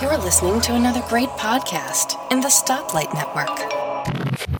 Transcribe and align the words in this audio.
You're 0.00 0.16
listening 0.16 0.62
to 0.62 0.74
another 0.74 1.02
great 1.06 1.28
podcast 1.30 2.16
in 2.32 2.40
the 2.40 2.48
Stoplight 2.48 3.12
Network. 3.12 4.56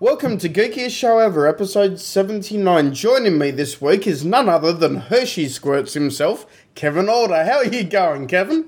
Welcome 0.00 0.38
to 0.38 0.48
Geekiest 0.48 0.90
Show 0.90 1.20
Ever, 1.20 1.46
episode 1.46 2.00
79. 2.00 2.92
Joining 2.92 3.38
me 3.38 3.52
this 3.52 3.80
week 3.80 4.08
is 4.08 4.24
none 4.24 4.48
other 4.48 4.72
than 4.72 4.96
Hershey 4.96 5.48
Squirts 5.48 5.94
himself, 5.94 6.46
Kevin 6.74 7.08
Alder. 7.08 7.44
How 7.44 7.58
are 7.58 7.64
you 7.64 7.84
going, 7.84 8.26
Kevin? 8.26 8.66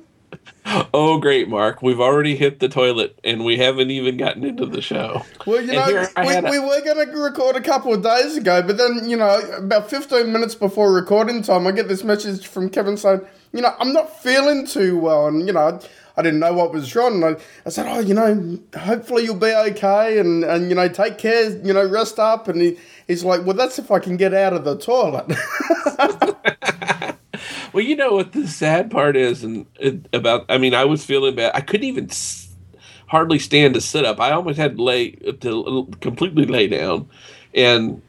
Oh, 0.92 1.18
great, 1.18 1.48
Mark. 1.48 1.82
We've 1.82 2.00
already 2.00 2.36
hit 2.36 2.60
the 2.60 2.68
toilet 2.68 3.18
and 3.24 3.44
we 3.44 3.56
haven't 3.56 3.90
even 3.90 4.16
gotten 4.16 4.44
into 4.44 4.66
the 4.66 4.82
show. 4.82 5.22
Well, 5.46 5.62
you 5.62 5.72
know, 5.72 6.06
we, 6.18 6.34
a- 6.34 6.42
we 6.42 6.58
were 6.58 6.80
going 6.82 7.06
to 7.06 7.16
record 7.16 7.56
a 7.56 7.60
couple 7.62 7.94
of 7.94 8.02
days 8.02 8.36
ago, 8.36 8.62
but 8.62 8.76
then, 8.76 9.08
you 9.08 9.16
know, 9.16 9.40
about 9.56 9.88
15 9.88 10.30
minutes 10.30 10.54
before 10.54 10.92
recording 10.92 11.42
time, 11.42 11.66
I 11.66 11.72
get 11.72 11.88
this 11.88 12.04
message 12.04 12.46
from 12.46 12.68
Kevin 12.68 12.96
saying, 12.98 13.22
you 13.52 13.62
know, 13.62 13.74
I'm 13.78 13.92
not 13.94 14.22
feeling 14.22 14.66
too 14.66 14.98
well. 14.98 15.26
And, 15.26 15.46
you 15.46 15.54
know, 15.54 15.80
I 16.18 16.22
didn't 16.22 16.40
know 16.40 16.52
what 16.52 16.72
was 16.72 16.94
wrong. 16.94 17.22
And 17.22 17.36
I, 17.36 17.40
I 17.64 17.70
said, 17.70 17.86
oh, 17.88 18.00
you 18.00 18.12
know, 18.12 18.58
hopefully 18.78 19.24
you'll 19.24 19.36
be 19.36 19.54
okay 19.54 20.18
and, 20.18 20.44
and 20.44 20.68
you 20.68 20.74
know, 20.74 20.88
take 20.88 21.16
care, 21.16 21.48
you 21.50 21.72
know, 21.72 21.88
rest 21.88 22.18
up. 22.18 22.46
And 22.48 22.60
he, 22.60 22.78
he's 23.06 23.24
like, 23.24 23.46
well, 23.46 23.56
that's 23.56 23.78
if 23.78 23.90
I 23.90 24.00
can 24.00 24.18
get 24.18 24.34
out 24.34 24.52
of 24.52 24.64
the 24.64 24.76
toilet. 24.76 25.32
Well, 27.72 27.84
you 27.84 27.96
know 27.96 28.12
what 28.12 28.32
the 28.32 28.46
sad 28.48 28.90
part 28.90 29.16
is, 29.16 29.44
and 29.44 29.66
it, 29.78 30.06
about 30.12 30.46
I 30.48 30.58
mean, 30.58 30.74
I 30.74 30.84
was 30.84 31.04
feeling 31.04 31.34
bad. 31.36 31.52
I 31.54 31.60
couldn't 31.60 31.86
even 31.86 32.10
s- 32.10 32.48
hardly 33.06 33.38
stand 33.38 33.74
to 33.74 33.80
sit 33.80 34.04
up. 34.04 34.20
I 34.20 34.32
almost 34.32 34.58
had 34.58 34.76
to 34.76 34.82
lay 34.82 35.10
to 35.12 35.88
completely 36.00 36.46
lay 36.46 36.66
down, 36.66 37.08
and 37.54 38.02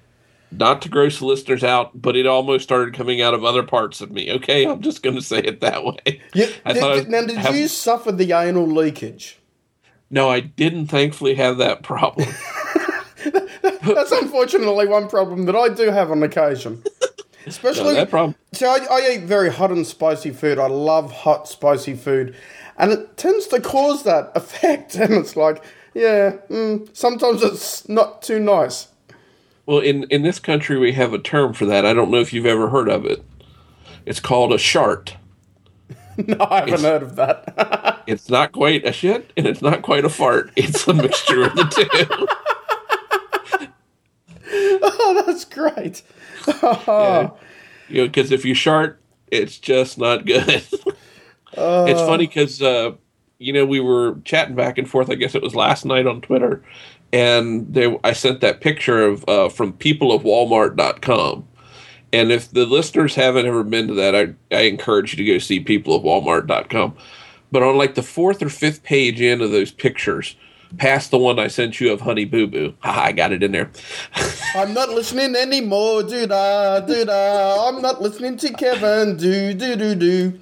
not 0.51 0.81
to 0.81 0.89
gross 0.89 1.19
the 1.19 1.25
listeners 1.25 1.63
out, 1.63 2.01
but 2.01 2.15
it 2.15 2.25
almost 2.25 2.63
started 2.63 2.93
coming 2.95 3.21
out 3.21 3.33
of 3.35 3.43
other 3.45 3.61
parts 3.63 4.01
of 4.01 4.11
me. 4.11 4.31
Okay, 4.31 4.65
I'm 4.65 4.81
just 4.81 5.03
going 5.03 5.15
to 5.15 5.21
say 5.21 5.39
it 5.39 5.61
that 5.61 5.83
way. 5.83 6.21
Yeah, 6.33 6.47
I 6.65 6.73
did- 6.73 6.83
I 6.83 6.99
now, 7.09 7.27
did 7.27 7.37
having- 7.37 7.61
you 7.61 7.67
suffer 7.67 8.11
the 8.11 8.31
anal 8.31 8.65
leakage? 8.65 9.37
No, 10.09 10.27
I 10.29 10.39
didn't. 10.39 10.87
Thankfully, 10.87 11.35
have 11.35 11.57
that 11.57 11.83
problem. 11.83 12.27
That's 13.83 14.11
unfortunately 14.11 14.87
one 14.87 15.07
problem 15.07 15.45
that 15.45 15.55
I 15.55 15.69
do 15.69 15.91
have 15.91 16.09
on 16.11 16.23
occasion. 16.23 16.83
No, 17.45 17.49
Especially, 17.49 17.93
that 17.95 18.09
problem. 18.09 18.35
so 18.53 18.69
I, 18.69 18.85
I 18.91 19.11
eat 19.13 19.23
very 19.23 19.51
hot 19.51 19.71
and 19.71 19.85
spicy 19.87 20.31
food. 20.31 20.59
I 20.59 20.67
love 20.67 21.11
hot, 21.11 21.47
spicy 21.47 21.95
food, 21.95 22.35
and 22.77 22.91
it 22.91 23.17
tends 23.17 23.47
to 23.47 23.61
cause 23.61 24.03
that 24.03 24.31
effect. 24.35 24.95
And 24.95 25.13
it's 25.13 25.35
like, 25.35 25.63
yeah, 25.93 26.37
mm, 26.49 26.95
sometimes 26.95 27.41
it's 27.41 27.87
not 27.87 28.21
too 28.21 28.39
nice. 28.39 28.87
Well, 29.65 29.79
in 29.79 30.03
in 30.05 30.23
this 30.23 30.39
country, 30.39 30.77
we 30.77 30.93
have 30.93 31.13
a 31.13 31.19
term 31.19 31.53
for 31.53 31.65
that. 31.65 31.85
I 31.85 31.93
don't 31.93 32.11
know 32.11 32.19
if 32.19 32.33
you've 32.33 32.45
ever 32.45 32.69
heard 32.69 32.89
of 32.89 33.05
it. 33.05 33.23
It's 34.05 34.19
called 34.19 34.53
a 34.53 34.57
shart. 34.57 35.15
No, 36.27 36.35
I 36.51 36.69
haven't 36.69 36.81
heard 36.81 37.03
of 37.03 37.15
that. 37.15 38.03
It's 38.07 38.27
not 38.27 38.51
quite 38.51 38.85
a 38.85 38.91
shit, 38.91 39.31
and 39.37 39.47
it's 39.47 39.61
not 39.61 39.83
quite 39.83 40.03
a 40.03 40.09
fart. 40.09 40.51
It's 40.57 40.85
a 40.85 40.93
mixture 40.93 41.45
of 41.45 41.55
the 41.55 41.63
two. 41.63 42.27
oh, 44.51 45.23
that's 45.25 45.45
great. 45.45 46.01
Yeah. 46.47 47.29
You 47.89 48.01
know, 48.01 48.07
because 48.07 48.31
if 48.31 48.45
you 48.45 48.53
shart, 48.53 49.01
it's 49.31 49.57
just 49.57 49.97
not 49.97 50.25
good. 50.25 50.47
it's 51.53 52.01
funny 52.01 52.27
because 52.27 52.61
uh, 52.61 52.91
you 53.39 53.53
know 53.53 53.65
we 53.65 53.79
were 53.79 54.17
chatting 54.23 54.55
back 54.55 54.77
and 54.77 54.89
forth. 54.89 55.09
I 55.09 55.15
guess 55.15 55.35
it 55.35 55.41
was 55.41 55.55
last 55.55 55.85
night 55.85 56.05
on 56.05 56.21
Twitter, 56.21 56.63
and 57.11 57.73
they 57.73 57.97
I 58.03 58.13
sent 58.13 58.41
that 58.41 58.61
picture 58.61 59.03
of 59.03 59.27
uh, 59.27 59.49
from 59.49 59.73
peopleofwalmart.com. 59.73 61.47
And 62.11 62.31
if 62.31 62.51
the 62.51 62.65
listeners 62.65 63.15
haven't 63.15 63.45
ever 63.45 63.63
been 63.63 63.87
to 63.87 63.93
that, 63.95 64.15
I, 64.15 64.33
I 64.55 64.61
encourage 64.61 65.13
you 65.13 65.23
to 65.23 65.31
go 65.31 65.37
see 65.37 65.63
peopleofwalmart.com. 65.63 66.97
But 67.51 67.63
on 67.63 67.77
like 67.77 67.95
the 67.95 68.03
fourth 68.03 68.41
or 68.41 68.49
fifth 68.49 68.83
page 68.83 69.21
in 69.21 69.41
of 69.41 69.51
those 69.51 69.71
pictures, 69.71 70.35
past 70.77 71.11
the 71.11 71.17
one 71.17 71.39
I 71.39 71.47
sent 71.47 71.79
you 71.79 71.91
of 71.91 72.01
Honey 72.01 72.25
Boo 72.25 72.47
Boo, 72.47 72.73
haha, 72.79 73.01
I 73.01 73.11
got 73.11 73.31
it 73.31 73.41
in 73.43 73.51
there. 73.51 73.69
I'm 74.55 74.73
not 74.73 74.89
listening 74.89 75.35
anymore. 75.35 76.03
Do 76.03 76.27
da, 76.27 76.79
do 76.81 77.05
da. 77.05 77.67
I'm 77.67 77.81
not 77.81 78.01
listening 78.01 78.37
to 78.37 78.53
Kevin. 78.53 79.17
Do, 79.17 79.53
do, 79.53 79.75
do, 79.75 79.95
do. 79.95 80.39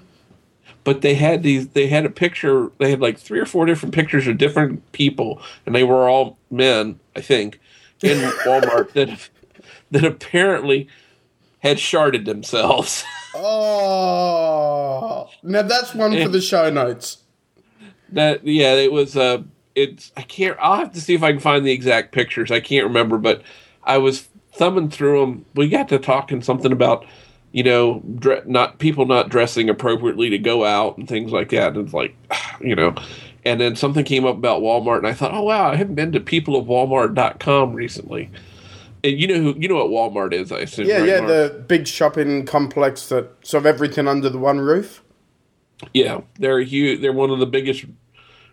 but 0.84 1.02
they 1.02 1.16
had 1.16 1.44
these 1.44 1.68
they 1.70 1.88
had 1.88 2.06
a 2.06 2.10
picture 2.10 2.72
they 2.78 2.90
had 2.92 3.02
like 3.02 3.18
three 3.18 3.40
or 3.40 3.46
four 3.46 3.66
different 3.66 3.94
pictures 3.96 4.28
of 4.28 4.38
different 4.38 4.90
people 4.94 5.42
and 5.66 5.76
they 5.76 5.84
were 5.84 6.08
all 6.08 6.38
men 6.50 6.98
i 7.16 7.20
think 7.22 7.60
in 8.02 8.18
walmart 8.46 8.94
that 8.94 9.30
that 9.92 10.06
apparently 10.06 10.88
had 11.60 11.76
sharded 11.78 12.24
themselves 12.26 13.04
Oh, 13.36 15.30
now 15.44 15.62
that's 15.64 15.94
one 15.94 16.12
for 16.22 16.30
the 16.30 16.42
show 16.42 16.70
notes. 16.70 17.18
that 18.12 18.46
yeah 18.48 18.74
it 18.76 18.92
was 18.92 19.18
uh 19.18 19.44
it's 19.78 20.12
i 20.18 20.22
can't 20.24 20.58
i'll 20.60 20.78
have 20.78 20.92
to 20.92 21.00
see 21.00 21.14
if 21.14 21.22
i 21.24 21.32
can 21.32 21.40
find 21.40 21.66
the 21.66 21.72
exact 21.72 22.12
pictures 22.12 22.50
i 22.52 22.60
can't 22.60 22.86
remember 22.86 23.18
but 23.18 23.42
i 23.84 23.98
was 23.98 24.28
thumbing 24.52 24.90
through 24.90 25.20
them 25.22 25.46
we 25.54 25.70
got 25.70 25.88
to 25.88 26.00
talking 26.00 26.42
something 26.42 26.72
about 26.72 27.06
you 27.52 27.64
know 27.64 28.02
dre- 28.16 28.42
not 28.46 28.80
people 28.80 29.06
not 29.06 29.30
dressing 29.30 29.70
appropriately 29.70 30.30
to 30.32 30.38
go 30.40 30.66
out 30.66 30.98
and 30.98 31.08
things 31.08 31.32
like 31.32 31.50
that 31.50 31.76
and 31.76 31.86
it's 31.86 31.94
like 31.94 32.16
you 32.60 32.76
know 32.76 32.94
and 33.46 33.62
then 33.62 33.76
something 33.76 34.04
came 34.04 34.26
up 34.26 34.36
about 34.36 34.62
walmart 34.62 34.98
and 34.98 35.08
i 35.08 35.14
thought 35.14 35.34
oh 35.34 35.44
wow 35.44 35.70
i 35.72 35.76
haven't 35.76 35.96
been 35.96 36.12
to 36.12 36.20
peopleofwalmart.com 36.20 37.74
recently 37.74 38.32
and 39.04 39.20
you 39.20 39.28
know 39.28 39.36
who 39.36 39.56
you 39.60 39.68
know 39.68 39.76
what 39.86 40.12
walmart 40.14 40.34
is 40.34 40.52
i 40.52 40.60
assume 40.60 40.88
Yeah, 40.88 40.98
right, 40.98 41.08
yeah, 41.08 41.20
Mark? 41.20 41.28
the 41.28 41.64
big 41.68 41.88
shopping 41.88 42.46
complex 42.46 43.08
that 43.10 43.30
sort 43.46 43.62
of 43.62 43.66
everything 43.68 44.08
under 44.08 44.30
the 44.30 44.40
one 44.40 44.60
roof. 44.60 45.04
Yeah, 45.94 46.22
they're 46.40 46.62
huge. 46.62 47.02
They're 47.02 47.14
one 47.14 47.30
of 47.30 47.38
the 47.38 47.46
biggest 47.46 47.86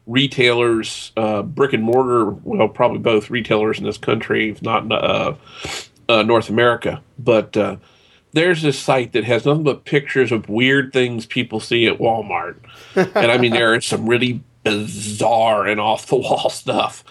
retailers, 0.06 1.12
uh, 1.16 1.42
brick 1.42 1.72
and 1.72 1.82
mortar. 1.82 2.30
Well, 2.30 2.68
probably 2.68 2.98
both 2.98 3.30
retailers 3.30 3.78
in 3.78 3.84
this 3.84 3.98
country, 3.98 4.50
if 4.50 4.62
not 4.62 4.90
uh, 4.90 5.34
uh, 6.08 6.22
North 6.22 6.48
America. 6.48 7.02
But 7.18 7.56
uh, 7.56 7.76
there's 8.32 8.62
this 8.62 8.78
site 8.78 9.12
that 9.12 9.24
has 9.24 9.44
nothing 9.46 9.64
but 9.64 9.84
pictures 9.84 10.32
of 10.32 10.48
weird 10.48 10.92
things 10.92 11.26
people 11.26 11.60
see 11.60 11.86
at 11.86 11.98
Walmart, 11.98 12.56
and 12.94 13.30
I 13.30 13.38
mean 13.38 13.52
there 13.52 13.74
is 13.74 13.86
some 13.86 14.08
really 14.08 14.42
bizarre 14.64 15.66
and 15.66 15.80
off 15.80 16.06
the 16.06 16.16
wall 16.16 16.50
stuff. 16.50 17.04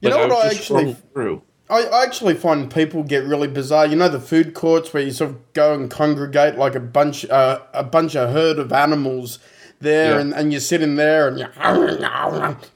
You 0.00 0.10
But 0.10 0.16
know 0.28 0.34
what 0.34 0.46
I 0.46 0.48
actually- 0.50 0.96
through. 1.12 1.42
I, 1.70 1.84
I 1.84 2.02
actually 2.02 2.34
find 2.34 2.70
people 2.70 3.02
get 3.02 3.24
really 3.24 3.48
bizarre. 3.48 3.86
You 3.86 3.96
know 3.96 4.08
the 4.08 4.20
food 4.20 4.52
courts 4.52 4.92
where 4.92 5.02
you 5.02 5.10
sort 5.10 5.30
of 5.30 5.52
go 5.54 5.72
and 5.72 5.90
congregate 5.90 6.56
like 6.58 6.74
a 6.74 6.80
bunch, 6.80 7.24
uh, 7.30 7.60
a 7.72 7.82
bunch 7.82 8.14
of 8.14 8.30
herd 8.30 8.58
of 8.58 8.74
animals 8.74 9.38
there, 9.82 10.14
Yeah. 10.14 10.20
and, 10.20 10.34
and 10.34 10.52
you're 10.52 10.60
sitting 10.60 10.96
there 10.96 11.28
and 11.28 11.38
you 11.38 11.46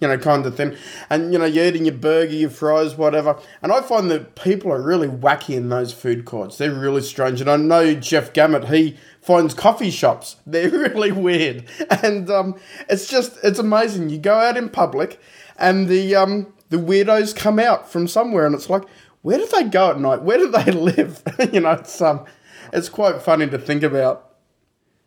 you 0.01 0.09
know 0.09 0.19
kind 0.19 0.45
of 0.47 0.57
thing, 0.57 0.77
and 1.11 1.33
you 1.33 1.39
know 1.39 1.45
you're 1.45 1.67
eating 1.67 1.85
your 1.87 1.95
burger, 1.95 2.33
your 2.33 2.51
fries, 2.51 2.97
whatever. 2.97 3.39
And 3.63 3.73
I 3.73 3.81
find 3.83 4.11
that 4.11 4.35
people 4.35 4.73
are 4.73 4.83
really 4.83 5.09
wacky 5.09 5.57
in 5.57 5.69
those 5.69 5.93
food 5.93 6.25
courts. 6.25 6.59
They're 6.59 6.73
really 6.75 7.03
strange, 7.03 7.41
and 7.41 7.51
I 7.51 7.57
know 7.57 7.95
Jeff 7.95 8.33
Gamet. 8.33 8.69
He 8.69 8.97
finds 9.21 9.55
coffee 9.55 9.91
shops. 9.91 10.37
They're 10.47 10.71
really 10.71 11.13
weird, 11.13 11.65
and 12.03 12.31
um, 12.31 12.57
it's 12.89 13.09
just 13.09 13.39
it's 13.43 13.59
amazing. 13.59 14.11
You 14.11 14.19
go 14.19 14.35
out 14.35 14.57
in 14.57 14.69
public, 14.69 15.21
and 15.59 15.89
the 15.89 16.15
um, 16.15 16.53
the 16.71 16.77
weirdos 16.79 17.35
come 17.35 17.59
out 17.59 17.91
from 17.91 18.09
somewhere, 18.09 18.47
and 18.47 18.55
it's 18.55 18.69
like, 18.71 18.83
where 19.23 19.39
do 19.39 19.47
they 19.47 19.65
go 19.65 19.91
at 19.91 20.01
night? 20.01 20.23
Where 20.23 20.39
do 20.39 20.51
they 20.51 20.71
live? 20.73 21.23
you 21.53 21.61
know, 21.61 21.73
it's 21.73 22.01
um, 22.01 22.25
it's 22.73 22.89
quite 22.89 23.23
funny 23.23 23.47
to 23.49 23.59
think 23.59 23.83
about. 23.83 24.26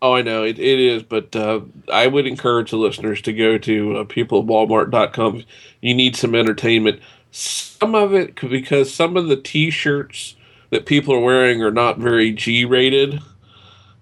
Oh, 0.02 0.14
I 0.14 0.22
know 0.22 0.44
it, 0.44 0.58
it 0.58 0.80
is, 0.80 1.04
but 1.04 1.36
uh, 1.36 1.62
I 1.92 2.08
would 2.08 2.26
encourage 2.26 2.72
the 2.72 2.78
listeners 2.78 3.22
to 3.24 3.34
go 3.34 3.58
to 3.58 3.98
uh, 3.98 4.04
peopleofwalmart.com. 4.06 5.44
You 5.82 5.94
need 5.94 6.16
some 6.16 6.36
entertainment. 6.36 7.02
Some 7.32 7.96
of 7.96 8.14
it, 8.14 8.36
because 8.50 8.94
some 8.94 9.18
of 9.18 9.28
the 9.28 9.36
T-shirts 9.36 10.36
that 10.70 10.86
people 10.86 11.14
are 11.16 11.20
wearing 11.20 11.62
are 11.64 11.72
not 11.72 11.98
very 11.98 12.32
G-rated, 12.32 13.20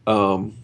um, 0.05 0.55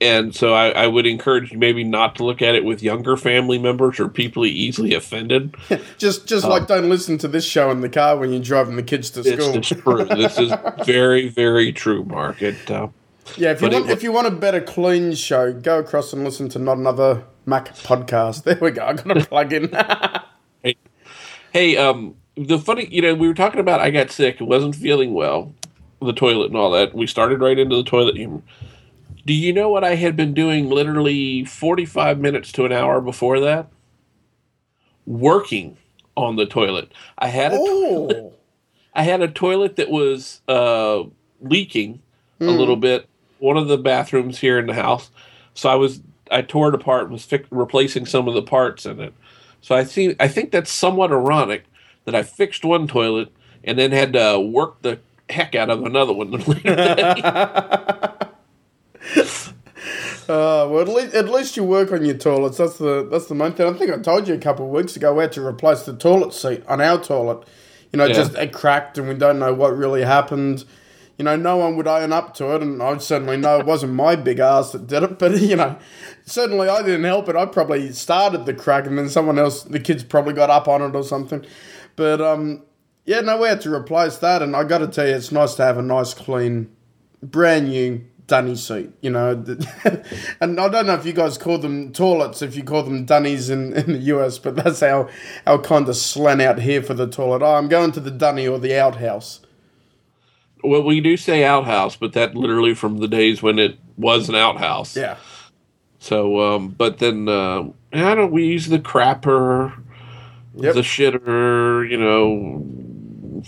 and 0.00 0.32
so 0.34 0.54
I, 0.54 0.68
I 0.70 0.86
would 0.86 1.06
encourage 1.06 1.50
you 1.50 1.58
maybe 1.58 1.82
not 1.82 2.14
to 2.16 2.24
look 2.24 2.40
at 2.40 2.54
it 2.54 2.64
with 2.64 2.80
younger 2.82 3.16
family 3.16 3.58
members 3.58 3.98
or 3.98 4.08
people 4.08 4.46
easily 4.46 4.94
offended. 4.94 5.56
Just 5.98 6.28
just 6.28 6.46
like 6.46 6.68
don't 6.68 6.88
listen 6.88 7.18
to 7.18 7.26
this 7.28 7.44
show 7.44 7.72
in 7.72 7.80
the 7.80 7.88
car 7.88 8.16
when 8.16 8.32
you're 8.32 8.40
driving 8.40 8.76
the 8.76 8.82
kids 8.84 9.10
to 9.10 9.20
It's 9.20 9.30
school. 9.44 9.60
just 9.60 9.82
true. 9.82 10.04
This 10.04 10.38
is 10.38 10.52
very, 10.86 11.28
very 11.28 11.72
true, 11.72 12.04
Mark. 12.04 12.40
It, 12.42 12.70
uh, 12.70 12.88
Yeah, 13.36 13.52
if 13.52 13.60
you 13.60 13.68
But 13.68 13.74
want, 13.74 13.86
wa- 13.86 13.92
if 13.92 14.02
you 14.02 14.12
want 14.12 14.26
a 14.26 14.30
better 14.30 14.60
clean 14.60 15.14
show, 15.14 15.52
go 15.52 15.78
across 15.78 16.12
and 16.12 16.24
listen 16.24 16.48
to 16.50 16.58
not 16.58 16.78
another 16.78 17.24
Mac 17.46 17.74
podcast. 17.76 18.42
There 18.44 18.58
we 18.60 18.70
go. 18.70 18.86
I 18.86 18.92
got 18.94 19.16
a 19.16 19.24
plug 19.24 19.52
in. 19.52 19.70
Hey, 21.50 21.78
um, 21.78 22.14
the 22.36 22.58
funny, 22.58 22.86
you 22.90 23.00
know, 23.00 23.14
we 23.14 23.26
were 23.26 23.34
talking 23.34 23.58
about 23.58 23.80
I 23.80 23.90
got 23.90 24.10
sick, 24.10 24.36
wasn't 24.38 24.76
feeling 24.76 25.14
well, 25.14 25.54
the 26.00 26.12
toilet 26.12 26.48
and 26.48 26.56
all 26.56 26.70
that. 26.72 26.94
We 26.94 27.06
started 27.06 27.40
right 27.40 27.58
into 27.58 27.74
the 27.74 27.82
toilet 27.82 28.16
humor. 28.16 28.42
Do 29.24 29.32
you 29.32 29.52
know 29.52 29.70
what 29.70 29.82
I 29.82 29.94
had 29.94 30.14
been 30.14 30.34
doing 30.34 30.68
literally 30.68 31.44
45 31.46 32.18
minutes 32.18 32.52
to 32.52 32.64
an 32.66 32.72
hour 32.72 33.00
before 33.00 33.40
that? 33.40 33.68
Working 35.06 35.78
on 36.16 36.36
the 36.36 36.46
toilet. 36.46 36.92
I 37.18 37.28
had 37.28 37.52
a 37.52 37.56
oh, 37.58 38.34
I 38.94 39.02
had 39.04 39.22
a 39.22 39.28
toilet 39.28 39.76
that 39.76 39.90
was 39.90 40.42
uh, 40.48 41.04
leaking 41.40 42.02
a 42.40 42.44
little 42.44 42.76
bit. 42.76 43.08
One 43.38 43.56
of 43.56 43.68
the 43.68 43.78
bathrooms 43.78 44.38
here 44.40 44.58
in 44.58 44.66
the 44.66 44.74
house. 44.74 45.10
So 45.54 45.68
I 45.68 45.74
was 45.74 46.00
I 46.30 46.42
tore 46.42 46.68
it 46.68 46.74
apart 46.74 47.04
and 47.04 47.12
was 47.12 47.24
fi- 47.24 47.44
replacing 47.50 48.06
some 48.06 48.28
of 48.28 48.34
the 48.34 48.42
parts 48.42 48.84
in 48.86 49.00
it. 49.00 49.14
So 49.60 49.74
I 49.74 49.84
see. 49.84 50.14
I 50.20 50.28
think 50.28 50.50
that's 50.52 50.70
somewhat 50.70 51.10
ironic 51.10 51.64
that 52.04 52.14
I 52.14 52.22
fixed 52.22 52.64
one 52.64 52.86
toilet 52.86 53.30
and 53.64 53.78
then 53.78 53.92
had 53.92 54.12
to 54.12 54.38
work 54.40 54.82
the 54.82 54.98
heck 55.28 55.54
out 55.54 55.68
of 55.70 55.84
another 55.84 56.12
one 56.12 56.30
Uh, 60.28 60.68
well, 60.68 60.80
at 60.82 60.88
least, 60.88 61.14
at 61.14 61.26
least 61.30 61.56
you 61.56 61.64
work 61.64 61.90
on 61.90 62.04
your 62.04 62.14
toilets. 62.16 62.58
That's 62.58 62.76
the 62.76 63.08
that's 63.10 63.26
the 63.26 63.34
main 63.34 63.52
thing. 63.52 63.66
I 63.66 63.78
think 63.78 63.90
I 63.90 63.96
told 63.98 64.28
you 64.28 64.34
a 64.34 64.38
couple 64.38 64.66
of 64.66 64.70
weeks 64.72 64.94
ago 64.94 65.14
we 65.14 65.22
had 65.22 65.32
to 65.32 65.46
replace 65.46 65.84
the 65.84 65.94
toilet 65.96 66.34
seat 66.34 66.62
on 66.68 66.82
our 66.82 67.02
toilet. 67.02 67.44
You 67.92 67.96
know, 67.96 68.04
Yeah. 68.04 68.12
just 68.12 68.34
it 68.34 68.52
cracked, 68.52 68.98
and 68.98 69.08
we 69.08 69.14
don't 69.14 69.38
know 69.38 69.54
what 69.54 69.74
really 69.74 70.02
happened. 70.02 70.64
You 71.18 71.24
know, 71.24 71.34
no 71.34 71.56
one 71.56 71.76
would 71.76 71.88
own 71.88 72.12
up 72.12 72.34
to 72.34 72.54
it, 72.54 72.62
and 72.62 72.80
I 72.80 72.96
certainly 72.98 73.36
know 73.36 73.58
it 73.58 73.66
wasn't 73.66 73.94
my 73.94 74.14
big 74.14 74.38
ass 74.38 74.70
that 74.70 74.86
did 74.86 75.02
it. 75.02 75.18
But 75.18 75.40
you 75.40 75.56
know, 75.56 75.76
certainly 76.24 76.68
I 76.68 76.80
didn't 76.82 77.04
help 77.04 77.28
it. 77.28 77.34
I 77.34 77.44
probably 77.44 77.92
started 77.92 78.46
the 78.46 78.54
crack, 78.54 78.86
and 78.86 78.96
then 78.96 79.08
someone 79.08 79.38
else, 79.38 79.64
the 79.64 79.80
kids 79.80 80.04
probably 80.04 80.32
got 80.32 80.48
up 80.48 80.68
on 80.68 80.80
it 80.80 80.94
or 80.94 81.02
something. 81.02 81.44
But 81.96 82.20
um, 82.20 82.62
yeah, 83.04 83.20
no, 83.20 83.36
we 83.40 83.48
had 83.48 83.60
to 83.62 83.74
replace 83.74 84.18
that, 84.18 84.42
and 84.42 84.54
I 84.54 84.62
got 84.62 84.78
to 84.78 84.86
tell 84.86 85.08
you, 85.08 85.16
it's 85.16 85.32
nice 85.32 85.54
to 85.56 85.64
have 85.64 85.76
a 85.76 85.82
nice, 85.82 86.14
clean, 86.14 86.70
brand 87.20 87.68
new 87.68 88.04
dunny 88.28 88.54
seat. 88.54 88.90
You 89.00 89.10
know, 89.10 89.30
and 90.40 90.60
I 90.60 90.68
don't 90.68 90.86
know 90.86 90.94
if 90.94 91.04
you 91.04 91.12
guys 91.12 91.36
call 91.36 91.58
them 91.58 91.92
toilets, 91.92 92.42
if 92.42 92.54
you 92.54 92.62
call 92.62 92.84
them 92.84 93.06
dunnies 93.06 93.50
in, 93.50 93.72
in 93.72 93.94
the 93.94 93.98
US, 94.14 94.38
but 94.38 94.54
that's 94.54 94.84
our 94.84 95.10
our 95.48 95.58
kind 95.58 95.88
of 95.88 95.96
slang 95.96 96.40
out 96.40 96.60
here 96.60 96.80
for 96.80 96.94
the 96.94 97.08
toilet. 97.08 97.42
Oh, 97.42 97.56
I'm 97.56 97.68
going 97.68 97.90
to 97.92 98.00
the 98.00 98.12
dunny 98.12 98.46
or 98.46 98.60
the 98.60 98.78
outhouse. 98.78 99.40
Well, 100.62 100.82
we 100.82 101.00
do 101.00 101.16
say 101.16 101.44
outhouse, 101.44 101.96
but 101.96 102.12
that 102.14 102.34
literally 102.34 102.74
from 102.74 102.98
the 102.98 103.08
days 103.08 103.42
when 103.42 103.58
it 103.58 103.78
was 103.96 104.28
an 104.28 104.34
outhouse. 104.34 104.96
Yeah. 104.96 105.16
So, 105.98 106.40
um, 106.40 106.68
but 106.68 106.98
then 106.98 107.28
uh, 107.28 107.68
I 107.92 108.14
don't. 108.14 108.30
We 108.30 108.46
use 108.46 108.66
the 108.66 108.78
crapper, 108.78 109.72
Yep. 110.54 110.74
the 110.74 110.80
shitter. 110.80 111.88
You 111.88 111.96
know, 111.96 113.42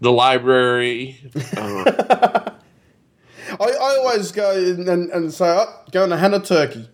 the 0.00 0.12
library. 0.12 1.18
Uh, 1.56 2.50
I, 3.60 3.64
I 3.64 3.96
always 3.98 4.32
go 4.32 4.50
and, 4.50 4.88
and, 4.88 5.32
say, 5.32 5.46
oh, 5.46 5.84
going 5.92 6.10
to 6.10 6.16
Hannah 6.16 6.40
Turkey. 6.40 6.88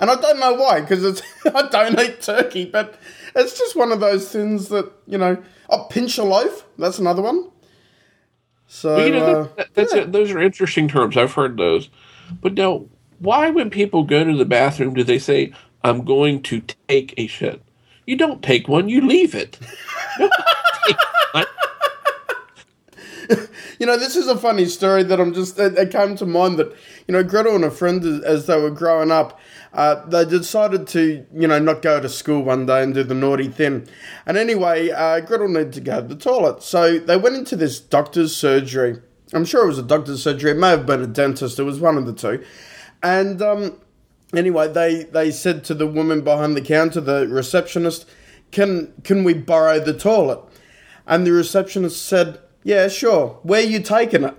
And 0.00 0.10
I 0.10 0.16
don't 0.16 0.40
know 0.40 0.54
why, 0.54 0.80
because 0.80 1.04
it's 1.04 1.22
I 1.46 1.68
don't 1.68 1.98
eat 1.98 2.20
turkey, 2.20 2.64
but 2.64 2.98
it's 3.34 3.56
just 3.56 3.76
one 3.76 3.92
of 3.92 4.00
those 4.00 4.30
things 4.30 4.68
that, 4.68 4.90
you 5.06 5.18
know, 5.18 5.42
oh, 5.70 5.84
pinch 5.84 6.18
a 6.18 6.24
loaf, 6.24 6.66
that's 6.78 6.98
another 6.98 7.22
one. 7.22 7.50
So, 8.74 8.96
Well, 8.96 9.06
you 9.06 9.12
know, 9.12 9.18
uh, 9.24 9.48
that, 9.56 9.68
that's 9.74 9.94
it. 9.94 10.10
those 10.10 10.32
are 10.32 10.40
interesting 10.40 10.88
terms. 10.88 11.16
I've 11.16 11.32
heard 11.34 11.56
those. 11.56 11.90
But 12.42 12.54
now, 12.54 12.86
why, 13.20 13.50
when 13.50 13.70
people 13.70 14.02
go 14.02 14.24
to 14.24 14.36
the 14.36 14.44
bathroom, 14.44 14.94
do 14.94 15.04
they 15.04 15.20
say, 15.20 15.52
I'm 15.84 16.04
going 16.04 16.42
to 16.42 16.60
take 16.88 17.14
a 17.16 17.28
shit? 17.28 17.62
You 18.04 18.16
don't 18.16 18.42
take 18.42 18.66
one, 18.66 18.88
you 18.88 19.00
leave 19.06 19.32
it. 19.34 19.58
You 20.18 20.28
don't 20.28 20.32
take 20.86 20.96
one. 21.32 21.46
You 23.78 23.86
know, 23.86 23.96
this 23.96 24.16
is 24.16 24.26
a 24.28 24.36
funny 24.36 24.66
story 24.66 25.02
that 25.04 25.20
I'm 25.20 25.32
just, 25.32 25.58
it, 25.58 25.76
it 25.78 25.90
came 25.90 26.16
to 26.16 26.26
mind 26.26 26.58
that, 26.58 26.72
you 27.08 27.12
know, 27.12 27.22
Gretel 27.22 27.54
and 27.54 27.64
a 27.64 27.70
friend, 27.70 28.02
as- 28.04 28.22
as 28.22 28.46
they 28.46 28.60
were 28.60 28.70
growing 28.70 29.10
up, 29.10 29.38
uh, 29.74 30.06
they 30.06 30.24
decided 30.24 30.86
to, 30.86 31.26
you 31.34 31.48
know, 31.48 31.58
not 31.58 31.82
go 31.82 32.00
to 32.00 32.08
school 32.08 32.42
one 32.42 32.64
day 32.64 32.82
and 32.82 32.94
do 32.94 33.02
the 33.02 33.14
naughty 33.14 33.48
thing. 33.48 33.88
And 34.24 34.38
anyway, 34.38 34.90
uh, 34.90 35.20
Gretel 35.20 35.48
needed 35.48 35.72
to 35.72 35.80
go 35.80 36.00
to 36.00 36.06
the 36.06 36.16
toilet. 36.16 36.62
So 36.62 37.00
they 37.00 37.16
went 37.16 37.34
into 37.34 37.56
this 37.56 37.80
doctor's 37.80 38.36
surgery. 38.36 39.00
I'm 39.32 39.44
sure 39.44 39.64
it 39.64 39.68
was 39.68 39.78
a 39.80 39.82
doctor's 39.82 40.22
surgery. 40.22 40.52
It 40.52 40.58
may 40.58 40.70
have 40.70 40.86
been 40.86 41.02
a 41.02 41.08
dentist. 41.08 41.58
It 41.58 41.64
was 41.64 41.80
one 41.80 41.98
of 41.98 42.06
the 42.06 42.12
two. 42.12 42.44
And 43.02 43.42
um, 43.42 43.80
anyway, 44.32 44.72
they, 44.72 45.04
they 45.04 45.32
said 45.32 45.64
to 45.64 45.74
the 45.74 45.88
woman 45.88 46.20
behind 46.22 46.56
the 46.56 46.62
counter, 46.62 47.00
the 47.00 47.26
receptionist, 47.26 48.08
can, 48.52 48.92
can 49.02 49.24
we 49.24 49.34
borrow 49.34 49.80
the 49.80 49.92
toilet? 49.92 50.38
And 51.04 51.26
the 51.26 51.32
receptionist 51.32 52.00
said, 52.00 52.38
Yeah, 52.62 52.86
sure. 52.86 53.40
Where 53.42 53.60
you 53.60 53.80
taking 53.80 54.22
it? 54.22 54.36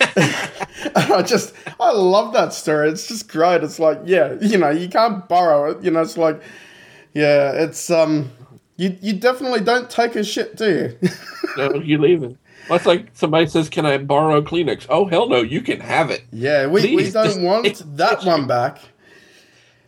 I 0.96 1.22
just, 1.26 1.54
I 1.78 1.92
love 1.92 2.32
that 2.32 2.52
story. 2.52 2.90
It's 2.90 3.06
just 3.08 3.28
great. 3.28 3.62
It's 3.62 3.78
like, 3.78 4.00
yeah, 4.04 4.34
you 4.40 4.58
know, 4.58 4.70
you 4.70 4.88
can't 4.88 5.28
borrow 5.28 5.70
it. 5.70 5.84
You 5.84 5.90
know, 5.90 6.00
it's 6.00 6.16
like, 6.16 6.42
yeah, 7.12 7.52
it's, 7.52 7.90
um, 7.90 8.30
you, 8.76 8.96
you 9.00 9.12
definitely 9.14 9.60
don't 9.60 9.90
take 9.90 10.16
a 10.16 10.24
shit, 10.24 10.56
do 10.56 10.96
you? 11.02 11.08
No, 11.56 11.74
you 11.74 11.98
leave 11.98 12.22
it. 12.22 12.36
Well, 12.68 12.76
it's 12.76 12.86
like 12.86 13.08
somebody 13.12 13.46
says, 13.48 13.68
Can 13.68 13.84
I 13.84 13.98
borrow 13.98 14.40
Kleenex? 14.40 14.86
Oh, 14.88 15.06
hell 15.06 15.28
no, 15.28 15.42
you 15.42 15.62
can 15.62 15.80
have 15.80 16.10
it. 16.10 16.22
yeah, 16.30 16.66
we, 16.66 16.80
we 16.82 16.92
Please, 16.94 17.12
just 17.12 17.34
don't 17.36 17.44
want 17.44 17.82
that 17.96 18.24
one 18.24 18.46
back. 18.46 18.78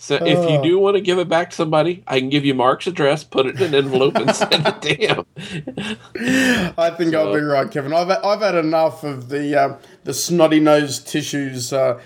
So 0.02 0.16
if 0.16 0.36
you 0.50 0.58
Oh. 0.58 0.62
do 0.64 0.78
want 0.80 0.96
to 0.96 1.00
give 1.00 1.20
it 1.20 1.28
back 1.28 1.50
to 1.50 1.56
somebody, 1.56 2.02
I 2.08 2.18
can 2.18 2.28
give 2.28 2.44
you 2.44 2.54
Mark's 2.54 2.88
address, 2.88 3.22
put 3.22 3.46
it 3.46 3.54
in 3.60 3.68
an 3.68 3.74
envelope, 3.76 4.16
and 4.16 4.34
send 4.34 4.66
it 4.66 4.82
to 4.82 4.94
him. 4.94 5.24
I 6.76 6.90
think 6.90 7.14
I'll 7.14 7.32
be 7.32 7.40
right, 7.40 7.70
Kevin. 7.70 7.92
I've 7.92 8.10
I've 8.10 8.40
had 8.40 8.56
enough 8.56 9.04
of 9.04 9.28
the 9.28 9.56
uh, 9.56 9.76
the 10.02 10.12
snotty 10.12 10.58
nosed 10.58 11.06
tissues 11.06 11.72
uh, 11.72 12.00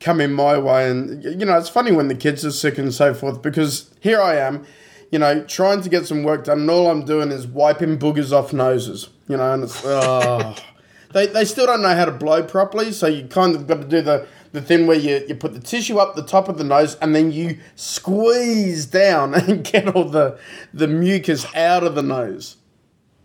coming 0.00 0.32
my 0.32 0.56
way, 0.56 0.88
and 0.90 1.22
you 1.22 1.44
know 1.44 1.58
it's 1.58 1.68
funny 1.68 1.92
when 1.92 2.08
the 2.08 2.14
kids 2.14 2.42
are 2.46 2.52
sick 2.52 2.78
and 2.78 2.92
so 2.94 3.12
forth 3.12 3.42
because 3.42 3.90
here 4.00 4.22
I 4.22 4.36
am, 4.36 4.64
you 5.10 5.18
know, 5.18 5.42
trying 5.44 5.82
to 5.82 5.90
get 5.90 6.06
some 6.06 6.22
work 6.22 6.44
done, 6.44 6.60
and 6.60 6.70
all 6.70 6.90
I'm 6.90 7.04
doing 7.04 7.30
is 7.30 7.46
wiping 7.46 7.98
boogers 7.98 8.32
off 8.32 8.54
noses, 8.54 9.10
you 9.28 9.36
know, 9.36 9.52
and 9.52 9.64
it's 9.64 9.78
oh, 9.84 10.56
they 11.12 11.26
they 11.26 11.44
still 11.44 11.66
don't 11.66 11.82
know 11.82 11.94
how 11.94 12.06
to 12.06 12.12
blow 12.12 12.42
properly, 12.42 12.92
so 12.92 13.08
you 13.08 13.26
kind 13.28 13.54
of 13.54 13.66
got 13.66 13.82
to 13.82 13.86
do 13.86 14.00
the. 14.00 14.26
The 14.52 14.62
thing 14.62 14.86
where 14.86 14.98
you, 14.98 15.24
you 15.28 15.34
put 15.34 15.54
the 15.54 15.60
tissue 15.60 15.98
up 15.98 16.14
the 16.14 16.22
top 16.22 16.48
of 16.48 16.58
the 16.58 16.64
nose 16.64 16.96
and 16.96 17.14
then 17.14 17.32
you 17.32 17.58
squeeze 17.74 18.86
down 18.86 19.34
and 19.34 19.64
get 19.64 19.88
all 19.94 20.04
the 20.04 20.38
the 20.72 20.86
mucus 20.86 21.46
out 21.54 21.82
of 21.84 21.94
the 21.94 22.02
nose. 22.02 22.56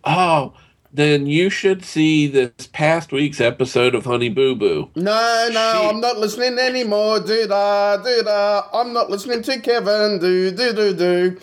Oh, 0.03 0.53
then 0.93 1.27
you 1.27 1.49
should 1.49 1.83
see 1.83 2.27
this 2.27 2.67
past 2.71 3.11
week's 3.11 3.41
episode 3.41 3.93
of 3.93 4.05
Honey 4.05 4.29
Boo 4.29 4.55
Boo. 4.55 4.89
No, 4.95 5.49
no, 5.51 5.79
She- 5.81 5.87
I'm 5.87 5.99
not 5.99 6.17
listening 6.17 6.57
anymore. 6.57 7.19
Do 7.19 7.45
da, 7.47 7.97
do 7.97 8.23
da. 8.23 8.63
I'm 8.73 8.93
not 8.93 9.09
listening 9.09 9.41
to 9.43 9.59
Kevin. 9.59 10.19
Do, 10.19 10.51
do, 10.51 10.73
do, 10.73 10.93
do. 10.93 11.37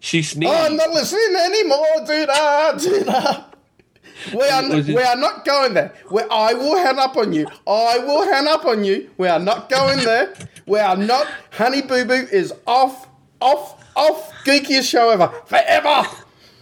She 0.00 0.18
oh, 0.18 0.22
sneezed. 0.22 0.52
I'm 0.52 0.76
not 0.76 0.90
listening 0.90 1.36
anymore. 1.36 1.86
Do 2.06 2.26
da, 2.26 2.72
do 2.72 3.04
da. 3.04 3.44
We 4.34 4.42
are, 4.48 4.62
we 4.68 5.02
are 5.02 5.16
not 5.16 5.44
going 5.44 5.74
there. 5.74 5.92
We, 6.10 6.22
I 6.30 6.54
will 6.54 6.76
hang 6.76 6.98
up 6.98 7.16
on 7.16 7.32
you. 7.32 7.46
I 7.66 7.98
will 7.98 8.24
hang 8.24 8.46
up 8.46 8.64
on 8.64 8.84
you. 8.84 9.10
We 9.18 9.28
are 9.28 9.38
not 9.40 9.68
going 9.68 9.98
there. 10.04 10.34
We 10.66 10.78
are 10.78 10.96
not. 10.96 11.26
Honey 11.52 11.82
Boo 11.82 12.04
Boo 12.04 12.26
is 12.32 12.52
off, 12.66 13.08
off, 13.40 13.82
off. 13.96 14.32
Geekiest 14.44 14.88
show 14.88 15.10
ever. 15.10 15.28
Forever. 15.46 16.04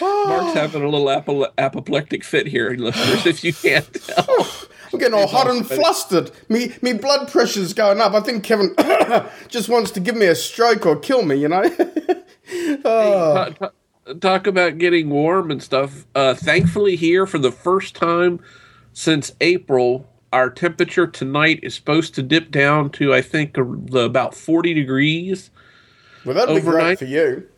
Mark's 0.00 0.54
having 0.54 0.82
a 0.82 0.88
little 0.88 1.08
apo- 1.08 1.50
apoplectic 1.56 2.22
fit 2.22 2.46
here, 2.46 2.70
listeners, 2.70 3.26
if 3.26 3.42
you 3.42 3.52
can't 3.52 3.92
tell. 4.06 4.46
I'm 4.92 4.98
getting 4.98 5.14
all 5.14 5.26
hot 5.26 5.50
and 5.50 5.66
flustered. 5.66 6.30
Me, 6.48 6.72
me 6.82 6.92
blood 6.94 7.30
pressure's 7.30 7.74
going 7.74 8.00
up. 8.00 8.12
I 8.14 8.20
think 8.20 8.44
Kevin 8.44 8.74
just 9.48 9.68
wants 9.68 9.90
to 9.92 10.00
give 10.00 10.16
me 10.16 10.26
a 10.26 10.34
stroke 10.34 10.86
or 10.86 10.96
kill 10.96 11.22
me. 11.22 11.36
You 11.36 11.48
know. 11.48 11.68
Ta- 11.68 12.14
oh. 12.84 13.50
ta- 13.58 13.70
Talk 14.20 14.46
about 14.46 14.78
getting 14.78 15.10
warm 15.10 15.50
and 15.50 15.62
stuff. 15.62 16.06
Uh, 16.14 16.34
thankfully, 16.34 16.96
here 16.96 17.26
for 17.26 17.38
the 17.38 17.52
first 17.52 17.94
time 17.94 18.40
since 18.92 19.32
April, 19.40 20.08
our 20.32 20.50
temperature 20.50 21.06
tonight 21.06 21.60
is 21.62 21.74
supposed 21.74 22.14
to 22.14 22.22
dip 22.22 22.50
down 22.50 22.90
to, 22.90 23.14
I 23.14 23.22
think, 23.22 23.54
the 23.54 24.00
about 24.00 24.34
40 24.34 24.74
degrees. 24.74 25.50
well, 26.24 26.34
that'd 26.34 26.54
be 26.54 26.62
great 26.62 26.98
for 26.98 27.04
you. 27.04 27.48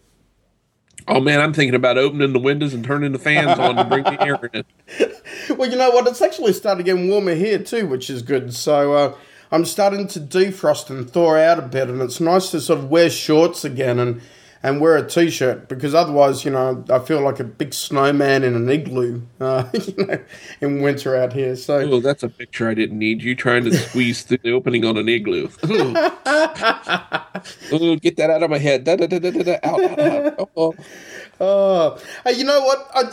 Oh 1.09 1.21
man, 1.21 1.40
I'm 1.40 1.52
thinking 1.52 1.75
about 1.75 1.99
opening 1.99 2.33
the 2.33 2.38
windows 2.38 2.75
and 2.75 2.85
turning 2.85 3.12
the 3.12 3.19
fans 3.19 3.59
on 3.59 3.75
to 3.76 3.85
bring 3.85 4.04
the 4.04 4.23
air 4.23 4.38
in. 4.52 4.64
Well, 5.57 5.71
you 5.71 5.76
know 5.76 5.90
what? 5.90 6.07
It's 6.07 6.23
actually 6.23 6.52
starting 6.52 6.85
getting 6.85 7.09
warmer 7.09 7.35
here 7.35 7.59
too, 7.59 7.87
which 7.87 8.11
is 8.11 8.23
good. 8.23 8.54
So 8.54 8.92
uh, 8.92 9.16
I'm 9.50 9.64
starting 9.64 10.07
to 10.09 10.21
defrost 10.21 10.90
and 10.90 11.11
thaw 11.11 11.37
out 11.37 11.59
a 11.59 11.62
bit, 11.62 11.88
and 11.88 12.00
it's 12.00 12.21
nice 12.21 12.50
to 12.52 12.61
sort 12.61 12.78
of 12.78 12.90
wear 12.90 13.11
shorts 13.11 13.64
again 13.64 13.99
and 13.99 14.21
and 14.62 14.81
wear 14.81 14.97
a 14.97 15.09
t-shirt 15.09 15.69
because 15.69 15.95
otherwise, 15.95 16.45
you 16.45 16.50
know, 16.50 16.85
I 16.90 16.99
feel 16.99 17.21
like 17.21 17.40
a 17.40 17.45
big 17.45 17.73
snowman 17.73 18.45
in 18.45 18.55
an 18.55 18.69
igloo, 18.69 19.23
uh, 19.40 19.64
you 19.73 20.07
know, 20.07 20.19
in 20.61 20.83
winter 20.83 21.17
out 21.17 21.33
here. 21.33 21.57
So 21.57 21.88
well, 21.88 22.00
that's 22.00 22.23
a 22.23 22.29
picture 22.29 22.69
I 22.69 22.75
didn't 22.75 22.99
need. 22.99 23.23
You 23.23 23.35
trying 23.35 23.64
to 23.64 23.75
squeeze 23.75 24.23
through 24.23 24.38
the 24.43 24.52
opening 24.52 24.85
on 24.85 24.97
an 24.99 25.09
igloo. 25.09 25.49
Ooh. 25.64 25.97
Ooh, 27.73 27.97
get 27.99 28.17
that 28.17 28.31
out 28.31 28.43
of 28.43 28.50
my 28.50 28.59
head. 28.59 28.85
Da, 28.85 28.97
da, 28.97 29.07
da, 29.07 29.19
da, 29.19 29.31
da. 29.31 29.59
Out, 29.62 29.83
out, 29.83 29.99
out. 29.99 30.35
Oh, 30.38 30.50
oh. 30.57 30.75
Oh, 31.43 31.99
hey, 32.25 32.33
you 32.35 32.45
know 32.45 32.61
what? 32.61 32.90
I, 32.95 33.11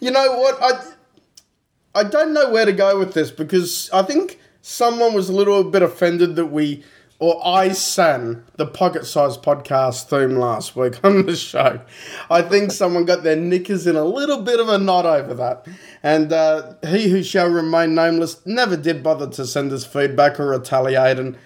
you 0.00 0.10
know 0.10 0.38
what? 0.38 0.58
I, 0.60 2.00
I 2.00 2.04
don't 2.04 2.34
know 2.34 2.50
where 2.50 2.66
to 2.66 2.72
go 2.72 2.98
with 2.98 3.14
this 3.14 3.30
because 3.30 3.88
I 3.90 4.02
think 4.02 4.38
someone 4.60 5.14
was 5.14 5.30
a 5.30 5.32
little 5.32 5.64
bit 5.64 5.80
offended 5.80 6.36
that 6.36 6.46
we, 6.46 6.84
or 7.18 7.40
I 7.46 7.70
sang 7.70 8.42
the 8.56 8.66
pocket 8.66 9.06
sized 9.06 9.42
podcast 9.42 10.08
theme 10.08 10.36
last 10.36 10.76
week 10.76 10.98
on 11.04 11.26
the 11.26 11.36
show. 11.36 11.80
I 12.30 12.42
think 12.42 12.72
someone 12.72 13.04
got 13.04 13.22
their 13.22 13.36
knickers 13.36 13.86
in 13.86 13.96
a 13.96 14.04
little 14.04 14.42
bit 14.42 14.60
of 14.60 14.68
a 14.68 14.78
knot 14.78 15.06
over 15.06 15.34
that. 15.34 15.66
And 16.02 16.32
uh, 16.32 16.74
he 16.86 17.08
who 17.08 17.22
shall 17.22 17.48
remain 17.48 17.94
nameless 17.94 18.44
never 18.46 18.76
did 18.76 19.02
bother 19.02 19.28
to 19.30 19.46
send 19.46 19.72
us 19.72 19.84
feedback 19.84 20.38
or 20.38 20.48
retaliate. 20.50 21.18
And 21.18 21.38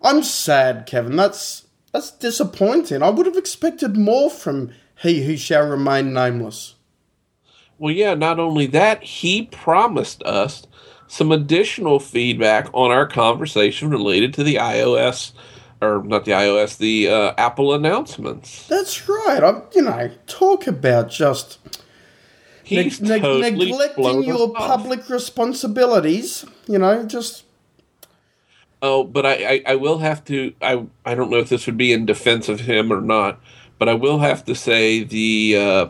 I'm 0.00 0.22
sad, 0.22 0.86
Kevin. 0.86 1.16
That's 1.16 1.66
that's 1.92 2.10
disappointing. 2.10 3.02
I 3.02 3.10
would 3.10 3.26
have 3.26 3.36
expected 3.36 3.96
more 3.96 4.30
from 4.30 4.70
he 4.96 5.24
who 5.24 5.36
shall 5.36 5.68
remain 5.68 6.12
nameless. 6.12 6.74
Well, 7.78 7.92
yeah, 7.92 8.14
not 8.14 8.38
only 8.38 8.66
that, 8.68 9.02
he 9.02 9.42
promised 9.46 10.22
us 10.22 10.66
some 11.06 11.32
additional 11.32 11.98
feedback 11.98 12.68
on 12.72 12.90
our 12.90 13.06
conversation 13.06 13.90
related 13.90 14.34
to 14.34 14.42
the 14.42 14.56
iOS, 14.56 15.32
or 15.80 16.02
not 16.02 16.24
the 16.24 16.32
iOS, 16.32 16.78
the 16.78 17.08
uh, 17.08 17.34
Apple 17.36 17.74
announcements. 17.74 18.66
That's 18.68 19.08
right. 19.08 19.42
I'm, 19.42 19.62
you 19.74 19.82
know, 19.82 20.10
talk 20.26 20.66
about 20.66 21.10
just 21.10 21.58
He's 22.64 23.00
ne- 23.00 23.20
totally 23.20 23.50
neglecting 23.50 24.22
your 24.24 24.52
public 24.52 25.08
responsibilities. 25.08 26.44
You 26.66 26.78
know, 26.78 27.04
just. 27.04 27.44
Oh, 28.80 29.04
but 29.04 29.26
I, 29.26 29.32
I, 29.32 29.62
I 29.66 29.74
will 29.76 29.98
have 29.98 30.24
to. 30.26 30.52
I, 30.62 30.86
I 31.04 31.14
don't 31.14 31.30
know 31.30 31.38
if 31.38 31.48
this 31.48 31.66
would 31.66 31.76
be 31.76 31.92
in 31.92 32.06
defense 32.06 32.48
of 32.48 32.60
him 32.60 32.92
or 32.92 33.00
not, 33.00 33.40
but 33.78 33.88
I 33.88 33.94
will 33.94 34.20
have 34.20 34.44
to 34.46 34.54
say 34.54 35.04
the. 35.04 35.56
Uh, 35.58 35.86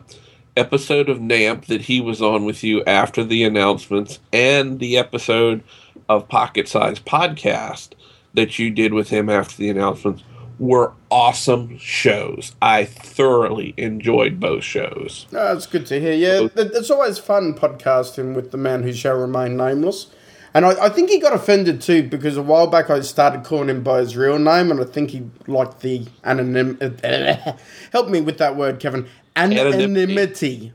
episode 0.57 1.09
of 1.09 1.19
NAMP 1.19 1.67
that 1.67 1.83
he 1.83 2.01
was 2.01 2.21
on 2.21 2.45
with 2.45 2.63
you 2.63 2.85
after 2.85 3.25
the 3.25 3.45
announcements 3.45 4.19
and 4.33 4.79
the 4.79 4.97
episode 4.99 5.63
of 6.09 6.29
Pocket 6.29 6.69
Size 6.69 6.99
Podcast 7.01 7.91
that 8.35 8.59
you 8.59 8.71
did 8.71 8.93
with 8.93 9.11
him 9.11 9.29
after 9.29 9.57
the 9.57 9.71
announcements 9.71 10.23
were 10.59 10.93
awesome 11.11 11.77
shows. 11.79 12.55
I 12.61 12.85
thoroughly 12.85 13.75
enjoyed 13.77 14.39
both 14.39 14.65
shows. 14.65 15.27
Oh, 15.33 15.55
that's 15.55 15.67
good 15.67 15.87
to 15.87 16.01
hear. 16.01 16.13
Yeah, 16.13 16.49
it's 16.55 16.91
always 16.91 17.19
fun 17.19 17.55
podcasting 17.55 18.35
with 18.35 18.51
the 18.51 18.59
man 18.59 18.83
who 18.83 18.93
shall 18.93 19.17
remain 19.17 19.57
nameless. 19.57 20.09
And 20.55 20.67
I, 20.67 20.85
I, 20.85 20.89
think 20.91 21.09
he 21.09 21.19
got 21.19 21.33
offended 21.33 21.81
too 21.81 22.03
because 22.03 22.37
a 22.37 22.43
while 22.43 22.67
back 22.67 22.91
I 22.91 23.01
started 23.01 23.43
calling 23.43 23.71
him 23.71 23.83
by 23.83 24.01
his 24.01 24.17
real 24.17 24.39
name, 24.39 24.71
and 24.71 24.81
I 24.81 24.85
think 24.85 25.11
he 25.11 25.29
liked 25.47 25.81
the 25.81 26.07
anonym. 26.25 27.59
help 27.93 28.09
me 28.11 28.21
with 28.21 28.37
that 28.39 28.55
word, 28.55 28.79
Kevin. 28.79 29.09
Anonymity. 29.37 30.73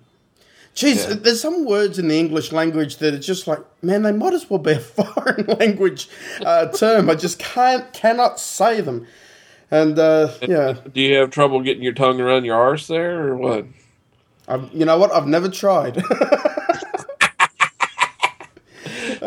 Jeez, 0.75 1.09
yeah. 1.09 1.15
there's 1.15 1.41
some 1.41 1.65
words 1.65 1.97
in 1.97 2.07
the 2.07 2.19
English 2.19 2.51
language 2.51 2.97
that 2.97 3.11
are 3.15 3.19
just 3.19 3.47
like, 3.47 3.59
man, 3.81 4.03
they 4.03 4.11
might 4.11 4.33
as 4.33 4.47
well 4.47 4.59
be 4.59 4.73
a 4.73 4.79
foreign 4.79 5.45
language 5.57 6.07
uh, 6.45 6.67
term. 6.67 7.09
I 7.09 7.15
just 7.15 7.39
can't, 7.39 7.91
cannot 7.93 8.39
say 8.39 8.81
them. 8.81 9.07
And 9.71 9.97
uh, 9.97 10.33
yeah. 10.41 10.75
Do 10.93 11.01
you 11.01 11.15
have 11.15 11.31
trouble 11.31 11.61
getting 11.61 11.81
your 11.81 11.93
tongue 11.93 12.21
around 12.21 12.45
your 12.45 12.55
arse 12.55 12.87
there, 12.87 13.27
or 13.27 13.35
what? 13.35 13.65
I've, 14.47 14.71
you 14.71 14.85
know 14.85 14.97
what? 14.97 15.11
I've 15.11 15.27
never 15.27 15.49
tried. 15.49 15.95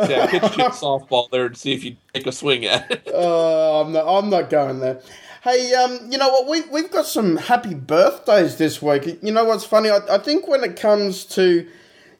see, 0.06 0.14
I 0.14 0.26
pitched 0.30 0.56
you 0.56 0.64
a 0.64 0.70
softball 0.70 1.28
there 1.30 1.48
to 1.48 1.54
see 1.54 1.72
if 1.72 1.84
you 1.84 1.96
take 2.14 2.26
a 2.26 2.32
swing 2.32 2.64
at 2.64 2.90
it. 2.90 3.08
Oh, 3.12 3.80
uh, 3.80 3.84
I'm 3.84 3.92
not. 3.92 4.18
I'm 4.18 4.30
not 4.30 4.50
going 4.50 4.80
there. 4.80 5.02
Hey, 5.42 5.72
um, 5.72 6.10
you 6.10 6.18
know 6.18 6.28
what? 6.28 6.48
We 6.48 6.60
we've 6.70 6.90
got 6.90 7.06
some 7.06 7.36
happy 7.36 7.72
birthdays 7.72 8.56
this 8.56 8.82
week. 8.82 9.18
You 9.22 9.32
know 9.32 9.44
what's 9.44 9.64
funny? 9.64 9.88
I, 9.88 10.00
I 10.10 10.18
think 10.18 10.46
when 10.46 10.62
it 10.62 10.76
comes 10.76 11.24
to, 11.26 11.66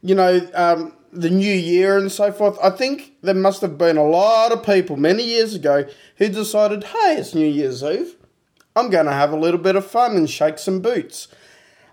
you 0.00 0.14
know, 0.14 0.48
um, 0.54 0.94
the 1.12 1.28
new 1.28 1.52
year 1.52 1.98
and 1.98 2.10
so 2.10 2.32
forth, 2.32 2.58
I 2.62 2.70
think 2.70 3.12
there 3.20 3.34
must 3.34 3.60
have 3.60 3.76
been 3.76 3.98
a 3.98 4.06
lot 4.06 4.52
of 4.52 4.64
people 4.64 4.96
many 4.96 5.22
years 5.22 5.54
ago 5.54 5.84
who 6.16 6.28
decided, 6.28 6.84
hey, 6.84 7.16
it's 7.18 7.34
New 7.34 7.46
Year's 7.46 7.82
Eve. 7.82 8.16
I'm 8.74 8.88
going 8.88 9.06
to 9.06 9.12
have 9.12 9.32
a 9.32 9.36
little 9.36 9.60
bit 9.60 9.76
of 9.76 9.86
fun 9.86 10.16
and 10.16 10.30
shake 10.30 10.58
some 10.58 10.80
boots. 10.80 11.28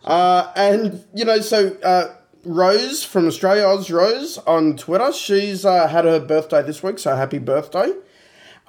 Uh, 0.05 0.51
and, 0.55 1.03
you 1.13 1.25
know, 1.25 1.41
so 1.41 1.75
uh, 1.83 2.15
Rose 2.45 3.03
from 3.03 3.27
Australia, 3.27 3.65
Oz 3.65 3.91
Rose 3.91 4.37
on 4.39 4.77
Twitter, 4.77 5.11
she's 5.11 5.65
uh, 5.65 5.87
had 5.87 6.05
her 6.05 6.19
birthday 6.19 6.61
this 6.61 6.81
week, 6.81 6.99
so 6.99 7.15
happy 7.15 7.39
birthday. 7.39 7.89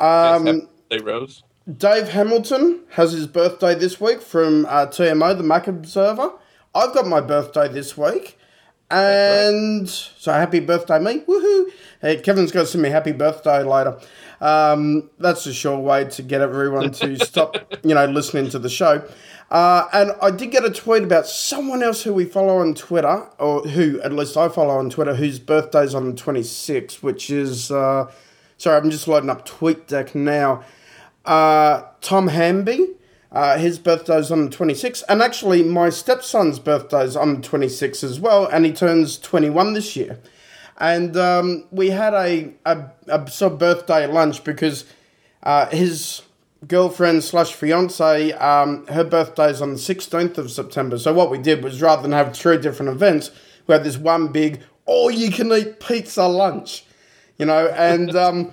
Um, 0.00 0.46
yes, 0.46 0.46
happy 0.46 0.66
birthday, 0.88 1.04
Rose. 1.04 1.42
Dave 1.76 2.08
Hamilton 2.08 2.80
has 2.92 3.12
his 3.12 3.26
birthday 3.26 3.74
this 3.74 4.00
week 4.00 4.22
from 4.22 4.64
uh, 4.66 4.86
TMO, 4.86 5.36
the 5.36 5.42
Mac 5.42 5.66
Observer. 5.66 6.32
I've 6.74 6.94
got 6.94 7.06
my 7.06 7.20
birthday 7.20 7.68
this 7.68 7.94
week. 7.94 8.38
And 8.90 9.82
right. 9.82 9.88
so 9.88 10.32
happy 10.32 10.60
birthday, 10.60 10.98
me. 10.98 11.20
Woohoo. 11.20 11.66
Hey, 12.00 12.22
Kevin's 12.22 12.52
going 12.52 12.64
to 12.64 12.72
send 12.72 12.80
me 12.80 12.88
happy 12.88 13.12
birthday 13.12 13.62
later. 13.62 14.00
Um, 14.40 15.10
that's 15.18 15.44
a 15.44 15.52
sure 15.52 15.78
way 15.78 16.06
to 16.06 16.22
get 16.22 16.40
everyone 16.40 16.90
to 16.92 17.16
stop, 17.24 17.56
you 17.84 17.94
know, 17.94 18.06
listening 18.06 18.48
to 18.50 18.58
the 18.58 18.70
show. 18.70 19.06
Uh, 19.50 19.88
and 19.92 20.12
I 20.22 20.30
did 20.30 20.50
get 20.50 20.64
a 20.64 20.70
tweet 20.70 21.02
about 21.02 21.26
someone 21.26 21.82
else 21.82 22.02
who 22.02 22.14
we 22.14 22.24
follow 22.24 22.58
on 22.58 22.74
Twitter, 22.74 23.28
or 23.38 23.60
who 23.62 24.00
at 24.00 24.12
least 24.12 24.38
I 24.38 24.48
follow 24.48 24.78
on 24.78 24.88
Twitter, 24.88 25.14
whose 25.14 25.38
birthday's 25.38 25.94
on 25.94 26.06
the 26.06 26.16
26th, 26.16 27.02
which 27.02 27.28
is, 27.28 27.70
uh, 27.70 28.10
sorry, 28.56 28.78
I'm 28.78 28.90
just 28.90 29.06
loading 29.06 29.28
up 29.28 29.46
TweetDeck 29.46 30.14
now. 30.14 30.64
Uh, 31.28 31.84
Tom 32.00 32.28
Hamby, 32.28 32.88
uh, 33.30 33.58
his 33.58 33.78
birthday's 33.78 34.30
on 34.30 34.48
the 34.48 34.56
26th. 34.56 35.02
And 35.10 35.20
actually, 35.20 35.62
my 35.62 35.90
stepson's 35.90 36.58
birthday's 36.58 37.16
on 37.16 37.40
the 37.40 37.46
26th 37.46 38.02
as 38.02 38.18
well, 38.18 38.46
and 38.46 38.64
he 38.64 38.72
turns 38.72 39.18
21 39.18 39.74
this 39.74 39.94
year. 39.94 40.18
And 40.78 41.16
um, 41.18 41.64
we 41.70 41.90
had 41.90 42.14
a, 42.14 42.54
a, 42.64 42.84
a 43.08 43.30
sort 43.30 43.52
of 43.52 43.58
birthday 43.58 44.06
lunch 44.06 44.42
because 44.42 44.86
uh, 45.42 45.66
his 45.66 46.22
girlfriend 46.66 47.22
slash 47.22 47.52
fiance, 47.52 48.32
um, 48.32 48.86
her 48.86 49.04
birthday's 49.04 49.60
on 49.60 49.72
the 49.72 49.78
16th 49.78 50.38
of 50.38 50.50
September. 50.50 50.98
So 50.98 51.12
what 51.12 51.30
we 51.30 51.36
did 51.36 51.62
was 51.62 51.82
rather 51.82 52.00
than 52.00 52.12
have 52.12 52.34
three 52.34 52.56
different 52.56 52.92
events, 52.92 53.30
we 53.66 53.74
had 53.74 53.84
this 53.84 53.98
one 53.98 54.28
big 54.28 54.62
all 54.86 55.10
you 55.10 55.30
can 55.30 55.52
eat 55.52 55.80
pizza 55.80 56.26
lunch, 56.26 56.84
you 57.36 57.44
know, 57.44 57.68
and 57.68 58.16
um, 58.16 58.52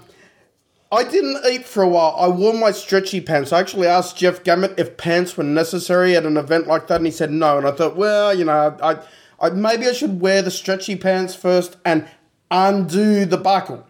I 0.96 1.04
didn't 1.04 1.46
eat 1.46 1.66
for 1.66 1.84
a 1.84 1.90
while. 1.90 2.16
I 2.18 2.30
wore 2.30 2.54
my 2.54 2.72
stretchy 2.72 3.20
pants. 3.20 3.52
I 3.52 3.60
actually 3.60 3.88
asked 3.88 4.18
Jeff 4.18 4.44
Gamet 4.44 4.80
if 4.80 4.96
pants 4.96 5.36
were 5.36 5.44
necessary 5.44 6.16
at 6.16 6.26
an 6.26 6.38
event 6.38 6.68
like 6.68 6.88
that, 6.88 6.98
and 6.98 7.06
he 7.06 7.12
said 7.12 7.32
no. 7.32 7.58
And 7.58 7.68
I 7.68 7.72
thought, 7.72 7.98
well, 7.98 8.34
you 8.34 8.46
know, 8.46 8.78
I, 8.82 9.00
I 9.40 9.50
maybe 9.50 9.88
I 9.88 9.92
should 9.92 10.22
wear 10.22 10.42
the 10.42 10.52
stretchy 10.52 10.96
pants 10.96 11.36
first 11.36 11.76
and 11.84 12.08
undo 12.50 13.26
the 13.26 13.38
buckle. 13.38 13.86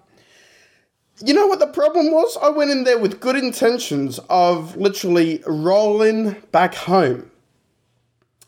You 1.23 1.33
know 1.35 1.45
what 1.45 1.59
the 1.59 1.67
problem 1.67 2.11
was? 2.11 2.37
I 2.41 2.49
went 2.49 2.71
in 2.71 2.83
there 2.83 2.97
with 2.97 3.19
good 3.19 3.35
intentions 3.35 4.19
of 4.29 4.75
literally 4.75 5.43
rolling 5.45 6.41
back 6.51 6.73
home, 6.73 7.29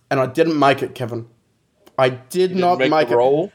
and 0.10 0.20
I 0.20 0.26
didn't 0.26 0.58
make 0.58 0.82
it, 0.82 0.96
Kevin. 0.96 1.28
I 1.98 2.10
did 2.10 2.56
not 2.56 2.80
make, 2.80 2.90
make 2.90 3.12
it. 3.12 3.16
Roll. 3.16 3.52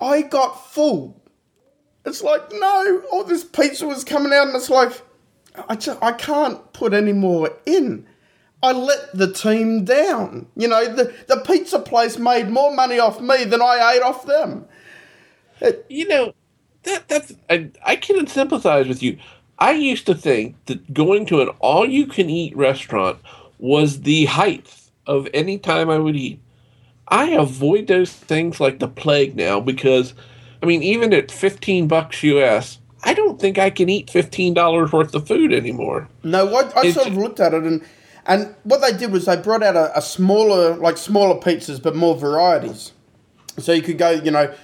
I 0.00 0.22
got 0.22 0.72
full 0.72 1.21
it's 2.04 2.22
like, 2.22 2.42
no, 2.52 3.02
all 3.12 3.24
this 3.24 3.44
pizza 3.44 3.86
was 3.86 4.04
coming 4.04 4.32
out, 4.32 4.48
and 4.48 4.56
it's 4.56 4.70
like, 4.70 5.00
I, 5.68 5.76
just, 5.76 6.02
I 6.02 6.12
can't 6.12 6.72
put 6.72 6.94
any 6.94 7.12
more 7.12 7.50
in. 7.64 8.06
I 8.62 8.72
let 8.72 9.12
the 9.16 9.32
team 9.32 9.84
down. 9.84 10.46
You 10.56 10.68
know, 10.68 10.92
the, 10.92 11.14
the 11.28 11.38
pizza 11.38 11.78
place 11.78 12.18
made 12.18 12.48
more 12.48 12.74
money 12.74 12.98
off 12.98 13.20
me 13.20 13.44
than 13.44 13.60
I 13.60 13.94
ate 13.94 14.02
off 14.02 14.26
them. 14.26 14.66
It, 15.60 15.84
you 15.88 16.08
know, 16.08 16.34
that 16.84 17.08
that's 17.08 17.32
I, 17.48 17.70
I 17.84 17.96
can 17.96 18.26
sympathize 18.26 18.88
with 18.88 19.02
you. 19.02 19.18
I 19.58 19.72
used 19.72 20.06
to 20.06 20.14
think 20.14 20.56
that 20.66 20.92
going 20.92 21.26
to 21.26 21.40
an 21.40 21.48
all 21.60 21.88
you 21.88 22.06
can 22.06 22.28
eat 22.30 22.56
restaurant 22.56 23.18
was 23.58 24.02
the 24.02 24.24
height 24.24 24.72
of 25.06 25.28
any 25.34 25.58
time 25.58 25.90
I 25.90 25.98
would 25.98 26.16
eat. 26.16 26.40
I 27.06 27.30
avoid 27.30 27.86
those 27.86 28.12
things 28.12 28.58
like 28.58 28.80
the 28.80 28.88
plague 28.88 29.36
now 29.36 29.60
because– 29.60 30.14
I 30.62 30.66
mean, 30.66 30.82
even 30.82 31.12
at 31.12 31.30
15 31.30 31.88
bucks 31.88 32.22
US, 32.22 32.78
I 33.02 33.14
don't 33.14 33.40
think 33.40 33.58
I 33.58 33.70
can 33.70 33.88
eat 33.88 34.06
$15 34.06 34.92
worth 34.92 35.14
of 35.14 35.26
food 35.26 35.52
anymore. 35.52 36.08
No, 36.22 36.54
I, 36.54 36.70
I 36.78 36.90
sort 36.92 37.08
of 37.08 37.16
looked 37.16 37.40
at 37.40 37.52
it 37.52 37.64
and 37.64 37.84
and 38.24 38.54
what 38.62 38.80
they 38.80 38.96
did 38.96 39.10
was 39.10 39.26
they 39.26 39.36
brought 39.36 39.62
out 39.62 39.74
a, 39.74 39.98
a, 39.98 40.00
smaller, 40.00 40.76
like 40.76 40.96
smaller 40.96 41.40
pizzas, 41.40 41.82
but 41.82 41.96
more 41.96 42.16
varieties. 42.16 42.92
So 43.58 43.72
you 43.72 43.82
could 43.82 43.98
go, 43.98 44.10
you 44.10 44.30
know, 44.30 44.54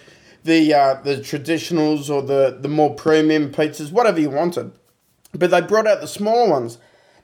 the 0.45 0.73
uh, 0.73 0.95
the 1.03 1.17
traditionals 1.17 2.09
or 2.09 2.23
the 2.23 2.57
the 2.61 2.69
more 2.69 2.95
premium 2.95 3.51
pizzas, 3.51 3.91
whatever 3.91 4.21
you 4.21 4.31
wanted. 4.31 4.71
But 5.33 5.51
they 5.51 5.61
brought 5.61 5.87
out 5.87 6.01
the 6.01 6.07
smaller 6.07 6.49
ones. 6.49 6.79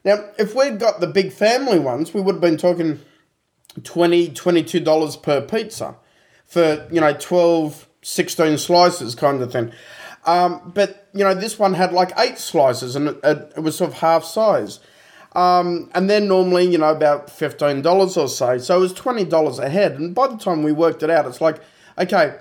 Now, 0.04 0.28
if 0.36 0.54
we'd 0.54 0.78
got 0.78 1.00
the 1.00 1.06
big 1.06 1.32
family 1.32 1.78
ones, 1.78 2.12
we 2.12 2.20
would 2.20 2.34
have 2.34 2.42
been 2.42 2.58
talking 2.58 3.00
20 3.82 4.30
$22 4.30 5.22
per 5.22 5.40
pizza 5.40 5.96
for, 6.44 6.86
you 6.90 7.00
know, 7.00 7.14
12 7.14 7.88
16 8.04 8.58
slices 8.58 9.14
kind 9.14 9.42
of 9.42 9.50
thing. 9.50 9.72
Um, 10.24 10.72
but, 10.74 11.08
you 11.12 11.24
know, 11.24 11.34
this 11.34 11.58
one 11.58 11.74
had 11.74 11.92
like 11.92 12.12
eight 12.18 12.38
slices 12.38 12.96
and 12.96 13.08
it, 13.08 13.52
it 13.56 13.60
was 13.60 13.76
sort 13.76 13.90
of 13.90 13.98
half 13.98 14.24
size. 14.24 14.80
Um, 15.32 15.90
and 15.94 16.08
then 16.08 16.28
normally, 16.28 16.64
you 16.64 16.78
know, 16.78 16.90
about 16.90 17.26
$15 17.26 18.16
or 18.16 18.28
so. 18.28 18.58
So 18.58 18.76
it 18.76 18.80
was 18.80 18.94
$20 18.94 19.58
a 19.58 19.68
head. 19.68 19.92
And 19.98 20.14
by 20.14 20.28
the 20.28 20.36
time 20.36 20.62
we 20.62 20.72
worked 20.72 21.02
it 21.02 21.10
out, 21.10 21.26
it's 21.26 21.40
like, 21.40 21.60
okay, 21.98 22.36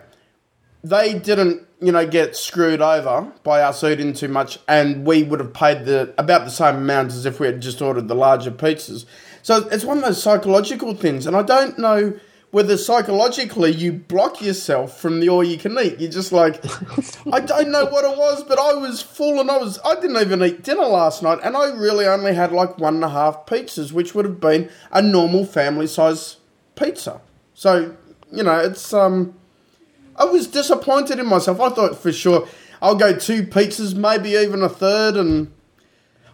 they 0.84 1.18
didn't, 1.18 1.66
you 1.82 1.92
know, 1.92 2.06
get 2.06 2.36
screwed 2.36 2.82
over 2.82 3.32
by 3.44 3.62
us 3.62 3.84
eating 3.84 4.14
too 4.14 4.28
much, 4.28 4.60
and 4.68 5.06
we 5.06 5.24
would 5.24 5.40
have 5.40 5.54
paid 5.54 5.86
the 5.86 6.14
about 6.18 6.46
the 6.46 6.52
same 6.52 6.76
amount 6.76 7.12
as 7.12 7.26
if 7.26 7.40
we 7.40 7.48
had 7.48 7.62
just 7.62 7.82
ordered 7.82 8.08
the 8.08 8.16
larger 8.16 8.52
pizzas. 8.52 9.06
So 9.42 9.68
it's 9.70 9.86
one 9.86 9.98
of 9.98 10.04
those 10.04 10.22
psychological 10.22 10.94
things, 10.94 11.26
and 11.26 11.36
I 11.36 11.42
don't 11.42 11.80
know 11.80 12.20
whether 12.54 12.78
psychologically 12.78 13.72
you 13.72 13.92
block 13.92 14.40
yourself 14.40 15.00
from 15.00 15.20
the 15.20 15.28
all 15.28 15.44
you 15.44 15.58
can 15.58 15.76
eat. 15.80 16.00
You're 16.00 16.12
just 16.12 16.32
like, 16.32 16.64
I 17.34 17.40
don't 17.40 17.72
know 17.72 17.86
what 17.86 18.06
it 18.06 18.16
was, 18.16 18.44
but 18.44 18.60
I 18.60 18.76
was 18.76 19.02
full 19.02 19.40
and 19.42 19.50
I 19.50 19.58
was 19.58 19.80
I 19.84 19.96
didn't 19.96 20.18
even 20.18 20.44
eat 20.44 20.62
dinner 20.62 20.86
last 20.86 21.24
night, 21.24 21.40
and 21.44 21.58
I 21.58 21.72
really 21.72 22.06
only 22.06 22.36
had 22.36 22.52
like 22.52 22.78
one 22.78 22.94
and 22.94 23.04
a 23.04 23.10
half 23.10 23.48
pizzas, 23.48 23.92
which 23.92 24.14
would 24.14 24.26
have 24.26 24.40
been 24.40 24.70
a 24.92 25.02
normal 25.02 25.48
family 25.48 25.88
size 25.88 26.38
pizza. 26.76 27.22
So 27.56 27.98
you 28.32 28.44
know, 28.44 28.60
it's 28.60 28.94
um, 28.94 29.34
I 30.16 30.26
was 30.26 30.46
disappointed 30.46 31.18
in 31.18 31.26
myself. 31.26 31.60
I 31.60 31.70
thought 31.70 31.98
for 31.98 32.12
sure 32.12 32.48
I'll 32.84 32.94
go 32.94 33.18
two 33.18 33.42
pizzas, 33.48 33.96
maybe 33.96 34.34
even 34.34 34.62
a 34.62 34.70
third, 34.70 35.18
and 35.18 35.52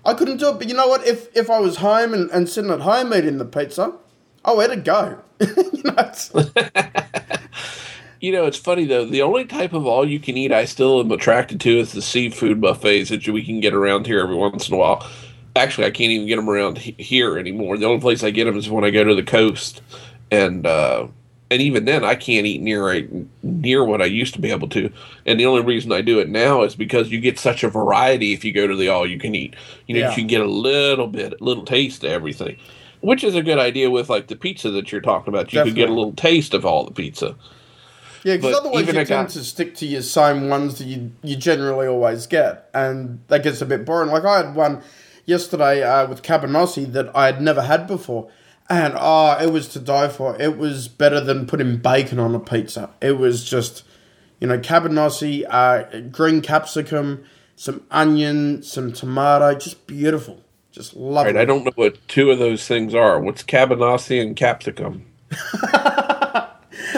I 0.03 0.13
couldn't 0.15 0.35
do 0.35 0.49
it. 0.49 0.59
But 0.59 0.67
you 0.67 0.75
know 0.75 0.89
what? 0.89 1.07
If 1.07 1.33
if 1.33 1.49
I 1.49 1.59
was 1.59 1.77
home 1.77 2.13
and, 2.13 2.29
and 2.31 2.49
sitting 2.49 2.71
at 2.71 2.81
home 2.81 3.13
eating 3.13 3.37
the 3.37 3.45
pizza, 3.45 3.93
I 4.43 4.53
let 4.53 4.71
it 4.71 4.83
go. 4.83 5.19
you, 5.39 5.83
know, 5.83 5.95
it's, 5.97 6.33
you 8.19 8.31
know, 8.31 8.45
it's 8.45 8.57
funny 8.57 8.85
though. 8.85 9.05
The 9.05 9.21
only 9.21 9.45
type 9.45 9.73
of 9.73 9.85
all 9.85 10.07
you 10.07 10.19
can 10.19 10.37
eat 10.37 10.51
I 10.51 10.65
still 10.65 10.99
am 10.99 11.11
attracted 11.11 11.59
to 11.61 11.79
is 11.79 11.91
the 11.91 12.01
seafood 12.01 12.61
buffets 12.61 13.09
that 13.09 13.27
we 13.27 13.43
can 13.43 13.59
get 13.59 13.73
around 13.73 14.05
here 14.05 14.19
every 14.19 14.35
once 14.35 14.67
in 14.67 14.75
a 14.75 14.77
while. 14.77 15.07
Actually, 15.55 15.87
I 15.87 15.91
can't 15.91 16.11
even 16.11 16.27
get 16.27 16.35
them 16.37 16.49
around 16.49 16.77
here 16.77 17.37
anymore. 17.37 17.77
The 17.77 17.85
only 17.85 18.01
place 18.01 18.23
I 18.23 18.31
get 18.31 18.45
them 18.45 18.57
is 18.57 18.69
when 18.69 18.83
I 18.83 18.91
go 18.91 19.03
to 19.03 19.15
the 19.15 19.23
coast, 19.23 19.81
and 20.31 20.65
uh, 20.65 21.07
and 21.51 21.61
even 21.61 21.85
then, 21.85 22.05
I 22.05 22.15
can't 22.15 22.45
eat 22.45 22.61
near 22.61 23.07
near 23.41 23.83
what 23.83 24.01
I 24.01 24.05
used 24.05 24.35
to 24.35 24.41
be 24.41 24.51
able 24.51 24.69
to. 24.69 24.91
And 25.25 25.39
the 25.39 25.47
only 25.47 25.63
reason 25.63 25.91
I 25.91 26.01
do 26.01 26.19
it 26.19 26.29
now 26.29 26.61
is 26.61 26.75
because 26.75 27.11
you 27.11 27.19
get 27.19 27.39
such 27.39 27.63
a 27.63 27.69
variety 27.69 28.31
if 28.31 28.45
you 28.45 28.53
go 28.53 28.67
to 28.67 28.75
the 28.75 28.89
all 28.89 29.07
you 29.07 29.17
can 29.17 29.33
eat. 29.33 29.55
You 29.87 29.95
know, 29.95 30.01
yeah. 30.01 30.09
you 30.11 30.15
can 30.15 30.27
get 30.27 30.41
a 30.41 30.45
little 30.45 31.07
bit, 31.07 31.33
a 31.41 31.43
little 31.43 31.65
taste 31.65 32.03
of 32.03 32.11
everything 32.11 32.57
which 33.01 33.23
is 33.23 33.35
a 33.35 33.41
good 33.41 33.59
idea 33.59 33.89
with 33.89 34.09
like 34.09 34.27
the 34.27 34.35
pizza 34.35 34.71
that 34.71 34.91
you're 34.91 35.01
talking 35.01 35.33
about. 35.33 35.53
You 35.53 35.59
Definitely. 35.59 35.71
could 35.71 35.77
get 35.77 35.89
a 35.89 35.93
little 35.93 36.13
taste 36.13 36.53
of 36.53 36.65
all 36.65 36.85
the 36.85 36.91
pizza. 36.91 37.35
Yeah, 38.23 38.35
because 38.35 38.55
otherwise 38.55 38.87
you 38.87 38.93
tend 38.93 39.07
got, 39.07 39.29
to 39.29 39.43
stick 39.43 39.75
to 39.75 39.85
your 39.85 40.01
same 40.01 40.49
ones 40.49 40.77
that 40.79 40.85
you 40.85 41.11
you 41.23 41.37
generally 41.37 41.87
always 41.87 42.27
get, 42.27 42.69
and 42.73 43.21
that 43.27 43.43
gets 43.43 43.61
a 43.61 43.65
bit 43.65 43.85
boring. 43.85 44.09
Like 44.09 44.25
I 44.25 44.37
had 44.37 44.55
one 44.55 44.81
yesterday 45.25 45.83
uh, 45.83 46.07
with 46.07 46.21
cabanossi 46.21 46.91
that 46.91 47.15
I 47.15 47.27
had 47.27 47.41
never 47.41 47.61
had 47.61 47.87
before, 47.87 48.29
and 48.69 48.93
oh, 48.97 49.37
it 49.41 49.51
was 49.51 49.69
to 49.69 49.79
die 49.79 50.09
for. 50.09 50.39
It 50.39 50.57
was 50.57 50.89
better 50.89 51.21
than 51.21 51.47
putting 51.47 51.77
bacon 51.77 52.19
on 52.19 52.35
a 52.35 52.39
pizza. 52.39 52.89
It 53.01 53.17
was 53.17 53.43
just, 53.49 53.83
you 54.41 54.47
know, 54.47 54.59
cabanossi, 54.59 55.45
uh, 55.49 56.01
green 56.09 56.41
capsicum, 56.41 57.23
some 57.55 57.85
onion, 57.89 58.63
some 58.63 58.91
tomato, 58.91 59.55
just 59.55 59.87
beautiful. 59.87 60.43
Just 60.71 60.95
love 60.95 61.25
right, 61.25 61.35
it. 61.35 61.39
I 61.39 61.45
don't 61.45 61.63
know 61.63 61.71
what 61.75 62.07
two 62.07 62.31
of 62.31 62.39
those 62.39 62.67
things 62.67 62.93
are. 62.93 63.19
What's 63.19 63.43
cabanossi 63.43 64.21
and 64.21 64.35
capsicum? 64.35 65.05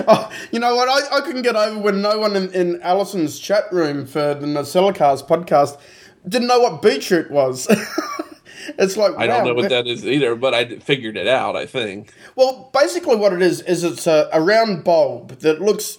oh, 0.08 0.32
you 0.52 0.60
know 0.60 0.76
what? 0.76 0.90
I, 0.90 1.18
I 1.18 1.22
couldn't 1.22 1.44
get 1.44 1.56
over 1.56 1.80
when 1.80 2.02
no 2.02 2.20
one 2.20 2.36
in, 2.36 2.52
in 2.52 2.82
Allison's 2.82 3.40
chat 3.40 3.72
room 3.72 4.06
for 4.06 4.34
the 4.34 4.46
NosillaCast 4.46 5.28
podcast 5.28 5.80
didn't 6.28 6.48
know 6.48 6.60
what 6.60 6.82
beetroot 6.82 7.32
was. 7.32 7.68
it's 8.78 8.98
like 8.98 9.16
I 9.18 9.28
don't 9.28 9.46
know 9.46 9.54
what 9.54 9.70
that 9.70 9.88
is 9.88 10.06
either, 10.06 10.36
but 10.36 10.54
I 10.54 10.78
figured 10.80 11.18
it 11.18 11.28
out. 11.28 11.56
I 11.56 11.66
think. 11.66 12.14
Well, 12.36 12.70
basically, 12.74 13.16
what 13.16 13.34
it 13.34 13.42
is 13.42 13.62
is 13.62 13.84
it's 13.84 14.08
a, 14.08 14.30
a 14.34 14.42
round 14.42 14.84
bulb 14.84 15.40
that 15.40 15.62
looks 15.62 15.98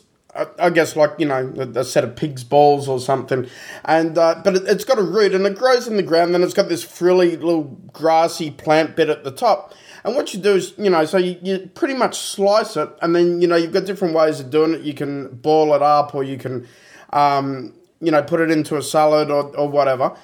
I 0.59 0.71
guess 0.71 0.97
like 0.97 1.13
you 1.19 1.27
know 1.27 1.53
a, 1.75 1.85
set 1.85 2.05
of 2.05 2.17
pig's 2.17 2.43
balls 2.43 2.89
or 2.89 2.99
something, 2.99 3.47
and 3.85 4.17
uh, 4.17 4.41
but 4.43 4.57
it, 4.57 4.67
has 4.67 4.85
got 4.85 4.99
a 4.99 5.03
root 5.03 5.35
and 5.35 5.45
it 5.47 5.57
grows 5.57 5.87
in 5.87 5.97
the 5.97 6.03
ground. 6.03 6.33
Then 6.33 6.43
it's 6.43 6.55
got 6.55 6.71
this 6.71 6.83
frilly 6.83 7.37
little 7.37 7.65
grassy 7.93 8.51
plant 8.51 8.97
bit 8.97 9.11
at 9.11 9.25
the 9.25 9.31
top. 9.31 9.75
And 10.05 10.17
what 10.17 10.33
you 10.33 10.41
do 10.41 10.55
is 10.55 10.73
you 10.79 10.89
know 10.89 11.05
so 11.05 11.19
you, 11.19 11.39
you 11.43 11.71
pretty 11.75 11.93
much 11.93 12.19
slice 12.19 12.79
it, 12.79 12.89
and 13.03 13.15
then 13.15 13.43
you 13.43 13.47
know 13.47 13.57
you've 13.57 13.75
got 13.75 13.85
different 13.85 14.15
ways 14.15 14.41
of 14.41 14.49
doing 14.51 14.73
it. 14.73 14.81
You 14.81 14.95
can 14.95 15.29
boil 15.29 15.75
it 15.75 15.83
up, 15.83 16.15
or 16.15 16.25
you 16.25 16.39
can 16.39 16.67
um, 17.13 17.75
you 18.01 18.11
know 18.11 18.23
put 18.23 18.41
it 18.41 18.51
into 18.51 18.79
a 18.79 18.83
salad 18.83 19.31
or 19.31 19.55
or 19.55 19.69
whatever. 19.69 20.17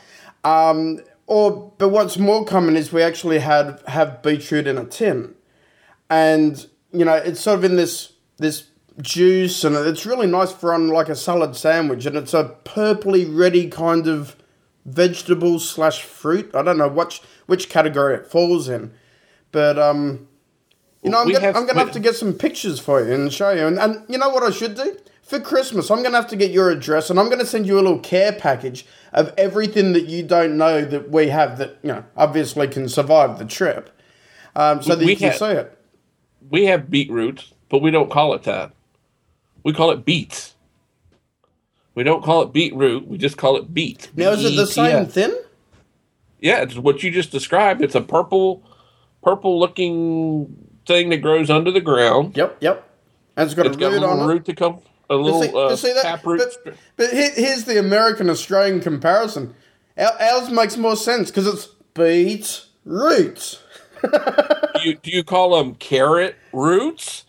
Um, 0.43 1.00
or 1.27 1.71
but 1.77 1.91
what's 1.91 2.17
more 2.17 2.47
common 2.47 2.79
is 2.79 2.95
we 2.95 3.03
actually 3.03 3.41
had 3.41 3.83
have 3.87 4.23
beetroot 4.23 4.67
in 4.67 4.79
a 4.79 4.87
tin, 4.87 5.35
and 6.09 6.66
you 6.92 7.05
know 7.05 7.14
it's 7.14 7.40
sort 7.40 7.59
of 7.59 7.64
in 7.64 7.77
this 7.77 8.14
this 8.38 8.67
juice, 9.01 9.65
and 9.65 9.77
it's 9.77 10.07
really 10.07 10.27
nice 10.27 10.53
for 10.53 10.75
on 10.75 10.89
like 10.89 11.09
a 11.09 11.17
salad 11.17 11.57
sandwich. 11.57 12.07
And 12.07 12.17
it's 12.17 12.35
a 12.35 12.57
purpley 12.65 13.27
ready 13.29 13.69
kind 13.69 14.07
of 14.07 14.37
vegetable 14.85 15.59
slash 15.59 16.03
fruit. 16.03 16.55
I 16.55 16.63
don't 16.63 16.79
know 16.79 16.89
which 16.89 17.23
which 17.47 17.69
category 17.69 18.15
it 18.15 18.27
falls 18.27 18.69
in, 18.69 18.93
but 19.53 19.79
um, 19.79 20.29
you 21.03 21.11
know, 21.11 21.21
I'm 21.21 21.31
gonna, 21.31 21.41
have, 21.41 21.57
I'm 21.57 21.67
gonna 21.67 21.79
have 21.79 21.93
to 21.93 22.01
get 22.01 22.17
some 22.17 22.33
pictures 22.33 22.81
for 22.81 23.05
you 23.05 23.13
and 23.13 23.33
show 23.33 23.51
you. 23.51 23.67
And, 23.67 23.79
and 23.79 24.05
you 24.09 24.19
know 24.19 24.31
what 24.31 24.43
I 24.43 24.51
should 24.51 24.75
do 24.75 24.97
for 25.23 25.39
Christmas? 25.39 25.91
I'm 25.91 26.03
gonna 26.03 26.17
have 26.17 26.29
to 26.29 26.37
get 26.37 26.51
your 26.51 26.71
address, 26.71 27.11
and 27.11 27.21
I'm 27.21 27.31
gonna 27.31 27.47
send 27.47 27.67
you 27.67 27.75
a 27.75 27.83
little 27.83 28.01
care 28.01 28.33
package 28.33 28.85
of 29.13 29.33
everything 29.39 29.93
that 29.93 30.07
you 30.07 30.23
don't 30.23 30.57
know 30.57 30.85
that 30.85 31.11
we 31.11 31.29
have 31.29 31.59
that 31.59 31.79
you 31.83 31.89
know 31.89 32.05
obviously 32.17 32.67
can 32.67 32.89
survive 32.89 33.39
the 33.39 33.45
trip, 33.45 33.91
um, 34.57 34.83
so 34.83 34.97
that 34.97 35.05
we 35.05 35.13
you 35.13 35.17
can 35.17 35.31
have, 35.31 35.39
see 35.39 35.47
it. 35.47 35.79
We 36.51 36.67
have 36.67 36.91
beetroot, 36.91 37.53
but 37.69 37.81
we 37.81 37.91
don't 37.91 38.11
call 38.11 38.35
it 38.35 38.43
that. 38.45 38.73
We 39.68 39.74
call 39.74 39.90
it 39.90 40.07
beets. 40.07 40.54
We 41.94 42.02
don't 42.02 42.24
call 42.24 42.40
it 42.40 42.54
beetroot. 42.54 43.07
We 43.07 43.18
just 43.18 43.37
call 43.37 43.59
it 43.59 43.74
beet. 43.74 44.09
Now, 44.16 44.31
is 44.31 44.42
it 44.42 44.57
the 44.57 44.66
same 44.66 45.04
thing? 45.04 45.38
Yeah, 46.40 46.62
it's 46.62 46.76
what 46.76 47.02
you 47.02 47.11
just 47.11 47.31
described. 47.31 47.83
It's 47.83 47.94
a 47.94 48.00
purple, 48.00 48.62
purple-looking 49.22 50.57
thing 50.87 51.11
that 51.11 51.18
grows 51.18 51.50
under 51.50 51.70
the 51.70 51.83
ground. 51.83 52.35
Yep, 52.35 52.57
yep. 52.62 52.88
And 53.37 53.44
it's 53.44 53.52
got 53.52 53.66
it's 53.66 53.76
a 53.76 53.78
got 53.78 53.92
root 53.92 54.02
a 54.04 54.07
on 54.07 54.26
root 54.26 54.40
it. 54.40 54.44
to 54.46 54.54
come. 54.54 54.78
A 55.11 55.14
little 55.16 55.42
see, 55.42 55.52
uh, 55.54 55.76
see 55.76 55.92
that? 55.92 56.22
But, 56.24 56.78
but, 56.96 57.11
here's 57.11 57.64
the 57.64 57.78
American 57.78 58.31
Australian 58.31 58.81
comparison. 58.81 59.54
Ours 59.98 60.48
makes 60.48 60.78
more 60.78 60.96
sense 60.96 61.31
because 61.31 61.46
it's 61.46 61.66
beet 61.92 62.64
roots. 62.87 63.62
do, 64.02 64.81
you, 64.83 64.94
do 64.94 65.11
you 65.11 65.22
call 65.22 65.59
them 65.59 65.74
carrot 65.74 66.37
roots? 66.54 67.26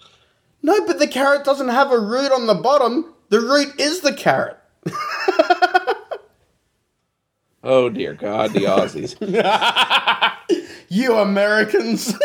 No, 0.62 0.86
but 0.86 1.00
the 1.00 1.08
carrot 1.08 1.46
doesn't 1.46 1.70
have 1.70 1.92
a 1.92 2.00
root 2.00 2.32
on 2.32 2.48
the 2.48 2.56
bottom. 2.56 3.14
The 3.30 3.40
root 3.40 3.80
is 3.80 4.02
the 4.02 4.14
carrot. 4.14 4.58
oh 7.64 7.90
dear 7.90 8.14
God, 8.14 8.54
the 8.54 8.62
Aussies. 8.62 9.16
you 10.90 11.16
Americans. 11.16 12.14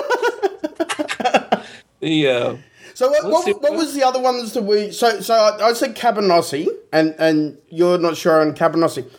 the 2.01 2.29
uh, 2.29 2.57
so 2.95 3.11
what, 3.11 3.25
what, 3.25 3.63
what, 3.63 3.73
was 3.75 3.95
the 3.95 4.05
other 4.05 4.21
ones 4.21 4.53
that 4.53 4.63
we? 4.63 4.93
So 4.93 5.21
so 5.21 5.35
I, 5.35 5.69
I, 5.69 5.73
said 5.73 5.97
cabanossi, 5.97 6.69
and 6.93 7.15
and 7.19 7.59
you're 7.69 7.99
not 7.99 8.17
sure 8.17 8.41
on 8.41 8.55
cabanossi. 8.55 9.11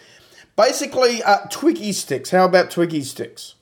Basically, 0.55 1.21
uh, 1.23 1.39
Twiggy 1.49 1.91
sticks. 1.91 2.29
How 2.29 2.45
about 2.45 2.71
Twiggy 2.71 3.03
sticks? 3.03 3.54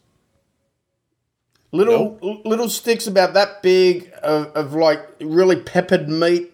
Little 1.73 2.19
little 2.45 2.69
sticks 2.69 3.07
about 3.07 3.33
that 3.33 3.63
big 3.63 4.11
of, 4.21 4.47
of 4.55 4.73
like 4.75 4.99
really 5.19 5.55
peppered 5.55 6.07
meat, 6.07 6.53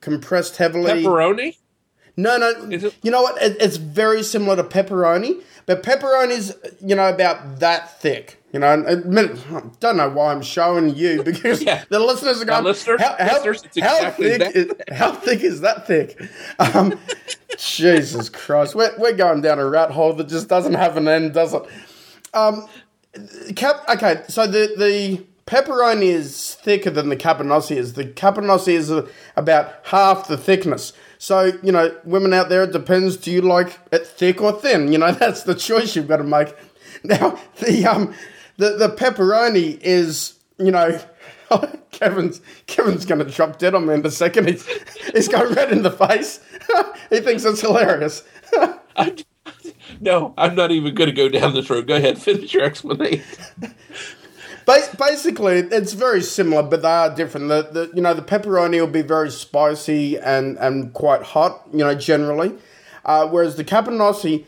compressed 0.00 0.56
heavily. 0.56 1.02
Pepperoni. 1.02 1.56
No, 2.16 2.36
no. 2.36 2.68
You 3.02 3.10
know 3.10 3.22
what? 3.22 3.42
It, 3.42 3.56
it's 3.60 3.76
very 3.76 4.22
similar 4.22 4.54
to 4.56 4.62
pepperoni, 4.62 5.42
but 5.66 5.82
pepperoni's 5.82 6.54
you 6.80 6.94
know 6.94 7.08
about 7.08 7.58
that 7.58 8.00
thick. 8.00 8.42
You 8.52 8.60
know, 8.60 8.68
I 8.68 8.94
don't 9.80 9.96
know 9.96 10.10
why 10.10 10.32
I'm 10.32 10.42
showing 10.42 10.94
you 10.94 11.22
because 11.24 11.62
yeah. 11.62 11.84
the 11.88 11.98
listeners 11.98 12.42
are 12.42 12.44
going, 12.44 12.64
listeners, 12.64 13.00
how, 13.00 13.16
how, 13.18 13.42
listeners, 13.42 13.62
how 13.80 13.96
exactly 13.96 14.38
thick 14.38 14.54
is, 14.54 14.72
how 14.92 15.12
thick 15.12 15.40
is 15.40 15.62
that 15.62 15.86
thick? 15.86 16.20
Um, 16.58 17.00
Jesus 17.58 18.28
Christ, 18.28 18.74
we're, 18.74 18.94
we're 18.98 19.14
going 19.14 19.40
down 19.40 19.58
a 19.58 19.64
rat 19.64 19.90
hole 19.90 20.12
that 20.12 20.28
just 20.28 20.48
doesn't 20.48 20.74
have 20.74 20.98
an 20.98 21.08
end, 21.08 21.32
does 21.32 21.54
it? 21.54 21.62
Um, 22.34 22.66
Cap. 23.56 23.84
Okay, 23.88 24.22
so 24.28 24.46
the 24.46 24.74
the 24.76 25.24
pepperoni 25.46 26.04
is 26.04 26.54
thicker 26.54 26.90
than 26.90 27.10
the 27.10 27.16
cabanossi 27.16 27.76
is. 27.76 27.92
The 27.92 28.06
cabanossi 28.06 28.72
is 28.72 28.90
about 29.36 29.74
half 29.84 30.28
the 30.28 30.38
thickness. 30.38 30.94
So 31.18 31.52
you 31.62 31.72
know, 31.72 31.94
women 32.04 32.32
out 32.32 32.48
there, 32.48 32.62
it 32.62 32.72
depends. 32.72 33.16
Do 33.18 33.30
you 33.30 33.42
like 33.42 33.78
it 33.92 34.06
thick 34.06 34.40
or 34.40 34.52
thin? 34.52 34.92
You 34.92 34.98
know, 34.98 35.12
that's 35.12 35.42
the 35.42 35.54
choice 35.54 35.94
you've 35.94 36.08
got 36.08 36.18
to 36.18 36.24
make. 36.24 36.54
Now 37.04 37.38
the 37.58 37.84
um 37.84 38.14
the 38.56 38.76
the 38.76 38.88
pepperoni 38.88 39.78
is 39.80 40.38
you 40.58 40.70
know. 40.70 41.00
Kevin's 41.90 42.40
Kevin's 42.66 43.04
going 43.04 43.18
to 43.18 43.30
drop 43.30 43.58
dead 43.58 43.74
on 43.74 43.86
me 43.86 43.92
in 43.92 44.06
a 44.06 44.10
second. 44.10 44.48
He's, 44.48 44.66
he's 45.12 45.28
going 45.28 45.52
red 45.52 45.70
in 45.70 45.82
the 45.82 45.90
face. 45.90 46.40
he 47.10 47.20
thinks 47.20 47.44
it's 47.44 47.60
hilarious. 47.60 48.24
No, 50.00 50.34
I'm 50.36 50.54
not 50.54 50.70
even 50.70 50.94
going 50.94 51.10
to 51.10 51.16
go 51.16 51.28
down 51.28 51.54
this 51.54 51.68
road. 51.68 51.86
Go 51.86 51.96
ahead, 51.96 52.18
finish 52.18 52.52
your 52.54 52.64
explanation. 52.64 53.24
Basically, 54.64 55.58
it's 55.58 55.92
very 55.92 56.22
similar, 56.22 56.62
but 56.62 56.82
they 56.82 56.88
are 56.88 57.14
different. 57.14 57.48
The, 57.48 57.62
the 57.62 57.90
you 57.94 58.00
know 58.02 58.14
the 58.14 58.22
pepperoni 58.22 58.80
will 58.80 58.86
be 58.86 59.02
very 59.02 59.30
spicy 59.30 60.18
and 60.18 60.56
and 60.58 60.92
quite 60.92 61.22
hot, 61.22 61.62
you 61.72 61.78
know, 61.78 61.94
generally, 61.94 62.54
uh, 63.04 63.26
whereas 63.26 63.56
the 63.56 63.64
cabanossi 63.64 64.44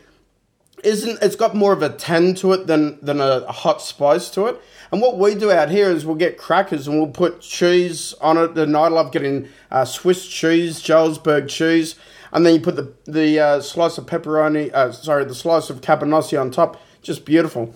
isn't 0.83 1.21
it's 1.21 1.35
got 1.35 1.55
more 1.55 1.73
of 1.73 1.81
a 1.81 1.89
tang 1.89 2.33
to 2.35 2.53
it 2.53 2.67
than 2.67 2.97
than 3.01 3.19
a 3.19 3.51
hot 3.51 3.81
spice 3.81 4.29
to 4.31 4.45
it. 4.45 4.61
And 4.91 5.01
what 5.01 5.17
we 5.17 5.35
do 5.35 5.51
out 5.51 5.69
here 5.69 5.89
is 5.89 6.05
we'll 6.05 6.15
get 6.15 6.37
crackers 6.37 6.87
and 6.87 6.97
we'll 6.97 7.07
put 7.07 7.41
cheese 7.41 8.13
on 8.21 8.37
it. 8.37 8.57
And 8.57 8.77
I 8.77 8.87
love 8.87 9.11
getting 9.11 9.49
uh, 9.71 9.83
Swiss 9.83 10.27
cheese, 10.27 10.81
Jarlsberg 10.81 11.49
cheese, 11.49 11.95
and 12.35 12.45
then 12.45 12.53
you 12.53 12.59
put 12.59 12.75
the 12.75 12.93
the 13.05 13.39
uh, 13.39 13.61
slice 13.61 13.97
of 13.97 14.05
pepperoni, 14.05 14.71
uh, 14.73 14.91
sorry, 14.91 15.23
the 15.23 15.33
slice 15.33 15.69
of 15.69 15.79
cabanossi 15.79 16.39
on 16.39 16.51
top. 16.51 16.79
Just 17.01 17.23
beautiful. 17.23 17.73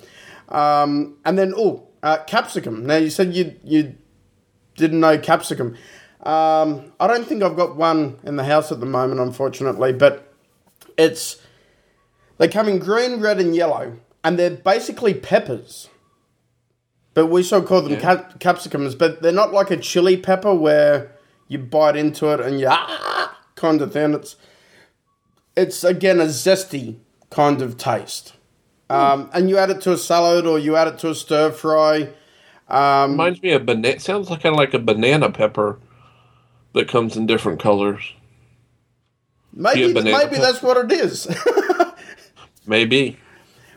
Um, 0.50 1.18
and 1.24 1.40
then 1.40 1.54
oh, 1.56 1.88
uh, 2.04 2.18
capsicum. 2.28 2.86
Now 2.86 2.98
you 2.98 3.10
said 3.10 3.34
you 3.34 3.56
you 3.64 3.96
didn't 4.76 5.00
know 5.00 5.18
capsicum. 5.18 5.78
Um, 6.24 6.92
I 7.00 7.08
don't 7.08 7.26
think 7.26 7.42
I've 7.42 7.56
got 7.56 7.78
one 7.78 8.20
in 8.24 8.36
the 8.36 8.44
house 8.44 8.70
at 8.74 8.82
the 8.82 8.86
moment, 8.86 9.22
unfortunately, 9.22 9.94
but 9.94 10.34
it's 10.98 11.42
they 12.38 12.50
come 12.50 12.68
in 12.68 12.80
green, 12.80 13.22
red, 13.22 13.40
and 13.40 13.56
yellow, 13.56 13.98
and 14.26 14.38
they're 14.38 14.50
basically 14.50 15.14
peppers. 15.14 15.90
But 17.14 17.28
we 17.28 17.44
still 17.44 17.64
call 17.64 17.82
them 17.82 17.94
yeah. 17.94 18.02
cap- 18.02 18.40
capsicums, 18.42 18.94
but 18.94 19.22
they're 19.22 19.32
not 19.32 19.54
like 19.54 19.72
a 19.72 19.78
chili 19.78 20.18
pepper 20.18 20.54
where 20.54 21.16
you 21.48 21.60
bite 21.60 21.96
into 21.96 22.28
it 22.34 22.42
and 22.42 22.60
you 22.60 22.68
ah, 22.70 23.40
kind 23.56 23.82
of 23.82 23.94
thing. 23.94 24.14
It's 24.14 24.36
it's 25.60 25.84
again 25.84 26.20
a 26.20 26.26
zesty 26.26 26.98
kind 27.30 27.62
of 27.62 27.78
taste. 27.78 28.34
Um, 28.90 29.30
and 29.34 29.50
you 29.50 29.58
add 29.58 29.70
it 29.70 29.82
to 29.82 29.94
a 29.94 29.98
salad 29.98 30.48
or 30.48 30.58
you 30.58 30.76
add 30.76 30.88
it 30.88 30.98
to 31.00 31.12
a 31.12 31.16
stir 31.16 31.52
fry. 31.52 32.10
Um, 32.68 33.12
Reminds 33.12 33.42
me 33.44 33.52
of 33.52 33.66
banana. 33.66 34.00
Sounds 34.00 34.30
like 34.30 34.42
kind 34.42 34.56
of 34.56 34.58
like 34.58 34.74
a 34.74 34.80
banana 34.80 35.32
pepper 35.32 35.80
that 36.74 36.88
comes 36.88 37.16
in 37.16 37.28
different 37.28 37.60
colors. 37.60 38.14
Maybe 39.54 39.94
maybe 39.94 40.12
pepper? 40.12 40.36
that's 40.38 40.64
what 40.64 40.78
it 40.78 40.92
is. 40.92 41.28
maybe. 42.66 43.18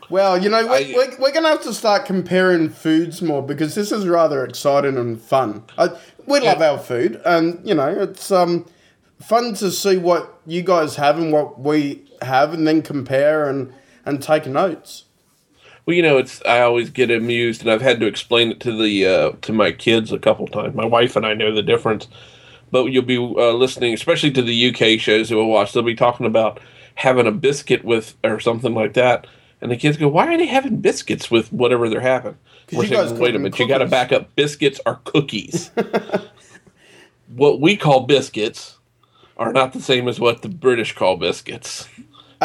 Well, 0.09 0.41
you 0.41 0.49
know, 0.49 0.65
we're, 0.67 0.95
we're, 0.95 1.17
we're 1.17 1.31
going 1.31 1.43
to 1.43 1.49
have 1.49 1.63
to 1.63 1.73
start 1.73 2.05
comparing 2.05 2.69
foods 2.69 3.21
more 3.21 3.41
because 3.41 3.73
this 3.73 3.91
is 3.91 4.07
rather 4.07 4.43
exciting 4.45 4.97
and 4.97 5.19
fun. 5.19 5.63
I, 5.77 5.89
we 6.27 6.39
love 6.39 6.59
yeah. 6.59 6.71
our 6.71 6.77
food, 6.77 7.21
and 7.25 7.59
you 7.67 7.73
know, 7.73 7.87
it's 7.87 8.31
um, 8.31 8.65
fun 9.25 9.53
to 9.55 9.71
see 9.71 9.97
what 9.97 10.39
you 10.45 10.61
guys 10.61 10.95
have 10.95 11.17
and 11.17 11.31
what 11.31 11.59
we 11.59 12.01
have, 12.21 12.53
and 12.53 12.67
then 12.67 12.81
compare 12.81 13.49
and 13.49 13.73
and 14.05 14.21
take 14.21 14.45
notes. 14.45 15.05
Well, 15.85 15.95
you 15.95 16.01
know, 16.01 16.17
it's 16.17 16.41
I 16.45 16.61
always 16.61 16.89
get 16.89 17.11
amused, 17.11 17.61
and 17.61 17.71
I've 17.71 17.81
had 17.81 17.99
to 17.99 18.05
explain 18.05 18.51
it 18.51 18.59
to 18.61 18.71
the 18.71 19.05
uh, 19.05 19.31
to 19.41 19.53
my 19.53 19.71
kids 19.71 20.11
a 20.11 20.19
couple 20.19 20.47
times. 20.47 20.75
My 20.75 20.85
wife 20.85 21.15
and 21.15 21.25
I 21.25 21.33
know 21.33 21.53
the 21.53 21.63
difference, 21.63 22.07
but 22.71 22.85
you'll 22.85 23.03
be 23.03 23.17
uh, 23.17 23.53
listening, 23.53 23.93
especially 23.93 24.31
to 24.31 24.41
the 24.41 24.69
UK 24.69 24.99
shows 24.99 25.29
that 25.29 25.35
we'll 25.35 25.47
watch. 25.47 25.73
They'll 25.73 25.83
be 25.83 25.95
talking 25.95 26.25
about 26.25 26.59
having 26.95 27.27
a 27.27 27.31
biscuit 27.31 27.83
with 27.83 28.15
or 28.23 28.39
something 28.39 28.73
like 28.73 28.93
that 28.93 29.25
and 29.63 29.71
the 29.71 29.77
kids 29.77 29.95
go, 29.95 30.09
"Why 30.09 30.27
are 30.27 30.37
they 30.37 30.45
having 30.45 30.81
biscuits 30.81 31.31
with 31.31 31.51
whatever 31.53 31.87
they're 31.87 32.01
having?" 32.01 32.37
We're 32.73 32.85
saying, 32.85 33.17
"Wait 33.17 33.33
a 33.33 33.39
minute, 33.39 33.57
you 33.57 33.65
got 33.65 33.77
to 33.77 33.85
back 33.85 34.11
up. 34.11 34.35
Biscuits 34.35 34.81
are 34.85 34.99
cookies. 35.05 35.71
what 37.33 37.61
we 37.61 37.77
call 37.77 38.01
biscuits 38.01 38.77
are 39.37 39.51
not 39.51 39.73
the 39.73 39.81
same 39.81 40.07
as 40.07 40.19
what 40.19 40.41
the 40.41 40.49
British 40.49 40.93
call 40.93 41.17
biscuits." 41.17 41.87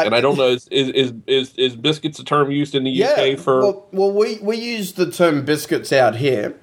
and 0.05 0.15
I 0.15 0.21
don't 0.21 0.37
know 0.37 0.49
is 0.49 0.67
is 0.69 1.13
is 1.27 1.53
is 1.55 1.75
biscuits 1.75 2.19
a 2.19 2.23
term 2.23 2.51
used 2.51 2.75
in 2.75 2.83
the 2.83 2.91
yeah, 2.91 3.11
UK 3.11 3.39
for? 3.39 3.59
Well, 3.61 3.87
well, 3.91 4.11
we 4.11 4.39
we 4.41 4.57
use 4.57 4.93
the 4.93 5.11
term 5.11 5.45
biscuits 5.45 5.91
out 5.91 6.15
here. 6.15 6.55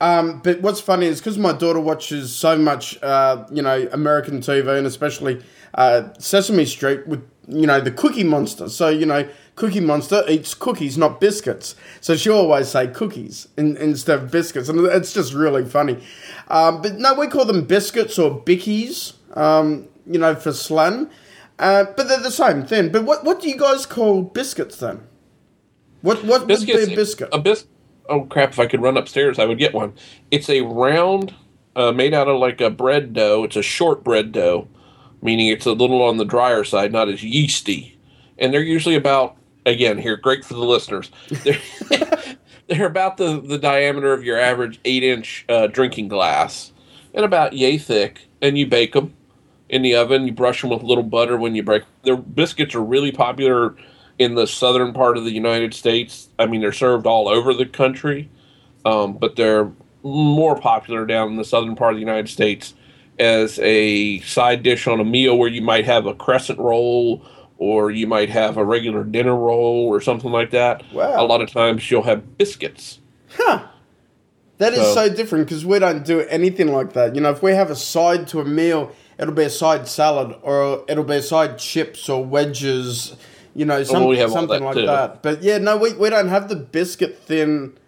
Um, 0.00 0.40
but 0.40 0.60
what's 0.62 0.80
funny 0.80 1.06
is 1.06 1.20
because 1.20 1.38
my 1.38 1.52
daughter 1.52 1.78
watches 1.78 2.34
so 2.34 2.58
much, 2.58 3.00
uh, 3.04 3.46
you 3.52 3.62
know, 3.62 3.88
American 3.92 4.40
TV 4.40 4.76
and 4.76 4.84
especially 4.84 5.40
uh, 5.74 6.12
Sesame 6.18 6.64
Street 6.64 7.06
with, 7.06 7.24
you 7.46 7.68
know, 7.68 7.80
the 7.80 7.92
Cookie 7.92 8.24
Monster. 8.24 8.68
So 8.68 8.88
you 8.88 9.06
know, 9.06 9.28
Cookie 9.54 9.80
Monster 9.80 10.24
eats 10.28 10.54
cookies, 10.54 10.98
not 10.98 11.20
biscuits. 11.20 11.76
So 12.00 12.16
she 12.16 12.30
always 12.30 12.68
say 12.68 12.88
cookies 12.88 13.46
in, 13.56 13.76
instead 13.76 14.18
of 14.18 14.30
biscuits, 14.30 14.68
and 14.68 14.80
it's 14.86 15.12
just 15.12 15.34
really 15.34 15.64
funny. 15.64 16.02
Um, 16.48 16.82
but 16.82 16.98
no, 16.98 17.14
we 17.14 17.28
call 17.28 17.44
them 17.44 17.64
biscuits 17.64 18.18
or 18.18 18.40
bickies, 18.40 19.12
um, 19.34 19.88
you 20.06 20.18
know, 20.18 20.34
for 20.34 20.52
slang. 20.52 21.10
Uh, 21.58 21.84
but 21.96 22.08
they're 22.08 22.20
the 22.20 22.30
same 22.30 22.64
thing. 22.64 22.90
But 22.90 23.04
what 23.04 23.24
what 23.24 23.40
do 23.40 23.48
you 23.48 23.56
guys 23.56 23.86
call 23.86 24.22
biscuits 24.22 24.76
then? 24.78 25.06
What 26.00 26.24
what 26.24 26.46
biscuits, 26.46 26.80
would 26.80 26.86
be 26.88 26.92
a 26.94 26.96
biscuit? 26.96 27.28
A 27.32 27.38
bis- 27.38 27.66
Oh 28.08 28.22
crap! 28.22 28.50
If 28.50 28.58
I 28.58 28.66
could 28.66 28.82
run 28.82 28.96
upstairs, 28.96 29.38
I 29.38 29.44
would 29.44 29.58
get 29.58 29.72
one. 29.72 29.94
It's 30.32 30.50
a 30.50 30.62
round, 30.62 31.34
uh, 31.76 31.92
made 31.92 32.12
out 32.12 32.26
of 32.26 32.40
like 32.40 32.60
a 32.60 32.68
bread 32.68 33.12
dough. 33.12 33.44
It's 33.44 33.54
a 33.54 33.62
short 33.62 34.02
bread 34.02 34.32
dough, 34.32 34.66
meaning 35.22 35.48
it's 35.48 35.66
a 35.66 35.72
little 35.72 36.02
on 36.02 36.16
the 36.16 36.24
drier 36.24 36.64
side, 36.64 36.90
not 36.90 37.08
as 37.08 37.22
yeasty. 37.22 37.96
And 38.38 38.52
they're 38.52 38.60
usually 38.60 38.96
about 38.96 39.36
again 39.64 39.98
here 39.98 40.16
great 40.16 40.44
for 40.44 40.54
the 40.54 40.60
listeners 40.60 41.10
they're, 41.44 41.60
they're 42.68 42.86
about 42.86 43.16
the, 43.16 43.40
the 43.40 43.58
diameter 43.58 44.12
of 44.12 44.24
your 44.24 44.38
average 44.38 44.80
eight 44.84 45.02
inch 45.02 45.44
uh, 45.48 45.66
drinking 45.68 46.08
glass 46.08 46.72
and 47.14 47.24
about 47.24 47.52
yay 47.52 47.78
thick 47.78 48.26
and 48.40 48.58
you 48.58 48.66
bake 48.66 48.92
them 48.92 49.14
in 49.72 49.82
the 49.82 49.94
oven 49.96 50.26
you 50.26 50.32
brush 50.32 50.60
them 50.60 50.70
with 50.70 50.82
a 50.82 50.86
little 50.86 51.02
butter 51.02 51.36
when 51.36 51.56
you 51.56 51.62
break 51.62 51.82
their 52.04 52.16
biscuits 52.16 52.74
are 52.74 52.84
really 52.84 53.10
popular 53.10 53.74
in 54.18 54.36
the 54.36 54.46
southern 54.46 54.92
part 54.92 55.16
of 55.16 55.24
the 55.24 55.32
united 55.32 55.74
states 55.74 56.28
i 56.38 56.46
mean 56.46 56.60
they're 56.60 56.72
served 56.72 57.06
all 57.06 57.28
over 57.28 57.52
the 57.52 57.66
country 57.66 58.30
um, 58.84 59.14
but 59.14 59.36
they're 59.36 59.72
more 60.04 60.56
popular 60.56 61.04
down 61.06 61.28
in 61.28 61.36
the 61.36 61.44
southern 61.44 61.74
part 61.74 61.92
of 61.92 61.96
the 61.96 62.04
united 62.04 62.28
states 62.28 62.74
as 63.18 63.58
a 63.60 64.20
side 64.20 64.62
dish 64.62 64.86
on 64.86 65.00
a 65.00 65.04
meal 65.04 65.36
where 65.36 65.48
you 65.48 65.62
might 65.62 65.84
have 65.84 66.06
a 66.06 66.14
crescent 66.14 66.58
roll 66.58 67.24
or 67.62 67.92
you 67.92 68.08
might 68.08 68.28
have 68.28 68.56
a 68.56 68.64
regular 68.64 69.04
dinner 69.04 69.36
roll 69.36 69.86
or 69.86 70.00
something 70.00 70.32
like 70.32 70.50
that. 70.50 70.82
Wow. 70.92 71.22
A 71.22 71.24
lot 71.24 71.40
of 71.40 71.48
times 71.48 71.88
you'll 71.88 72.02
have 72.02 72.36
biscuits. 72.36 72.98
Huh. 73.36 73.68
That 74.58 74.72
is 74.72 74.80
so, 74.80 75.06
so 75.06 75.14
different 75.14 75.46
because 75.46 75.64
we 75.64 75.78
don't 75.78 76.04
do 76.04 76.20
anything 76.22 76.72
like 76.72 76.92
that. 76.94 77.14
You 77.14 77.20
know, 77.20 77.30
if 77.30 77.40
we 77.40 77.52
have 77.52 77.70
a 77.70 77.76
side 77.76 78.26
to 78.28 78.40
a 78.40 78.44
meal, 78.44 78.90
it'll 79.22 79.34
be 79.34 79.44
a 79.44 79.50
side 79.50 79.86
salad 79.86 80.36
or 80.42 80.84
it'll 80.88 81.04
be 81.04 81.14
a 81.14 81.22
side 81.22 81.56
chips 81.56 82.08
or 82.08 82.24
wedges, 82.24 83.16
you 83.54 83.64
know, 83.64 83.84
some, 83.84 84.04
well, 84.04 84.28
something 84.28 84.58
that 84.58 84.64
like 84.64 84.74
too. 84.74 84.86
that. 84.86 85.22
But 85.22 85.42
yeah, 85.42 85.58
no, 85.58 85.76
we, 85.76 85.92
we 85.94 86.10
don't 86.10 86.28
have 86.28 86.48
the 86.48 86.56
biscuit 86.56 87.20
thin 87.20 87.78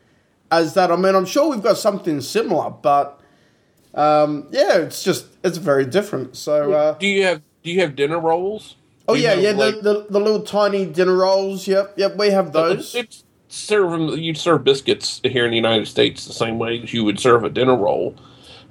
as 0.52 0.74
that. 0.74 0.92
I 0.92 0.96
mean, 0.96 1.16
I'm 1.16 1.26
sure 1.26 1.50
we've 1.50 1.62
got 1.62 1.76
something 1.76 2.20
similar, 2.20 2.70
but 2.70 3.20
um, 3.94 4.46
yeah, 4.52 4.78
it's 4.78 5.02
just, 5.02 5.26
it's 5.42 5.58
very 5.58 5.84
different. 5.84 6.36
So, 6.36 6.72
uh, 6.72 6.92
do 6.98 7.08
you 7.08 7.24
have, 7.24 7.42
do 7.64 7.72
you 7.72 7.80
have 7.80 7.96
dinner 7.96 8.20
rolls? 8.20 8.76
Oh 9.06 9.14
yeah, 9.14 9.34
yeah, 9.34 9.50
like, 9.50 9.74
the, 9.82 9.82
the, 9.82 10.06
the 10.10 10.20
little 10.20 10.42
tiny 10.42 10.86
dinner 10.86 11.14
rolls. 11.14 11.66
Yep, 11.66 11.94
yep, 11.98 12.16
we 12.16 12.30
have 12.30 12.52
those. 12.52 12.94
It's 12.94 13.24
serve 13.48 13.90
them. 13.90 14.08
You 14.08 14.34
serve 14.34 14.64
biscuits 14.64 15.20
here 15.24 15.44
in 15.44 15.50
the 15.50 15.56
United 15.56 15.86
States 15.88 16.26
the 16.26 16.32
same 16.32 16.58
way 16.58 16.80
as 16.82 16.94
you 16.94 17.04
would 17.04 17.20
serve 17.20 17.44
a 17.44 17.50
dinner 17.50 17.76
roll. 17.76 18.14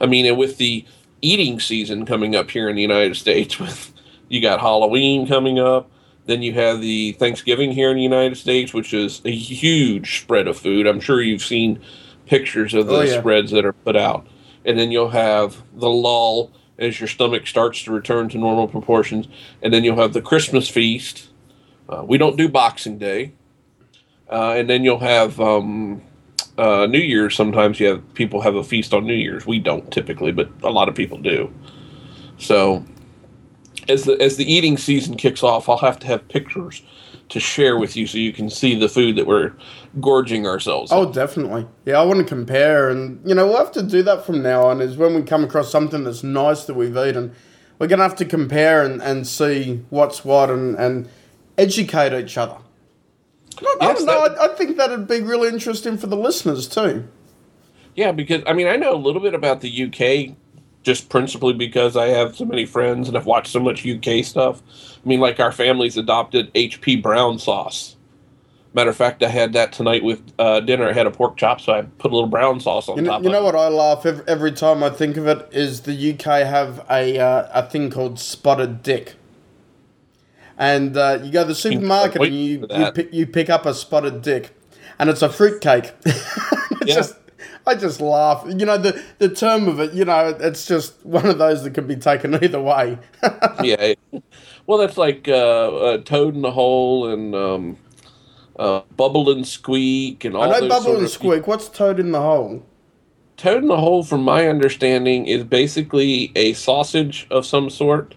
I 0.02 0.08
mean, 0.08 0.36
with 0.36 0.58
the 0.58 0.86
eating 1.24 1.60
season 1.60 2.06
coming 2.06 2.36
up 2.36 2.52
here 2.52 2.70
in 2.70 2.76
the 2.76 2.82
United 2.82 3.16
States, 3.16 3.60
with 3.60 3.92
you 4.30 4.42
got 4.42 4.60
Halloween 4.60 5.26
coming 5.28 5.58
up, 5.58 5.90
then 6.26 6.44
you 6.44 6.54
have 6.54 6.82
the 6.82 7.14
Thanksgiving 7.14 7.72
here 7.72 7.90
in 7.90 7.98
the 7.98 8.04
United 8.04 8.38
States, 8.38 8.74
which 8.74 8.94
is 8.94 9.22
a 9.26 9.32
huge 9.32 10.22
spread 10.22 10.48
of 10.48 10.58
food. 10.58 10.86
I'm 10.86 11.00
sure 11.00 11.22
you've 11.22 11.42
seen 11.42 11.82
pictures 12.28 12.74
of 12.74 12.88
the 12.88 12.94
oh, 12.94 13.02
yeah. 13.02 13.20
spreads 13.20 13.52
that 13.52 13.66
are 13.66 13.74
put 13.74 13.96
out, 13.96 14.28
and 14.66 14.78
then 14.78 14.92
you'll 14.92 15.10
have 15.10 15.64
the 15.74 15.90
lull 15.90 16.52
as 16.78 17.00
your 17.00 17.08
stomach 17.08 17.48
starts 17.48 17.84
to 17.84 17.92
return 17.92 18.30
to 18.30 18.38
normal 18.38 18.68
proportions. 18.68 19.28
And 19.62 19.74
then 19.74 19.84
you'll 19.84 19.98
have 20.02 20.14
the 20.14 20.22
Christmas 20.22 20.70
feast. 20.70 21.30
Uh, 21.88 22.04
we 22.06 22.18
don't 22.18 22.38
do 22.38 22.50
Boxing 22.50 22.98
Day. 22.98 23.34
Uh, 24.30 24.54
and 24.54 24.70
then 24.70 24.84
you'll 24.84 25.00
have 25.00 25.40
um, 25.40 26.02
uh, 26.58 26.86
New 26.86 27.00
Year's. 27.00 27.36
Sometimes 27.36 27.80
you 27.80 27.88
have 27.88 28.14
people 28.14 28.42
have 28.42 28.56
a 28.56 28.64
feast 28.64 28.94
on 28.94 29.06
New 29.06 29.14
Year's. 29.14 29.46
We 29.46 29.60
don't 29.60 29.92
typically, 29.92 30.32
but 30.32 30.50
a 30.64 30.70
lot 30.70 30.90
of 30.90 30.96
people 30.96 31.18
do. 31.18 31.52
So 32.38 32.84
as 33.88 34.04
the 34.04 34.22
as 34.22 34.38
the 34.38 34.52
eating 34.52 34.78
season 34.78 35.16
kicks 35.18 35.44
off, 35.44 35.70
I'll 35.70 35.78
have 35.78 36.00
to 36.00 36.08
have 36.08 36.28
pictures 36.28 36.82
to 37.30 37.40
share 37.40 37.78
with 37.78 37.96
you 37.96 38.06
so 38.06 38.18
you 38.18 38.34
can 38.34 38.50
see 38.50 38.76
the 38.76 38.90
food 38.90 39.16
that 39.16 39.26
we're 39.26 39.54
gorging 40.00 40.46
ourselves. 40.46 40.92
Oh, 40.92 41.08
on. 41.08 41.12
definitely. 41.12 41.68
Yeah, 41.86 42.00
I 42.00 42.04
want 42.04 42.20
to 42.20 42.26
compare, 42.26 42.90
and 42.90 43.20
you 43.28 43.34
know 43.34 43.48
we'll 43.48 43.58
have 43.58 43.72
to 43.74 43.84
do 43.84 44.04
that 44.04 44.26
from 44.26 44.42
now 44.42 44.66
on. 44.66 44.82
Is 44.82 44.98
when 44.98 45.16
we 45.16 45.24
come 45.24 45.44
across 45.44 45.72
something 45.72 46.04
that's 46.04 46.24
nice 46.24 46.66
that 46.66 46.76
we've 46.76 46.96
eaten, 46.96 47.34
we're 47.80 47.88
gonna 47.88 48.04
have 48.04 48.16
to 48.18 48.26
compare 48.26 48.84
and, 48.84 49.02
and 49.02 49.26
see 49.26 49.84
what's 49.90 50.24
what 50.24 50.50
and, 50.50 50.76
and 50.76 51.10
educate 51.58 52.14
each 52.14 52.38
other. 52.38 52.58
I, 53.60 53.78
yes, 53.82 53.98
don't 53.98 54.06
know. 54.08 54.30
That, 54.30 54.40
I, 54.40 54.46
I 54.46 54.56
think 54.56 54.78
that'd 54.78 55.08
be 55.08 55.22
really 55.22 55.50
interesting 55.50 55.98
for 55.98 56.08
the 56.08 56.18
listeners 56.18 56.68
too. 56.68 57.08
Yeah, 57.96 58.12
because 58.12 58.44
I 58.48 58.54
mean 58.54 58.68
I 58.68 58.76
know 58.76 58.96
a 58.96 58.98
little 58.98 59.22
bit 59.22 59.34
about 59.34 59.62
the 59.62 59.84
UK 59.86 60.36
just 60.84 61.10
principally 61.10 61.54
because 61.54 61.96
I 61.96 62.08
have 62.08 62.36
so 62.36 62.46
many 62.46 62.66
friends 62.66 63.08
and 63.08 63.18
I've 63.18 63.26
watched 63.26 63.48
so 63.48 63.60
much 63.60 63.88
UK 63.88 64.24
stuff. 64.24 64.62
I 65.04 65.08
mean, 65.08 65.20
like 65.20 65.40
our 65.40 65.52
family's 65.52 65.98
adopted 65.98 66.54
HP 66.54 67.02
brown 67.02 67.40
sauce. 67.40 67.96
Matter 68.76 68.90
of 68.90 68.98
fact, 68.98 69.22
I 69.22 69.30
had 69.30 69.54
that 69.54 69.72
tonight 69.72 70.04
with 70.04 70.22
uh, 70.40 70.60
dinner. 70.60 70.90
I 70.90 70.94
had 70.94 71.06
a 71.06 71.12
pork 71.12 71.38
chop, 71.38 71.62
so 71.62 71.74
I 71.74 71.84
put 71.84 72.12
a 72.12 72.16
little 72.16 72.30
brown 72.30 72.60
sauce 72.60 72.90
on 72.90 72.98
you 72.98 73.04
know, 73.04 73.12
top. 73.12 73.24
You 73.24 73.30
know 73.30 73.44
what 73.44 73.56
I 73.56 73.68
laugh 73.68 74.06
every, 74.06 74.24
every, 74.28 74.52
time 74.52 74.84
I 74.84 74.90
think 74.90 75.16
of 75.16 75.28
it 75.28 75.48
is 75.52 75.82
the 75.82 76.14
UK 76.14 76.48
have 76.48 76.84
a 76.90 77.20
uh, 77.20 77.48
a 77.54 77.70
thing 77.70 77.92
called 77.92 78.20
spotted 78.20 78.82
dick, 78.82 79.14
and 80.64 80.96
uh, 80.96 81.20
you 81.22 81.32
go 81.32 81.42
to 81.44 81.50
the 81.50 81.56
supermarket 81.56 82.22
and 82.22 82.34
you 82.36 82.66
you 82.70 82.92
pick, 82.94 83.14
you 83.14 83.28
pick 83.28 83.50
up 83.50 83.66
a 83.66 83.74
spotted 83.74 84.22
dick, 84.22 84.56
and 84.98 85.10
it's 85.10 85.22
a 85.22 85.30
fruitcake. 85.30 85.92
It's 86.82 86.90
Yeah. 86.90 86.96
just, 86.96 87.16
I 87.66 87.76
just 87.76 88.02
laugh. 88.02 88.44
You 88.46 88.66
know 88.66 88.78
the 88.78 89.02
the 89.20 89.30
term 89.30 89.70
of 89.70 89.80
it. 89.80 89.94
You 89.94 90.04
know, 90.04 90.36
it's 90.40 90.66
just 90.66 90.94
one 91.06 91.26
of 91.26 91.38
those 91.38 91.64
that 91.64 91.72
could 91.74 91.88
be 91.88 91.96
taken 91.96 92.34
either 92.44 92.60
way. 92.62 92.98
yeah. 93.62 93.94
Well, 94.68 94.78
that's 94.80 94.98
like 94.98 95.28
uh, 95.30 95.68
uh, 95.88 95.98
Toad 96.00 96.36
in 96.36 96.42
the 96.42 96.52
Hole 96.52 97.08
and 97.08 97.34
um, 97.36 97.78
uh, 98.58 98.82
Bubble 98.98 99.30
and 99.32 99.48
Squeak 99.48 100.26
and 100.26 100.36
all 100.36 100.44
I 100.44 100.60
know 100.60 100.68
bubble 100.68 100.84
sort 100.84 101.00
and 101.00 101.10
squeak. 101.10 101.48
What's 101.48 101.70
toad 101.70 102.00
in 102.00 102.12
the 102.12 102.22
hole? 102.22 102.66
Toad 103.38 103.64
in 103.64 103.70
the 103.70 103.78
Hole, 103.78 104.04
from 104.04 104.24
my 104.24 104.48
understanding, 104.48 105.26
is 105.28 105.44
basically 105.44 106.32
a 106.36 106.54
sausage 106.54 107.28
of 107.32 107.46
some 107.46 107.70
sort 107.70 108.16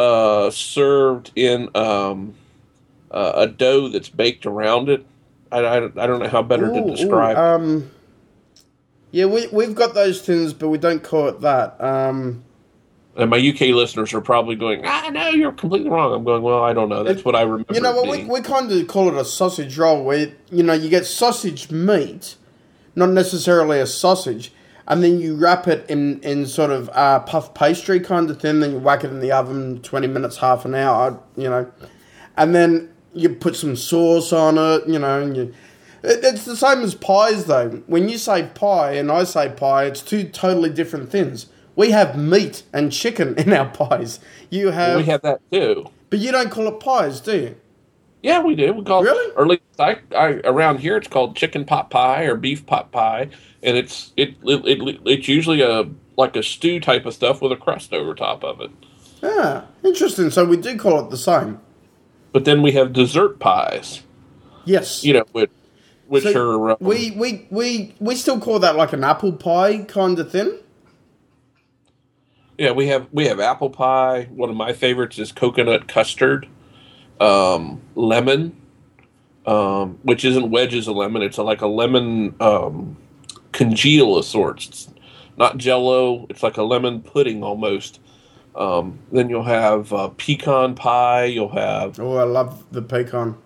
uh, 0.00 0.50
served 0.50 1.30
in 1.36 1.68
um, 1.74 2.34
uh, 3.10 3.32
a 3.34 3.46
dough 3.46 3.88
that's 3.88 4.08
baked 4.08 4.46
around 4.46 4.88
it. 4.88 5.04
I, 5.52 5.58
I, 5.60 5.76
I 5.84 6.06
don't 6.06 6.20
know 6.20 6.28
how 6.28 6.42
better 6.42 6.70
Ooh, 6.70 6.74
to 6.74 6.80
ooh, 6.80 6.96
describe. 6.96 7.36
um, 7.36 7.90
yeah, 9.10 9.26
we 9.26 9.46
we've 9.48 9.74
got 9.74 9.94
those 9.94 10.22
things, 10.22 10.54
but 10.54 10.68
we 10.68 10.78
don't 10.78 11.02
call 11.02 11.28
it 11.28 11.40
that. 11.42 11.78
Um, 11.82 12.44
and 13.16 13.28
my 13.28 13.36
UK 13.36 13.74
listeners 13.74 14.14
are 14.14 14.20
probably 14.20 14.54
going, 14.54 14.86
ah, 14.86 15.10
no, 15.12 15.28
you're 15.30 15.52
completely 15.52 15.90
wrong. 15.90 16.14
I'm 16.14 16.24
going, 16.24 16.42
well, 16.42 16.62
I 16.62 16.72
don't 16.72 16.88
know. 16.88 17.02
That's 17.02 17.24
what 17.24 17.34
I 17.34 17.42
remember. 17.42 17.74
you 17.74 17.80
know? 17.80 18.02
We, 18.02 18.24
we 18.24 18.40
kind 18.40 18.70
of 18.70 18.86
call 18.86 19.08
it 19.08 19.20
a 19.20 19.24
sausage 19.24 19.76
roll, 19.76 20.04
where 20.04 20.32
you 20.50 20.62
know 20.62 20.72
you 20.72 20.88
get 20.88 21.04
sausage 21.04 21.70
meat, 21.70 22.36
not 22.94 23.10
necessarily 23.10 23.80
a 23.80 23.86
sausage, 23.86 24.52
and 24.90 25.04
then 25.04 25.20
you 25.20 25.36
wrap 25.36 25.68
it 25.68 25.88
in 25.88 26.20
in 26.20 26.46
sort 26.46 26.70
of 26.70 26.90
uh, 26.92 27.20
puff 27.20 27.54
pastry 27.54 28.00
kind 28.00 28.28
of 28.28 28.40
thing. 28.40 28.58
Then 28.58 28.72
you 28.72 28.78
whack 28.78 29.04
it 29.04 29.10
in 29.10 29.20
the 29.20 29.30
oven 29.32 29.80
twenty 29.82 30.08
minutes, 30.08 30.38
half 30.38 30.64
an 30.64 30.74
hour, 30.74 31.18
you 31.36 31.48
know, 31.48 31.70
and 32.36 32.54
then 32.54 32.92
you 33.14 33.28
put 33.30 33.54
some 33.56 33.76
sauce 33.76 34.32
on 34.32 34.58
it, 34.58 34.86
you 34.88 34.98
know, 34.98 35.22
and 35.22 35.36
you. 35.36 35.54
It, 36.02 36.24
it's 36.24 36.44
the 36.44 36.56
same 36.56 36.80
as 36.80 36.94
pies, 36.94 37.44
though. 37.44 37.68
When 37.86 38.08
you 38.08 38.18
say 38.18 38.50
pie 38.54 38.92
and 38.92 39.12
I 39.12 39.24
say 39.24 39.50
pie, 39.50 39.84
it's 39.84 40.02
two 40.02 40.24
totally 40.28 40.70
different 40.70 41.08
things. 41.10 41.46
We 41.76 41.92
have 41.92 42.18
meat 42.18 42.64
and 42.72 42.90
chicken 42.90 43.36
in 43.38 43.52
our 43.52 43.66
pies. 43.72 44.18
You 44.50 44.70
have, 44.70 44.96
we 44.96 45.04
have 45.04 45.22
that 45.22 45.40
too. 45.52 45.86
but 46.10 46.18
you 46.18 46.32
don't 46.32 46.50
call 46.50 46.66
it 46.66 46.80
pies, 46.80 47.20
do 47.20 47.36
you? 47.36 47.56
Yeah, 48.22 48.42
we 48.42 48.54
do. 48.54 48.72
We 48.74 48.84
call 48.84 49.02
Really? 49.02 49.32
or 49.34 49.42
at 49.44 49.48
least 49.48 49.62
I, 49.78 49.96
I 50.14 50.40
around 50.44 50.80
here 50.80 50.96
it's 50.96 51.08
called 51.08 51.36
chicken 51.36 51.64
pot 51.64 51.88
pie 51.90 52.24
or 52.24 52.36
beef 52.36 52.66
pot 52.66 52.92
pie, 52.92 53.30
and 53.62 53.76
it's 53.76 54.12
it, 54.16 54.34
it, 54.44 54.66
it 54.66 55.00
it's 55.06 55.28
usually 55.28 55.62
a 55.62 55.88
like 56.18 56.36
a 56.36 56.42
stew 56.42 56.80
type 56.80 57.06
of 57.06 57.14
stuff 57.14 57.40
with 57.40 57.50
a 57.52 57.56
crust 57.56 57.92
over 57.94 58.14
top 58.14 58.44
of 58.44 58.60
it. 58.60 58.70
Ah, 59.22 59.64
interesting. 59.84 60.30
So 60.30 60.44
we 60.44 60.56
do 60.58 60.76
call 60.78 61.00
it 61.04 61.10
the 61.10 61.16
same. 61.16 61.60
But 62.32 62.44
then 62.44 62.60
we 62.62 62.72
have 62.72 62.92
dessert 62.92 63.38
pies, 63.40 64.02
Yes. 64.64 65.02
you 65.02 65.14
know, 65.14 65.24
which 65.32 65.50
which 66.06 66.24
So 66.24 66.32
are 66.58 66.70
uh, 66.72 66.76
we, 66.80 67.12
we, 67.12 67.46
we, 67.50 67.94
we 68.00 68.16
still 68.16 68.38
call 68.40 68.58
that 68.58 68.76
like 68.76 68.92
an 68.92 69.02
apple 69.04 69.32
pie 69.32 69.84
kind 69.84 70.18
of 70.18 70.30
thing. 70.30 70.58
yeah 72.58 72.72
we 72.72 72.88
have 72.88 73.08
we 73.12 73.26
have 73.26 73.40
apple 73.40 73.70
pie. 73.70 74.24
One 74.30 74.50
of 74.50 74.56
my 74.56 74.72
favorites 74.72 75.18
is 75.18 75.32
coconut 75.32 75.88
custard, 75.88 76.46
um, 77.20 77.80
lemon, 77.94 78.56
um, 79.46 79.98
which 80.02 80.24
isn't 80.24 80.50
wedges 80.50 80.88
of 80.88 80.96
lemon. 80.96 81.22
It's 81.22 81.38
a, 81.38 81.42
like 81.42 81.60
a 81.62 81.66
lemon 81.66 82.34
um, 82.40 82.96
congeal 83.52 84.16
of 84.18 84.24
sorts. 84.24 84.68
It's 84.68 84.88
not 85.36 85.58
jello. 85.58 86.26
It's 86.30 86.42
like 86.42 86.56
a 86.56 86.62
lemon 86.62 87.02
pudding 87.02 87.42
almost. 87.42 88.00
Um, 88.56 88.98
then 89.12 89.28
you'll 89.30 89.44
have 89.44 89.92
uh, 89.92 90.08
pecan 90.16 90.74
pie. 90.74 91.24
You'll 91.26 91.50
have 91.50 91.98
Oh, 92.00 92.16
I 92.16 92.24
love 92.24 92.64
the 92.72 92.82
pecan. 92.82 93.36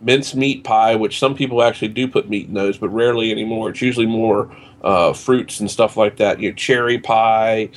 mincemeat 0.00 0.64
pie, 0.64 0.94
which 0.96 1.18
some 1.18 1.34
people 1.34 1.62
actually 1.62 1.88
do 1.88 2.08
put 2.08 2.28
meat 2.28 2.48
in 2.48 2.54
those, 2.54 2.78
but 2.78 2.88
rarely 2.88 3.30
anymore. 3.30 3.70
It's 3.70 3.82
usually 3.82 4.06
more 4.06 4.54
uh, 4.82 5.12
fruits 5.12 5.60
and 5.60 5.70
stuff 5.70 5.96
like 5.96 6.16
that. 6.16 6.40
You 6.40 6.50
know, 6.50 6.54
cherry 6.56 6.98
pie, 6.98 7.70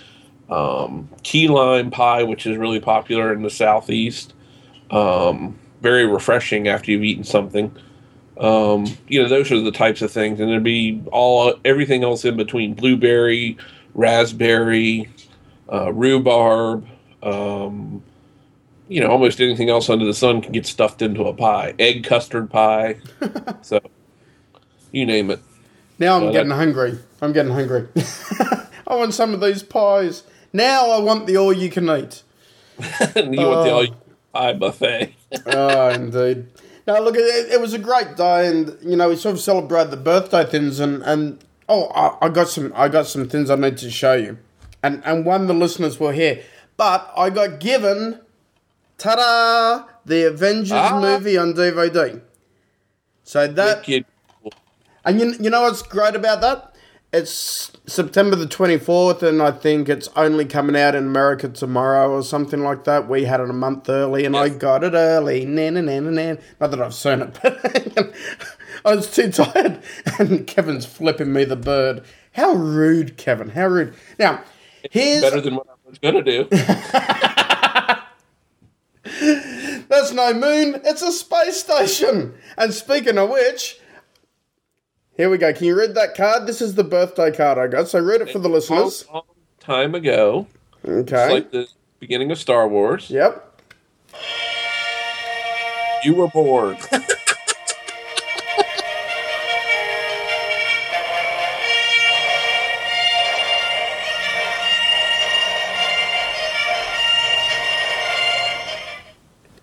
um, 0.49 1.09
key 1.23 1.47
lime 1.47 1.91
pie, 1.91 2.23
which 2.23 2.45
is 2.47 2.57
really 2.57 2.79
popular 2.79 3.33
in 3.33 3.41
the 3.41 3.49
southeast. 3.49 4.33
Um, 4.91 5.57
very 5.81 6.05
refreshing 6.05 6.67
after 6.67 6.91
you've 6.91 7.03
eaten 7.03 7.23
something. 7.23 7.75
Um, 8.37 8.85
you 9.07 9.21
know, 9.21 9.27
those 9.29 9.51
are 9.51 9.59
the 9.61 9.71
types 9.71 10.01
of 10.01 10.11
things, 10.11 10.39
and 10.39 10.49
there'd 10.49 10.63
be 10.63 11.01
all 11.11 11.53
everything 11.65 12.03
else 12.03 12.25
in 12.25 12.37
between: 12.37 12.73
blueberry, 12.73 13.57
raspberry, 13.93 15.09
uh, 15.71 15.91
rhubarb. 15.93 16.85
Um, 17.21 18.01
you 18.87 19.01
know, 19.01 19.07
almost 19.07 19.39
anything 19.39 19.69
else 19.69 19.89
under 19.89 20.05
the 20.05 20.13
sun 20.13 20.41
can 20.41 20.51
get 20.51 20.65
stuffed 20.65 21.01
into 21.01 21.25
a 21.25 21.33
pie. 21.33 21.75
Egg 21.77 22.03
custard 22.05 22.49
pie. 22.49 22.97
so, 23.61 23.79
you 24.91 25.05
name 25.05 25.29
it. 25.29 25.39
Now 25.99 26.15
I'm 26.15 26.23
Well, 26.23 26.31
getting 26.33 26.49
that- 26.49 26.55
hungry. 26.55 26.97
I'm 27.21 27.33
getting 27.33 27.51
hungry. 27.51 27.87
I 28.87 28.95
want 28.95 29.13
some 29.13 29.33
of 29.33 29.41
these 29.41 29.61
pies. 29.61 30.23
Now 30.53 30.89
I 30.89 30.99
want 30.99 31.27
the 31.27 31.37
all 31.37 31.53
you 31.53 31.69
can 31.69 31.89
eat. 31.89 32.23
you 32.79 32.85
want 33.15 33.31
the 33.35 33.71
all 33.71 33.85
pie 34.39 34.53
buffet. 34.53 35.13
oh, 35.47 35.89
indeed. 35.89 36.45
Now, 36.87 36.99
look, 37.01 37.15
it, 37.15 37.51
it 37.53 37.61
was 37.61 37.73
a 37.73 37.79
great 37.79 38.15
day, 38.15 38.47
and 38.47 38.77
you 38.81 38.95
know 38.95 39.09
we 39.09 39.15
sort 39.15 39.35
of 39.35 39.41
celebrated 39.41 39.91
the 39.91 39.97
birthday 39.97 40.45
things, 40.45 40.79
and 40.79 41.03
and 41.03 41.43
oh, 41.67 41.87
I, 41.89 42.25
I 42.25 42.29
got 42.29 42.47
some, 42.49 42.71
I 42.75 42.87
got 42.89 43.05
some 43.07 43.27
things 43.27 43.49
I 43.49 43.55
need 43.55 43.77
to 43.79 43.91
show 43.91 44.13
you, 44.13 44.37
and 44.81 45.01
and 45.05 45.25
one 45.25 45.47
the 45.47 45.53
listeners 45.53 45.99
will 45.99 46.11
hear, 46.11 46.41
but 46.77 47.11
I 47.15 47.29
got 47.29 47.59
given, 47.59 48.19
ta-da, 48.97 49.85
the 50.05 50.27
Avengers 50.27 50.71
Ah. 50.71 50.99
movie 50.99 51.37
on 51.37 51.53
DVD. 51.53 52.21
So 53.23 53.45
that 53.47 53.85
Wicked. 53.85 54.05
and 55.05 55.19
you, 55.19 55.35
you 55.39 55.49
know 55.51 55.61
what's 55.61 55.83
great 55.83 56.15
about 56.15 56.41
that? 56.41 56.68
It's 57.11 57.71
September 57.87 58.35
the 58.35 58.45
24th, 58.45 59.23
and 59.23 59.41
I 59.41 59.49
think 59.49 59.89
it's 59.89 60.09
only 60.15 60.45
coming 60.45 60.75
out 60.75 60.93
in 60.93 61.05
America 61.05 61.49
tomorrow 61.49 62.11
or 62.11 62.21
something 62.21 62.61
like 62.61 62.83
that. 62.83 63.09
We 63.09 63.23
had 63.23 63.39
it 63.39 63.49
a 63.49 63.53
month 63.53 63.89
early, 63.89 64.25
and 64.25 64.37
I 64.37 64.49
got 64.49 64.83
it 64.83 64.93
early. 64.93 65.43
Nan, 65.43 65.73
nan, 65.73 65.85
nan, 65.85 66.13
nan. 66.13 66.37
Not 66.61 66.69
that 66.69 66.79
I've 66.79 66.93
seen 66.93 67.21
it, 67.21 67.39
but 67.41 67.65
I 68.85 68.95
was 68.95 69.11
too 69.11 69.31
tired. 69.31 69.81
And 70.19 70.45
Kevin's 70.45 70.85
flipping 70.85 71.33
me 71.33 71.45
the 71.45 71.55
bird. 71.55 72.03
How 72.33 72.53
rude, 72.53 73.17
Kevin. 73.17 73.49
How 73.49 73.67
rude. 73.67 73.95
Now, 74.19 74.43
here's. 74.91 75.21
Better 75.21 75.41
than 75.41 75.55
what 75.55 75.65
I 75.67 75.89
was 75.89 75.97
going 75.97 76.13
to 76.13 76.23
do. 76.23 76.47
That's 79.87 80.11
no 80.11 80.35
moon, 80.35 80.79
it's 80.85 81.01
a 81.01 81.11
space 81.11 81.59
station. 81.59 82.35
And 82.57 82.71
speaking 82.71 83.17
of 83.17 83.29
which, 83.29 83.79
here 85.19 85.29
we 85.29 85.37
go. 85.37 85.51
Can 85.51 85.65
you 85.65 85.77
read 85.77 85.95
that 85.95 86.15
card? 86.15 86.47
This 86.47 86.61
is 86.61 86.75
the 86.75 86.83
birthday 86.85 87.29
card 87.29 87.57
I 87.57 87.67
got, 87.67 87.89
so 87.89 87.99
read 87.99 88.21
it 88.21 88.29
for 88.31 88.39
the 88.39 88.47
listeners. 88.47 89.05
Long, 89.07 89.15
long 89.15 89.23
time 89.59 89.93
ago. 89.93 90.47
It's 90.81 91.11
Okay. 91.11 91.29
like 91.33 91.51
the 91.51 91.67
beginning 91.99 92.31
of 92.31 92.37
Star 92.37 92.69
Wars. 92.69 93.09
Yep. 93.09 93.61
You 96.05 96.15
were 96.15 96.29
born. 96.29 96.77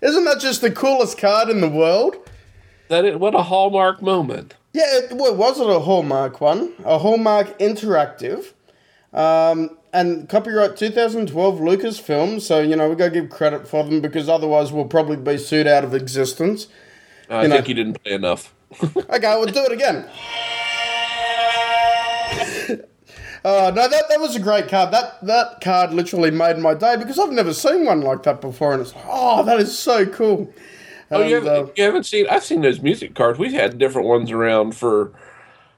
Isn't 0.03 0.25
that 0.25 0.39
just 0.41 0.61
the 0.61 0.71
coolest 0.71 1.19
card 1.19 1.49
in 1.49 1.61
the 1.63 1.69
world? 1.69 2.17
that 2.89 3.05
it, 3.05 3.19
what 3.19 3.35
a 3.35 3.43
hallmark 3.43 4.01
moment. 4.03 4.56
Yeah, 4.77 4.99
it, 4.99 5.13
well, 5.17 5.35
was 5.35 5.59
it 5.59 5.67
a 5.71 5.79
Hallmark 5.81 6.39
one? 6.43 6.71
A 6.85 6.99
Hallmark 6.99 7.59
Interactive. 7.59 8.53
Um, 9.15 9.79
and 9.91 10.29
copyright 10.29 10.77
2012 10.77 11.61
Lucasfilm, 11.61 12.43
so, 12.43 12.61
you 12.61 12.77
know, 12.77 12.91
we 12.91 12.95
got 12.95 13.07
to 13.07 13.11
give 13.23 13.31
credit 13.31 13.67
for 13.67 13.83
them 13.85 14.03
because 14.03 14.29
otherwise 14.29 14.73
we'll 14.73 14.85
probably 14.85 15.17
be 15.17 15.39
sued 15.39 15.67
out 15.67 15.83
of 15.83 15.95
existence. 15.95 16.69
I 17.31 17.43
You 17.43 17.49
know- 17.49 17.55
think 17.57 17.69
you 17.69 17.75
didn't 17.75 18.03
play 18.05 18.13
enough. 18.13 18.53
Okay, 18.83 19.35
we'll 19.39 19.47
do 19.47 19.65
it 19.65 19.73
again. 19.73 20.05
Uh, 23.45 23.71
no, 23.77 23.87
that, 23.87 24.09
that 24.09 24.19
was 24.19 24.35
a 24.35 24.41
great 24.41 24.67
card. 24.67 24.93
That 24.93 25.25
that 25.25 25.61
card 25.61 25.95
literally 25.95 26.33
made 26.33 26.59
my 26.59 26.75
day 26.75 26.97
because 26.97 27.17
I've 27.17 27.31
never 27.31 27.53
seen 27.55 27.85
one 27.85 28.01
like 28.01 28.25
that 28.25 28.41
before, 28.41 28.73
and 28.73 28.83
it's 28.83 28.93
like, 28.93 29.05
oh, 29.07 29.45
that 29.45 29.61
is 29.61 29.79
so 29.79 30.05
cool. 30.05 30.53
Oh, 31.11 31.23
you 31.23 31.37
haven't, 31.37 31.49
uh, 31.49 31.67
you 31.77 31.85
haven't 31.85 32.05
seen? 32.05 32.27
I've 32.29 32.45
seen 32.45 32.63
those 32.63 32.81
music 32.81 33.15
cards. 33.15 33.39
We've 33.39 33.53
had 33.53 33.79
different 33.79 34.09
ones 34.09 34.31
around 34.31 34.75
for 34.77 35.13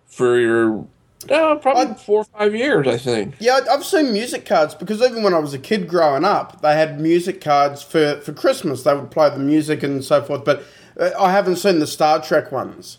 for 0.07 0.39
your 0.39 0.87
uh, 1.31 1.57
probably 1.57 1.93
I- 1.93 1.95
four 1.95 2.21
or 2.21 2.25
five 2.25 2.55
years. 2.55 2.87
I 2.87 2.97
think. 2.97 3.35
Yeah, 3.39 3.61
I've 3.71 3.85
seen 3.85 4.13
music 4.13 4.47
cards 4.47 4.75
because 4.75 5.03
even 5.03 5.23
when 5.23 5.35
I 5.35 5.39
was 5.39 5.53
a 5.53 5.59
kid 5.59 5.89
growing 5.89 6.25
up, 6.25 6.63
they 6.63 6.75
had 6.75 7.01
music 7.01 7.41
cards 7.41 7.83
for, 7.83 8.21
for 8.21 8.33
Christmas. 8.33 8.83
They 8.85 8.95
would 8.95 9.11
play 9.11 9.29
the 9.31 9.39
music 9.39 9.83
and 9.83 10.03
so 10.05 10.23
forth, 10.23 10.45
but 10.45 10.63
uh, 10.99 11.11
I 11.19 11.33
haven't 11.33 11.57
seen 11.57 11.79
the 11.79 11.87
Star 11.87 12.23
Trek 12.23 12.51
ones. 12.51 12.99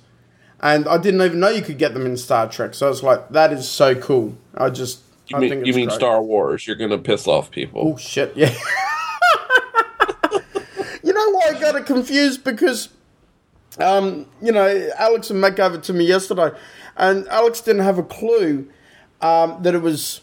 And 0.62 0.88
I 0.90 0.98
didn't 0.98 1.22
even 1.22 1.40
know 1.40 1.48
you 1.50 1.62
could 1.62 1.78
get 1.78 1.94
them 1.94 2.06
in 2.06 2.18
Star 2.18 2.50
Trek. 2.50 2.74
So 2.74 2.88
I 2.88 2.90
was 2.90 3.02
like, 3.02 3.30
that 3.30 3.54
is 3.54 3.68
so 3.68 3.96
cool. 3.96 4.38
I 4.56 4.70
just. 4.70 5.02
You 5.28 5.38
I 5.38 5.40
mean 5.40 5.50
think 5.50 5.66
you 5.66 5.74
mean 5.74 5.88
great. 5.88 5.96
Star 5.98 6.22
Wars? 6.22 6.68
You're 6.68 6.76
gonna 6.76 6.98
piss 6.98 7.28
off 7.28 7.50
people. 7.50 7.94
Oh, 7.94 7.98
shit, 7.98 8.36
yeah. 8.36 8.54
know 11.26 11.60
had 11.60 11.76
it 11.76 11.86
confused 11.86 12.44
because, 12.44 12.90
um, 13.80 14.26
you 14.42 14.52
know, 14.52 14.90
Alex 14.98 15.30
and 15.30 15.42
Matt 15.42 15.56
gave 15.56 15.74
it 15.74 15.84
to 15.84 15.94
me 15.94 16.06
yesterday, 16.06 16.52
and 16.98 17.28
Alex 17.28 17.62
didn't 17.62 17.84
have 17.84 17.98
a 17.98 18.04
clue 18.04 18.70
um, 19.22 19.62
that 19.64 19.76
it 19.76 19.82
was 19.82 20.22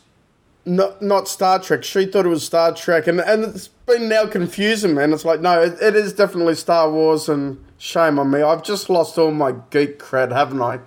not 0.64 1.00
not 1.00 1.28
Star 1.28 1.58
Trek. 1.58 1.84
She 1.84 2.06
thought 2.06 2.26
it 2.26 2.30
was 2.30 2.44
Star 2.44 2.74
Trek, 2.74 3.06
and 3.06 3.20
and 3.20 3.44
it's 3.44 3.68
been 3.68 4.08
now 4.08 4.26
confusing, 4.26 4.94
man. 4.94 5.12
It's 5.12 5.24
like 5.24 5.40
no, 5.40 5.62
it, 5.62 5.80
it 5.80 5.94
is 5.94 6.12
definitely 6.12 6.56
Star 6.56 6.90
Wars, 6.90 7.28
and 7.28 7.64
shame 7.78 8.18
on 8.18 8.30
me. 8.30 8.42
I've 8.42 8.62
just 8.62 8.90
lost 8.90 9.16
all 9.16 9.30
my 9.30 9.54
geek 9.70 9.98
cred, 9.98 10.32
haven't 10.32 10.60
I? 10.60 10.80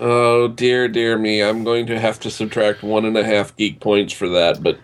Oh 0.00 0.48
dear, 0.48 0.88
dear 0.88 1.18
me! 1.18 1.42
I'm 1.42 1.62
going 1.64 1.86
to 1.86 2.00
have 2.00 2.18
to 2.20 2.30
subtract 2.30 2.82
one 2.82 3.04
and 3.04 3.16
a 3.16 3.24
half 3.24 3.54
geek 3.56 3.80
points 3.80 4.12
for 4.12 4.28
that, 4.28 4.62
but 4.62 4.78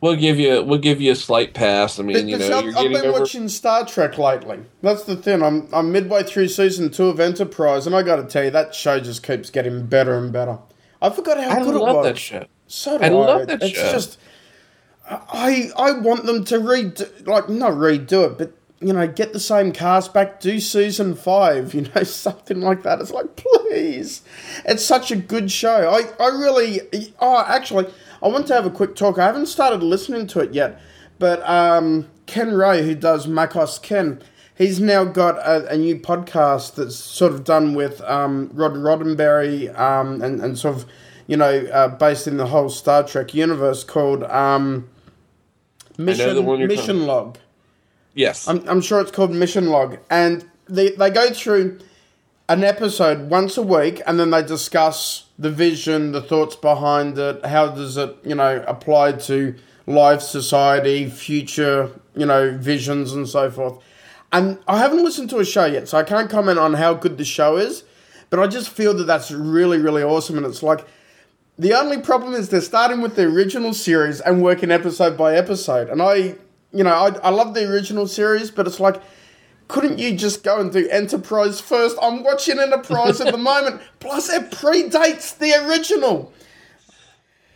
we'll 0.00 0.16
give 0.16 0.38
you 0.38 0.62
we'll 0.62 0.78
give 0.78 1.00
you 1.00 1.12
a 1.12 1.16
slight 1.16 1.54
pass. 1.54 1.98
I 1.98 2.02
mean, 2.02 2.28
you 2.28 2.38
know, 2.38 2.58
I've, 2.58 2.64
you're 2.64 2.78
I've 2.78 2.92
been 2.92 3.06
over. 3.06 3.20
watching 3.20 3.48
Star 3.48 3.84
Trek 3.84 4.18
lately. 4.18 4.60
That's 4.82 5.04
the 5.04 5.16
thing. 5.16 5.42
I'm 5.42 5.68
I'm 5.72 5.92
midway 5.92 6.22
through 6.22 6.48
season 6.48 6.90
two 6.90 7.06
of 7.06 7.20
Enterprise, 7.20 7.86
and 7.86 7.94
I 7.94 8.02
got 8.02 8.16
to 8.16 8.24
tell 8.24 8.44
you, 8.44 8.50
that 8.50 8.74
show 8.74 9.00
just 9.00 9.22
keeps 9.22 9.50
getting 9.50 9.86
better 9.86 10.16
and 10.16 10.32
better. 10.32 10.58
I 11.00 11.10
forgot 11.10 11.38
how 11.38 11.50
I 11.50 11.62
good 11.62 11.74
it 11.74 11.78
love 11.78 11.96
was. 11.96 12.06
that 12.06 12.18
show. 12.18 12.46
So 12.66 12.98
do 12.98 13.04
I 13.04 13.08
love 13.08 13.46
that 13.46 13.62
it's 13.62 13.78
show. 13.78 13.92
just 13.92 14.18
I 15.08 15.70
I 15.76 15.92
want 15.92 16.26
them 16.26 16.44
to 16.46 16.58
redo 16.58 17.26
like 17.26 17.48
not 17.48 17.72
redo 17.72 18.30
it, 18.30 18.38
but 18.38 18.52
you 18.80 18.92
know, 18.92 19.08
get 19.08 19.32
the 19.32 19.40
same 19.40 19.72
cast 19.72 20.14
back, 20.14 20.40
do 20.40 20.60
season 20.60 21.14
five, 21.14 21.74
you 21.74 21.88
know, 21.94 22.02
something 22.04 22.60
like 22.60 22.82
that. 22.84 23.00
It's 23.00 23.10
like, 23.10 23.36
please. 23.36 24.22
It's 24.64 24.84
such 24.84 25.10
a 25.10 25.16
good 25.16 25.50
show. 25.50 25.90
I, 25.90 26.22
I 26.22 26.28
really 26.28 26.80
oh 27.20 27.44
actually 27.46 27.86
I 28.22 28.28
want 28.28 28.46
to 28.48 28.54
have 28.54 28.66
a 28.66 28.70
quick 28.70 28.96
talk. 28.96 29.18
I 29.18 29.26
haven't 29.26 29.46
started 29.46 29.82
listening 29.82 30.26
to 30.28 30.40
it 30.40 30.52
yet, 30.52 30.80
but 31.18 31.48
um 31.48 32.08
Ken 32.28 32.54
Ray, 32.54 32.84
who 32.84 32.94
does 32.94 33.26
Mac 33.26 33.56
OS 33.56 33.78
Ken, 33.78 34.20
he's 34.54 34.78
now 34.80 35.04
got 35.04 35.38
a, 35.38 35.66
a 35.72 35.76
new 35.76 35.98
podcast 35.98 36.74
that's 36.74 36.94
sort 36.94 37.32
of 37.32 37.42
done 37.42 37.74
with 37.74 38.00
um, 38.02 38.50
Rod 38.52 38.74
Roddenberry 38.74 39.76
um, 39.76 40.20
and, 40.22 40.40
and 40.40 40.56
sort 40.56 40.76
of, 40.76 40.86
you 41.26 41.36
know, 41.36 41.66
uh, 41.72 41.88
based 41.88 42.28
in 42.28 42.36
the 42.36 42.46
whole 42.46 42.68
Star 42.68 43.02
Trek 43.02 43.32
universe 43.32 43.82
called 43.82 44.22
um, 44.24 44.88
Mission, 45.96 46.34
the 46.34 46.42
one 46.42 46.58
you're 46.58 46.68
Mission 46.68 47.06
Log. 47.06 47.38
Yes, 48.14 48.46
I'm, 48.46 48.68
I'm 48.68 48.82
sure 48.82 49.00
it's 49.00 49.10
called 49.10 49.32
Mission 49.32 49.68
Log. 49.68 49.96
And 50.10 50.48
they, 50.68 50.90
they 50.90 51.10
go 51.10 51.30
through 51.30 51.78
an 52.48 52.64
episode 52.64 53.28
once 53.28 53.56
a 53.56 53.62
week 53.62 54.00
and 54.06 54.18
then 54.18 54.30
they 54.30 54.42
discuss 54.42 55.26
the 55.38 55.50
vision, 55.50 56.12
the 56.12 56.22
thoughts 56.22 56.56
behind 56.56 57.18
it, 57.18 57.44
how 57.44 57.68
does 57.68 57.96
it, 57.96 58.16
you 58.24 58.34
know, 58.34 58.64
apply 58.66 59.12
to 59.12 59.54
life, 59.86 60.22
society, 60.22 61.08
future, 61.08 61.90
you 62.14 62.26
know, 62.26 62.56
visions 62.56 63.12
and 63.12 63.28
so 63.28 63.50
forth. 63.50 63.78
And 64.32 64.58
I 64.66 64.78
haven't 64.78 65.04
listened 65.04 65.30
to 65.30 65.38
a 65.38 65.44
show 65.44 65.66
yet, 65.66 65.88
so 65.88 65.98
I 65.98 66.02
can't 66.02 66.30
comment 66.30 66.58
on 66.58 66.74
how 66.74 66.94
good 66.94 67.18
the 67.18 67.24
show 67.24 67.56
is, 67.56 67.84
but 68.30 68.38
I 68.38 68.46
just 68.46 68.68
feel 68.70 68.94
that 68.94 69.04
that's 69.04 69.30
really, 69.30 69.78
really 69.78 70.02
awesome. 70.02 70.36
And 70.36 70.46
it's 70.46 70.62
like, 70.62 70.86
the 71.58 71.74
only 71.74 72.00
problem 72.00 72.34
is 72.34 72.48
they're 72.48 72.60
starting 72.60 73.00
with 73.00 73.16
the 73.16 73.24
original 73.24 73.74
series 73.74 74.20
and 74.20 74.42
working 74.42 74.70
episode 74.70 75.16
by 75.16 75.34
episode. 75.34 75.88
And 75.88 76.00
I, 76.00 76.36
you 76.72 76.84
know, 76.84 76.92
I, 76.92 77.08
I 77.18 77.30
love 77.30 77.54
the 77.54 77.70
original 77.70 78.06
series, 78.06 78.50
but 78.50 78.66
it's 78.66 78.80
like, 78.80 79.02
couldn't 79.68 79.98
you 79.98 80.14
just 80.16 80.42
go 80.42 80.58
and 80.60 80.72
do 80.72 80.88
Enterprise 80.88 81.60
first? 81.60 81.96
I'm 82.02 82.22
watching 82.24 82.58
Enterprise 82.58 83.20
at 83.20 83.32
the 83.32 83.38
moment. 83.52 83.80
Plus, 84.00 84.28
it 84.30 84.50
predates 84.50 85.36
the 85.38 85.52
original. 85.68 86.32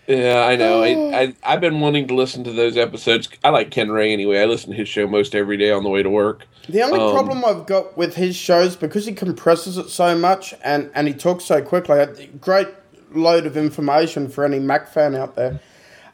yeah, 0.07 0.45
I 0.45 0.57
know. 0.57 0.83
I, 0.83 0.89
I 1.23 1.35
I've 1.43 1.61
been 1.61 1.81
wanting 1.81 2.09
to 2.09 2.15
listen 2.15 2.45
to 2.45 2.53
those 2.53 2.77
episodes. 2.77 3.29
I 3.45 3.51
like 3.51 3.71
Ken 3.71 3.91
Ray 3.91 4.13
anyway. 4.13 4.41
I 4.41 4.45
listen 4.47 4.71
to 4.71 4.77
his 4.77 4.89
show 4.89 5.07
most 5.07 5.35
every 5.35 5.57
day 5.57 5.71
on 5.71 5.83
the 5.85 5.91
way 5.91 6.03
to 6.03 6.11
work. 6.11 6.47
The 6.69 6.83
only 6.83 7.01
Um, 7.01 7.13
problem 7.13 7.45
I've 7.45 7.67
got 7.67 7.97
with 7.97 8.15
his 8.17 8.37
shows 8.37 8.77
because 8.77 9.07
he 9.07 9.13
compresses 9.13 9.79
it 9.79 9.89
so 9.91 10.17
much 10.17 10.55
and 10.65 10.91
and 10.95 11.09
he 11.09 11.15
talks 11.15 11.45
so 11.45 11.63
quickly. 11.63 11.99
a 11.99 12.07
Great 12.41 12.69
load 13.13 13.47
of 13.47 13.57
information 13.57 14.29
for 14.29 14.45
any 14.45 14.59
Mac 14.59 14.89
fan 14.93 15.15
out 15.15 15.35
there. 15.35 15.61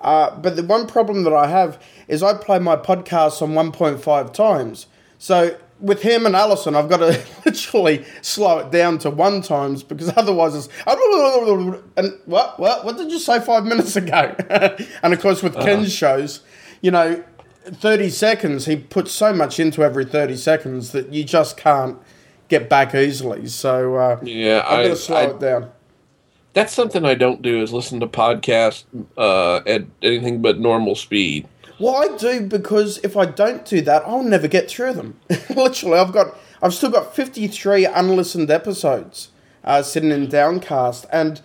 Uh, 0.00 0.30
but 0.38 0.54
the 0.56 0.62
one 0.62 0.87
problem 0.87 1.24
that 1.24 1.32
I 1.32 1.48
have 1.48 1.82
is 2.06 2.22
I 2.22 2.34
play 2.34 2.58
my 2.61 2.76
podcasts 2.76 3.42
on 3.42 3.50
1.5 3.52 4.32
times. 4.32 4.87
So 5.18 5.56
with 5.80 6.02
him 6.02 6.26
and 6.26 6.34
Allison, 6.34 6.74
I've 6.74 6.88
got 6.88 6.98
to 6.98 7.20
literally 7.44 8.04
slow 8.22 8.58
it 8.58 8.70
down 8.70 8.98
to 8.98 9.10
one 9.10 9.42
times 9.42 9.82
because 9.82 10.12
otherwise 10.16 10.54
it's 10.54 10.68
and 11.96 12.18
what 12.26 12.58
what 12.58 12.84
what 12.84 12.96
did 12.96 13.10
you 13.10 13.18
say 13.18 13.40
five 13.40 13.64
minutes 13.64 13.96
ago? 13.96 14.34
and 15.02 15.12
of 15.14 15.20
course 15.20 15.42
with 15.42 15.54
Ken's 15.54 15.92
shows, 15.92 16.40
you 16.80 16.90
know, 16.90 17.22
30 17.66 18.10
seconds, 18.10 18.66
he 18.66 18.76
puts 18.76 19.12
so 19.12 19.32
much 19.32 19.60
into 19.60 19.82
every 19.82 20.04
30 20.04 20.36
seconds 20.36 20.92
that 20.92 21.12
you 21.12 21.22
just 21.24 21.56
can't 21.56 21.98
get 22.48 22.68
back 22.70 22.94
easily. 22.94 23.46
So 23.46 23.96
uh, 23.96 24.20
Yeah, 24.22 24.62
I've 24.64 24.70
got 24.70 24.78
I- 24.84 24.88
to 24.88 24.96
slow 24.96 25.16
I- 25.16 25.24
it 25.30 25.38
down. 25.40 25.70
That's 26.54 26.72
something 26.72 27.04
I 27.04 27.14
don't 27.14 27.40
do 27.42 27.62
is 27.62 27.72
listen 27.72 28.00
to 28.00 28.06
podcasts 28.08 28.84
uh, 29.16 29.56
at 29.66 29.84
anything 30.02 30.40
but 30.42 30.58
normal 30.58 30.96
speed. 30.96 31.46
Well, 31.78 31.94
I 31.96 32.16
do 32.16 32.40
because 32.40 32.98
if 32.98 33.16
I 33.16 33.24
don't 33.26 33.64
do 33.64 33.80
that, 33.82 34.02
I'll 34.06 34.22
never 34.22 34.48
get 34.48 34.68
through 34.70 34.94
them. 34.94 35.18
Literally, 35.50 35.98
I've 35.98 36.12
got, 36.12 36.36
I've 36.60 36.74
still 36.74 36.90
got 36.90 37.14
fifty-three 37.14 37.84
unlistened 37.86 38.50
episodes 38.50 39.28
uh, 39.64 39.82
sitting 39.82 40.10
in 40.10 40.28
Downcast, 40.28 41.06
and 41.12 41.40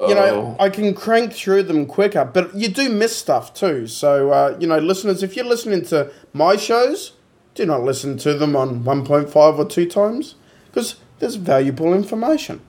you 0.00 0.14
know 0.14 0.56
Oh. 0.58 0.64
I 0.64 0.70
can 0.70 0.94
crank 0.94 1.32
through 1.32 1.64
them 1.64 1.86
quicker. 1.86 2.24
But 2.24 2.54
you 2.54 2.68
do 2.68 2.88
miss 2.88 3.16
stuff 3.16 3.52
too. 3.54 3.86
So 3.86 4.30
uh, 4.30 4.56
you 4.58 4.66
know, 4.66 4.78
listeners, 4.78 5.22
if 5.22 5.36
you're 5.36 5.44
listening 5.44 5.84
to 5.86 6.10
my 6.32 6.56
shows, 6.56 7.12
do 7.54 7.66
not 7.66 7.82
listen 7.82 8.16
to 8.18 8.34
them 8.34 8.56
on 8.56 8.84
one 8.84 9.04
point 9.04 9.28
five 9.30 9.58
or 9.58 9.66
two 9.66 9.86
times 9.88 10.34
because 10.66 10.96
there's 11.18 11.36
valuable 11.36 11.92
information. 11.94 12.60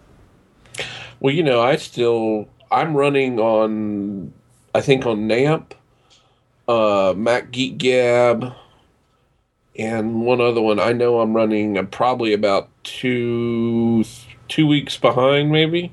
Well, 1.19 1.33
you 1.33 1.43
know, 1.43 1.61
I 1.61 1.77
still 1.77 2.49
I'm 2.71 2.95
running 2.95 3.39
on 3.39 4.33
I 4.73 4.81
think 4.81 5.05
on 5.05 5.27
NAMP, 5.29 5.71
uh, 6.67 7.13
Mac 7.15 7.51
Geek 7.51 7.77
Gab, 7.77 8.53
and 9.77 10.21
one 10.25 10.41
other 10.41 10.61
one. 10.61 10.79
I 10.79 10.93
know 10.93 11.19
I'm 11.19 11.35
running. 11.35 11.77
I'm 11.77 11.87
probably 11.87 12.33
about 12.33 12.69
two 12.83 14.03
two 14.47 14.67
weeks 14.67 14.97
behind, 14.97 15.51
maybe. 15.51 15.91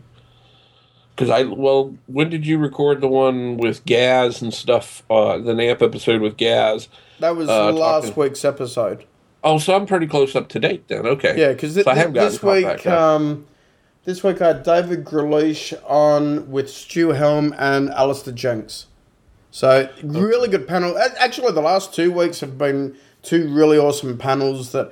Because 1.14 1.28
I 1.30 1.42
well, 1.44 1.94
when 2.06 2.30
did 2.30 2.46
you 2.46 2.58
record 2.58 3.00
the 3.00 3.08
one 3.08 3.56
with 3.58 3.84
Gaz 3.84 4.40
and 4.40 4.52
stuff? 4.52 5.02
Uh, 5.10 5.38
the 5.38 5.52
NAMP 5.52 5.82
episode 5.82 6.20
with 6.22 6.36
Gaz. 6.36 6.88
That 7.20 7.36
was 7.36 7.48
Uh, 7.48 7.70
last 7.72 8.08
talking- 8.08 8.22
week's 8.22 8.44
episode. 8.44 9.04
Oh, 9.44 9.58
so 9.58 9.74
I'm 9.74 9.86
pretty 9.86 10.06
close 10.06 10.36
up 10.36 10.48
to 10.50 10.60
date 10.60 10.86
then. 10.86 11.04
Okay. 11.04 11.34
Yeah, 11.36 11.48
because 11.52 11.74
So 11.74 11.82
I 11.86 11.94
haven't 11.96 12.12
gotten 12.14 12.30
this 12.30 12.42
week, 12.44 12.86
um, 12.86 13.44
this 14.04 14.22
week 14.22 14.40
I 14.40 14.46
had 14.48 14.62
David 14.62 15.04
Grealish 15.04 15.74
on 15.84 16.48
with 16.50 16.70
Stu 16.70 17.08
Helm 17.10 17.52
and 17.58 17.90
Alistair 17.90 18.32
Jenks. 18.32 18.86
So 19.52 19.88
really 20.02 20.48
good 20.48 20.66
panel. 20.66 20.98
Actually, 21.18 21.52
the 21.52 21.60
last 21.60 21.94
two 21.94 22.10
weeks 22.10 22.40
have 22.40 22.56
been 22.56 22.96
two 23.22 23.52
really 23.52 23.76
awesome 23.76 24.16
panels 24.16 24.72
that, 24.72 24.90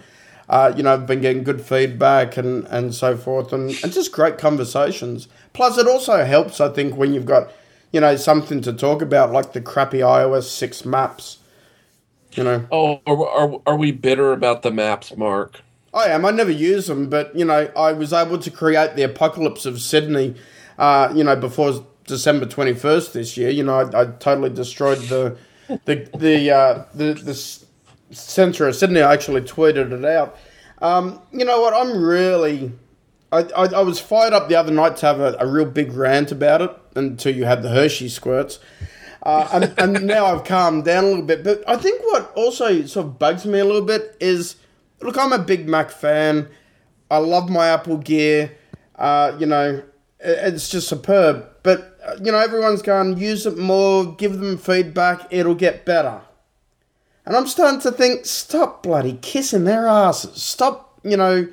uh, 0.51 0.75
you 0.77 0.83
know, 0.83 0.91
have 0.91 1.07
been 1.07 1.23
getting 1.23 1.43
good 1.43 1.63
feedback 1.63 2.37
and, 2.37 2.67
and 2.67 2.95
so 2.95 3.17
forth, 3.17 3.55
and, 3.55 3.71
and 3.83 3.91
just 3.91 4.13
great 4.13 4.37
conversations. 4.37 5.29
Plus, 5.55 5.79
it 5.79 5.89
also 5.89 6.25
helps, 6.27 6.61
I 6.61 6.69
think, 6.69 6.95
when 6.95 7.15
you've 7.15 7.25
got, 7.25 7.51
you 7.91 8.01
know, 8.01 8.15
something 8.17 8.61
to 8.61 8.73
talk 8.75 9.01
about, 9.01 9.33
like 9.33 9.55
the 9.55 9.63
crappy 9.63 10.01
iOS 10.01 10.45
six 10.45 10.85
maps. 10.85 11.39
You 12.33 12.45
know. 12.45 12.67
Oh, 12.71 13.01
are, 13.07 13.27
are, 13.27 13.63
are 13.67 13.77
we 13.77 13.93
bitter 13.93 14.33
about 14.33 14.61
the 14.61 14.71
maps, 14.71 15.17
Mark? 15.17 15.63
I 15.95 16.09
am. 16.09 16.27
I 16.27 16.33
never 16.33 16.53
use 16.53 16.87
them, 16.87 17.09
but 17.09 17.35
you 17.35 17.47
know, 17.47 17.71
I 17.75 17.93
was 17.93 18.13
able 18.13 18.39
to 18.39 18.51
create 18.51 18.95
the 18.95 19.03
apocalypse 19.05 19.65
of 19.65 19.81
Sydney. 19.81 20.37
Uh, 20.79 21.13
you 21.15 21.25
know, 21.25 21.35
before 21.35 21.85
December 22.11 22.47
twenty 22.47 22.75
first 22.75 23.15
this 23.15 23.37
year. 23.37 23.49
You 23.51 23.63
know, 23.63 23.75
I, 23.81 24.03
I 24.03 24.05
totally 24.07 24.51
destroyed 24.51 24.99
the 25.09 25.37
the 25.87 26.09
the 26.17 26.51
uh, 26.51 26.85
the 26.95 27.15
the 27.15 28.15
centre 28.15 28.69
of 28.69 28.77
Sydney. 28.77 29.01
I 29.01 29.13
actually 29.13 29.41
tweeted 29.43 29.93
it 29.93 30.05
out. 30.05 30.37
Um, 30.83 31.21
you 31.33 31.45
know 31.45 31.61
what? 31.61 31.75
I'm 31.75 32.03
really. 32.03 32.73
I, 33.33 33.43
I, 33.57 33.65
I 33.67 33.81
was 33.83 34.01
fired 34.01 34.33
up 34.33 34.49
the 34.49 34.57
other 34.57 34.73
night 34.73 34.97
to 34.99 35.07
have 35.07 35.21
a, 35.21 35.37
a 35.39 35.47
real 35.47 35.65
big 35.65 35.93
rant 35.93 36.33
about 36.33 36.63
it 36.63 36.71
until 36.97 37.33
you 37.35 37.45
had 37.45 37.63
the 37.63 37.69
Hershey 37.69 38.09
squirts. 38.09 38.59
Uh, 39.23 39.49
and, 39.53 39.75
and 39.97 40.07
now 40.07 40.27
I've 40.27 40.43
calmed 40.45 40.85
down 40.85 41.05
a 41.05 41.07
little 41.09 41.23
bit. 41.25 41.45
But 41.45 41.63
I 41.69 41.77
think 41.77 42.03
what 42.07 42.33
also 42.35 42.85
sort 42.87 43.07
of 43.07 43.19
bugs 43.21 43.47
me 43.47 43.61
a 43.61 43.65
little 43.65 43.83
bit 43.85 44.17
is 44.19 44.57
look, 45.01 45.17
I'm 45.17 45.33
a 45.33 45.39
big 45.39 45.69
Mac 45.69 45.91
fan. 45.91 46.49
I 47.09 47.19
love 47.19 47.49
my 47.49 47.69
Apple 47.69 47.99
gear. 47.99 48.51
Uh, 48.97 49.37
you 49.39 49.47
know, 49.47 49.75
it- 49.75 49.85
it's 50.19 50.69
just 50.69 50.89
superb. 50.89 51.47
But, 51.63 51.99
uh, 52.05 52.17
you 52.23 52.33
know, 52.33 52.39
everyone's 52.39 52.83
going, 52.83 53.19
use 53.19 53.47
it 53.47 53.59
more, 53.59 54.15
give 54.15 54.39
them 54.39 54.57
feedback, 54.57 55.27
it'll 55.31 55.55
get 55.55 55.85
better. 55.85 56.21
And 57.27 57.37
I'm 57.37 57.47
starting 57.47 57.81
to 57.83 57.93
think, 57.93 58.25
stop 58.27 58.83
bloody 58.83 59.19
kissing 59.21 59.65
their 59.65 59.87
asses. 59.87 60.43
Stop, 60.43 60.99
you 61.05 61.17
know, 61.17 61.49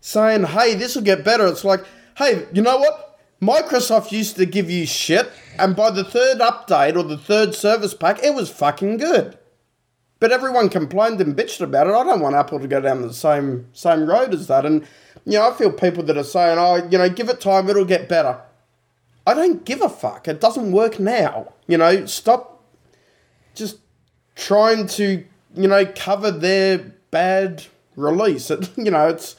saying, 0.00 0.44
hey, 0.44 0.74
this 0.74 0.96
will 0.96 1.02
get 1.02 1.24
better. 1.24 1.46
It's 1.46 1.64
like, 1.64 1.84
hey, 2.18 2.46
you 2.52 2.62
know 2.62 2.78
what? 2.78 3.18
Microsoft 3.40 4.10
used 4.12 4.36
to 4.36 4.46
give 4.46 4.70
you 4.70 4.86
shit, 4.86 5.30
and 5.58 5.76
by 5.76 5.90
the 5.90 6.04
third 6.04 6.38
update 6.38 6.96
or 6.96 7.02
the 7.02 7.18
third 7.18 7.54
service 7.54 7.92
pack, 7.92 8.22
it 8.22 8.34
was 8.34 8.50
fucking 8.50 8.96
good. 8.96 9.36
But 10.18 10.32
everyone 10.32 10.70
complained 10.70 11.20
and 11.20 11.36
bitched 11.36 11.60
about 11.60 11.86
it. 11.86 11.92
I 11.92 12.04
don't 12.04 12.20
want 12.20 12.36
Apple 12.36 12.60
to 12.60 12.68
go 12.68 12.80
down 12.80 13.02
the 13.02 13.12
same 13.12 13.66
same 13.72 14.06
road 14.06 14.32
as 14.32 14.46
that. 14.46 14.64
And 14.64 14.86
you 15.26 15.38
know, 15.38 15.50
I 15.50 15.52
feel 15.52 15.70
people 15.70 16.02
that 16.04 16.16
are 16.16 16.24
saying, 16.24 16.58
"Oh, 16.58 16.76
you 16.76 16.96
know, 16.96 17.08
give 17.10 17.28
it 17.28 17.40
time, 17.40 17.68
it'll 17.68 17.84
get 17.84 18.08
better." 18.08 18.38
I 19.26 19.34
don't 19.34 19.64
give 19.64 19.80
a 19.80 19.88
fuck. 19.88 20.28
It 20.28 20.40
doesn't 20.40 20.72
work 20.72 20.98
now. 21.00 21.52
You 21.66 21.78
know, 21.78 22.06
stop 22.06 22.62
just 23.54 23.78
trying 24.36 24.86
to, 24.88 25.24
you 25.54 25.68
know, 25.68 25.86
cover 25.94 26.30
their 26.30 26.78
bad 27.10 27.64
release. 27.96 28.50
It, 28.50 28.70
you 28.76 28.90
know, 28.90 29.08
it's. 29.08 29.36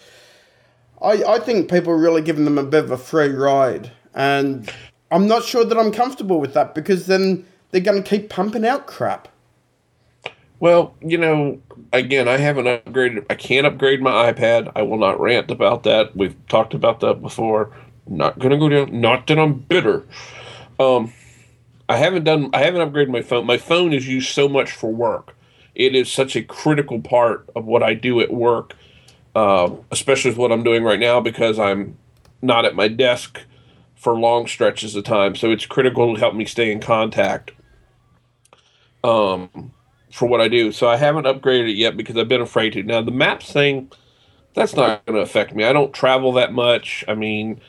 I, 1.01 1.23
I 1.23 1.39
think 1.39 1.69
people 1.69 1.91
are 1.91 1.97
really 1.97 2.21
giving 2.21 2.45
them 2.45 2.57
a 2.57 2.63
bit 2.63 2.85
of 2.85 2.91
a 2.91 2.97
free 2.97 3.29
ride. 3.29 3.91
And 4.13 4.71
I'm 5.11 5.27
not 5.27 5.43
sure 5.43 5.65
that 5.65 5.77
I'm 5.77 5.91
comfortable 5.91 6.39
with 6.39 6.53
that 6.53 6.73
because 6.73 7.05
then 7.05 7.45
they're 7.71 7.81
going 7.81 8.01
to 8.01 8.09
keep 8.09 8.29
pumping 8.29 8.65
out 8.65 8.87
crap. 8.87 9.27
Well, 10.59 10.95
you 11.01 11.17
know, 11.17 11.61
again, 11.91 12.27
I 12.27 12.37
haven't 12.37 12.65
upgraded. 12.65 13.25
I 13.29 13.35
can't 13.35 13.67
upgrade 13.67 14.01
my 14.01 14.31
iPad. 14.31 14.71
I 14.75 14.83
will 14.83 14.97
not 14.97 15.19
rant 15.19 15.51
about 15.51 15.83
that. 15.83 16.15
We've 16.15 16.35
talked 16.47 16.73
about 16.73 17.01
that 17.01 17.21
before. 17.21 17.71
Not 18.07 18.39
gonna 18.39 18.57
go 18.57 18.69
down. 18.69 18.99
Not 18.99 19.27
that 19.27 19.39
I'm 19.39 19.53
bitter. 19.53 20.03
Um, 20.79 21.13
I 21.87 21.97
haven't 21.97 22.23
done. 22.23 22.49
I 22.53 22.59
haven't 22.59 22.81
upgraded 22.81 23.09
my 23.09 23.21
phone. 23.21 23.45
My 23.45 23.57
phone 23.57 23.93
is 23.93 24.07
used 24.07 24.29
so 24.29 24.47
much 24.47 24.71
for 24.71 24.91
work. 24.91 25.35
It 25.73 25.95
is 25.95 26.11
such 26.11 26.35
a 26.35 26.43
critical 26.43 27.01
part 27.01 27.49
of 27.55 27.65
what 27.65 27.83
I 27.83 27.93
do 27.93 28.21
at 28.21 28.31
work, 28.31 28.75
uh, 29.35 29.71
especially 29.91 30.31
with 30.31 30.37
what 30.37 30.51
I'm 30.51 30.63
doing 30.63 30.83
right 30.83 30.99
now 30.99 31.19
because 31.19 31.59
I'm 31.59 31.97
not 32.41 32.65
at 32.65 32.75
my 32.75 32.87
desk 32.87 33.41
for 33.95 34.17
long 34.17 34.47
stretches 34.47 34.95
of 34.95 35.03
time. 35.03 35.35
So 35.35 35.51
it's 35.51 35.65
critical 35.65 36.13
to 36.13 36.19
help 36.19 36.35
me 36.35 36.45
stay 36.45 36.71
in 36.71 36.79
contact. 36.79 37.51
Um, 39.03 39.73
for 40.15 40.29
what 40.29 40.39
I 40.39 40.47
do. 40.47 40.71
So 40.71 40.87
I 40.87 40.95
haven't 40.95 41.25
upgraded 41.25 41.69
it 41.71 41.75
yet 41.75 41.97
because 41.97 42.15
I've 42.15 42.29
been 42.29 42.41
afraid 42.41 42.71
to. 42.73 42.83
Now 42.83 43.01
the 43.01 43.11
maps 43.11 43.51
thing, 43.51 43.91
that's 44.53 44.73
not 44.73 45.05
going 45.05 45.17
to 45.17 45.21
affect 45.21 45.53
me. 45.53 45.65
I 45.65 45.73
don't 45.73 45.93
travel 45.93 46.31
that 46.33 46.53
much. 46.53 47.03
I 47.07 47.15
mean, 47.15 47.59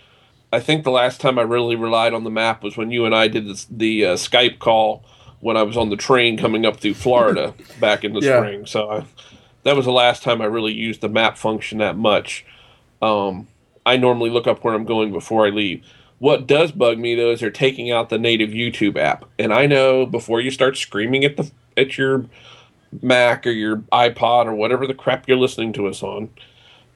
I 0.52 0.60
think 0.60 0.84
the 0.84 0.90
last 0.90 1.20
time 1.20 1.38
I 1.38 1.42
really 1.42 1.76
relied 1.76 2.14
on 2.14 2.24
the 2.24 2.30
map 2.30 2.62
was 2.62 2.76
when 2.76 2.90
you 2.90 3.04
and 3.04 3.14
I 3.14 3.28
did 3.28 3.46
this, 3.46 3.66
the 3.70 4.06
uh, 4.06 4.14
Skype 4.14 4.58
call 4.58 5.04
when 5.40 5.56
I 5.56 5.62
was 5.62 5.76
on 5.76 5.90
the 5.90 5.96
train 5.96 6.38
coming 6.38 6.64
up 6.64 6.78
through 6.78 6.94
Florida 6.94 7.54
back 7.80 8.04
in 8.04 8.12
the 8.12 8.20
yeah. 8.20 8.38
spring. 8.38 8.66
So 8.66 8.90
I, 8.90 9.04
that 9.64 9.76
was 9.76 9.84
the 9.84 9.92
last 9.92 10.22
time 10.22 10.40
I 10.40 10.46
really 10.46 10.72
used 10.72 11.00
the 11.00 11.08
map 11.08 11.36
function 11.36 11.78
that 11.78 11.96
much. 11.96 12.44
Um, 13.02 13.48
I 13.84 13.96
normally 13.96 14.30
look 14.30 14.46
up 14.46 14.64
where 14.64 14.74
I'm 14.74 14.84
going 14.84 15.12
before 15.12 15.46
I 15.46 15.50
leave. 15.50 15.84
What 16.18 16.46
does 16.46 16.72
bug 16.72 16.98
me 16.98 17.14
though 17.14 17.32
is 17.32 17.40
they're 17.40 17.50
taking 17.50 17.90
out 17.90 18.08
the 18.08 18.18
native 18.18 18.50
YouTube 18.50 18.96
app, 18.96 19.26
and 19.38 19.52
I 19.52 19.66
know 19.66 20.06
before 20.06 20.40
you 20.40 20.50
start 20.50 20.76
screaming 20.76 21.24
at 21.24 21.36
the 21.36 21.50
at 21.76 21.98
your 21.98 22.24
Mac 23.02 23.46
or 23.46 23.50
your 23.50 23.78
iPod 23.92 24.46
or 24.46 24.54
whatever 24.54 24.86
the 24.86 24.94
crap 24.94 25.28
you're 25.28 25.36
listening 25.36 25.72
to 25.74 25.86
us 25.88 26.02
on. 26.02 26.30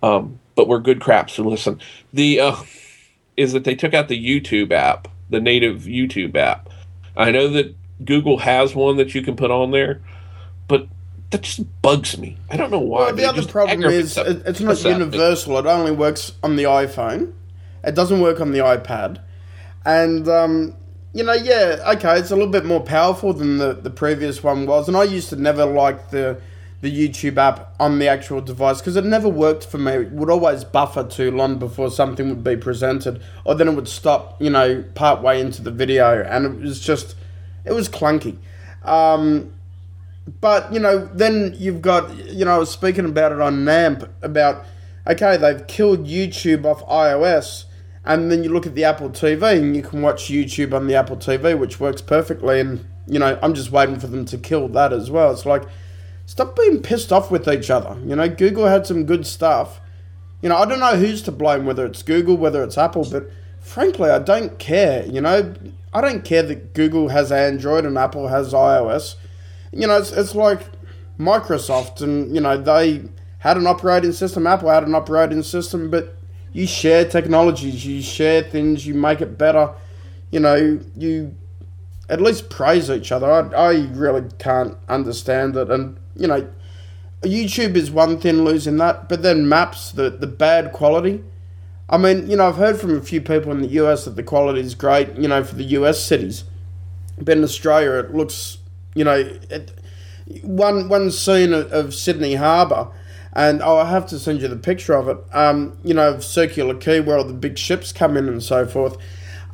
Um, 0.02 0.40
but 0.54 0.68
we're 0.68 0.78
good 0.78 1.00
crap, 1.00 1.28
so 1.28 1.42
listen. 1.42 1.80
The 2.12 2.40
uh, 2.40 2.56
is 3.40 3.52
that 3.52 3.64
they 3.64 3.74
took 3.74 3.94
out 3.94 4.08
the 4.08 4.22
YouTube 4.22 4.70
app, 4.70 5.08
the 5.30 5.40
native 5.40 5.82
YouTube 5.82 6.36
app. 6.36 6.68
I 7.16 7.30
know 7.30 7.48
that 7.48 7.74
Google 8.04 8.38
has 8.38 8.74
one 8.74 8.98
that 8.98 9.14
you 9.14 9.22
can 9.22 9.34
put 9.34 9.50
on 9.50 9.70
there, 9.70 10.02
but 10.68 10.86
that 11.30 11.40
just 11.40 11.62
bugs 11.80 12.18
me. 12.18 12.36
I 12.50 12.58
don't 12.58 12.70
know 12.70 12.78
why. 12.78 13.06
Well, 13.06 13.14
the 13.14 13.24
other 13.24 13.46
problem 13.46 13.84
is 13.84 14.18
it's 14.18 14.60
not 14.60 14.84
universal. 14.84 15.56
It 15.56 15.64
only 15.64 15.92
works 15.92 16.32
on 16.42 16.56
the 16.56 16.64
iPhone. 16.64 17.32
It 17.82 17.94
doesn't 17.94 18.20
work 18.20 18.42
on 18.42 18.52
the 18.52 18.58
iPad, 18.58 19.22
and 19.86 20.28
um, 20.28 20.76
you 21.14 21.24
know, 21.24 21.32
yeah, 21.32 21.82
okay, 21.96 22.18
it's 22.18 22.30
a 22.30 22.36
little 22.36 22.52
bit 22.52 22.66
more 22.66 22.80
powerful 22.80 23.32
than 23.32 23.56
the, 23.56 23.72
the 23.72 23.88
previous 23.88 24.42
one 24.42 24.66
was, 24.66 24.86
and 24.86 24.98
I 24.98 25.04
used 25.04 25.30
to 25.30 25.36
never 25.36 25.64
like 25.64 26.10
the 26.10 26.42
the 26.80 26.90
YouTube 26.90 27.36
app 27.36 27.74
on 27.78 27.98
the 27.98 28.08
actual 28.08 28.40
device 28.40 28.80
because 28.80 28.96
it 28.96 29.04
never 29.04 29.28
worked 29.28 29.66
for 29.66 29.78
me. 29.78 29.92
It 29.92 30.12
would 30.12 30.30
always 30.30 30.64
buffer 30.64 31.04
too 31.04 31.30
long 31.30 31.58
before 31.58 31.90
something 31.90 32.28
would 32.28 32.44
be 32.44 32.56
presented, 32.56 33.22
or 33.44 33.54
then 33.54 33.68
it 33.68 33.74
would 33.74 33.88
stop, 33.88 34.40
you 34.40 34.50
know, 34.50 34.82
part 34.94 35.22
way 35.22 35.40
into 35.40 35.62
the 35.62 35.70
video, 35.70 36.22
and 36.22 36.46
it 36.46 36.60
was 36.60 36.80
just, 36.80 37.16
it 37.64 37.72
was 37.72 37.88
clunky. 37.88 38.38
Um, 38.84 39.52
but 40.40 40.72
you 40.72 40.80
know, 40.80 41.06
then 41.12 41.54
you've 41.58 41.82
got, 41.82 42.14
you 42.16 42.44
know, 42.44 42.54
I 42.54 42.58
was 42.58 42.70
speaking 42.70 43.04
about 43.04 43.32
it 43.32 43.40
on 43.40 43.64
NAMP 43.64 44.08
about, 44.22 44.64
okay, 45.06 45.36
they've 45.36 45.66
killed 45.66 46.06
YouTube 46.06 46.64
off 46.64 46.86
iOS 46.86 47.64
and 48.04 48.30
then 48.30 48.42
you 48.42 48.50
look 48.50 48.66
at 48.66 48.74
the 48.74 48.84
Apple 48.84 49.10
TV 49.10 49.58
and 49.58 49.76
you 49.76 49.82
can 49.82 50.00
watch 50.02 50.24
YouTube 50.24 50.72
on 50.72 50.86
the 50.86 50.94
Apple 50.94 51.16
TV, 51.16 51.58
which 51.58 51.78
works 51.78 52.00
perfectly. 52.00 52.60
And, 52.60 52.84
you 53.06 53.18
know, 53.18 53.38
I'm 53.42 53.54
just 53.54 53.70
waiting 53.70 53.98
for 53.98 54.06
them 54.06 54.24
to 54.26 54.38
kill 54.38 54.68
that 54.68 54.92
as 54.92 55.10
well. 55.10 55.30
It's 55.32 55.44
like, 55.44 55.64
stop 56.30 56.54
being 56.54 56.80
pissed 56.80 57.12
off 57.12 57.28
with 57.28 57.48
each 57.48 57.70
other. 57.70 57.98
You 58.06 58.14
know, 58.14 58.28
Google 58.28 58.66
had 58.66 58.86
some 58.86 59.04
good 59.04 59.26
stuff. 59.26 59.80
You 60.40 60.48
know, 60.48 60.56
I 60.56 60.64
don't 60.64 60.78
know 60.78 60.94
who's 60.94 61.22
to 61.22 61.32
blame, 61.32 61.66
whether 61.66 61.84
it's 61.84 62.04
Google, 62.04 62.36
whether 62.36 62.62
it's 62.62 62.78
Apple, 62.78 63.04
but 63.10 63.28
frankly, 63.58 64.10
I 64.10 64.20
don't 64.20 64.56
care. 64.60 65.04
You 65.06 65.22
know, 65.22 65.52
I 65.92 66.00
don't 66.00 66.24
care 66.24 66.44
that 66.44 66.72
Google 66.72 67.08
has 67.08 67.32
Android 67.32 67.84
and 67.84 67.98
Apple 67.98 68.28
has 68.28 68.52
iOS. 68.52 69.16
You 69.72 69.88
know, 69.88 69.98
it's, 69.98 70.12
it's 70.12 70.36
like 70.36 70.62
Microsoft, 71.18 72.00
and, 72.00 72.32
you 72.32 72.40
know, 72.40 72.56
they 72.56 73.02
had 73.38 73.56
an 73.56 73.66
operating 73.66 74.12
system, 74.12 74.46
Apple 74.46 74.70
had 74.70 74.84
an 74.84 74.94
operating 74.94 75.42
system, 75.42 75.90
but 75.90 76.16
you 76.52 76.64
share 76.64 77.04
technologies, 77.04 77.84
you 77.84 78.02
share 78.02 78.44
things, 78.44 78.86
you 78.86 78.94
make 78.94 79.20
it 79.20 79.36
better. 79.36 79.72
You 80.30 80.38
know, 80.38 80.78
you 80.96 81.34
at 82.08 82.20
least 82.20 82.50
praise 82.50 82.88
each 82.88 83.10
other. 83.10 83.28
I, 83.28 83.48
I 83.50 83.88
really 83.94 84.28
can't 84.38 84.76
understand 84.88 85.56
it. 85.56 85.72
And, 85.72 85.96
you 86.16 86.26
know, 86.26 86.48
YouTube 87.22 87.76
is 87.76 87.90
one 87.90 88.18
thing 88.18 88.44
losing 88.44 88.76
that, 88.78 89.08
but 89.08 89.22
then 89.22 89.48
maps, 89.48 89.92
the, 89.92 90.10
the 90.10 90.26
bad 90.26 90.72
quality. 90.72 91.22
I 91.88 91.98
mean, 91.98 92.30
you 92.30 92.36
know, 92.36 92.48
I've 92.48 92.56
heard 92.56 92.80
from 92.80 92.96
a 92.96 93.00
few 93.00 93.20
people 93.20 93.52
in 93.52 93.60
the 93.60 93.68
US 93.68 94.04
that 94.04 94.16
the 94.16 94.22
quality 94.22 94.60
is 94.60 94.74
great, 94.74 95.14
you 95.16 95.28
know, 95.28 95.42
for 95.44 95.56
the 95.56 95.64
US 95.64 96.02
cities. 96.02 96.44
But 97.18 97.36
in 97.36 97.44
Australia, 97.44 97.92
it 97.92 98.14
looks, 98.14 98.58
you 98.94 99.04
know, 99.04 99.16
it, 99.50 99.72
one 100.42 100.88
one 100.88 101.10
scene 101.10 101.52
of, 101.52 101.70
of 101.72 101.94
Sydney 101.94 102.36
Harbour 102.36 102.90
and 103.32 103.62
oh, 103.62 103.78
I 103.78 103.88
have 103.88 104.06
to 104.08 104.18
send 104.18 104.42
you 104.42 104.48
the 104.48 104.56
picture 104.56 104.94
of 104.94 105.08
it. 105.08 105.18
Um, 105.32 105.76
you 105.84 105.94
know, 105.94 106.18
Circular 106.18 106.74
Quay, 106.74 107.00
where 107.00 107.16
all 107.16 107.24
the 107.24 107.32
big 107.32 107.58
ships 107.58 107.92
come 107.92 108.16
in 108.16 108.28
and 108.28 108.42
so 108.42 108.66
forth. 108.66 108.96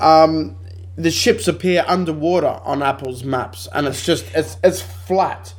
Um, 0.00 0.56
the 0.96 1.10
ships 1.10 1.46
appear 1.46 1.84
underwater 1.86 2.60
on 2.64 2.82
Apple's 2.82 3.22
maps, 3.22 3.68
and 3.74 3.86
it's 3.86 4.04
just 4.04 4.26
it's 4.34 4.56
it's 4.64 4.80
flat. 4.80 5.52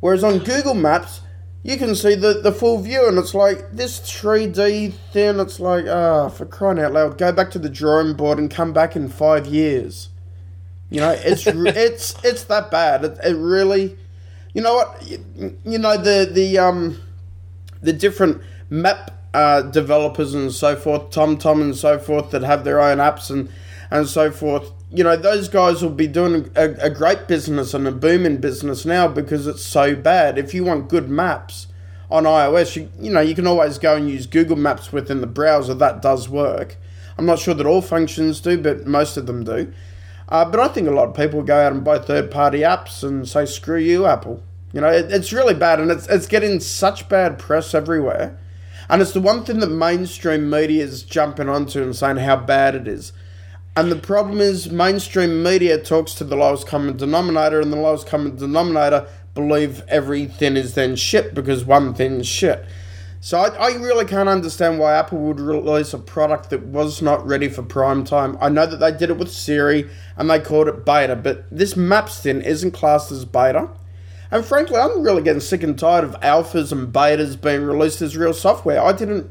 Whereas 0.00 0.24
on 0.24 0.38
Google 0.38 0.74
Maps, 0.74 1.22
you 1.62 1.76
can 1.76 1.94
see 1.94 2.14
the, 2.14 2.34
the 2.34 2.52
full 2.52 2.80
view, 2.80 3.08
and 3.08 3.18
it's 3.18 3.34
like 3.34 3.72
this 3.72 4.00
3D 4.00 4.92
thing. 5.12 5.40
It's 5.40 5.58
like, 5.60 5.86
ah, 5.88 6.26
oh, 6.26 6.28
for 6.28 6.46
crying 6.46 6.78
out 6.78 6.92
loud, 6.92 7.18
go 7.18 7.32
back 7.32 7.50
to 7.52 7.58
the 7.58 7.68
drawing 7.68 8.14
board 8.14 8.38
and 8.38 8.50
come 8.50 8.72
back 8.72 8.94
in 8.94 9.08
five 9.08 9.46
years. 9.46 10.08
You 10.90 11.00
know, 11.00 11.10
it's 11.10 11.46
it's 11.46 12.24
it's 12.24 12.44
that 12.44 12.70
bad. 12.70 13.04
It, 13.04 13.18
it 13.24 13.36
really, 13.36 13.96
you 14.54 14.62
know 14.62 14.74
what, 14.74 15.02
you, 15.06 15.58
you 15.64 15.78
know 15.78 15.96
the 15.96 16.30
the 16.32 16.58
um 16.58 17.00
the 17.82 17.92
different 17.92 18.42
map 18.70 19.18
uh, 19.34 19.62
developers 19.62 20.34
and 20.34 20.52
so 20.52 20.76
forth, 20.76 21.10
TomTom 21.10 21.60
and 21.60 21.76
so 21.76 21.98
forth, 21.98 22.30
that 22.30 22.42
have 22.42 22.64
their 22.64 22.80
own 22.80 22.98
apps 22.98 23.30
and, 23.30 23.50
and 23.90 24.08
so 24.08 24.30
forth. 24.30 24.72
You 24.90 25.04
know, 25.04 25.16
those 25.16 25.48
guys 25.48 25.82
will 25.82 25.90
be 25.90 26.06
doing 26.06 26.50
a, 26.56 26.70
a 26.80 26.90
great 26.90 27.28
business 27.28 27.74
and 27.74 27.86
a 27.86 27.92
booming 27.92 28.38
business 28.38 28.86
now 28.86 29.06
because 29.06 29.46
it's 29.46 29.62
so 29.62 29.94
bad. 29.94 30.38
If 30.38 30.54
you 30.54 30.64
want 30.64 30.88
good 30.88 31.10
maps 31.10 31.66
on 32.10 32.24
iOS, 32.24 32.74
you, 32.76 32.88
you 32.98 33.12
know, 33.12 33.20
you 33.20 33.34
can 33.34 33.46
always 33.46 33.76
go 33.76 33.96
and 33.96 34.08
use 34.08 34.26
Google 34.26 34.56
Maps 34.56 34.90
within 34.92 35.20
the 35.20 35.26
browser. 35.26 35.74
That 35.74 36.00
does 36.00 36.28
work. 36.28 36.76
I'm 37.18 37.26
not 37.26 37.38
sure 37.38 37.54
that 37.54 37.66
all 37.66 37.82
functions 37.82 38.40
do, 38.40 38.56
but 38.56 38.86
most 38.86 39.16
of 39.16 39.26
them 39.26 39.44
do. 39.44 39.72
Uh, 40.28 40.44
but 40.44 40.60
I 40.60 40.68
think 40.68 40.88
a 40.88 40.92
lot 40.92 41.08
of 41.08 41.16
people 41.16 41.42
go 41.42 41.58
out 41.58 41.72
and 41.72 41.84
buy 41.84 41.98
third 41.98 42.30
party 42.30 42.60
apps 42.60 43.02
and 43.02 43.28
say, 43.28 43.44
screw 43.44 43.78
you, 43.78 44.06
Apple. 44.06 44.42
You 44.72 44.80
know, 44.82 44.88
it, 44.88 45.10
it's 45.10 45.32
really 45.32 45.54
bad, 45.54 45.80
and 45.80 45.90
it's 45.90 46.06
it's 46.08 46.26
getting 46.26 46.60
such 46.60 47.08
bad 47.08 47.38
press 47.38 47.74
everywhere. 47.74 48.38
And 48.90 49.02
it's 49.02 49.12
the 49.12 49.20
one 49.20 49.44
thing 49.44 49.60
that 49.60 49.70
mainstream 49.70 50.48
media 50.48 50.84
is 50.84 51.02
jumping 51.02 51.48
onto 51.48 51.82
and 51.82 51.96
saying 51.96 52.18
how 52.18 52.36
bad 52.36 52.74
it 52.74 52.86
is. 52.86 53.12
And 53.76 53.92
the 53.92 53.96
problem 53.96 54.40
is, 54.40 54.70
mainstream 54.70 55.42
media 55.42 55.78
talks 55.78 56.14
to 56.14 56.24
the 56.24 56.36
lowest 56.36 56.66
common 56.66 56.96
denominator, 56.96 57.60
and 57.60 57.72
the 57.72 57.76
lowest 57.76 58.06
common 58.06 58.36
denominator 58.36 59.06
believe 59.34 59.84
everything 59.86 60.56
is 60.56 60.74
then 60.74 60.96
shit 60.96 61.32
because 61.32 61.64
one 61.64 61.94
thing's 61.94 62.26
shit. 62.26 62.64
So 63.20 63.38
I, 63.38 63.48
I 63.48 63.68
really 63.76 64.04
can't 64.04 64.28
understand 64.28 64.78
why 64.78 64.94
Apple 64.94 65.18
would 65.18 65.40
release 65.40 65.92
a 65.92 65.98
product 65.98 66.50
that 66.50 66.62
was 66.66 67.02
not 67.02 67.26
ready 67.26 67.48
for 67.48 67.62
prime 67.62 68.04
time. 68.04 68.38
I 68.40 68.48
know 68.48 68.66
that 68.66 68.78
they 68.78 68.92
did 68.92 69.10
it 69.10 69.18
with 69.18 69.30
Siri 69.30 69.88
and 70.16 70.30
they 70.30 70.38
called 70.38 70.68
it 70.68 70.84
beta, 70.84 71.16
but 71.16 71.44
this 71.50 71.76
Maps 71.76 72.20
thing 72.20 72.40
isn't 72.42 72.72
classed 72.72 73.10
as 73.10 73.24
beta. 73.24 73.70
And 74.30 74.44
frankly, 74.44 74.76
I'm 74.76 75.02
really 75.02 75.22
getting 75.22 75.40
sick 75.40 75.62
and 75.62 75.78
tired 75.78 76.04
of 76.04 76.20
alphas 76.20 76.70
and 76.70 76.92
betas 76.92 77.40
being 77.40 77.62
released 77.62 78.02
as 78.02 78.16
real 78.16 78.34
software. 78.34 78.80
I 78.80 78.92
didn't 78.92 79.30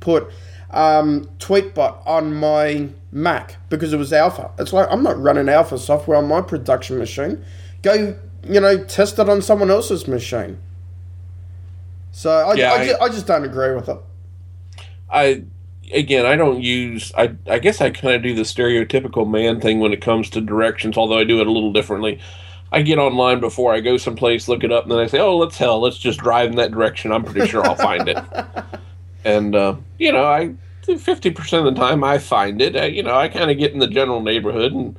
put 0.00 0.30
um, 0.70 1.28
Tweetbot 1.38 2.06
on 2.06 2.34
my 2.34 2.88
Mac 3.12 3.56
because 3.68 3.92
it 3.92 3.96
was 3.96 4.12
alpha. 4.12 4.50
It's 4.58 4.72
like 4.72 4.88
I'm 4.90 5.02
not 5.02 5.20
running 5.20 5.48
alpha 5.48 5.78
software 5.78 6.18
on 6.18 6.28
my 6.28 6.40
production 6.42 6.98
machine. 6.98 7.44
Go 7.82 8.16
you 8.48 8.60
know, 8.60 8.84
test 8.84 9.18
it 9.18 9.28
on 9.28 9.42
someone 9.42 9.70
else's 9.70 10.06
machine. 10.06 10.58
So 12.12 12.30
I, 12.30 12.54
Yeah, 12.54 12.72
I, 12.72 12.76
I- 12.76 12.86
ju- 12.86 12.96
I 13.02 13.08
just 13.08 13.26
don't 13.26 13.44
agree 13.44 13.74
with 13.74 13.88
it. 13.88 13.98
I 15.10 15.44
again, 15.92 16.26
I 16.26 16.36
don't 16.36 16.62
use. 16.62 17.12
I 17.16 17.34
I 17.48 17.58
guess 17.58 17.80
I 17.80 17.90
kind 17.90 18.14
of 18.14 18.22
do 18.22 18.34
the 18.34 18.42
stereotypical 18.42 19.28
man 19.28 19.60
thing 19.60 19.78
when 19.80 19.92
it 19.92 20.00
comes 20.00 20.30
to 20.30 20.40
directions, 20.40 20.96
although 20.96 21.18
I 21.18 21.24
do 21.24 21.40
it 21.40 21.46
a 21.46 21.52
little 21.52 21.72
differently. 21.72 22.18
I 22.72 22.82
get 22.82 22.98
online 22.98 23.38
before 23.38 23.72
I 23.72 23.80
go 23.80 23.96
someplace, 23.96 24.48
look 24.48 24.64
it 24.64 24.72
up, 24.72 24.82
and 24.84 24.90
then 24.92 24.98
I 24.98 25.06
say, 25.06 25.20
"Oh, 25.20 25.36
let's 25.36 25.56
hell, 25.56 25.80
let's 25.80 25.98
just 25.98 26.18
drive 26.18 26.50
in 26.50 26.56
that 26.56 26.72
direction. 26.72 27.12
I'm 27.12 27.22
pretty 27.24 27.46
sure 27.48 27.64
I'll 27.64 27.76
find 27.76 28.08
it." 28.08 28.16
And 29.26 29.56
uh, 29.56 29.76
you 29.98 30.12
know, 30.12 30.24
I 30.24 30.54
fifty 30.98 31.30
percent 31.32 31.66
of 31.66 31.74
the 31.74 31.80
time 31.80 32.04
I 32.04 32.18
find 32.18 32.62
it. 32.62 32.76
I, 32.76 32.86
you 32.86 33.02
know, 33.02 33.16
I 33.16 33.28
kind 33.28 33.50
of 33.50 33.58
get 33.58 33.72
in 33.72 33.80
the 33.80 33.88
general 33.88 34.22
neighborhood, 34.22 34.72
and 34.72 34.96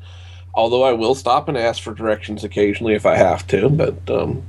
although 0.54 0.84
I 0.84 0.92
will 0.92 1.16
stop 1.16 1.48
and 1.48 1.58
ask 1.58 1.82
for 1.82 1.94
directions 1.94 2.44
occasionally 2.44 2.94
if 2.94 3.06
I 3.06 3.16
have 3.16 3.48
to, 3.48 3.70
but 3.70 3.94
um, 4.10 4.44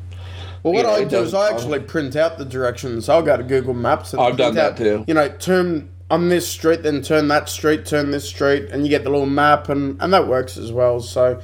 Well, 0.64 0.72
what 0.74 0.76
You 0.78 0.82
know, 0.82 0.90
I 0.90 1.04
do 1.04 1.18
is 1.18 1.34
I 1.34 1.50
actually 1.50 1.80
print 1.80 2.16
out 2.16 2.38
the 2.38 2.44
directions. 2.44 3.08
I'll 3.08 3.22
go 3.22 3.36
to 3.36 3.44
Google 3.44 3.74
Maps 3.74 4.12
and 4.12 4.20
I've 4.20 4.36
done 4.36 4.54
that 4.56 4.72
out, 4.72 4.76
too. 4.78 5.04
You 5.06 5.14
know, 5.14 5.28
turn 5.28 5.88
on 6.10 6.28
this 6.28 6.48
street, 6.48 6.82
then 6.82 7.02
turn 7.02 7.28
that 7.28 7.48
street, 7.48 7.86
turn 7.86 8.10
this 8.10 8.28
street, 8.28 8.70
and 8.70 8.82
you 8.82 8.88
get 8.88 9.04
the 9.04 9.10
little 9.10 9.26
map, 9.26 9.68
and 9.68 10.00
and 10.02 10.12
that 10.12 10.26
works 10.26 10.56
as 10.56 10.72
well. 10.72 11.00
So, 11.00 11.40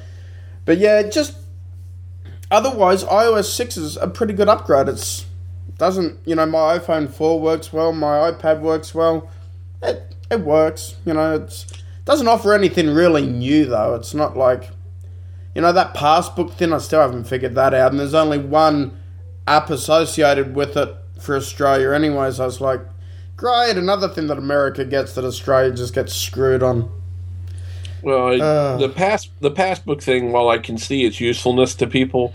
but 0.65 0.79
yeah, 0.79 1.03
just 1.05 1.37
otherwise, 2.51 3.05
iOS 3.05 3.45
six 3.45 3.77
is 3.77 3.97
a 3.97 4.09
pretty 4.09 4.33
good 4.33 4.49
upgrade. 4.49 4.89
It's 4.89 5.27
doesn't 5.79 6.19
you 6.25 6.35
know 6.35 6.47
my 6.47 6.79
iPhone 6.79 7.11
four 7.13 7.41
works 7.41 7.73
well, 7.73 7.93
my 7.93 8.31
iPad 8.31 8.61
works 8.61 8.95
well. 8.95 9.29
It 9.83 10.15
it 10.31 10.41
works. 10.41 10.97
You 11.05 11.15
know, 11.15 11.35
it's 11.37 11.67
doesn't 12.05 12.29
offer 12.29 12.53
anything 12.55 12.91
really 12.91 13.27
new 13.27 13.65
though. 13.67 13.95
It's 13.95 14.15
not 14.15 14.37
like 14.37 14.71
you 15.55 15.63
know 15.63 15.73
that 15.73 15.95
passbook 15.95 16.53
thing. 16.55 16.73
I 16.73 16.79
still 16.79 17.01
haven't 17.01 17.25
figured 17.25 17.55
that 17.55 17.75
out, 17.75 17.91
and 17.93 18.01
there's 18.01 18.15
only 18.15 18.39
one 18.39 18.97
app 19.47 19.71
associated 19.71 20.55
with 20.55 20.77
it 20.77 20.95
for 21.21 21.37
Australia. 21.37 21.91
Anyways, 21.93 22.41
I 22.41 22.47
was 22.47 22.61
like, 22.61 22.81
great, 23.37 23.77
another 23.77 24.09
thing 24.09 24.27
that 24.29 24.39
America 24.39 24.85
gets 24.85 25.15
that 25.15 25.25
Australia 25.25 25.73
just 25.73 25.95
gets 25.95 26.15
screwed 26.15 26.63
on. 26.63 26.91
Well, 28.03 28.29
I- 28.33 28.39
Uh. 28.39 28.77
the 28.79 28.89
pass 28.89 29.29
the 29.41 29.51
passbook 29.51 30.03
thing, 30.03 30.33
while 30.33 30.49
I 30.49 30.59
can 30.59 30.77
see 30.79 31.05
its 31.05 31.21
usefulness 31.21 31.75
to 31.77 31.87
people, 31.87 32.35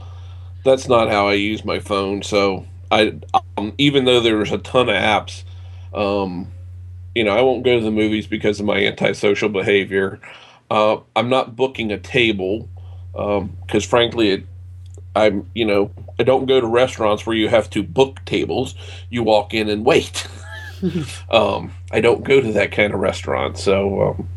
that's 0.64 0.88
not 0.88 1.10
how 1.10 1.28
I 1.28 1.34
use 1.34 1.64
my 1.66 1.80
phone. 1.80 2.22
So 2.24 2.66
I, 2.92 3.20
um, 3.58 3.74
even 3.78 4.06
though 4.06 4.20
there's 4.20 4.52
a 4.52 4.58
ton 4.58 4.90
of 4.90 4.96
apps, 4.96 5.44
um, 5.94 6.52
you 7.16 7.24
know, 7.24 7.36
I 7.36 7.42
won't 7.42 7.64
go 7.64 7.78
to 7.78 7.84
the 7.84 7.92
movies 7.92 8.28
because 8.28 8.60
of 8.60 8.66
my 8.66 8.86
antisocial 8.86 9.50
behavior. 9.50 10.20
Uh, 10.72 10.98
I'm 11.16 11.30
not 11.30 11.56
booking 11.56 11.92
a 11.92 12.00
table 12.00 12.70
because, 13.14 13.86
frankly, 13.86 14.30
it, 14.30 14.46
I'm 15.16 15.50
you 15.56 15.66
know 15.66 15.92
I 16.20 16.24
don't 16.24 16.46
go 16.46 16.62
to 16.62 16.68
restaurants 16.68 17.26
where 17.26 17.36
you 17.36 17.50
have 17.50 17.70
to 17.72 17.84
book 17.84 18.24
tables. 18.26 18.76
You 19.10 19.24
walk 19.24 19.54
in 19.54 19.70
and 19.70 19.84
wait. 19.84 20.28
um, 21.32 21.74
I 21.92 22.00
don't 22.00 22.24
go 22.24 22.40
to 22.40 22.54
that 22.54 22.72
kind 22.72 22.94
of 22.94 23.00
restaurant, 23.00 23.58
so. 23.58 24.02
Um, 24.02 24.30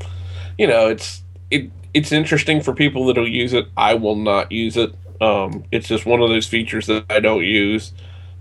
you 0.59 0.67
know, 0.67 0.89
it's 0.89 1.23
it 1.51 1.71
it's 1.95 2.13
interesting 2.13 2.61
for 2.61 2.75
people 2.75 3.07
that'll 3.07 3.29
use 3.29 3.53
it. 3.53 3.67
I 3.77 3.95
will 3.95 4.17
not 4.17 4.53
use 4.53 4.77
it. 4.77 4.95
Um, 5.21 5.65
it's 5.71 5.89
just 5.89 6.07
one 6.07 6.21
of 6.23 6.29
those 6.31 6.47
features 6.47 6.87
that 6.87 7.05
I 7.11 7.21
don't 7.21 7.45
use. 7.45 7.93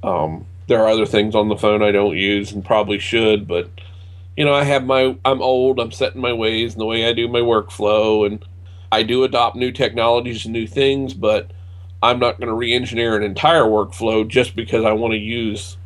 Um, 0.03 0.45
there 0.67 0.81
are 0.81 0.87
other 0.87 1.05
things 1.05 1.35
on 1.35 1.49
the 1.49 1.57
phone 1.57 1.81
I 1.83 1.91
don't 1.91 2.15
use 2.17 2.51
and 2.51 2.63
probably 2.63 2.99
should, 2.99 3.47
but 3.47 3.69
you 4.37 4.45
know, 4.45 4.53
I 4.53 4.63
have 4.63 4.85
my 4.85 5.17
I'm 5.25 5.41
old. 5.41 5.79
I'm 5.79 5.91
set 5.91 6.15
in 6.15 6.21
my 6.21 6.33
ways 6.33 6.73
and 6.73 6.81
the 6.81 6.85
way 6.85 7.07
I 7.07 7.13
do 7.13 7.27
my 7.27 7.39
workflow, 7.41 8.25
and 8.25 8.43
I 8.91 9.03
do 9.03 9.23
adopt 9.23 9.55
new 9.55 9.71
technologies 9.71 10.45
and 10.45 10.53
new 10.53 10.67
things, 10.67 11.13
but 11.13 11.51
I'm 12.01 12.17
not 12.19 12.37
going 12.39 12.47
to 12.47 12.53
re-engineer 12.53 13.15
an 13.15 13.23
entire 13.23 13.63
workflow 13.63 14.27
just 14.27 14.55
because 14.55 14.85
I 14.85 14.91
want 14.93 15.13
to 15.13 15.17
use 15.19 15.77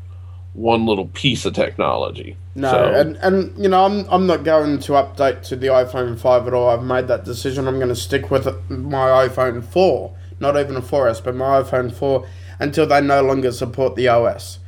one 0.53 0.85
little 0.85 1.07
piece 1.07 1.43
of 1.45 1.53
technology. 1.53 2.37
No, 2.55 2.71
So- 2.71 2.83
and 2.93 3.17
and 3.17 3.57
you 3.57 3.67
know 3.67 3.83
I'm 3.83 4.05
I'm 4.09 4.27
not 4.27 4.43
going 4.43 4.79
to 4.79 4.91
update 4.93 5.41
to 5.47 5.55
the 5.55 5.67
iPhone 5.67 6.17
five 6.17 6.47
at 6.47 6.53
all. 6.53 6.69
I've 6.69 6.83
made 6.83 7.07
that 7.09 7.25
decision. 7.25 7.67
I'm 7.67 7.75
going 7.77 7.89
to 7.89 7.95
stick 7.95 8.31
with 8.31 8.45
my 8.69 9.27
iPhone 9.27 9.63
four, 9.63 10.15
not 10.39 10.55
even 10.57 10.75
a 10.77 10.81
4S, 10.81 11.21
but 11.23 11.35
my 11.35 11.61
iPhone 11.61 11.91
four 11.93 12.25
until 12.59 12.87
they 12.87 13.01
no 13.01 13.21
longer 13.21 13.51
support 13.51 13.95
the 13.95 14.07
OS, 14.07 14.59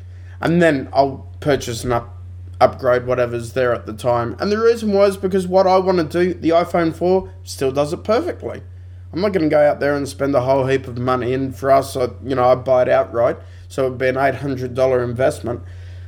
and 0.41 0.61
then 0.61 0.89
I'll 0.93 1.27
purchase 1.39 1.83
an 1.83 1.91
up 1.91 2.13
upgrade 2.59 3.05
whatever's 3.05 3.53
there 3.53 3.73
at 3.73 3.85
the 3.85 3.93
time. 3.93 4.35
And 4.39 4.51
the 4.51 4.59
reason 4.59 4.91
was 4.91 5.15
because 5.15 5.47
what 5.47 5.67
I 5.67 5.77
want 5.77 5.97
to 5.99 6.03
do, 6.25 6.33
the 6.33 6.49
iPhone 6.49 6.95
four 6.95 7.31
still 7.43 7.71
does 7.71 7.93
it 7.93 8.03
perfectly. 8.03 8.63
I'm 9.13 9.21
not 9.21 9.31
going 9.31 9.43
to 9.43 9.49
go 9.49 9.63
out 9.63 9.79
there 9.79 9.95
and 9.95 10.07
spend 10.07 10.35
a 10.35 10.41
whole 10.41 10.65
heap 10.65 10.87
of 10.87 10.97
money. 10.97 11.33
And 11.33 11.55
for 11.55 11.71
us, 11.71 11.95
I, 11.95 12.09
you 12.23 12.35
know, 12.35 12.49
I 12.49 12.55
buy 12.55 12.83
it 12.83 12.89
outright, 12.89 13.37
so 13.67 13.85
it'd 13.85 13.97
be 13.97 14.07
an 14.07 14.17
eight 14.17 14.35
hundred 14.35 14.73
dollar 14.73 15.03
investment. 15.03 15.61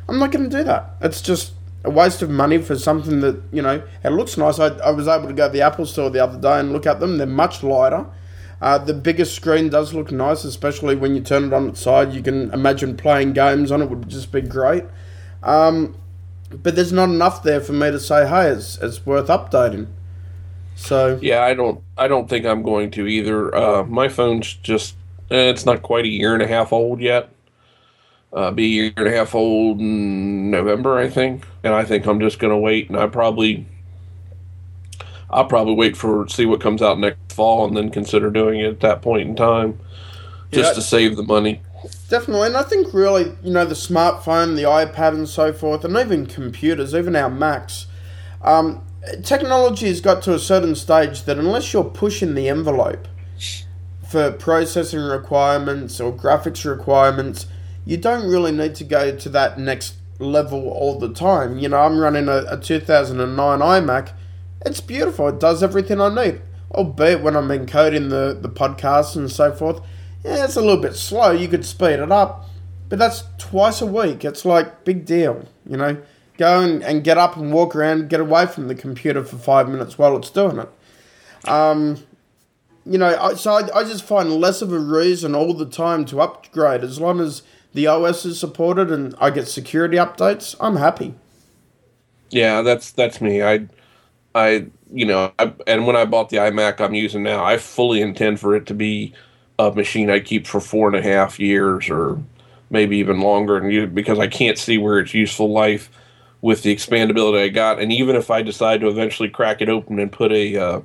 I'm 0.07 0.19
not 0.19 0.31
going 0.31 0.49
to 0.49 0.57
do 0.57 0.63
that. 0.63 0.95
It's 1.01 1.21
just 1.21 1.53
a 1.83 1.89
waste 1.89 2.21
of 2.21 2.29
money 2.29 2.57
for 2.57 2.75
something 2.77 3.21
that 3.21 3.41
you 3.51 3.61
know 3.61 3.81
it 4.03 4.09
looks 4.09 4.37
nice. 4.37 4.59
I, 4.59 4.67
I 4.79 4.91
was 4.91 5.07
able 5.07 5.27
to 5.27 5.33
go 5.33 5.47
to 5.47 5.53
the 5.53 5.61
Apple 5.61 5.85
Store 5.85 6.09
the 6.09 6.23
other 6.23 6.39
day 6.39 6.59
and 6.59 6.73
look 6.73 6.85
at 6.85 6.99
them. 6.99 7.17
They're 7.17 7.27
much 7.27 7.63
lighter. 7.63 8.05
Uh, 8.61 8.77
the 8.77 8.93
bigger 8.93 9.25
screen 9.25 9.69
does 9.69 9.93
look 9.93 10.11
nice, 10.11 10.43
especially 10.43 10.95
when 10.95 11.15
you 11.15 11.21
turn 11.21 11.45
it 11.45 11.53
on 11.53 11.69
its 11.69 11.81
side. 11.81 12.13
You 12.13 12.21
can 12.21 12.51
imagine 12.51 12.97
playing 12.97 13.33
games 13.33 13.71
on 13.71 13.81
it 13.81 13.89
would 13.89 14.09
just 14.09 14.31
be 14.31 14.41
great. 14.41 14.83
Um, 15.43 15.95
but 16.51 16.75
there's 16.75 16.91
not 16.91 17.09
enough 17.09 17.43
there 17.43 17.61
for 17.61 17.73
me 17.73 17.91
to 17.91 17.99
say, 17.99 18.27
hey, 18.27 18.49
it's, 18.49 18.77
it's 18.79 19.05
worth 19.05 19.27
updating. 19.27 19.87
So 20.75 21.19
Yeah, 21.21 21.43
I 21.43 21.53
don't. 21.53 21.83
I 21.97 22.07
don't 22.07 22.29
think 22.29 22.45
I'm 22.45 22.63
going 22.63 22.89
to 22.91 23.05
either. 23.05 23.53
Uh, 23.53 23.83
my 23.83 24.07
phone's 24.07 24.53
just. 24.53 24.95
Eh, 25.29 25.49
it's 25.49 25.65
not 25.65 25.81
quite 25.81 26.05
a 26.05 26.09
year 26.09 26.33
and 26.33 26.41
a 26.41 26.47
half 26.47 26.71
old 26.73 27.01
yet. 27.01 27.29
Uh, 28.31 28.51
be 28.51 28.63
a 28.65 28.83
year 28.83 28.93
and 28.95 29.07
a 29.07 29.11
half 29.11 29.35
old 29.35 29.79
in 29.79 30.51
November, 30.51 30.97
I 30.97 31.09
think, 31.09 31.45
and 31.63 31.73
I 31.73 31.83
think 31.83 32.05
I'm 32.05 32.19
just 32.19 32.39
going 32.39 32.51
to 32.51 32.57
wait. 32.57 32.87
And 32.89 32.97
I 32.97 33.07
probably, 33.07 33.65
I'll 35.31 35.45
probably 35.45 35.75
wait 35.75 35.95
for 35.95 36.27
see 36.27 36.45
what 36.45 36.61
comes 36.61 36.81
out 36.81 36.99
next 36.99 37.33
fall, 37.33 37.67
and 37.67 37.75
then 37.77 37.89
consider 37.89 38.29
doing 38.29 38.59
it 38.59 38.67
at 38.67 38.79
that 38.81 39.01
point 39.01 39.27
in 39.29 39.35
time, 39.35 39.79
just 40.51 40.71
Yeah. 40.71 40.73
to 40.75 40.81
save 40.81 41.15
the 41.17 41.23
money. 41.23 41.61
Definitely, 42.09 42.47
and 42.47 42.57
I 42.57 42.63
think 42.63 42.93
really, 42.93 43.33
you 43.43 43.51
know, 43.51 43.65
the 43.65 43.75
smartphone, 43.75 44.55
the 44.55 44.63
iPad, 44.63 45.13
and 45.13 45.29
so 45.29 45.53
forth, 45.53 45.85
and 45.85 45.95
even 45.95 46.25
computers, 46.25 46.93
even 46.95 47.15
our 47.15 47.29
Macs, 47.29 47.85
um, 48.43 48.81
technology 49.23 49.87
has 49.87 50.01
got 50.01 50.21
to 50.23 50.33
a 50.33 50.39
certain 50.39 50.75
stage 50.75 51.23
that 51.23 51.37
unless 51.37 51.71
you're 51.71 51.83
pushing 51.83 52.33
the 52.35 52.49
envelope 52.49 53.07
for 54.07 54.31
processing 54.31 54.99
requirements 54.99 56.01
or 56.01 56.11
graphics 56.11 56.69
requirements, 56.69 57.45
you 57.85 57.95
don't 57.95 58.27
really 58.27 58.51
need 58.51 58.75
to 58.75 58.83
go 58.83 59.15
to 59.15 59.29
that 59.29 59.59
next 59.59 59.93
level 60.17 60.67
all 60.69 60.99
the 60.99 61.13
time. 61.13 61.59
You 61.59 61.69
know, 61.69 61.77
I'm 61.77 61.97
running 61.99 62.27
a, 62.27 62.43
a 62.49 62.57
2009 62.57 63.59
iMac. 63.59 64.09
It's 64.65 64.81
beautiful. 64.81 65.27
It 65.29 65.39
does 65.39 65.63
everything 65.63 66.01
I 66.01 66.13
need. 66.13 66.41
Albeit 66.71 67.21
when 67.21 67.35
I'm 67.35 67.47
encoding 67.47 68.09
the, 68.09 68.37
the 68.39 68.49
podcasts 68.49 69.15
and 69.15 69.31
so 69.31 69.51
forth, 69.51 69.81
yeah, 70.23 70.43
it's 70.43 70.55
a 70.55 70.61
little 70.61 70.81
bit 70.81 70.95
slow. 70.95 71.31
You 71.31 71.47
could 71.47 71.65
speed 71.65 71.99
it 71.99 72.11
up. 72.11 72.45
But 72.89 72.99
that's 72.99 73.23
twice 73.37 73.81
a 73.81 73.85
week. 73.85 74.25
It's 74.25 74.45
like, 74.45 74.83
big 74.83 75.05
deal. 75.05 75.47
You 75.65 75.77
know, 75.77 76.01
go 76.37 76.59
and, 76.59 76.83
and 76.83 77.03
get 77.03 77.17
up 77.17 77.37
and 77.37 77.53
walk 77.53 77.75
around, 77.75 78.09
get 78.09 78.19
away 78.19 78.47
from 78.47 78.67
the 78.67 78.75
computer 78.75 79.23
for 79.23 79.37
five 79.37 79.69
minutes 79.69 79.97
while 79.97 80.17
it's 80.17 80.29
doing 80.29 80.57
it. 80.57 80.69
Um, 81.47 82.03
you 82.85 82.97
know, 82.97 83.15
I, 83.15 83.35
so 83.35 83.53
I, 83.53 83.79
I 83.79 83.83
just 83.83 84.03
find 84.03 84.31
less 84.31 84.61
of 84.61 84.73
a 84.73 84.79
reason 84.79 85.35
all 85.35 85.53
the 85.53 85.65
time 85.65 86.05
to 86.05 86.21
upgrade. 86.21 86.83
As 86.83 86.99
long 86.99 87.19
as 87.19 87.43
the 87.73 87.87
OS 87.87 88.25
is 88.25 88.39
supported 88.39 88.91
and 88.91 89.15
I 89.19 89.29
get 89.29 89.47
security 89.47 89.97
updates, 89.97 90.55
I'm 90.59 90.77
happy. 90.77 91.13
Yeah, 92.31 92.61
that's 92.61 92.91
that's 92.91 93.21
me. 93.21 93.41
I, 93.41 93.67
I, 94.39 94.65
you 94.91 95.05
know, 95.05 95.31
I, 95.37 95.53
and 95.67 95.85
when 95.85 95.95
I 95.95 96.05
bought 96.05 96.29
the 96.29 96.37
iMac 96.37 96.79
I'm 96.79 96.93
using 96.93 97.23
now, 97.23 97.43
I 97.43 97.57
fully 97.57 98.01
intend 98.01 98.39
for 98.39 98.55
it 98.55 98.65
to 98.67 98.73
be 98.73 99.13
a 99.57 99.71
machine 99.71 100.09
I 100.09 100.19
keep 100.21 100.47
for 100.47 100.61
four 100.61 100.87
and 100.87 100.95
a 100.95 101.01
half 101.01 101.39
years 101.39 101.89
or 101.89 102.23
maybe 102.69 102.97
even 102.97 103.19
longer, 103.19 103.57
and 103.57 103.71
you, 103.73 103.87
because 103.87 104.19
I 104.19 104.27
can't 104.27 104.57
see 104.57 104.77
where 104.77 104.99
its 104.99 105.13
useful 105.13 105.51
life 105.51 105.89
with 106.41 106.63
the 106.63 106.73
expandability 106.73 107.43
I 107.43 107.49
got, 107.49 107.79
and 107.79 107.91
even 107.91 108.15
if 108.15 108.31
I 108.31 108.41
decide 108.41 108.81
to 108.81 108.87
eventually 108.87 109.29
crack 109.29 109.61
it 109.61 109.67
open 109.69 109.99
and 109.99 110.11
put 110.11 110.31
a, 110.31 110.55
uh, 110.55 110.81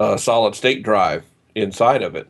a 0.00 0.18
solid 0.18 0.54
state 0.54 0.82
drive 0.82 1.24
inside 1.54 2.02
of 2.02 2.14
it, 2.14 2.26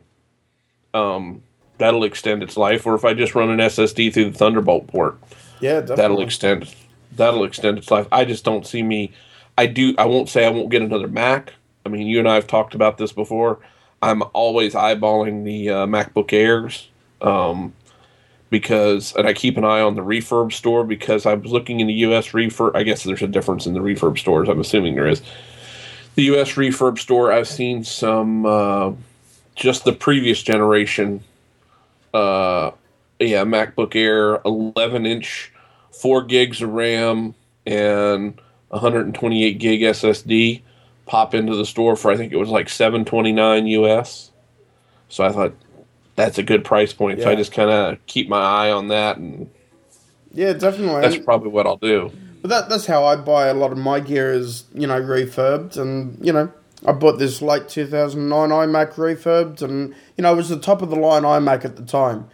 um, 0.93 1.41
that'll 1.77 2.03
extend 2.03 2.43
its 2.43 2.57
life. 2.57 2.85
Or 2.85 2.95
if 2.95 3.05
I 3.05 3.13
just 3.13 3.35
run 3.35 3.49
an 3.49 3.59
SSD 3.59 4.13
through 4.13 4.31
the 4.31 4.37
Thunderbolt 4.37 4.87
port, 4.87 5.17
Yeah, 5.61 5.79
definitely. 5.79 5.95
that'll 5.95 6.21
extend 6.21 6.75
that'll 7.15 7.43
extend 7.43 7.77
its 7.77 7.89
life. 7.91 8.07
I 8.11 8.25
just 8.25 8.43
don't 8.43 8.65
see 8.67 8.83
me. 8.83 9.11
I 9.57 9.67
do. 9.67 9.93
I 9.97 10.05
won't 10.05 10.29
say 10.29 10.45
I 10.45 10.49
won't 10.49 10.69
get 10.69 10.81
another 10.81 11.07
Mac. 11.07 11.53
I 11.85 11.89
mean, 11.89 12.07
you 12.07 12.19
and 12.19 12.27
I 12.27 12.35
have 12.35 12.47
talked 12.47 12.75
about 12.75 12.97
this 12.97 13.11
before. 13.11 13.59
I'm 14.01 14.23
always 14.33 14.73
eyeballing 14.73 15.43
the 15.43 15.69
uh, 15.69 15.85
MacBook 15.85 16.33
Airs 16.33 16.89
um, 17.21 17.73
because, 18.49 19.15
and 19.15 19.27
I 19.27 19.33
keep 19.33 19.57
an 19.57 19.63
eye 19.63 19.81
on 19.81 19.95
the 19.95 20.01
refurb 20.01 20.51
store 20.51 20.83
because 20.83 21.25
I 21.25 21.33
was 21.35 21.51
looking 21.51 21.79
in 21.79 21.87
the 21.87 21.93
U.S. 21.93 22.29
refurb. 22.29 22.75
I 22.75 22.83
guess 22.83 23.03
there's 23.03 23.21
a 23.21 23.27
difference 23.27 23.65
in 23.65 23.73
the 23.73 23.79
refurb 23.79 24.17
stores. 24.17 24.49
I'm 24.49 24.59
assuming 24.59 24.95
there 24.95 25.07
is. 25.07 25.21
The 26.15 26.23
U.S. 26.23 26.53
refurb 26.53 26.99
store. 26.99 27.31
I've 27.31 27.47
seen 27.47 27.83
some 27.83 28.45
uh, 28.45 28.91
just 29.55 29.85
the 29.85 29.93
previous 29.93 30.41
generation 30.43 31.23
uh, 32.13 32.71
yeah, 33.19 33.43
MacBook 33.43 33.95
Air, 33.95 34.41
11 34.45 35.05
inch, 35.05 35.51
four 35.91 36.23
gigs 36.23 36.61
of 36.61 36.69
RAM, 36.69 37.35
and 37.65 38.39
128 38.73 39.59
gig 39.59 39.81
SSD 39.81 40.61
pop 41.05 41.33
into 41.33 41.55
the 41.55 41.65
store 41.65 41.95
for 41.95 42.11
I 42.11 42.17
think 42.17 42.33
it 42.33 42.37
was 42.37 42.49
like 42.49 42.69
729 42.69 43.67
US. 43.67 44.31
So 45.09 45.23
I 45.23 45.31
thought 45.31 45.53
that's 46.15 46.37
a 46.37 46.43
good 46.43 46.63
price 46.65 46.93
point. 46.93 47.21
So 47.21 47.29
I 47.29 47.35
just 47.35 47.51
kind 47.51 47.69
of 47.69 48.05
keep 48.07 48.29
my 48.29 48.41
eye 48.41 48.71
on 48.71 48.87
that, 48.89 49.17
and 49.17 49.49
Yeah, 50.31 50.53
definitely. 50.53 51.01
that's 51.01 51.17
probably 51.17 51.49
what 51.49 51.65
I'll 51.65 51.77
do. 51.77 52.11
But 52.41 52.49
that, 52.49 52.69
that's 52.69 52.85
how 52.85 53.05
I 53.05 53.15
buy 53.15 53.47
a 53.47 53.53
lot 53.53 53.71
of 53.71 53.77
my 53.77 53.99
gear 54.01 54.33
is, 54.33 54.65
you 54.73 54.85
know, 54.85 55.01
refurbed. 55.01 55.77
And, 55.77 56.17
you 56.23 56.33
know, 56.33 56.51
I 56.85 56.91
bought 56.91 57.17
this 57.17 57.41
late 57.41 57.69
2009 57.69 58.49
iMac 58.49 58.95
refurbed 58.95 59.61
and, 59.61 59.95
you 60.17 60.23
know, 60.23 60.33
it 60.33 60.35
was 60.35 60.49
the 60.49 60.59
top 60.59 60.81
of 60.81 60.89
the 60.89 60.97
line 60.97 61.23
iMac 61.23 61.63
at 61.63 61.77
the 61.77 61.85
time. 61.85 62.27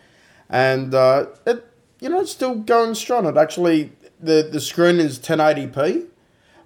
And, 0.49 0.95
uh, 0.95 1.27
it, 1.45 1.63
you 1.99 2.09
know, 2.09 2.21
it's 2.21 2.31
still 2.31 2.55
going 2.55 2.95
strong. 2.95 3.27
It 3.27 3.37
actually, 3.37 3.91
the, 4.19 4.49
the 4.51 4.59
screen 4.59 4.99
is 4.99 5.19
1080p. 5.19 6.07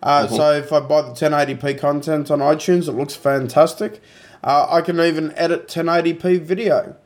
Uh, 0.03 0.27
So 0.27 0.51
if 0.51 0.71
I 0.73 0.81
buy 0.81 1.01
the 1.01 1.11
1080p 1.11 1.79
content 1.79 2.29
on 2.29 2.39
iTunes, 2.39 2.87
it 2.87 2.91
looks 2.91 3.15
fantastic. 3.15 4.01
Uh, 4.43 4.67
I 4.69 4.81
can 4.81 4.99
even 4.99 5.33
edit 5.37 5.67
1080p 5.69 6.41
video. 6.41 6.97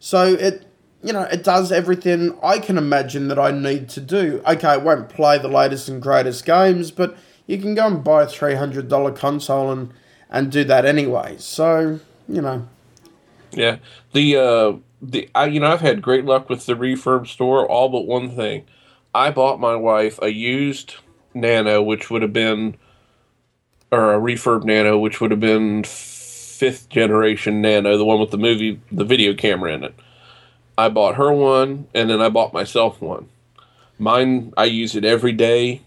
So 0.00 0.26
it, 0.34 0.66
you 1.02 1.12
know, 1.12 1.22
it 1.22 1.44
does 1.44 1.70
everything 1.70 2.36
I 2.42 2.58
can 2.58 2.76
imagine 2.76 3.28
that 3.28 3.38
I 3.38 3.52
need 3.52 3.88
to 3.90 4.00
do. 4.00 4.42
Okay, 4.46 4.74
it 4.74 4.82
won't 4.82 5.08
play 5.08 5.38
the 5.38 5.48
latest 5.48 5.88
and 5.88 6.02
greatest 6.02 6.44
games, 6.44 6.90
but 6.90 7.16
you 7.46 7.58
can 7.58 7.76
go 7.76 7.86
and 7.86 8.02
buy 8.02 8.22
a 8.22 8.26
three 8.26 8.54
hundred 8.54 8.88
dollar 8.88 9.12
console 9.12 9.70
and 9.70 9.92
and 10.28 10.50
do 10.50 10.64
that 10.64 10.84
anyway. 10.84 11.36
So 11.38 12.00
you 12.28 12.42
know, 12.42 12.68
Yeah, 13.52 13.76
the 14.12 14.36
uh, 14.36 14.72
the 15.00 15.28
I 15.34 15.46
you 15.46 15.60
know 15.60 15.72
I've 15.72 15.80
had 15.80 16.02
great 16.02 16.24
luck 16.24 16.48
with 16.48 16.66
the 16.66 16.74
refurb 16.74 17.28
store, 17.28 17.64
all 17.68 17.88
but 17.88 18.02
one 18.06 18.34
thing. 18.34 18.64
I 19.14 19.30
bought 19.30 19.60
my 19.60 19.76
wife 19.76 20.18
a 20.22 20.32
used 20.32 20.96
Nano, 21.34 21.82
which 21.82 22.10
would 22.10 22.22
have 22.22 22.32
been, 22.32 22.76
or 23.90 24.14
a 24.14 24.18
refurb 24.18 24.64
Nano, 24.64 24.98
which 24.98 25.20
would 25.20 25.30
have 25.30 25.40
been 25.40 25.84
fifth 25.84 26.88
generation 26.88 27.60
Nano, 27.60 27.96
the 27.96 28.04
one 28.04 28.20
with 28.20 28.30
the 28.30 28.38
movie, 28.38 28.80
the 28.90 29.04
video 29.04 29.34
camera 29.34 29.72
in 29.72 29.84
it. 29.84 29.94
I 30.78 30.88
bought 30.88 31.16
her 31.16 31.32
one, 31.32 31.88
and 31.94 32.08
then 32.08 32.20
I 32.20 32.28
bought 32.28 32.52
myself 32.52 33.00
one. 33.00 33.28
Mine, 33.98 34.52
I 34.56 34.64
use 34.64 34.96
it 34.96 35.04
every 35.04 35.32
day, 35.32 35.82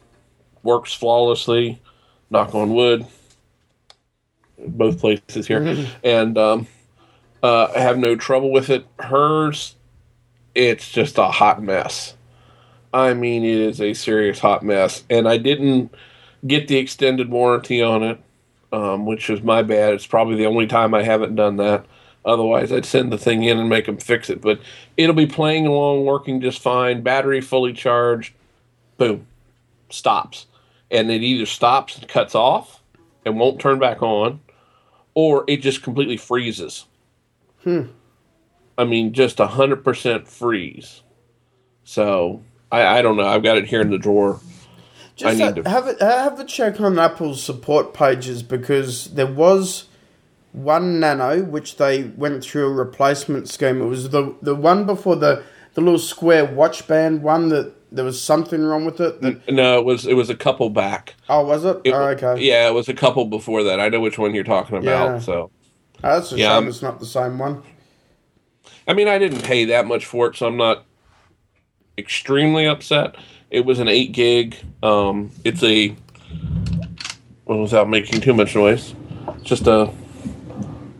works 0.63 0.93
flawlessly. 0.93 1.81
Knock 2.29 2.55
on 2.55 2.73
wood. 2.73 3.05
Both 4.57 4.99
places 4.99 5.45
here, 5.47 5.87
and 6.03 6.37
um, 6.37 6.67
uh, 7.43 7.67
I 7.75 7.79
have 7.79 7.99
no 7.99 8.15
trouble 8.15 8.51
with 8.51 8.69
it. 8.71 8.85
Hers, 8.99 9.75
it's 10.55 10.89
just 10.89 11.19
a 11.19 11.27
hot 11.27 11.61
mess. 11.61 12.14
I 12.95 13.13
mean, 13.13 13.43
it 13.43 13.59
is 13.59 13.81
a 13.81 13.93
serious 13.93 14.39
hot 14.39 14.63
mess, 14.63 15.03
and 15.09 15.27
I 15.27 15.37
didn't 15.37 15.93
get 16.47 16.69
the 16.69 16.77
extended 16.77 17.29
warranty 17.29 17.81
on 17.81 18.03
it, 18.03 18.21
um, 18.71 19.05
which 19.05 19.29
is 19.29 19.41
my 19.41 19.63
bad. 19.63 19.93
It's 19.93 20.07
probably 20.07 20.37
the 20.37 20.45
only 20.45 20.65
time 20.65 20.93
I 20.93 21.03
haven't 21.03 21.35
done 21.35 21.57
that. 21.57 21.85
Otherwise, 22.23 22.71
I'd 22.71 22.85
send 22.85 23.11
the 23.11 23.17
thing 23.17 23.43
in 23.43 23.59
and 23.59 23.67
make 23.67 23.87
them 23.87 23.97
fix 23.97 24.29
it. 24.29 24.39
But 24.39 24.61
it'll 24.95 25.13
be 25.13 25.25
playing 25.25 25.67
along, 25.67 26.05
working 26.05 26.39
just 26.39 26.61
fine. 26.61 27.01
Battery 27.01 27.41
fully 27.41 27.73
charged. 27.73 28.33
Boom, 28.97 29.27
stops, 29.89 30.45
and 30.89 31.11
it 31.11 31.21
either 31.21 31.45
stops 31.45 31.97
and 31.97 32.07
cuts 32.07 32.33
off 32.33 32.81
and 33.25 33.37
won't 33.37 33.59
turn 33.59 33.77
back 33.77 34.01
on, 34.01 34.39
or 35.13 35.43
it 35.49 35.57
just 35.57 35.83
completely 35.83 36.15
freezes. 36.15 36.85
Hmm. 37.63 37.87
I 38.77 38.85
mean, 38.85 39.11
just 39.11 39.41
a 39.41 39.47
hundred 39.47 39.83
percent 39.83 40.29
freeze. 40.29 41.01
So 41.83 42.41
I, 42.71 42.99
I 42.99 43.01
don't 43.01 43.17
know. 43.17 43.25
I've 43.27 43.43
got 43.43 43.57
it 43.57 43.65
here 43.65 43.81
in 43.81 43.89
the 43.89 43.97
drawer. 43.97 44.39
just 45.15 45.35
I 45.35 45.37
need 45.37 45.55
ha- 45.57 45.61
to- 45.63 45.69
have 45.69 45.87
it 45.87 46.01
uh, 46.01 46.23
have 46.23 46.39
a 46.39 46.45
check 46.45 46.79
on 46.81 46.97
Apple's 46.99 47.41
support 47.43 47.93
pages 47.93 48.43
because 48.43 49.05
there 49.13 49.27
was 49.27 49.85
one 50.51 50.99
Nano 50.99 51.43
which 51.43 51.77
they 51.77 52.03
went 52.03 52.43
through 52.43 52.67
a 52.67 52.71
replacement 52.73 53.49
scheme. 53.49 53.81
It 53.81 53.85
was 53.85 54.09
the 54.09 54.35
the 54.41 54.55
one 54.55 54.85
before 54.85 55.15
the 55.15 55.43
the 55.73 55.81
little 55.81 55.99
square 55.99 56.45
watch 56.45 56.87
band 56.87 57.21
one 57.23 57.49
that 57.49 57.73
there 57.91 58.03
was 58.05 58.21
something 58.21 58.61
wrong 58.63 58.83
with 58.85 58.99
it. 58.99 59.21
That, 59.21 59.49
No, 59.51 59.79
it 59.79 59.85
was 59.85 60.05
it 60.05 60.15
was 60.15 60.29
a 60.29 60.35
couple 60.35 60.69
back. 60.69 61.15
oh, 61.29 61.45
was 61.45 61.63
it? 61.65 61.77
It- 61.83 61.93
oh, 61.93 62.07
okay. 62.09 62.41
Yeah, 62.41 62.67
it 62.67 62.73
was 62.73 62.89
a 62.89 62.93
couple 62.93 63.25
before 63.25 63.63
that. 63.63 63.79
I 63.79 63.89
know 63.89 63.99
which 63.99 64.17
one 64.17 64.33
you're 64.33 64.43
talking 64.43 64.77
about. 64.77 64.85
Yeah. 65.15 65.19
So 65.19 65.51
Oh, 66.03 66.15
that's 66.19 66.31
a 66.33 66.37
Yeah, 66.37 66.47
shame 66.47 66.53
I'm- 66.55 66.67
it's 66.67 66.81
not 66.81 66.99
the 66.99 67.05
same 67.05 67.37
one. 67.39 67.63
I 68.87 68.93
mean, 68.93 69.07
I 69.07 69.17
didn't 69.17 69.43
pay 69.43 69.65
that 69.65 69.87
much 69.87 70.05
for 70.05 70.27
it, 70.27 70.35
so 70.35 70.45
I'm 70.47 70.57
not 70.57 70.83
extremely 71.97 72.65
upset. 72.65 73.15
It 73.51 73.65
was 73.65 73.79
an 73.79 73.87
eight 73.87 74.11
gig. 74.11 74.57
Um, 74.83 75.31
it's 75.43 75.63
a 75.63 75.95
well, 77.45 77.61
without 77.61 77.89
making 77.89 78.21
too 78.21 78.33
much 78.33 78.55
noise, 78.55 78.95
just 79.43 79.67
a 79.67 79.91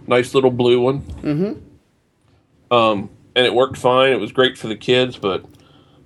nice 0.08 0.34
little 0.34 0.52
blue 0.52 0.80
one. 0.80 1.02
Mm-hmm. 1.02 2.74
Um, 2.74 3.10
and 3.36 3.46
it 3.46 3.54
worked 3.54 3.78
fine. 3.78 4.14
It 4.14 4.20
was 4.20 4.32
great 4.32 4.58
for 4.58 4.68
the 4.68 4.76
kids, 4.76 5.18
but 5.18 5.46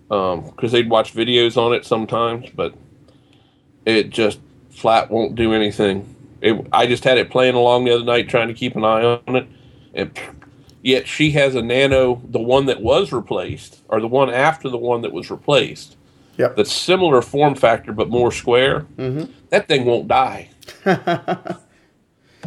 because 0.07 0.71
they'd 0.71 0.89
watch 0.89 1.13
videos 1.13 1.55
on 1.57 1.73
it 1.73 1.85
sometimes, 1.85 2.49
but 2.55 2.73
it 3.85 4.09
just 4.09 4.39
flat 4.71 5.11
won't 5.11 5.35
do 5.35 5.53
anything. 5.53 6.15
It, 6.41 6.67
I 6.71 6.87
just 6.87 7.03
had 7.03 7.17
it 7.17 7.29
playing 7.29 7.55
along 7.55 7.85
the 7.85 7.91
other 7.91 8.05
night, 8.05 8.29
trying 8.29 8.47
to 8.47 8.53
keep 8.53 8.75
an 8.75 8.83
eye 8.83 9.19
on 9.27 9.35
it, 9.35 9.47
and 9.93 10.19
Yet 10.82 11.07
she 11.07 11.32
has 11.32 11.55
a 11.55 11.61
Nano, 11.61 12.21
the 12.23 12.39
one 12.39 12.65
that 12.67 12.82
was 12.82 13.11
replaced, 13.11 13.82
or 13.89 13.99
the 13.99 14.07
one 14.07 14.30
after 14.30 14.69
the 14.69 14.77
one 14.77 15.01
that 15.01 15.11
was 15.11 15.30
replaced. 15.30 15.97
Yep. 16.38 16.55
That's 16.55 16.71
similar 16.71 17.21
form 17.21 17.55
factor 17.55 17.91
but 17.91 18.09
more 18.09 18.32
square. 18.32 18.86
Mm-hmm. 18.97 19.32
That 19.49 19.67
thing 19.67 19.86
won't 19.86 20.07
die. 20.07 20.49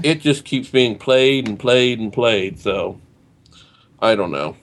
it 0.03 0.21
just 0.21 0.47
keeps 0.47 0.71
being 0.71 0.97
played 0.97 1.47
and 1.47 1.59
played 1.59 1.99
and 1.99 2.11
played. 2.11 2.59
So 2.59 2.99
I 4.01 4.15
don't 4.15 4.31
know. 4.31 4.57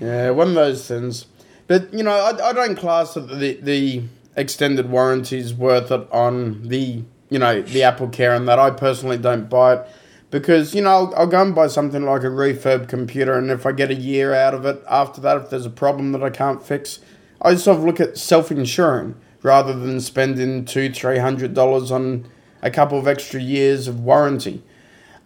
Yeah, 0.00 0.30
one 0.30 0.48
of 0.48 0.54
those 0.54 0.88
things. 0.88 1.26
But 1.66 1.92
you 1.92 2.02
know, 2.02 2.10
I, 2.10 2.48
I 2.48 2.52
don't 2.54 2.76
class 2.76 3.14
the 3.14 3.58
the 3.60 4.02
extended 4.34 4.90
warranties 4.90 5.52
worth 5.52 5.90
it 5.90 6.08
on 6.10 6.68
the 6.68 7.02
you 7.28 7.38
know 7.38 7.60
the 7.60 7.82
Apple 7.82 8.08
Care 8.08 8.34
and 8.34 8.48
that. 8.48 8.58
I 8.58 8.70
personally 8.70 9.18
don't 9.18 9.50
buy 9.50 9.74
it 9.74 9.86
because 10.32 10.74
you 10.74 10.80
know 10.80 10.90
I'll, 10.90 11.14
I'll 11.14 11.26
go 11.28 11.40
and 11.40 11.54
buy 11.54 11.68
something 11.68 12.04
like 12.04 12.22
a 12.22 12.26
refurb 12.26 12.88
computer, 12.88 13.34
and 13.34 13.50
if 13.50 13.64
I 13.64 13.70
get 13.70 13.92
a 13.92 13.94
year 13.94 14.34
out 14.34 14.54
of 14.54 14.66
it 14.66 14.82
after 14.90 15.20
that, 15.20 15.36
if 15.36 15.50
there's 15.50 15.66
a 15.66 15.70
problem 15.70 16.10
that 16.12 16.22
I 16.24 16.30
can't 16.30 16.60
fix, 16.60 16.98
I 17.40 17.54
sort 17.54 17.78
of 17.78 17.84
look 17.84 18.00
at 18.00 18.18
self 18.18 18.50
insuring 18.50 19.14
rather 19.42 19.74
than 19.74 20.00
spending 20.00 20.64
two 20.64 20.90
three 20.90 21.18
hundred 21.18 21.54
dollars 21.54 21.92
on 21.92 22.26
a 22.62 22.70
couple 22.70 22.98
of 22.98 23.06
extra 23.06 23.40
years 23.40 23.86
of 23.86 24.00
warranty. 24.00 24.62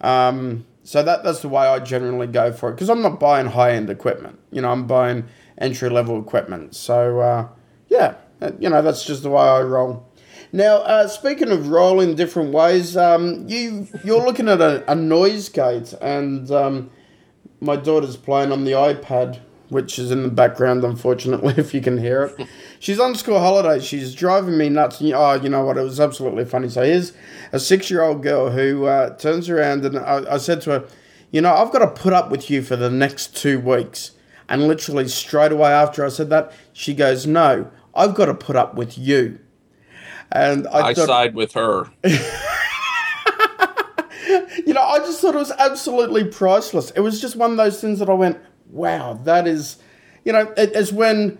Um, 0.01 0.65
so 0.83 1.01
that 1.01 1.23
that's 1.23 1.41
the 1.41 1.49
way 1.49 1.65
I 1.65 1.79
generally 1.79 2.27
go 2.27 2.51
for 2.51 2.69
it 2.69 2.73
because 2.73 2.89
I'm 2.89 3.01
not 3.01 3.19
buying 3.19 3.47
high 3.47 3.71
end 3.71 3.89
equipment. 3.89 4.39
You 4.51 4.61
know, 4.61 4.69
I'm 4.69 4.87
buying 4.87 5.23
entry 5.57 5.89
level 5.89 6.19
equipment. 6.19 6.75
So 6.75 7.21
uh, 7.21 7.47
yeah, 7.87 8.15
you 8.59 8.69
know 8.69 8.81
that's 8.81 9.05
just 9.05 9.23
the 9.23 9.29
way 9.29 9.41
I 9.41 9.61
roll. 9.61 10.06
Now, 10.51 10.77
uh, 10.77 11.07
speaking 11.07 11.51
of 11.51 11.69
roll 11.69 11.99
in 11.99 12.15
different 12.15 12.53
ways, 12.53 12.95
um, 12.95 13.47
you 13.47 13.87
you're 14.03 14.23
looking 14.23 14.47
at 14.47 14.61
a, 14.61 14.89
a 14.89 14.95
noise 14.95 15.49
gate, 15.49 15.93
and 16.01 16.49
um, 16.51 16.89
my 17.59 17.75
daughter's 17.75 18.15
playing 18.15 18.51
on 18.51 18.63
the 18.63 18.71
iPad, 18.71 19.39
which 19.69 19.99
is 19.99 20.09
in 20.09 20.23
the 20.23 20.29
background, 20.29 20.83
unfortunately, 20.83 21.53
if 21.57 21.73
you 21.73 21.81
can 21.81 21.97
hear 21.97 22.23
it. 22.23 22.47
She's 22.79 22.99
on 22.99 23.15
school 23.15 23.39
holidays. 23.39 23.85
She's 23.85 24.15
driving 24.15 24.57
me 24.57 24.69
nuts. 24.69 25.01
And, 25.01 25.13
oh, 25.13 25.33
you 25.33 25.49
know 25.49 25.65
what? 25.65 25.77
It 25.77 25.83
was 25.83 25.99
absolutely 25.99 26.45
funny. 26.45 26.69
So 26.69 26.83
here's 26.83 27.13
a 27.51 27.59
six 27.59 27.91
year 27.91 28.01
old 28.01 28.23
girl 28.23 28.51
who 28.51 28.85
uh, 28.85 29.15
turns 29.17 29.49
around, 29.49 29.85
and 29.85 29.97
I, 29.97 30.35
I 30.35 30.37
said 30.37 30.61
to 30.61 30.71
her, 30.71 30.87
You 31.31 31.41
know, 31.41 31.53
I've 31.53 31.71
got 31.71 31.79
to 31.79 31.87
put 31.87 32.13
up 32.13 32.29
with 32.29 32.49
you 32.49 32.61
for 32.61 32.75
the 32.75 32.89
next 32.89 33.35
two 33.35 33.59
weeks. 33.59 34.11
And 34.49 34.65
literally 34.65 35.09
straight 35.09 35.51
away 35.51 35.71
after 35.71 36.05
I 36.05 36.09
said 36.09 36.29
that, 36.29 36.53
she 36.71 36.93
goes, 36.93 37.27
No, 37.27 37.69
I've 37.93 38.15
got 38.15 38.27
to 38.27 38.33
put 38.33 38.55
up 38.55 38.75
with 38.75 38.97
you. 38.97 39.39
And 40.31 40.67
I, 40.67 40.87
I 40.87 40.93
side 40.93 41.35
with 41.35 41.53
her. 41.53 41.89
you 42.03 42.17
know, 44.73 44.81
I 44.81 44.99
just 44.99 45.21
thought 45.21 45.35
it 45.35 45.39
was 45.39 45.51
absolutely 45.51 46.25
priceless. 46.25 46.91
It 46.91 46.99
was 46.99 47.21
just 47.21 47.35
one 47.35 47.51
of 47.51 47.57
those 47.57 47.79
things 47.79 47.99
that 47.99 48.09
I 48.09 48.13
went, 48.13 48.37
wow, 48.69 49.13
that 49.23 49.47
is, 49.47 49.77
you 50.25 50.33
know, 50.33 50.53
it, 50.57 50.71
it's 50.75 50.91
when 50.91 51.37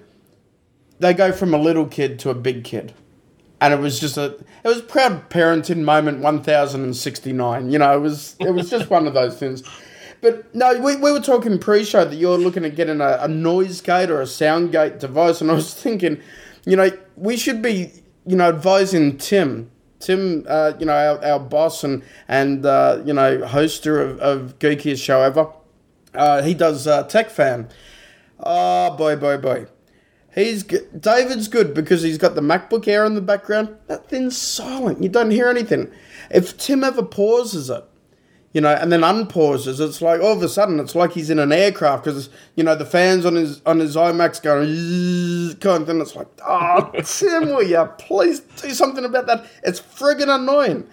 they 0.99 1.13
go 1.13 1.31
from 1.31 1.53
a 1.53 1.57
little 1.57 1.85
kid 1.85 2.19
to 2.19 2.29
a 2.29 2.35
big 2.35 2.63
kid. 2.63 2.93
And 3.59 3.73
it 3.73 3.79
was 3.79 3.99
just 3.99 4.17
a, 4.17 4.35
it 4.63 4.67
was 4.67 4.81
proud 4.81 5.29
parenting 5.29 5.83
moment 5.83 6.21
1069. 6.21 7.71
You 7.71 7.79
know, 7.79 7.97
it 7.97 7.99
was, 7.99 8.35
it 8.39 8.51
was 8.51 8.69
just 8.69 8.89
one 8.89 9.07
of 9.07 9.13
those 9.13 9.37
things. 9.37 9.63
But 10.21 10.53
no, 10.55 10.79
we, 10.79 10.95
we 10.95 11.11
were 11.11 11.19
talking 11.19 11.59
pre-show 11.59 12.05
that 12.05 12.15
you're 12.15 12.37
looking 12.37 12.65
at 12.65 12.75
getting 12.75 13.01
a, 13.01 13.19
a 13.21 13.27
noise 13.27 13.81
gate 13.81 14.09
or 14.09 14.21
a 14.21 14.27
sound 14.27 14.71
gate 14.71 14.99
device, 14.99 15.41
and 15.41 15.51
I 15.51 15.53
was 15.53 15.73
thinking, 15.73 16.19
you 16.65 16.75
know, 16.75 16.89
we 17.15 17.37
should 17.37 17.61
be, 17.61 17.91
you 18.27 18.35
know, 18.35 18.49
advising 18.49 19.17
Tim, 19.17 19.71
Tim, 19.99 20.45
uh, 20.47 20.73
you 20.79 20.85
know, 20.85 20.93
our, 20.93 21.25
our 21.25 21.39
boss 21.39 21.83
and 21.83 22.03
and 22.27 22.65
uh, 22.65 23.01
you 23.05 23.13
know, 23.13 23.39
hoster 23.39 24.01
of, 24.01 24.19
of 24.19 24.59
geekiest 24.59 25.03
show 25.03 25.21
ever. 25.21 25.49
Uh, 26.13 26.41
he 26.41 26.53
does 26.53 26.87
uh, 26.87 27.03
Tech 27.03 27.29
Fan. 27.29 27.69
Oh, 28.39 28.95
boy, 28.95 29.15
boy, 29.15 29.37
boy. 29.37 29.65
He's 30.33 30.61
good. 30.61 31.01
David's 31.01 31.47
good 31.47 31.73
because 31.73 32.03
he's 32.03 32.19
got 32.19 32.35
the 32.35 32.41
MacBook 32.41 32.87
Air 32.87 33.05
in 33.05 33.15
the 33.15 33.21
background. 33.21 33.75
That 33.87 34.07
thing's 34.07 34.37
silent. 34.37 35.01
You 35.01 35.09
don't 35.09 35.31
hear 35.31 35.47
anything. 35.47 35.91
If 36.29 36.57
Tim 36.57 36.83
ever 36.83 37.01
pauses 37.01 37.71
it, 37.71 37.83
you 38.57 38.61
know, 38.61 38.73
and 38.73 38.91
then 38.91 39.03
unpauses, 39.03 39.79
it's 39.79 40.01
like 40.01 40.19
all 40.19 40.33
of 40.33 40.41
a 40.41 40.49
sudden 40.49 40.79
it's 40.79 40.95
like 40.95 41.11
he's 41.11 41.29
in 41.29 41.37
an 41.37 41.51
aircraft 41.51 42.05
because 42.05 42.27
you 42.55 42.63
know 42.63 42.73
the 42.73 42.87
fans 42.87 43.23
on 43.23 43.35
his 43.35 43.61
on 43.67 43.77
his 43.77 43.95
iMacs 43.95 44.41
going 44.41 45.59
kind 45.59 45.81
of 45.83 45.87
thing. 45.87 46.01
It's 46.01 46.15
like, 46.15 46.25
oh 46.43 46.89
Tim, 47.05 47.49
will 47.49 47.61
you 47.61 47.87
please 47.99 48.39
do 48.39 48.71
something 48.71 49.05
about 49.05 49.27
that? 49.27 49.45
It's 49.61 49.79
friggin' 49.79 50.33
annoying. 50.33 50.87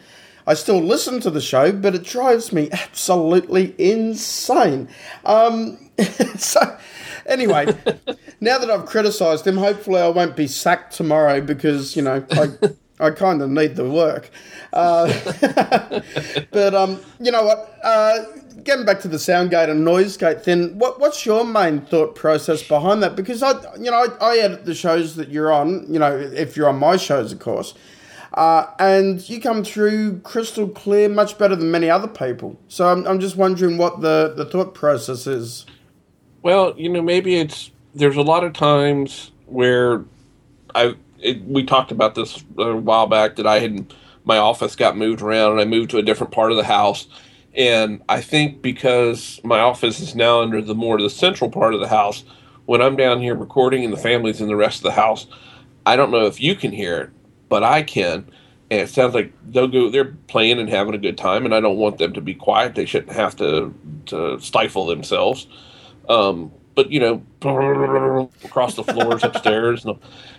I 0.46 0.52
still 0.52 0.78
listen 0.78 1.20
to 1.20 1.30
the 1.30 1.40
show, 1.40 1.72
but 1.72 1.94
it 1.94 2.02
drives 2.02 2.52
me 2.52 2.68
absolutely 2.70 3.74
insane. 3.78 4.90
Um, 5.24 5.90
so 6.36 6.76
Anyway, 7.26 7.66
now 8.40 8.58
that 8.58 8.70
I've 8.70 8.86
criticised 8.86 9.46
him, 9.46 9.56
hopefully 9.56 10.00
I 10.00 10.08
won't 10.08 10.36
be 10.36 10.46
sacked 10.46 10.94
tomorrow 10.94 11.40
because 11.40 11.96
you 11.96 12.02
know 12.02 12.24
I 12.30 12.50
I 13.00 13.10
kind 13.10 13.42
of 13.42 13.50
need 13.50 13.76
the 13.76 13.88
work. 13.88 14.30
Uh, 14.72 15.06
but 16.50 16.74
um, 16.74 17.00
you 17.20 17.32
know 17.32 17.44
what? 17.44 17.78
Uh, 17.82 18.24
getting 18.62 18.84
back 18.84 19.00
to 19.00 19.08
the 19.08 19.16
soundgate 19.16 19.68
and 19.68 19.84
noise 19.84 20.16
gate 20.16 20.42
thing, 20.42 20.78
what 20.78 21.00
what's 21.00 21.26
your 21.26 21.44
main 21.44 21.80
thought 21.80 22.14
process 22.14 22.62
behind 22.62 23.02
that? 23.02 23.16
Because 23.16 23.42
I 23.42 23.52
you 23.76 23.90
know 23.90 24.06
I, 24.20 24.32
I 24.32 24.38
edit 24.38 24.64
the 24.64 24.74
shows 24.74 25.16
that 25.16 25.28
you're 25.30 25.52
on. 25.52 25.92
You 25.92 25.98
know 25.98 26.16
if 26.16 26.56
you're 26.56 26.68
on 26.68 26.78
my 26.78 26.96
shows, 26.96 27.32
of 27.32 27.40
course. 27.40 27.74
Uh, 28.34 28.68
and 28.80 29.28
you 29.30 29.40
come 29.40 29.62
through 29.62 30.18
crystal 30.20 30.68
clear, 30.68 31.08
much 31.08 31.38
better 31.38 31.54
than 31.54 31.70
many 31.70 31.88
other 31.88 32.08
people. 32.08 32.58
So 32.66 32.88
I'm, 32.88 33.06
I'm 33.06 33.20
just 33.20 33.36
wondering 33.36 33.78
what 33.78 34.00
the, 34.00 34.34
the 34.36 34.44
thought 34.44 34.74
process 34.74 35.28
is. 35.28 35.66
Well, 36.42 36.74
you 36.76 36.88
know, 36.88 37.00
maybe 37.00 37.36
it's 37.36 37.70
there's 37.94 38.16
a 38.16 38.22
lot 38.22 38.42
of 38.42 38.52
times 38.52 39.30
where 39.46 40.04
I 40.74 40.96
it, 41.24 41.42
we 41.44 41.64
talked 41.64 41.90
about 41.90 42.14
this 42.14 42.44
a 42.58 42.76
while 42.76 43.06
back 43.06 43.36
that 43.36 43.46
I 43.46 43.58
had 43.58 43.92
my 44.24 44.38
office 44.38 44.76
got 44.76 44.96
moved 44.96 45.22
around 45.22 45.52
and 45.52 45.60
I 45.60 45.64
moved 45.64 45.90
to 45.90 45.98
a 45.98 46.02
different 46.02 46.32
part 46.32 46.50
of 46.50 46.56
the 46.56 46.64
house. 46.64 47.08
And 47.54 48.02
I 48.08 48.20
think 48.20 48.62
because 48.62 49.40
my 49.42 49.60
office 49.60 50.00
is 50.00 50.14
now 50.14 50.42
under 50.42 50.60
the 50.60 50.74
more 50.74 51.00
the 51.00 51.10
central 51.10 51.50
part 51.50 51.74
of 51.74 51.80
the 51.80 51.88
house, 51.88 52.24
when 52.66 52.82
I'm 52.82 52.96
down 52.96 53.20
here 53.20 53.34
recording 53.34 53.84
and 53.84 53.92
the 53.92 53.98
family's 53.98 54.40
in 54.40 54.48
the 54.48 54.56
rest 54.56 54.78
of 54.78 54.84
the 54.84 54.92
house, 54.92 55.26
I 55.86 55.96
don't 55.96 56.10
know 56.10 56.26
if 56.26 56.40
you 56.40 56.54
can 56.54 56.72
hear 56.72 56.98
it, 57.00 57.10
but 57.48 57.62
I 57.62 57.82
can. 57.82 58.26
And 58.70 58.80
it 58.80 58.88
sounds 58.88 59.14
like 59.14 59.32
they'll 59.50 59.68
go 59.68 59.90
they're 59.90 60.16
playing 60.26 60.58
and 60.58 60.68
having 60.68 60.94
a 60.94 60.98
good 60.98 61.18
time 61.18 61.44
and 61.44 61.54
I 61.54 61.60
don't 61.60 61.76
want 61.78 61.98
them 61.98 62.12
to 62.14 62.20
be 62.20 62.34
quiet. 62.34 62.74
They 62.74 62.86
shouldn't 62.86 63.12
have 63.12 63.36
to 63.36 63.74
to 64.06 64.40
stifle 64.40 64.86
themselves. 64.86 65.46
Um, 66.08 66.52
but 66.74 66.90
you 66.90 67.00
know, 67.00 68.30
across 68.44 68.74
the 68.74 68.84
floors 68.84 69.22
upstairs. 69.22 69.86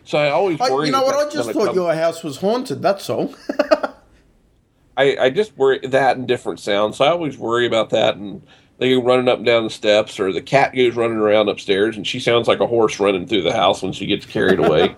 So 0.04 0.18
I 0.18 0.30
always 0.30 0.60
worry. 0.60 0.88
you 0.88 0.92
know 0.92 1.04
what? 1.04 1.16
I 1.16 1.30
just 1.30 1.52
thought 1.52 1.68
come. 1.68 1.76
your 1.76 1.94
house 1.94 2.24
was 2.24 2.38
haunted. 2.38 2.82
That's 2.82 3.10
all. 3.10 3.34
I 4.98 5.18
I 5.18 5.30
just 5.30 5.58
worry 5.58 5.80
that 5.84 6.18
and 6.18 6.28
different 6.28 6.60
sounds. 6.60 6.98
So 6.98 7.06
I 7.06 7.10
always 7.10 7.38
worry 7.38 7.66
about 7.66 7.90
that 7.92 8.16
and. 8.16 8.42
They 8.78 8.90
go 8.90 9.02
running 9.02 9.30
up 9.30 9.38
and 9.38 9.46
down 9.46 9.64
the 9.64 9.70
steps, 9.70 10.20
or 10.20 10.34
the 10.34 10.42
cat 10.42 10.76
goes 10.76 10.98
running 10.98 11.16
around 11.16 11.48
upstairs, 11.48 11.96
and 11.96 12.06
she 12.06 12.20
sounds 12.20 12.46
like 12.46 12.60
a 12.60 12.68
horse 12.68 13.00
running 13.00 13.26
through 13.26 13.44
the 13.44 13.54
house 13.54 13.82
when 13.82 13.94
she 13.94 14.06
gets 14.06 14.26
carried 14.26 14.60
away. 14.60 14.94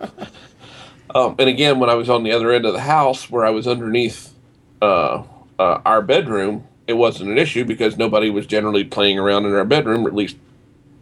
um, 1.14 1.36
and 1.38 1.48
again, 1.48 1.80
when 1.80 1.88
I 1.88 1.94
was 1.94 2.10
on 2.10 2.24
the 2.24 2.32
other 2.32 2.52
end 2.52 2.66
of 2.66 2.74
the 2.74 2.82
house, 2.82 3.30
where 3.30 3.46
I 3.46 3.52
was 3.52 3.68
underneath 3.68 4.34
uh, 4.82 5.22
uh, 5.60 5.82
our 5.86 6.02
bedroom, 6.02 6.68
it 6.88 6.94
wasn't 6.94 7.30
an 7.30 7.38
issue 7.38 7.66
because 7.66 7.98
nobody 7.98 8.32
was 8.32 8.48
generally 8.48 8.84
playing 8.84 9.20
around 9.20 9.46
in 9.46 9.54
our 9.54 9.64
bedroom, 9.64 10.06
or 10.06 10.10
at 10.10 10.16
least 10.16 10.38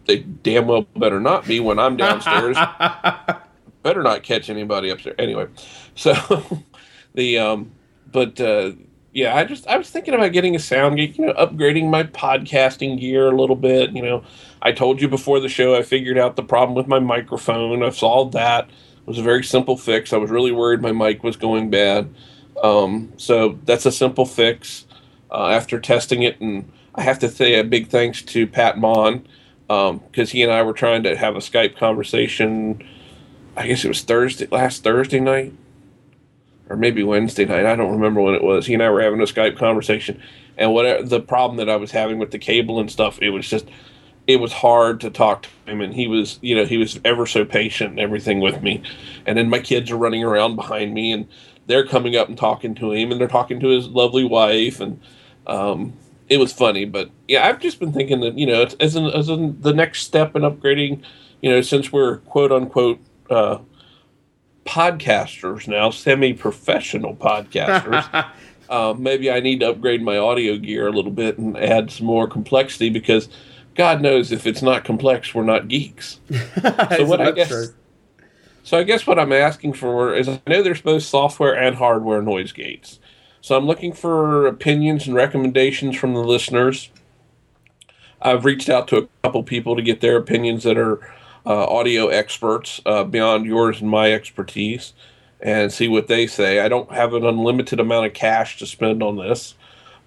they 0.06 0.18
damn 0.18 0.66
well 0.66 0.82
better 0.96 1.20
not 1.20 1.46
be 1.46 1.60
when 1.60 1.78
I'm 1.78 1.96
downstairs. 1.96 2.56
better 3.82 4.02
not 4.02 4.22
catch 4.22 4.50
anybody 4.50 4.90
upstairs. 4.90 5.16
Anyway, 5.18 5.46
so 5.94 6.14
the 7.14 7.38
um, 7.38 7.72
but 8.10 8.40
uh, 8.40 8.72
yeah, 9.12 9.34
I 9.34 9.44
just 9.44 9.66
I 9.66 9.78
was 9.78 9.88
thinking 9.90 10.14
about 10.14 10.32
getting 10.32 10.54
a 10.54 10.58
sound 10.58 10.96
geek, 10.96 11.18
you 11.18 11.26
know, 11.26 11.32
upgrading 11.34 11.88
my 11.88 12.02
podcasting 12.04 13.00
gear 13.00 13.28
a 13.28 13.36
little 13.36 13.56
bit. 13.56 13.90
You 13.92 14.02
know, 14.02 14.24
I 14.62 14.72
told 14.72 15.00
you 15.00 15.08
before 15.08 15.40
the 15.40 15.48
show 15.48 15.74
I 15.74 15.82
figured 15.82 16.18
out 16.18 16.36
the 16.36 16.42
problem 16.42 16.74
with 16.74 16.86
my 16.86 16.98
microphone. 16.98 17.82
I've 17.82 17.96
solved 17.96 18.34
that. 18.34 18.64
It 18.64 19.06
was 19.06 19.18
a 19.18 19.22
very 19.22 19.44
simple 19.44 19.76
fix. 19.76 20.12
I 20.12 20.16
was 20.18 20.30
really 20.30 20.52
worried 20.52 20.82
my 20.82 20.92
mic 20.92 21.22
was 21.22 21.36
going 21.36 21.70
bad. 21.70 22.12
Um, 22.62 23.12
so 23.16 23.58
that's 23.64 23.86
a 23.86 23.92
simple 23.92 24.26
fix. 24.26 24.84
Uh, 25.30 25.48
after 25.48 25.80
testing 25.80 26.22
it, 26.22 26.40
and 26.40 26.70
I 26.94 27.02
have 27.02 27.18
to 27.20 27.28
say 27.28 27.58
a 27.58 27.64
big 27.64 27.88
thanks 27.88 28.22
to 28.22 28.46
Pat 28.46 28.78
Mon 28.78 29.26
because 29.68 29.90
um, 29.90 30.26
he 30.26 30.42
and 30.42 30.52
I 30.52 30.62
were 30.62 30.72
trying 30.72 31.02
to 31.04 31.16
have 31.16 31.36
a 31.36 31.40
Skype 31.40 31.76
conversation. 31.76 32.86
I 33.56 33.66
guess 33.66 33.84
it 33.84 33.88
was 33.88 34.02
Thursday, 34.02 34.46
last 34.50 34.84
Thursday 34.84 35.20
night, 35.20 35.52
or 36.68 36.76
maybe 36.76 37.02
Wednesday 37.02 37.44
night. 37.44 37.66
I 37.66 37.74
don't 37.74 37.92
remember 37.92 38.20
when 38.20 38.34
it 38.34 38.44
was. 38.44 38.66
He 38.66 38.74
and 38.74 38.82
I 38.82 38.90
were 38.90 39.02
having 39.02 39.20
a 39.20 39.24
Skype 39.24 39.58
conversation, 39.58 40.22
and 40.56 40.72
whatever 40.72 41.02
the 41.02 41.20
problem 41.20 41.56
that 41.58 41.68
I 41.68 41.76
was 41.76 41.90
having 41.90 42.18
with 42.18 42.30
the 42.30 42.38
cable 42.38 42.78
and 42.78 42.90
stuff, 42.90 43.18
it 43.20 43.30
was 43.30 43.48
just 43.48 43.66
it 44.26 44.40
was 44.40 44.52
hard 44.52 45.00
to 45.00 45.10
talk 45.10 45.42
to 45.42 45.70
him 45.70 45.80
and 45.80 45.94
he 45.94 46.08
was 46.08 46.38
you 46.42 46.54
know 46.54 46.64
he 46.64 46.76
was 46.76 47.00
ever 47.04 47.26
so 47.26 47.44
patient 47.44 47.90
and 47.90 48.00
everything 48.00 48.40
with 48.40 48.60
me 48.62 48.82
and 49.24 49.38
then 49.38 49.48
my 49.48 49.60
kids 49.60 49.90
are 49.90 49.96
running 49.96 50.24
around 50.24 50.56
behind 50.56 50.92
me 50.92 51.12
and 51.12 51.28
they're 51.66 51.86
coming 51.86 52.16
up 52.16 52.28
and 52.28 52.36
talking 52.36 52.74
to 52.74 52.92
him 52.92 53.12
and 53.12 53.20
they're 53.20 53.28
talking 53.28 53.60
to 53.60 53.68
his 53.68 53.86
lovely 53.88 54.24
wife 54.24 54.80
and 54.80 55.00
um, 55.46 55.92
it 56.28 56.38
was 56.38 56.52
funny, 56.52 56.84
but 56.84 57.10
yeah, 57.28 57.46
I've 57.46 57.60
just 57.60 57.78
been 57.78 57.92
thinking 57.92 58.20
that 58.20 58.36
you 58.36 58.46
know, 58.46 58.66
as 58.80 58.96
in, 58.96 59.06
as 59.06 59.28
in 59.28 59.60
the 59.60 59.72
next 59.72 60.02
step 60.02 60.34
in 60.34 60.42
upgrading, 60.42 61.02
you 61.40 61.50
know, 61.50 61.60
since 61.60 61.92
we're 61.92 62.18
quote 62.18 62.52
unquote 62.52 63.00
uh, 63.30 63.58
podcasters 64.64 65.68
now, 65.68 65.90
semi-professional 65.90 67.14
podcasters, 67.16 68.30
uh, 68.68 68.94
maybe 68.98 69.30
I 69.30 69.40
need 69.40 69.60
to 69.60 69.70
upgrade 69.70 70.02
my 70.02 70.18
audio 70.18 70.56
gear 70.56 70.88
a 70.88 70.92
little 70.92 71.12
bit 71.12 71.38
and 71.38 71.56
add 71.56 71.90
some 71.90 72.06
more 72.06 72.26
complexity 72.26 72.90
because 72.90 73.28
God 73.76 74.00
knows 74.00 74.32
if 74.32 74.46
it's 74.46 74.62
not 74.62 74.84
complex, 74.84 75.34
we're 75.34 75.44
not 75.44 75.68
geeks. 75.68 76.20
so 76.60 77.04
what 77.04 77.20
I 77.20 77.30
guess. 77.30 77.48
True? 77.48 77.68
So 78.64 78.76
I 78.76 78.82
guess 78.82 79.06
what 79.06 79.16
I'm 79.16 79.32
asking 79.32 79.74
for 79.74 80.12
is 80.16 80.28
I 80.28 80.40
know 80.48 80.60
there's 80.60 80.80
both 80.80 81.04
software 81.04 81.54
and 81.54 81.76
hardware 81.76 82.20
noise 82.20 82.50
gates. 82.50 82.98
So 83.46 83.56
I'm 83.56 83.64
looking 83.64 83.92
for 83.92 84.48
opinions 84.48 85.06
and 85.06 85.14
recommendations 85.14 85.96
from 85.96 86.14
the 86.14 86.24
listeners. 86.24 86.90
I've 88.20 88.44
reached 88.44 88.68
out 88.68 88.88
to 88.88 88.96
a 88.96 89.08
couple 89.22 89.44
people 89.44 89.76
to 89.76 89.82
get 89.82 90.00
their 90.00 90.16
opinions 90.16 90.64
that 90.64 90.76
are 90.76 90.98
uh, 91.46 91.64
audio 91.66 92.08
experts 92.08 92.80
uh, 92.84 93.04
beyond 93.04 93.46
yours 93.46 93.80
and 93.80 93.88
my 93.88 94.12
expertise 94.12 94.94
and 95.40 95.72
see 95.72 95.86
what 95.86 96.08
they 96.08 96.26
say. 96.26 96.58
I 96.58 96.66
don't 96.66 96.90
have 96.90 97.14
an 97.14 97.24
unlimited 97.24 97.78
amount 97.78 98.06
of 98.06 98.14
cash 98.14 98.58
to 98.58 98.66
spend 98.66 99.00
on 99.00 99.16
this. 99.16 99.54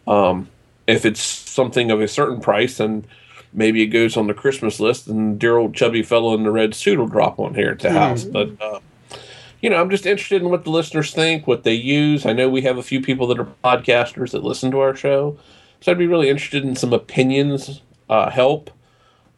Um, 0.06 0.50
if 0.86 1.06
it's 1.06 1.22
something 1.22 1.92
of 1.92 2.02
a 2.02 2.10
certain 2.10 2.42
price, 2.42 2.76
then 2.76 3.06
maybe 3.54 3.82
it 3.82 3.88
goes 3.88 4.18
on 4.18 4.28
the 4.28 4.34
Christmas 4.34 4.82
list, 4.82 5.08
and 5.08 5.40
dear 5.40 5.56
old 5.56 5.74
chubby 5.74 6.04
fellow 6.04 6.34
in 6.34 6.44
the 6.44 6.52
red 6.52 6.76
suit 6.76 7.00
will 7.00 7.08
drop 7.08 7.40
on 7.40 7.56
here 7.56 7.70
at 7.70 7.80
the 7.80 7.88
mm-hmm. 7.88 7.98
house. 7.98 8.26
But 8.26 8.62
uh, 8.62 8.82
you 9.62 9.70
know, 9.70 9.80
I'm 9.80 9.90
just 9.90 10.06
interested 10.06 10.42
in 10.42 10.50
what 10.50 10.64
the 10.64 10.70
listeners 10.70 11.14
think, 11.14 11.48
what 11.48 11.64
they 11.64 11.74
use. 11.74 12.26
I 12.26 12.34
know 12.34 12.50
we 12.50 12.62
have 12.62 12.78
a 12.78 12.84
few 12.84 13.02
people 13.02 13.28
that 13.28 13.40
are 13.40 13.48
podcasters 13.64 14.32
that 14.32 14.44
listen 14.44 14.72
to 14.72 14.80
our 14.80 14.96
show, 14.96 15.38
so 15.82 15.92
I'd 15.92 15.98
be 15.98 16.08
really 16.08 16.30
interested 16.30 16.64
in 16.64 16.76
some 16.76 16.94
opinions, 16.94 17.82
uh, 18.10 18.30
help. 18.30 18.72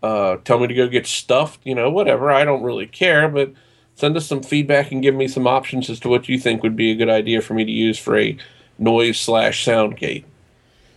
Uh, 0.03 0.37
tell 0.43 0.59
me 0.59 0.67
to 0.67 0.73
go 0.73 0.87
get 0.87 1.05
stuffed, 1.05 1.59
you 1.63 1.75
know, 1.75 1.89
whatever. 1.89 2.31
I 2.31 2.43
don't 2.43 2.63
really 2.63 2.87
care, 2.87 3.29
but 3.29 3.53
send 3.95 4.17
us 4.17 4.25
some 4.25 4.41
feedback 4.41 4.91
and 4.91 5.03
give 5.03 5.13
me 5.13 5.27
some 5.27 5.45
options 5.45 5.89
as 5.89 5.99
to 5.99 6.09
what 6.09 6.27
you 6.27 6.39
think 6.39 6.63
would 6.63 6.75
be 6.75 6.91
a 6.91 6.95
good 6.95 7.09
idea 7.09 7.41
for 7.41 7.53
me 7.53 7.63
to 7.63 7.71
use 7.71 7.99
for 7.99 8.17
a 8.17 8.35
noise 8.79 9.19
slash 9.19 9.63
sound 9.63 9.97
gate. 9.97 10.25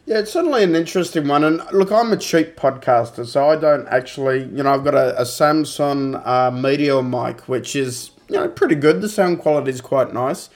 Yeah, 0.06 0.18
it's 0.18 0.32
certainly 0.32 0.62
an 0.62 0.74
interesting 0.74 1.28
one. 1.28 1.44
And 1.44 1.62
look, 1.72 1.90
I'm 1.90 2.12
a 2.12 2.16
cheap 2.16 2.56
podcaster, 2.56 3.26
so 3.26 3.48
I 3.48 3.56
don't 3.56 3.86
actually, 3.88 4.44
you 4.44 4.62
know, 4.62 4.72
I've 4.72 4.84
got 4.84 4.94
a, 4.94 5.20
a 5.20 5.24
Samson 5.24 6.14
uh, 6.16 6.50
Meteor 6.50 7.02
mic, 7.02 7.40
which 7.48 7.74
is 7.74 8.10
you 8.28 8.36
know, 8.36 8.48
pretty 8.48 8.74
good. 8.74 9.00
The 9.00 9.08
sound 9.08 9.40
quality 9.40 9.70
is 9.70 9.80
quite 9.80 10.12
nice. 10.12 10.50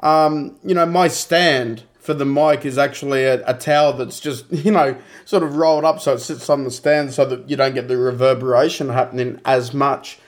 Um, 0.00 0.56
you 0.64 0.74
know, 0.74 0.86
my 0.86 1.08
stand 1.08 1.84
for 1.98 2.14
the 2.14 2.24
mic 2.24 2.64
is 2.64 2.78
actually 2.78 3.24
a, 3.24 3.46
a 3.46 3.54
towel 3.54 3.92
that's 3.92 4.20
just, 4.20 4.44
you 4.50 4.70
know, 4.70 4.96
sort 5.24 5.42
of 5.42 5.56
rolled 5.56 5.84
up 5.84 6.00
so 6.00 6.14
it 6.14 6.20
sits 6.20 6.48
on 6.48 6.64
the 6.64 6.70
stand 6.70 7.12
so 7.12 7.24
that 7.24 7.48
you 7.50 7.56
don't 7.56 7.74
get 7.74 7.88
the 7.88 7.96
reverberation 7.96 8.88
happening 8.88 9.40
as 9.44 9.74
much. 9.74 10.18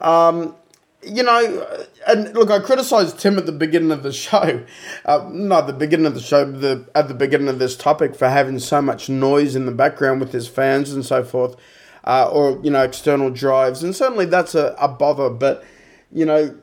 Um, 0.00 0.54
you 1.02 1.22
know, 1.22 1.66
and 2.06 2.34
look, 2.34 2.50
I 2.50 2.58
criticised 2.58 3.18
Tim 3.18 3.38
at 3.38 3.46
the 3.46 3.52
beginning 3.52 3.90
of 3.90 4.02
the 4.02 4.12
show, 4.26 4.64
uh, 5.04 5.28
not 5.32 5.66
the 5.66 5.72
beginning 5.72 6.06
of 6.06 6.14
the 6.14 6.20
show, 6.20 6.44
the, 6.50 6.86
at 6.94 7.08
the 7.08 7.14
beginning 7.14 7.48
of 7.48 7.58
this 7.58 7.76
topic 7.76 8.14
for 8.14 8.28
having 8.28 8.58
so 8.58 8.82
much 8.82 9.08
noise 9.08 9.56
in 9.56 9.66
the 9.66 9.72
background 9.72 10.20
with 10.20 10.32
his 10.32 10.48
fans 10.48 10.92
and 10.92 11.04
so 11.04 11.24
forth, 11.24 11.56
uh, 12.04 12.28
or, 12.30 12.60
you 12.62 12.70
know, 12.70 12.82
external 12.82 13.30
drives. 13.30 13.82
And 13.82 13.96
certainly 13.96 14.26
that's 14.26 14.54
a, 14.54 14.74
a 14.78 14.88
bother, 14.88 15.30
but 15.30 15.64
you 16.12 16.24
know, 16.24 16.56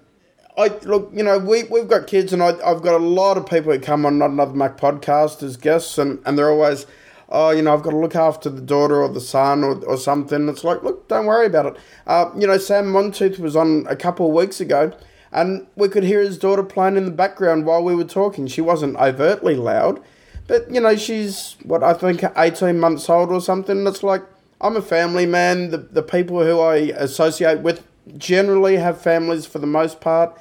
I 0.58 0.70
look, 0.84 1.12
you 1.14 1.24
know, 1.24 1.38
we 1.38 1.64
we've 1.64 1.88
got 1.88 2.08
kids, 2.08 2.34
and 2.34 2.42
I, 2.42 2.50
I've 2.66 2.82
got 2.82 2.96
a 2.96 3.04
lot 3.04 3.38
of 3.38 3.46
people 3.46 3.72
who 3.72 3.80
come 3.80 4.06
on 4.06 4.18
Not 4.18 4.32
Another 4.32 4.54
Mac 4.54 4.78
podcast 4.78 5.44
as 5.44 5.56
guests, 5.56 5.98
and, 6.00 6.20
and 6.26 6.38
they're 6.38 6.50
always, 6.50 6.88
oh, 7.30 7.52
you 7.52 7.62
know, 7.62 7.74
I've 7.74 7.84
got 7.84 7.92
to 7.92 7.98
look 7.98 8.16
after 8.16 8.50
the 8.50 8.62
daughter 8.62 9.04
or 9.04 9.10
the 9.10 9.22
son 9.22 9.64
or, 9.64 9.84
or 9.86 9.98
something. 9.98 10.50
It's 10.50 10.64
like, 10.64 10.82
look, 10.82 11.08
don't 11.08 11.28
worry 11.28 11.46
about 11.46 11.68
it. 11.68 11.78
Uh, 12.08 12.32
you 12.36 12.48
know, 12.48 12.58
Sam 12.58 12.86
Montooth 12.86 13.38
was 13.38 13.56
on 13.56 13.86
a 13.88 13.96
couple 13.96 14.28
of 14.28 14.34
weeks 14.34 14.60
ago, 14.60 14.92
and 15.32 15.68
we 15.76 15.90
could 15.90 16.04
hear 16.04 16.22
his 16.22 16.40
daughter 16.40 16.64
playing 16.64 16.98
in 16.98 17.06
the 17.06 17.12
background 17.12 17.68
while 17.68 17.84
we 17.84 17.94
were 17.94 18.04
talking. 18.04 18.48
She 18.48 18.62
wasn't 18.62 18.98
overtly 18.98 19.56
loud, 19.56 20.02
but, 20.48 20.72
you 20.72 20.82
know, 20.82 20.96
she's, 20.96 21.56
what, 21.64 21.84
I 21.84 21.94
think 21.94 22.24
18 22.36 22.80
months 22.80 23.08
old 23.10 23.32
or 23.32 23.42
something. 23.42 23.86
It's 23.86 24.02
like, 24.02 24.24
I'm 24.60 24.76
a 24.76 24.82
family 24.82 25.28
man. 25.28 25.70
The, 25.70 25.78
the 25.78 26.02
people 26.02 26.44
who 26.44 26.60
I 26.60 26.78
associate 26.96 27.60
with 27.60 27.84
generally 28.18 28.78
have 28.78 29.02
families 29.02 29.46
for 29.46 29.60
the 29.60 29.68
most 29.68 30.00
part. 30.02 30.40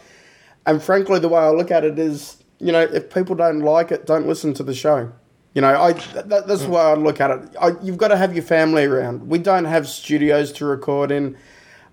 And 0.67 0.83
frankly, 0.83 1.19
the 1.19 1.29
way 1.29 1.41
I 1.41 1.51
look 1.51 1.71
at 1.71 1.85
it 1.85 1.99
is, 1.99 2.43
you 2.59 2.73
know, 2.73 2.81
if 2.81 3.13
people 3.13 3.35
don't 3.37 3.61
like 3.61 3.93
it, 3.93 4.07
don't 4.07 4.27
listen 4.27 4.55
to 4.55 4.63
the 4.63 4.75
show. 4.75 5.13
You 5.55 5.63
know, 5.63 5.81
I 5.81 5.93
that, 5.93 6.47
that's 6.47 6.65
the 6.65 6.71
way 6.71 6.83
I 6.83 6.95
look 6.95 7.19
at 7.19 7.31
it. 7.31 7.57
I, 7.59 7.73
you've 7.83 7.97
got 7.97 8.09
to 8.09 8.17
have 8.17 8.35
your 8.35 8.43
family 8.43 8.85
around. 8.85 9.27
We 9.29 9.39
don't 9.39 9.65
have 9.65 9.89
studios 9.89 10.53
to 10.53 10.67
record 10.67 11.11
in, 11.11 11.35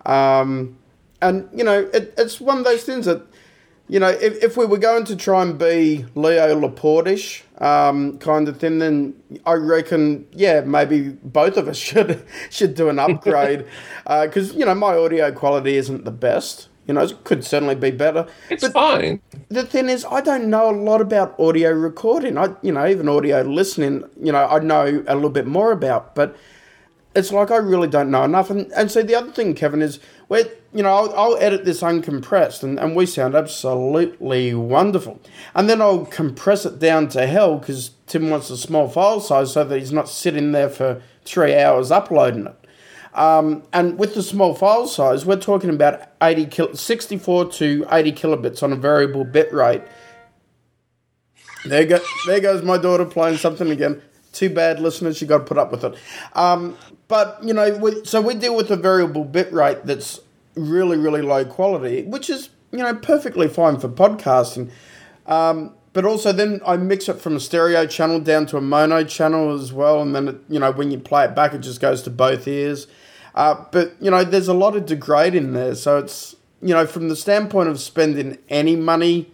um, 0.06 0.78
and 1.22 1.48
you 1.54 1.64
know, 1.64 1.90
it, 1.94 2.14
it's 2.18 2.42
one 2.42 2.58
of 2.58 2.66
those 2.66 2.84
things 2.84 3.06
that, 3.06 3.26
you 3.90 4.00
know, 4.00 4.10
if, 4.10 4.42
if 4.42 4.58
we 4.58 4.66
were 4.66 4.78
going 4.78 5.04
to 5.06 5.16
try 5.16 5.42
and 5.42 5.58
be 5.58 6.06
Leo 6.16 6.58
Laporte-ish 6.58 7.44
um, 7.60 8.18
kind 8.18 8.48
of 8.48 8.58
thing, 8.58 8.80
then 8.80 9.14
I 9.46 9.54
reckon, 9.54 10.26
yeah, 10.32 10.62
maybe 10.62 11.10
both 11.10 11.58
of 11.58 11.68
us 11.68 11.78
should 11.90 12.26
should 12.50 12.76
do 12.76 12.90
an 12.90 13.00
upgrade 13.00 13.66
because 14.04 14.52
uh, 14.56 14.58
you 14.58 14.66
know 14.66 14.76
my 14.76 14.96
audio 14.96 15.32
quality 15.32 15.76
isn't 15.76 16.06
the 16.06 16.12
best. 16.12 16.70
You 16.88 16.94
know, 16.94 17.02
it 17.02 17.24
could 17.24 17.46
certainly 17.46 17.76
be 17.76 17.92
better. 17.92 18.28
It's 18.50 18.64
but 18.64 18.74
fine. 18.74 19.22
The 19.48 19.66
thing 19.66 19.88
is, 19.88 20.06
I 20.10 20.20
don't 20.20 20.50
know 20.50 20.70
a 20.70 20.76
lot 20.76 21.00
about 21.00 21.40
audio 21.40 21.72
recording. 21.72 22.38
I, 22.38 22.56
you 22.62 22.74
know, 22.74 22.86
even 22.86 23.08
audio 23.08 23.42
listening, 23.42 24.04
you 24.22 24.34
know, 24.34 24.46
I 24.46 24.60
know 24.60 25.04
a 25.08 25.16
little 25.16 25.30
bit 25.30 25.48
more 25.48 25.72
about, 25.72 26.14
but 26.14 26.36
it's 27.16 27.32
like 27.32 27.52
I 27.52 27.58
really 27.58 27.88
don't 27.88 28.12
know 28.12 28.24
enough. 28.24 28.50
And, 28.50 28.72
and 28.74 28.92
so 28.92 29.02
the 29.02 29.16
other 29.16 29.32
thing, 29.32 29.54
Kevin, 29.54 29.82
is 29.82 30.00
you 30.74 30.82
know, 30.82 30.94
I'll, 30.94 31.14
I'll 31.16 31.38
edit 31.38 31.66
this 31.66 31.82
uncompressed 31.82 32.64
and, 32.64 32.80
and 32.80 32.96
we 32.96 33.06
sound 33.06 33.36
absolutely 33.36 34.54
wonderful. 34.54 35.22
And 35.54 35.70
then 35.70 35.82
I'll 35.82 36.06
compress 36.06 36.66
it 36.66 36.80
down 36.80 37.08
to 37.10 37.28
hell 37.28 37.58
because 37.58 37.92
Tim 38.08 38.30
wants 38.30 38.50
a 38.50 38.58
small 38.58 38.90
file 38.90 39.20
size 39.20 39.54
so 39.54 39.64
that 39.64 39.78
he's 39.78 39.92
not 39.92 40.10
sitting 40.10 40.52
there 40.52 40.70
for 40.70 41.02
three 41.24 41.56
hours 41.56 41.92
uploading 41.92 42.48
it. 42.48 42.56
Um, 43.14 43.64
and 43.72 44.00
with 44.00 44.16
the 44.16 44.24
small 44.24 44.56
file 44.56 44.88
size, 44.88 45.26
we're 45.26 45.40
talking 45.40 45.70
about 45.70 46.02
80 46.22 46.46
kil- 46.48 46.76
64 46.76 47.52
to 47.52 47.86
80 47.92 48.12
kilobits 48.14 48.64
on 48.64 48.74
a 48.74 48.76
variable 48.76 49.24
bit 49.24 49.54
rate. 49.54 49.84
There, 51.66 51.86
go, 51.86 52.00
there 52.26 52.40
goes 52.40 52.64
my 52.64 52.78
daughter 52.78 53.06
playing 53.06 53.38
something 53.38 53.70
again. 53.70 54.02
Too 54.32 54.50
bad, 54.50 54.80
listeners, 54.80 55.22
you 55.22 55.28
got 55.28 55.40
to 55.40 55.44
put 55.44 55.60
up 55.60 55.72
with 55.72 55.84
it. 55.84 55.96
Um, 56.34 56.76
but, 57.08 57.40
you 57.44 57.54
know, 57.54 57.78
we, 57.78 58.04
so 58.04 58.20
we 58.20 58.34
deal 58.34 58.56
with 58.56 58.72
a 58.72 58.76
variable 58.76 59.24
bit 59.24 59.54
rate 59.54 59.86
that's 59.86 60.20
really, 60.56 60.98
really 60.98 61.22
low 61.22 61.46
quality, 61.46 62.04
which 62.04 62.30
is, 62.30 62.50
you 62.72 62.80
know, 62.80 62.96
perfectly 62.96 63.48
fine 63.48 63.80
for 63.80 63.90
podcasting. 63.90 64.72
Um, 65.26 65.74
but 65.94 66.06
also 66.06 66.32
then 66.32 66.60
I 66.66 66.76
mix 66.78 67.08
it 67.08 67.22
from 67.22 67.36
a 67.36 67.40
stereo 67.40 67.86
channel 67.86 68.20
down 68.20 68.48
to 68.48 68.58
a 68.58 68.62
mono 68.62 69.04
channel 69.04 69.54
as 69.54 69.72
well, 69.72 70.02
and 70.02 70.16
then 70.16 70.28
it, 70.28 70.38
you 70.50 70.60
know 70.60 70.72
when 70.72 70.92
you 70.92 71.00
play 71.00 71.26
it 71.26 71.36
back, 71.36 71.54
it 71.54 71.60
just 71.60 71.80
goes 71.80 72.02
to 72.04 72.10
both 72.10 72.48
ears. 72.48 72.88
Uh, 73.36 73.64
but 73.72 73.96
you 74.00 74.12
know, 74.12 74.24
there's 74.24 74.48
a 74.48 74.54
lot 74.54 74.76
of 74.76 74.86
degrade 74.86 75.36
in 75.36 75.54
there, 75.54 75.76
so 75.76 76.00
it's 76.00 76.36
you 76.62 76.74
know 76.74 76.88
from 76.88 77.10
the 77.10 77.16
standpoint 77.16 77.70
of 77.70 77.80
spending 77.80 78.40
any 78.50 78.76
money 78.76 79.32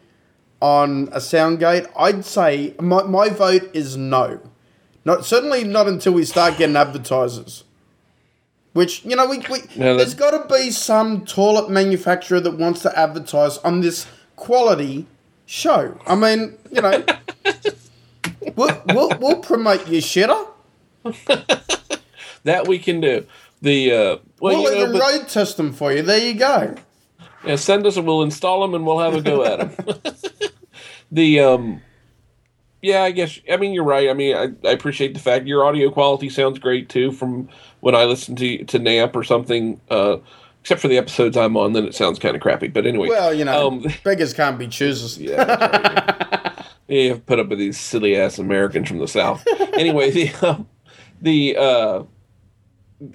on 0.62 1.08
a 1.14 1.20
Soundgate, 1.20 1.90
I'd 1.98 2.26
say 2.26 2.76
my 2.80 3.04
my 3.04 3.30
vote 3.30 3.70
is 3.74 3.96
no. 3.96 4.42
Not 5.06 5.26
certainly 5.26 5.64
not 5.64 5.88
until 5.88 6.14
we 6.14 6.26
start 6.26 6.58
getting 6.58 6.76
advertisers. 6.76 7.64
Which 8.80 9.04
you 9.04 9.14
know, 9.18 9.28
we, 9.28 9.40
we 9.40 9.60
no, 9.76 9.98
there's 9.98 10.14
got 10.14 10.32
to 10.32 10.56
be 10.56 10.72
some 10.72 11.26
toilet 11.26 11.70
manufacturer 11.70 12.40
that 12.40 12.52
wants 12.52 12.82
to 12.84 12.98
advertise 12.98 13.58
on 13.58 13.82
this 13.82 14.08
quality 14.38 15.06
show. 15.46 16.00
I 16.08 16.16
mean, 16.16 16.58
you 16.72 16.82
know, 16.82 17.04
we'll, 18.56 18.82
we'll, 18.88 19.10
we'll 19.20 19.40
promote 19.42 19.86
your 19.90 20.02
shitter. 20.02 20.48
that 22.44 22.70
we 22.70 22.80
can 22.80 23.02
do. 23.02 23.26
The 23.62 23.92
uh, 23.92 24.18
well, 24.40 24.64
we'll 24.64 24.74
even 24.74 24.94
know, 24.94 25.00
road 25.00 25.28
test 25.28 25.58
them 25.58 25.74
for 25.74 25.92
you. 25.92 26.02
There 26.02 26.26
you 26.26 26.36
go. 26.36 26.74
Yeah, 27.44 27.58
send 27.58 27.86
us 27.86 27.98
and 27.98 28.08
we'll 28.08 28.24
install 28.24 28.62
them 28.62 28.76
and 28.76 28.88
we'll 28.88 29.00
have 29.00 29.14
a 29.14 29.22
go 29.22 29.44
at 29.44 29.76
them. 29.76 29.96
the 31.12 31.42
um, 31.42 31.82
yeah, 32.82 33.04
I 33.04 33.12
guess 33.12 33.40
I 33.52 33.58
mean 33.58 33.74
you're 33.74 33.84
right. 33.84 34.10
I 34.10 34.14
mean 34.14 34.36
I, 34.36 34.68
I 34.68 34.72
appreciate 34.72 35.14
the 35.14 35.20
fact 35.20 35.48
your 35.48 35.66
audio 35.66 35.90
quality 35.90 36.30
sounds 36.30 36.60
great 36.60 36.90
too. 36.90 37.12
From 37.12 37.50
when 37.82 37.96
I 37.96 38.06
listen 38.06 38.36
to 38.38 38.64
to 38.66 38.80
NAMP 38.80 39.16
or 39.16 39.24
something. 39.24 39.80
Uh, 39.90 40.18
except 40.62 40.82
for 40.82 40.88
the 40.88 40.98
episodes 40.98 41.38
I'm 41.38 41.56
on, 41.58 41.74
then 41.74 41.86
it 41.86 41.96
sounds 41.96 42.20
kind 42.20 42.36
of 42.36 42.42
crappy. 42.42 42.68
But 42.68 42.86
anyway, 42.86 43.08
well, 43.08 43.34
you 43.34 43.46
know, 43.46 43.68
um, 43.68 43.86
beggars 44.04 44.34
can't 44.34 44.60
be 44.60 44.68
choosers. 44.68 45.18
Yeah, 45.18 45.44
right, 45.44 46.66
yeah. 46.88 47.02
you 47.02 47.10
have 47.10 47.26
put 47.26 47.40
up 47.40 47.48
with 47.48 47.60
these 47.60 47.80
silly 47.80 48.16
ass 48.16 48.38
Americans 48.40 48.88
from 48.88 49.00
the 49.00 49.08
South. 49.08 49.44
anyway, 49.74 50.12
the 50.12 50.34
um, 50.46 50.68
the 51.22 51.56
uh, 51.58 52.04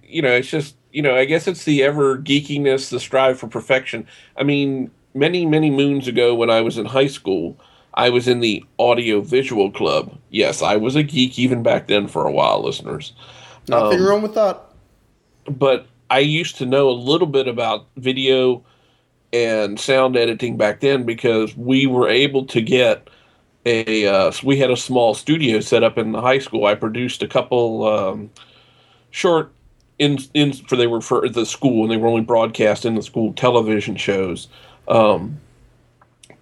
you 0.02 0.22
know, 0.22 0.32
it's 0.32 0.48
just 0.48 0.76
you 0.90 1.02
know, 1.02 1.16
I 1.16 1.24
guess 1.24 1.46
it's 1.46 1.64
the 1.64 1.82
ever 1.82 2.18
geekiness, 2.18 2.90
the 2.90 3.00
strive 3.00 3.38
for 3.38 3.48
perfection. 3.48 4.06
I 4.36 4.42
mean, 4.42 4.90
many 5.14 5.46
many 5.46 5.70
moons 5.70 6.08
ago, 6.08 6.34
when 6.34 6.50
I 6.50 6.60
was 6.60 6.78
in 6.78 6.86
high 6.86 7.08
school. 7.08 7.58
I 7.94 8.10
was 8.10 8.28
in 8.28 8.40
the 8.40 8.64
audio 8.78 9.20
visual 9.20 9.70
club. 9.70 10.16
Yes, 10.30 10.62
I 10.62 10.76
was 10.76 10.96
a 10.96 11.02
geek 11.02 11.38
even 11.38 11.62
back 11.62 11.86
then 11.86 12.08
for 12.08 12.26
a 12.26 12.32
while, 12.32 12.62
listeners. 12.62 13.12
Nothing 13.68 14.00
um, 14.00 14.06
wrong 14.06 14.22
with 14.22 14.34
that. 14.34 14.60
But 15.46 15.86
I 16.10 16.18
used 16.18 16.56
to 16.56 16.66
know 16.66 16.88
a 16.88 16.92
little 16.92 17.26
bit 17.26 17.48
about 17.48 17.86
video 17.96 18.64
and 19.32 19.78
sound 19.78 20.16
editing 20.16 20.56
back 20.56 20.80
then 20.80 21.04
because 21.04 21.56
we 21.56 21.86
were 21.86 22.08
able 22.08 22.46
to 22.46 22.60
get 22.60 23.08
a 23.66 24.06
uh, 24.06 24.32
we 24.42 24.58
had 24.58 24.70
a 24.70 24.76
small 24.76 25.14
studio 25.14 25.60
set 25.60 25.82
up 25.82 25.96
in 25.96 26.12
the 26.12 26.20
high 26.20 26.38
school. 26.38 26.66
I 26.66 26.74
produced 26.74 27.22
a 27.22 27.28
couple 27.28 27.86
um, 27.86 28.30
short 29.10 29.52
in 29.98 30.18
in 30.34 30.52
for 30.52 30.76
they 30.76 30.86
were 30.86 31.00
for 31.00 31.28
the 31.28 31.46
school 31.46 31.82
and 31.82 31.90
they 31.90 31.96
were 31.96 32.08
only 32.08 32.22
broadcast 32.22 32.84
in 32.84 32.94
the 32.94 33.02
school 33.02 33.32
television 33.32 33.96
shows. 33.96 34.48
Um, 34.88 35.40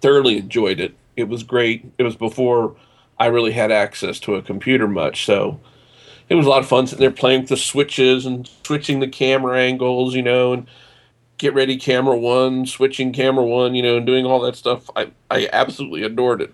thoroughly 0.01 0.37
enjoyed 0.37 0.79
it. 0.79 0.95
It 1.15 1.29
was 1.29 1.43
great. 1.43 1.91
It 1.97 2.03
was 2.03 2.15
before 2.15 2.75
I 3.19 3.27
really 3.27 3.51
had 3.51 3.71
access 3.71 4.19
to 4.21 4.35
a 4.35 4.41
computer 4.41 4.87
much, 4.87 5.25
so 5.25 5.59
it 6.29 6.35
was 6.35 6.45
a 6.45 6.49
lot 6.49 6.61
of 6.61 6.67
fun 6.67 6.87
sitting 6.87 7.01
there 7.01 7.11
playing 7.11 7.41
with 7.41 7.49
the 7.49 7.57
switches 7.57 8.25
and 8.25 8.49
switching 8.65 8.99
the 8.99 9.07
camera 9.07 9.59
angles, 9.59 10.15
you 10.15 10.21
know, 10.21 10.53
and 10.53 10.67
get 11.37 11.53
ready 11.53 11.77
camera 11.77 12.17
one, 12.17 12.65
switching 12.65 13.11
camera 13.11 13.43
one, 13.43 13.75
you 13.75 13.83
know, 13.83 13.97
and 13.97 14.05
doing 14.05 14.25
all 14.25 14.39
that 14.41 14.55
stuff. 14.55 14.89
I, 14.95 15.11
I 15.29 15.49
absolutely 15.51 16.03
adored 16.03 16.41
it. 16.41 16.53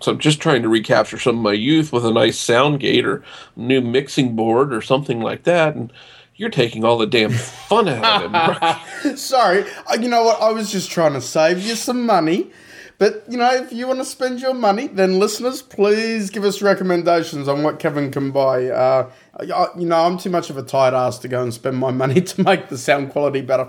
So 0.00 0.12
I'm 0.12 0.18
just 0.18 0.40
trying 0.40 0.62
to 0.62 0.68
recapture 0.68 1.18
some 1.18 1.36
of 1.36 1.42
my 1.42 1.52
youth 1.52 1.92
with 1.92 2.04
a 2.04 2.12
nice 2.12 2.38
sound 2.38 2.80
gate 2.80 3.06
or 3.06 3.24
new 3.56 3.80
mixing 3.80 4.36
board 4.36 4.72
or 4.72 4.80
something 4.80 5.20
like 5.20 5.44
that. 5.44 5.74
And 5.74 5.92
you're 6.36 6.50
taking 6.50 6.84
all 6.84 6.98
the 6.98 7.06
damn 7.06 7.32
fun 7.32 7.88
out 7.88 8.24
of 8.24 9.02
it. 9.02 9.18
Sorry. 9.18 9.64
Uh, 9.86 9.96
you 10.00 10.08
know 10.08 10.22
what? 10.24 10.40
I 10.40 10.52
was 10.52 10.70
just 10.70 10.90
trying 10.90 11.14
to 11.14 11.20
save 11.20 11.60
you 11.60 11.74
some 11.74 12.06
money 12.06 12.50
but, 12.98 13.24
you 13.28 13.38
know, 13.38 13.54
if 13.54 13.72
you 13.72 13.86
want 13.86 14.00
to 14.00 14.04
spend 14.04 14.40
your 14.40 14.54
money, 14.54 14.88
then 14.88 15.20
listeners, 15.20 15.62
please 15.62 16.30
give 16.30 16.44
us 16.44 16.60
recommendations 16.60 17.46
on 17.46 17.62
what 17.62 17.78
Kevin 17.78 18.10
can 18.10 18.32
buy. 18.32 18.66
Uh, 18.66 19.10
you 19.40 19.86
know, 19.86 20.04
I'm 20.04 20.18
too 20.18 20.30
much 20.30 20.50
of 20.50 20.56
a 20.56 20.62
tight 20.62 20.94
ass 20.94 21.18
to 21.20 21.28
go 21.28 21.42
and 21.42 21.54
spend 21.54 21.76
my 21.76 21.90
money 22.02 22.20
to 22.20 22.42
make 22.42 22.68
the 22.68 22.76
sound 22.76 23.10
quality 23.10 23.40
better. 23.40 23.68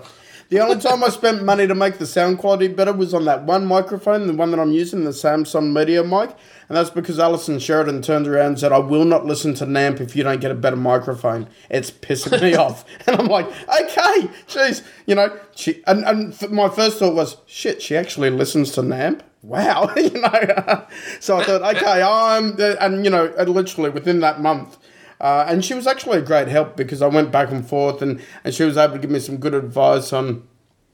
The 0.50 0.58
only 0.58 0.80
time 0.80 1.04
I 1.04 1.10
spent 1.10 1.44
money 1.44 1.68
to 1.68 1.76
make 1.76 1.98
the 1.98 2.06
sound 2.06 2.38
quality 2.38 2.66
better 2.66 2.92
was 2.92 3.14
on 3.14 3.24
that 3.26 3.44
one 3.44 3.66
microphone, 3.66 4.26
the 4.26 4.32
one 4.32 4.50
that 4.50 4.58
I'm 4.58 4.72
using, 4.72 5.04
the 5.04 5.12
Samson 5.12 5.72
Meteor 5.72 6.02
mic. 6.02 6.30
And 6.68 6.76
that's 6.76 6.90
because 6.90 7.20
Allison 7.20 7.60
Sheridan 7.60 8.02
turned 8.02 8.26
around 8.26 8.46
and 8.46 8.58
said, 8.58 8.72
I 8.72 8.78
will 8.78 9.04
not 9.04 9.24
listen 9.24 9.54
to 9.54 9.64
NAMP 9.64 10.00
if 10.00 10.16
you 10.16 10.24
don't 10.24 10.40
get 10.40 10.50
a 10.50 10.56
better 10.56 10.74
microphone. 10.74 11.46
It's 11.70 11.92
pissing 11.92 12.42
me 12.42 12.54
off. 12.56 12.84
And 13.06 13.14
I'm 13.14 13.26
like, 13.26 13.46
okay, 13.46 14.28
jeez. 14.48 14.82
You 15.06 15.14
know, 15.14 15.38
she, 15.54 15.84
and, 15.86 16.04
and 16.04 16.50
my 16.50 16.68
first 16.68 16.98
thought 16.98 17.14
was, 17.14 17.36
shit, 17.46 17.80
she 17.80 17.96
actually 17.96 18.30
listens 18.30 18.72
to 18.72 18.82
NAMP? 18.82 19.22
Wow. 19.42 19.92
you 19.96 20.10
know, 20.10 20.86
so 21.20 21.38
I 21.38 21.44
thought, 21.44 21.76
okay, 21.76 22.02
I'm, 22.02 22.60
and 22.80 23.04
you 23.04 23.10
know, 23.10 23.32
literally 23.46 23.90
within 23.90 24.18
that 24.20 24.40
month, 24.40 24.78
uh, 25.20 25.44
and 25.46 25.64
she 25.64 25.74
was 25.74 25.86
actually 25.86 26.18
a 26.18 26.22
great 26.22 26.48
help 26.48 26.76
because 26.76 27.02
I 27.02 27.06
went 27.06 27.30
back 27.30 27.50
and 27.50 27.66
forth 27.66 28.00
and, 28.00 28.20
and 28.42 28.54
she 28.54 28.64
was 28.64 28.76
able 28.76 28.94
to 28.94 28.98
give 28.98 29.10
me 29.10 29.20
some 29.20 29.36
good 29.36 29.54
advice 29.54 30.12
on, 30.12 30.46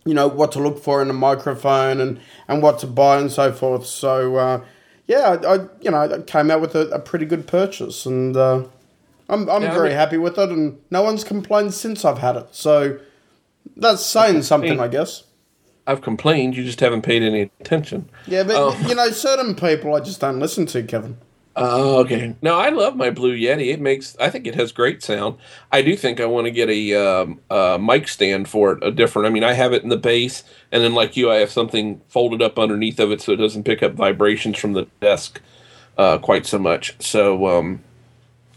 you 0.05 0.15
know, 0.15 0.27
what 0.27 0.53
to 0.53 0.59
look 0.59 0.83
for 0.83 1.01
in 1.01 1.09
a 1.11 1.13
microphone 1.15 2.01
and, 2.01 2.21
and 2.49 2.63
what 2.63 2.81
to 2.81 2.87
buy 2.87 3.19
and 3.19 3.31
so 3.31 3.53
forth. 3.53 3.87
So, 3.87 4.37
uh, 4.37 4.65
yeah, 5.07 5.39
I, 5.43 5.55
I, 5.55 5.59
you 5.81 5.91
know, 5.91 5.99
I 5.99 6.23
came 6.23 6.51
out 6.51 6.61
with 6.61 6.75
a, 6.75 6.89
a 6.89 6.99
pretty 6.99 7.25
good 7.25 7.47
purchase 7.47 8.05
and 8.05 8.37
uh, 8.37 8.65
I'm, 9.29 9.49
I'm 9.49 9.63
yeah, 9.63 9.73
very 9.73 9.89
I 9.89 9.91
mean, 9.91 9.99
happy 9.99 10.19
with 10.19 10.39
it 10.39 10.51
and 10.51 10.79
no 10.91 11.03
one's 11.03 11.23
complained 11.23 11.75
since 11.75 12.05
I've 12.05 12.19
had 12.19 12.35
it. 12.37 12.49
So 12.51 12.99
that's 13.77 14.05
saying 14.05 14.43
something, 14.43 14.81
I 14.81 14.89
guess. 14.89 15.23
I've 15.87 16.03
complained, 16.03 16.57
you 16.57 16.65
just 16.65 16.81
haven't 16.81 17.03
paid 17.03 17.23
any 17.23 17.43
attention. 17.61 18.11
Yeah, 18.27 18.43
but, 18.43 18.57
um, 18.57 18.89
you 18.89 18.97
know, 18.97 19.09
certain 19.11 19.55
people 19.55 19.95
I 19.95 20.01
just 20.01 20.21
don't 20.21 20.41
listen 20.41 20.67
to, 20.67 20.83
Kevin. 20.83 21.17
Oh, 21.59 22.01
okay. 22.01 22.35
No, 22.43 22.59
I 22.59 22.69
love 22.69 22.97
my 22.97 23.09
Blue 23.09 23.35
Yeti. 23.35 23.73
It 23.73 23.81
makes, 23.81 24.15
I 24.21 24.29
think 24.29 24.47
it 24.47 24.55
has 24.57 24.73
great 24.73 25.03
sound. 25.03 25.37
I 25.73 25.81
do 25.81 25.97
think 25.97 26.21
I 26.21 26.27
want 26.27 26.45
to 26.47 26.51
get 26.51 26.69
a, 26.69 26.95
um, 26.95 27.41
a 27.51 27.79
mic 27.79 28.09
stand 28.09 28.49
for 28.49 28.73
it, 28.73 28.85
a 28.85 28.91
different. 28.91 29.27
I 29.27 29.31
mean, 29.31 29.43
I 29.45 29.55
have 29.55 29.73
it 29.73 29.83
in 29.83 29.89
the 29.89 29.97
base, 29.97 30.45
and 30.71 30.83
then 30.85 30.93
like 30.95 31.17
you, 31.17 31.31
I 31.31 31.37
have 31.37 31.51
something 31.51 32.03
folded 32.09 32.43
up 32.43 32.59
underneath 32.59 33.01
of 33.01 33.11
it 33.11 33.23
so 33.23 33.33
it 33.33 33.37
doesn't 33.37 33.65
pick 33.65 33.83
up 33.83 33.95
vibrations 33.95 34.59
from 34.59 34.75
the 34.75 34.87
desk 35.01 35.41
uh, 35.97 36.19
quite 36.19 36.45
so 36.45 36.59
much. 36.59 36.95
So, 37.01 37.47
um, 37.47 37.81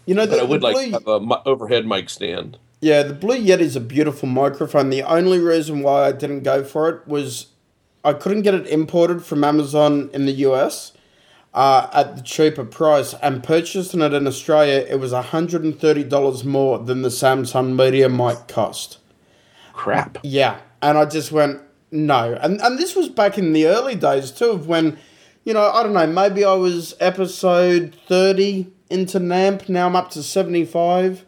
You 0.05 0.15
know, 0.15 0.27
but 0.27 0.35
the, 0.35 0.41
I 0.41 0.45
would 0.45 0.61
like 0.61 0.75
Blue- 0.75 0.85
to 0.87 0.91
have 0.91 1.07
a 1.07 1.19
mi- 1.21 1.35
overhead 1.45 1.87
mic 1.87 2.09
stand. 2.09 2.57
Yeah, 2.81 3.03
the 3.03 3.13
Blue 3.13 3.37
Yeti 3.37 3.59
is 3.61 3.75
a 3.77 3.81
beautiful 3.81 4.27
microphone. 4.27 4.89
The 4.89 5.03
only 5.03 5.39
reason 5.39 5.83
why 5.83 6.07
I 6.07 6.11
didn't 6.11 6.43
go 6.43 6.63
for 6.65 6.89
it 6.89 7.07
was 7.07 7.47
I 8.03 8.13
couldn't 8.13 8.41
get 8.43 8.53
it 8.53 8.67
imported 8.67 9.23
from 9.23 9.43
Amazon 9.43 10.09
in 10.13 10.25
the 10.25 10.31
US 10.47 10.93
uh, 11.53 11.89
at 11.93 12.15
the 12.15 12.21
cheaper 12.21 12.65
price, 12.65 13.13
and 13.21 13.43
purchasing 13.43 14.01
it 14.01 14.13
in 14.13 14.27
Australia, 14.27 14.85
it 14.87 14.99
was 14.99 15.11
$130 15.11 16.45
more 16.45 16.79
than 16.79 17.01
the 17.01 17.11
Samson 17.11 17.75
Meteor 17.75 18.09
mic 18.09 18.47
cost. 18.47 18.99
Crap. 19.73 20.17
Yeah, 20.23 20.59
and 20.81 20.97
I 20.97 21.05
just 21.05 21.31
went 21.31 21.61
no, 21.91 22.37
and 22.41 22.61
and 22.61 22.77
this 22.77 22.95
was 22.95 23.09
back 23.09 23.37
in 23.37 23.53
the 23.53 23.65
early 23.65 23.95
days 23.95 24.31
too, 24.31 24.51
of 24.51 24.67
when, 24.67 24.99
you 25.43 25.53
know, 25.53 25.71
I 25.71 25.81
don't 25.81 25.93
know, 25.93 26.05
maybe 26.05 26.45
I 26.45 26.53
was 26.53 26.95
episode 26.99 27.95
thirty 28.07 28.71
into 28.89 29.19
NAMP. 29.19 29.69
Now 29.69 29.87
I'm 29.87 29.95
up 29.95 30.11
to 30.11 30.21
seventy 30.21 30.65
five. 30.65 31.25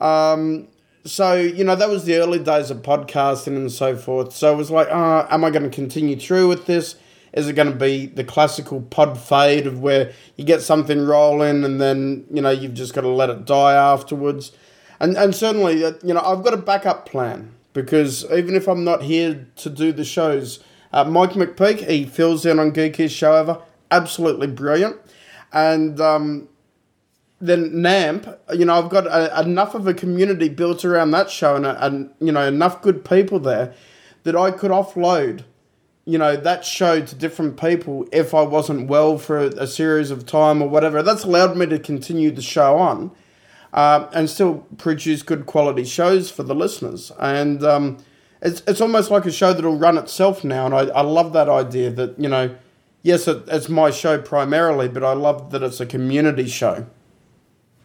Um, 0.00 0.68
so 1.04 1.34
you 1.34 1.64
know 1.64 1.74
that 1.74 1.88
was 1.88 2.04
the 2.04 2.16
early 2.16 2.38
days 2.38 2.70
of 2.70 2.78
podcasting 2.82 3.56
and 3.56 3.70
so 3.72 3.96
forth. 3.96 4.32
So 4.32 4.52
it 4.52 4.56
was 4.56 4.70
like, 4.70 4.88
uh, 4.88 5.26
am 5.30 5.44
I 5.44 5.50
going 5.50 5.64
to 5.64 5.70
continue 5.70 6.16
through 6.16 6.48
with 6.48 6.66
this? 6.66 6.96
Is 7.36 7.48
it 7.48 7.52
going 7.52 7.70
to 7.70 7.76
be 7.76 8.06
the 8.06 8.24
classical 8.24 8.80
pod 8.80 9.20
fade 9.20 9.66
of 9.66 9.80
where 9.80 10.12
you 10.36 10.44
get 10.44 10.62
something 10.62 11.06
rolling 11.06 11.64
and 11.64 11.80
then 11.80 12.26
you 12.32 12.42
know 12.42 12.50
you've 12.50 12.74
just 12.74 12.94
got 12.94 13.02
to 13.02 13.08
let 13.08 13.30
it 13.30 13.44
die 13.44 13.74
afterwards? 13.74 14.52
And 14.98 15.16
and 15.16 15.34
certainly 15.34 15.84
uh, 15.84 15.92
you 16.02 16.14
know 16.14 16.20
I've 16.20 16.42
got 16.42 16.54
a 16.54 16.58
backup 16.58 17.06
plan 17.06 17.54
because 17.72 18.24
even 18.32 18.54
if 18.54 18.66
I'm 18.66 18.82
not 18.82 19.02
here 19.02 19.46
to 19.56 19.70
do 19.70 19.92
the 19.92 20.04
shows, 20.04 20.64
uh, 20.92 21.04
Mike 21.04 21.32
McPeak 21.32 21.88
he 21.88 22.06
fills 22.06 22.44
in 22.44 22.58
on 22.58 22.72
Geekiest 22.72 23.14
show 23.14 23.34
ever, 23.34 23.60
absolutely 23.90 24.46
brilliant, 24.46 24.96
and 25.52 26.00
um, 26.00 26.48
then 27.40 27.70
NAMP, 27.82 28.38
you 28.54 28.64
know, 28.64 28.74
I've 28.78 28.88
got 28.88 29.06
a, 29.06 29.40
enough 29.40 29.74
of 29.74 29.86
a 29.86 29.94
community 29.94 30.48
built 30.48 30.84
around 30.84 31.10
that 31.10 31.30
show 31.30 31.56
and, 31.56 31.66
and, 31.66 32.10
you 32.20 32.32
know, 32.32 32.46
enough 32.46 32.80
good 32.80 33.04
people 33.04 33.38
there 33.38 33.74
that 34.22 34.34
I 34.34 34.50
could 34.50 34.70
offload, 34.70 35.44
you 36.06 36.18
know, 36.18 36.36
that 36.36 36.64
show 36.64 37.00
to 37.00 37.14
different 37.16 37.60
people 37.60 38.06
if 38.12 38.32
I 38.32 38.42
wasn't 38.42 38.88
well 38.88 39.18
for 39.18 39.38
a, 39.38 39.66
series 39.66 40.12
of 40.12 40.24
time 40.24 40.62
or 40.62 40.68
whatever. 40.68 41.02
That's 41.02 41.24
allowed 41.24 41.56
me 41.56 41.66
to 41.66 41.80
continue 41.80 42.30
the 42.30 42.42
show 42.42 42.78
on 42.78 43.10
uh, 43.72 44.08
and 44.14 44.30
still 44.30 44.64
produce 44.78 45.22
good 45.22 45.46
quality 45.46 45.84
shows 45.84 46.30
for 46.30 46.44
the 46.44 46.54
listeners. 46.54 47.10
And 47.18 47.64
um, 47.64 47.98
it's, 48.40 48.62
it's 48.68 48.80
almost 48.80 49.10
like 49.10 49.26
a 49.26 49.32
show 49.32 49.52
that'll 49.52 49.78
run 49.78 49.98
itself 49.98 50.44
now. 50.44 50.66
And 50.66 50.74
I, 50.74 50.82
I 50.86 51.00
love 51.00 51.32
that 51.32 51.48
idea 51.48 51.90
that, 51.90 52.16
you 52.20 52.28
know, 52.28 52.54
yes, 53.02 53.26
it, 53.26 53.42
it's 53.48 53.68
my 53.68 53.90
show 53.90 54.16
primarily, 54.16 54.88
but 54.88 55.02
I 55.02 55.12
love 55.12 55.50
that 55.50 55.64
it's 55.64 55.80
a 55.80 55.86
community 55.86 56.46
show. 56.46 56.86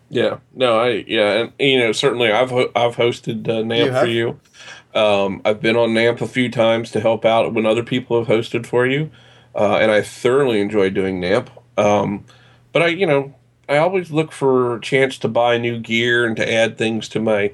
Yeah, 0.10 0.40
no, 0.54 0.78
I 0.78 1.06
yeah, 1.08 1.32
and 1.32 1.54
you 1.58 1.80
know 1.80 1.94
certainly 1.94 2.34
I've 2.34 2.50
ho- 2.50 2.70
I've 2.76 2.98
hosted 2.98 3.48
uh, 3.48 3.64
have? 3.94 4.04
for 4.04 4.08
you. 4.10 4.38
Um, 4.94 5.42
I've 5.46 5.62
been 5.62 5.76
on 5.76 5.94
NAMP 5.94 6.22
a 6.22 6.28
few 6.28 6.50
times 6.50 6.92
to 6.92 7.00
help 7.00 7.26
out 7.26 7.54
when 7.54 7.66
other 7.66 7.84
people 7.84 8.20
have 8.20 8.28
hosted 8.28 8.66
for 8.66 8.86
you, 8.86 9.10
uh, 9.56 9.78
and 9.78 9.92
I 9.92 10.02
thoroughly 10.02 10.60
enjoy 10.60 10.90
doing 10.90 11.20
NAMP. 11.20 11.50
Um, 11.78 12.26
but 12.72 12.82
I, 12.82 12.88
you 12.88 13.06
know, 13.06 13.34
I 13.70 13.78
always 13.78 14.12
look 14.12 14.32
for 14.32 14.76
a 14.76 14.82
chance 14.82 15.18
to 15.20 15.28
buy 15.28 15.58
new 15.58 15.80
gear 15.80 16.26
and 16.26 16.36
to 16.36 16.54
add 16.54 16.78
things 16.78 17.08
to 17.10 17.20
my 17.20 17.52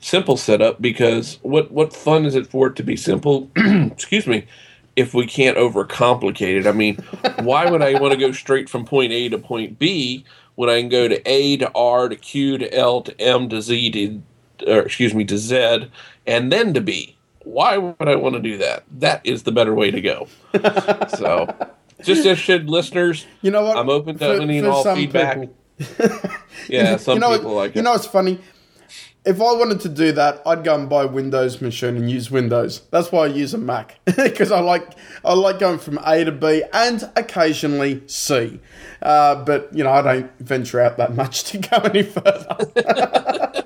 simple 0.00 0.36
setup 0.36 0.82
because 0.82 1.38
what 1.42 1.70
what 1.70 1.92
fun 1.92 2.26
is 2.26 2.34
it 2.34 2.48
for 2.48 2.66
it 2.68 2.76
to 2.76 2.82
be 2.82 2.96
simple? 2.96 3.50
Excuse 3.56 4.26
me. 4.26 4.46
If 4.94 5.14
we 5.14 5.26
can't 5.26 5.56
overcomplicate 5.56 6.60
it, 6.60 6.66
I 6.66 6.72
mean, 6.72 6.96
why 7.40 7.70
would 7.70 7.80
I 7.80 7.98
want 7.98 8.12
to 8.12 8.18
go 8.18 8.32
straight 8.32 8.68
from 8.68 8.84
point 8.84 9.12
A 9.12 9.28
to 9.30 9.38
point 9.38 9.78
B 9.78 10.24
when 10.56 10.68
I 10.68 10.80
can 10.80 10.90
go 10.90 11.08
to 11.08 11.30
A 11.30 11.56
to 11.58 11.70
R 11.74 12.08
to 12.08 12.16
Q 12.16 12.58
to 12.58 12.74
L 12.74 13.00
to 13.02 13.18
M 13.20 13.48
to 13.48 13.62
Z 13.62 13.90
to, 13.92 14.22
or 14.70 14.82
excuse 14.82 15.14
me, 15.14 15.24
to 15.24 15.38
Z, 15.38 15.88
and 16.26 16.52
then 16.52 16.74
to 16.74 16.80
B? 16.80 17.16
Why 17.44 17.76
would 17.78 18.08
I 18.08 18.14
want 18.16 18.34
to 18.36 18.40
do 18.40 18.58
that? 18.58 18.84
That 19.00 19.20
is 19.24 19.42
the 19.42 19.52
better 19.52 19.74
way 19.74 19.90
to 19.90 20.00
go. 20.00 20.28
so, 21.16 21.52
just 22.02 22.24
as 22.26 22.38
should 22.38 22.70
listeners, 22.70 23.26
You 23.40 23.50
know 23.50 23.64
what? 23.64 23.76
I'm 23.76 23.90
open 23.90 24.18
to 24.18 24.36
For- 24.36 24.40
any 24.42 24.58
and 24.58 24.68
all 24.68 24.82
some 24.82 24.96
feedback. 24.96 25.48
Yeah, 26.68 26.96
some 26.98 27.14
you 27.14 27.20
know, 27.20 27.36
people 27.36 27.54
like 27.54 27.70
it. 27.70 27.76
you 27.76 27.82
know, 27.82 27.94
it's 27.94 28.06
funny. 28.06 28.38
If 29.24 29.40
I 29.40 29.52
wanted 29.54 29.80
to 29.80 29.88
do 29.88 30.10
that, 30.12 30.42
I'd 30.44 30.64
go 30.64 30.74
and 30.74 30.88
buy 30.88 31.04
a 31.04 31.06
Windows 31.06 31.60
machine 31.60 31.96
and 31.96 32.10
use 32.10 32.28
Windows. 32.30 32.82
That's 32.90 33.12
why 33.12 33.24
I 33.24 33.26
use 33.26 33.54
a 33.54 33.58
Mac 33.58 33.98
because 34.04 34.50
I 34.50 34.60
like 34.60 34.88
I 35.24 35.32
like 35.34 35.60
going 35.60 35.78
from 35.78 35.98
A 36.04 36.24
to 36.24 36.32
B 36.32 36.62
and 36.72 37.08
occasionally 37.16 38.02
C. 38.08 38.60
Uh, 39.00 39.36
but 39.44 39.70
you 39.72 39.84
know, 39.84 39.92
I 39.92 40.02
don't 40.02 40.38
venture 40.40 40.80
out 40.80 40.96
that 40.96 41.14
much 41.14 41.44
to 41.44 41.58
go 41.58 41.76
any 41.78 42.02
further. 42.02 43.64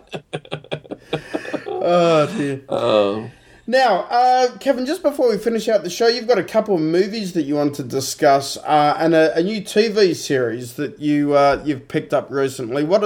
Oh 1.87 2.27
dear. 2.37 2.61
Um, 2.69 3.31
Now, 3.69 4.03
uh, 4.11 4.57
Kevin, 4.59 4.87
just 4.87 5.03
before 5.03 5.29
we 5.29 5.39
finish 5.39 5.69
out 5.69 5.83
the 5.83 5.91
show, 5.91 6.07
you've 6.07 6.29
got 6.29 6.39
a 6.39 6.45
couple 6.45 6.77
of 6.77 6.81
movies 6.81 7.33
that 7.33 7.43
you 7.43 7.57
want 7.57 7.75
to 7.77 7.83
discuss, 7.83 8.57
uh, 8.59 8.97
and 8.99 9.13
a, 9.15 9.35
a 9.37 9.43
new 9.43 9.61
TV 9.61 10.15
series 10.15 10.75
that 10.75 11.01
you 11.01 11.35
uh, 11.35 11.61
you've 11.65 11.89
picked 11.89 12.13
up 12.15 12.31
recently. 12.31 12.85
What? 12.85 13.03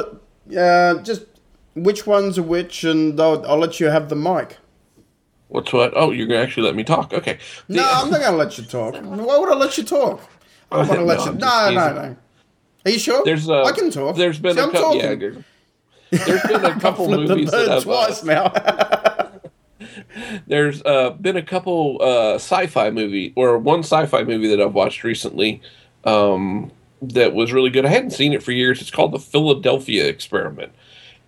Uh, 0.56 0.94
just 1.02 1.22
which 1.74 2.06
ones 2.06 2.36
are 2.38 2.42
which, 2.42 2.84
and 2.84 3.18
I'll, 3.20 3.46
I'll 3.46 3.58
let 3.58 3.80
you 3.80 3.86
have 3.86 4.08
the 4.08 4.16
mic. 4.16 4.58
what's 5.48 5.72
what? 5.72 5.92
Oh, 5.96 6.10
you're 6.10 6.26
gonna 6.26 6.40
actually 6.42 6.64
let 6.66 6.74
me 6.74 6.84
talk? 6.84 7.12
Okay. 7.12 7.38
The- 7.68 7.76
No, 7.76 7.88
I'm 7.90 8.10
not 8.10 8.20
going 8.20 8.32
to 8.32 8.36
let 8.36 8.58
you 8.58 8.64
talk. 8.64 8.94
Why 8.96 9.38
would 9.38 9.50
I 9.50 9.54
let 9.56 9.78
you 9.78 9.84
talk? 9.84 10.20
I 10.70 10.76
want 10.78 10.90
to 10.90 10.96
No, 10.98 11.04
let 11.04 11.20
you. 11.20 11.30
I'm 11.32 11.38
No, 11.38 11.70
no, 11.70 11.92
no. 11.94 12.16
Are 12.86 12.90
you 12.90 12.98
sure? 12.98 13.22
There's 13.24 13.48
a, 13.48 13.62
I 13.64 13.72
can 13.72 13.90
talk. 13.90 14.16
There's 14.16 14.38
been 14.38 14.54
See, 14.54 14.60
a 14.60 14.64
I'm 14.64 14.72
couple. 14.72 14.96
Yeah. 14.96 15.30
There's, 16.10 16.42
been 16.42 16.64
a 16.64 16.78
couple 16.80 17.08
movies 17.08 17.50
that 17.50 17.68
I've, 17.68 17.88
uh, 17.88 18.14
now. 18.24 18.52
there's 20.46 20.82
uh, 20.84 21.10
been 21.10 21.36
a 21.36 21.42
couple 21.42 21.98
uh, 22.02 22.34
sci-fi 22.34 22.90
movie 22.90 23.32
or 23.36 23.58
one 23.58 23.80
sci-fi 23.80 24.24
movie 24.24 24.48
that 24.48 24.60
I've 24.60 24.74
watched 24.74 25.04
recently 25.04 25.62
um, 26.04 26.72
that 27.02 27.34
was 27.34 27.52
really 27.52 27.70
good. 27.70 27.86
I 27.86 27.88
hadn't 27.88 28.10
seen 28.10 28.32
it 28.32 28.42
for 28.42 28.52
years. 28.52 28.80
It's 28.80 28.90
called 28.90 29.12
the 29.12 29.18
Philadelphia 29.18 30.06
Experiment, 30.06 30.72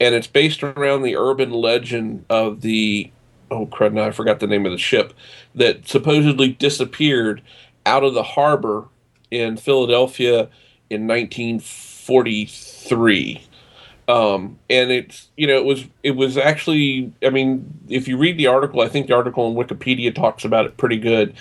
and 0.00 0.14
it's 0.14 0.26
based 0.26 0.62
around 0.62 1.02
the 1.02 1.16
urban 1.16 1.50
legend 1.50 2.24
of 2.28 2.62
the 2.62 3.10
oh 3.50 3.66
crud! 3.66 3.92
Now 3.92 4.06
I 4.06 4.10
forgot 4.10 4.40
the 4.40 4.46
name 4.46 4.66
of 4.66 4.72
the 4.72 4.78
ship 4.78 5.14
that 5.54 5.88
supposedly 5.88 6.48
disappeared 6.48 7.42
out 7.86 8.04
of 8.04 8.14
the 8.14 8.22
harbor 8.22 8.88
in 9.30 9.56
Philadelphia 9.56 10.48
in 10.90 11.06
1943 11.06 13.46
um, 14.12 14.58
and 14.68 14.90
it's 14.90 15.28
you 15.38 15.46
know 15.46 15.56
it 15.56 15.64
was 15.64 15.86
it 16.02 16.10
was 16.10 16.36
actually 16.36 17.12
I 17.22 17.30
mean 17.30 17.78
if 17.88 18.06
you 18.06 18.18
read 18.18 18.36
the 18.36 18.46
article 18.46 18.82
I 18.82 18.88
think 18.88 19.06
the 19.06 19.14
article 19.14 19.44
on 19.44 19.54
Wikipedia 19.54 20.14
talks 20.14 20.44
about 20.44 20.66
it 20.66 20.76
pretty 20.76 20.98
good 20.98 21.34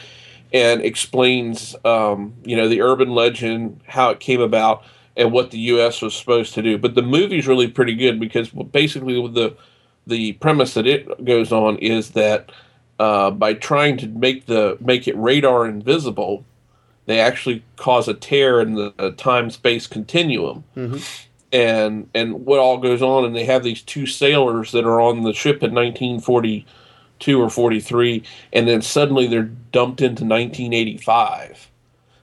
and 0.53 0.81
explains 0.81 1.75
um, 1.83 2.33
you 2.45 2.55
know 2.55 2.69
the 2.69 2.81
urban 2.81 3.09
legend 3.09 3.81
how 3.87 4.09
it 4.11 4.21
came 4.21 4.39
about 4.39 4.83
and 5.17 5.33
what 5.33 5.51
the 5.51 5.59
U.S. 5.59 6.01
was 6.01 6.15
supposed 6.15 6.53
to 6.53 6.61
do 6.61 6.77
but 6.77 6.95
the 6.95 7.01
movie's 7.01 7.45
really 7.45 7.67
pretty 7.67 7.93
good 7.93 8.21
because 8.21 8.49
basically 8.49 9.15
the 9.27 9.53
the 10.07 10.33
premise 10.33 10.73
that 10.75 10.87
it 10.87 11.25
goes 11.25 11.51
on 11.51 11.77
is 11.79 12.11
that 12.11 12.53
uh, 12.99 13.31
by 13.31 13.53
trying 13.53 13.97
to 13.97 14.07
make 14.07 14.45
the 14.45 14.77
make 14.79 15.09
it 15.09 15.17
radar 15.17 15.67
invisible 15.67 16.45
they 17.05 17.19
actually 17.19 17.65
cause 17.75 18.07
a 18.07 18.13
tear 18.13 18.61
in 18.61 18.75
the 18.75 19.13
time 19.17 19.49
space 19.49 19.87
continuum 19.87 20.63
and 21.53 22.09
and 22.13 22.45
what 22.45 22.59
all 22.59 22.77
goes 22.77 23.01
on 23.01 23.25
and 23.25 23.35
they 23.35 23.45
have 23.45 23.63
these 23.63 23.81
two 23.81 24.05
sailors 24.05 24.71
that 24.71 24.85
are 24.85 25.01
on 25.01 25.23
the 25.23 25.33
ship 25.33 25.61
in 25.63 25.73
1942 25.73 27.41
or 27.41 27.49
43 27.49 28.23
and 28.53 28.67
then 28.67 28.81
suddenly 28.81 29.27
they're 29.27 29.43
dumped 29.71 30.01
into 30.01 30.23
1985 30.23 31.69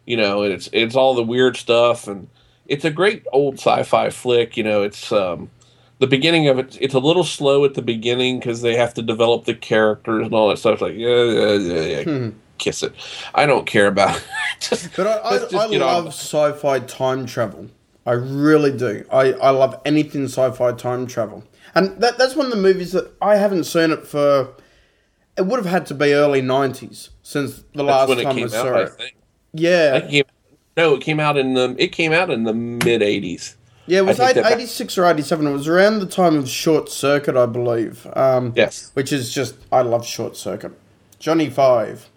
you 0.07 0.17
know 0.17 0.43
and 0.43 0.53
it's 0.53 0.69
it's 0.73 0.95
all 0.97 1.15
the 1.15 1.23
weird 1.23 1.57
stuff 1.57 2.09
and 2.09 2.29
it's 2.67 2.85
a 2.85 2.91
great 2.91 3.27
old 3.33 3.55
sci-fi 3.55 4.11
flick 4.11 4.57
you 4.57 4.65
know 4.65 4.83
it's 4.83 5.13
um 5.13 5.51
the 5.99 6.07
beginning 6.07 6.49
of 6.49 6.59
it 6.59 6.79
it's 6.81 6.95
a 6.95 6.99
little 6.99 7.25
slow 7.25 7.65
at 7.65 7.75
the 7.75 7.83
beginning 7.83 8.39
because 8.39 8.63
they 8.63 8.77
have 8.77 8.95
to 8.95 9.03
develop 9.03 9.45
the 9.45 9.55
characters 9.55 10.25
and 10.25 10.35
all 10.35 10.49
that 10.49 10.57
stuff 10.59 10.75
it's 10.75 10.83
like 10.83 10.95
yeah 10.95 11.25
yeah 11.25 11.53
yeah, 11.55 12.01
yeah. 12.01 12.31
kiss 12.57 12.83
it 12.83 12.93
i 13.35 13.45
don't 13.47 13.67
care 13.67 13.87
about 13.89 14.17
it 14.17 14.25
Just- 14.61 14.97
But 14.97 15.07
I, 15.07 15.29
I, 15.29 15.39
just 15.39 15.55
I 15.55 15.67
love 15.67 16.05
with 16.07 16.15
sci-fi 16.15 16.81
time 16.81 17.27
travel. 17.27 17.69
I 18.09 18.13
really 18.13 18.73
do. 18.73 19.05
I, 19.13 19.35
I 19.35 19.51
love 19.51 19.79
anything 19.85 20.25
sci-fi 20.25 20.73
time 20.73 21.07
travel, 21.07 21.45
and 21.75 22.01
that 22.01 22.17
that's 22.17 22.35
one 22.35 22.47
of 22.47 22.53
the 22.53 22.59
movies 22.59 22.93
that 22.93 23.13
I 23.21 23.37
haven't 23.37 23.65
seen 23.65 23.91
it 23.91 24.07
for. 24.07 24.55
It 25.37 25.45
would 25.45 25.59
have 25.59 25.67
had 25.67 25.85
to 25.87 25.95
be 25.95 26.15
early 26.15 26.41
'90s 26.41 27.11
since 27.23 27.59
the 27.75 27.85
That's 27.85 28.09
last 28.11 28.23
time 28.23 28.39
I 28.43 28.47
saw 28.47 28.75
out 28.75 28.81
it. 28.81 28.97
I 28.99 29.11
Yeah, 29.53 29.97
it 29.97 30.11
came 30.11 30.25
No, 30.79 30.95
it 30.95 31.03
came 31.03 31.21
out 31.21 31.37
in 31.37 31.53
the 31.53 31.77
it 31.79 31.93
came 31.93 32.15
out 32.15 32.31
in 32.31 32.45
the 32.45 32.55
mid 32.55 33.03
'80s. 33.03 33.57
Yeah, 33.87 33.99
it 33.99 34.07
was 34.07 34.17
that- 34.17 34.37
86 34.39 34.99
or 34.99 35.07
87. 35.07 35.47
It 35.47 35.53
was 35.53 35.67
around 35.67 36.01
the 36.01 36.07
time 36.07 36.37
of 36.37 36.47
Short 36.47 36.91
Circuit, 36.91 37.37
I 37.37 37.47
believe. 37.47 38.07
Um, 38.15 38.53
Yes. 38.55 38.91
Which 38.93 39.15
is 39.15 39.33
just, 39.33 39.55
I 39.73 39.81
love 39.81 40.05
Short 40.05 40.37
Circuit. 40.37 40.73
Johnny 41.19 41.49
Five. 41.49 42.11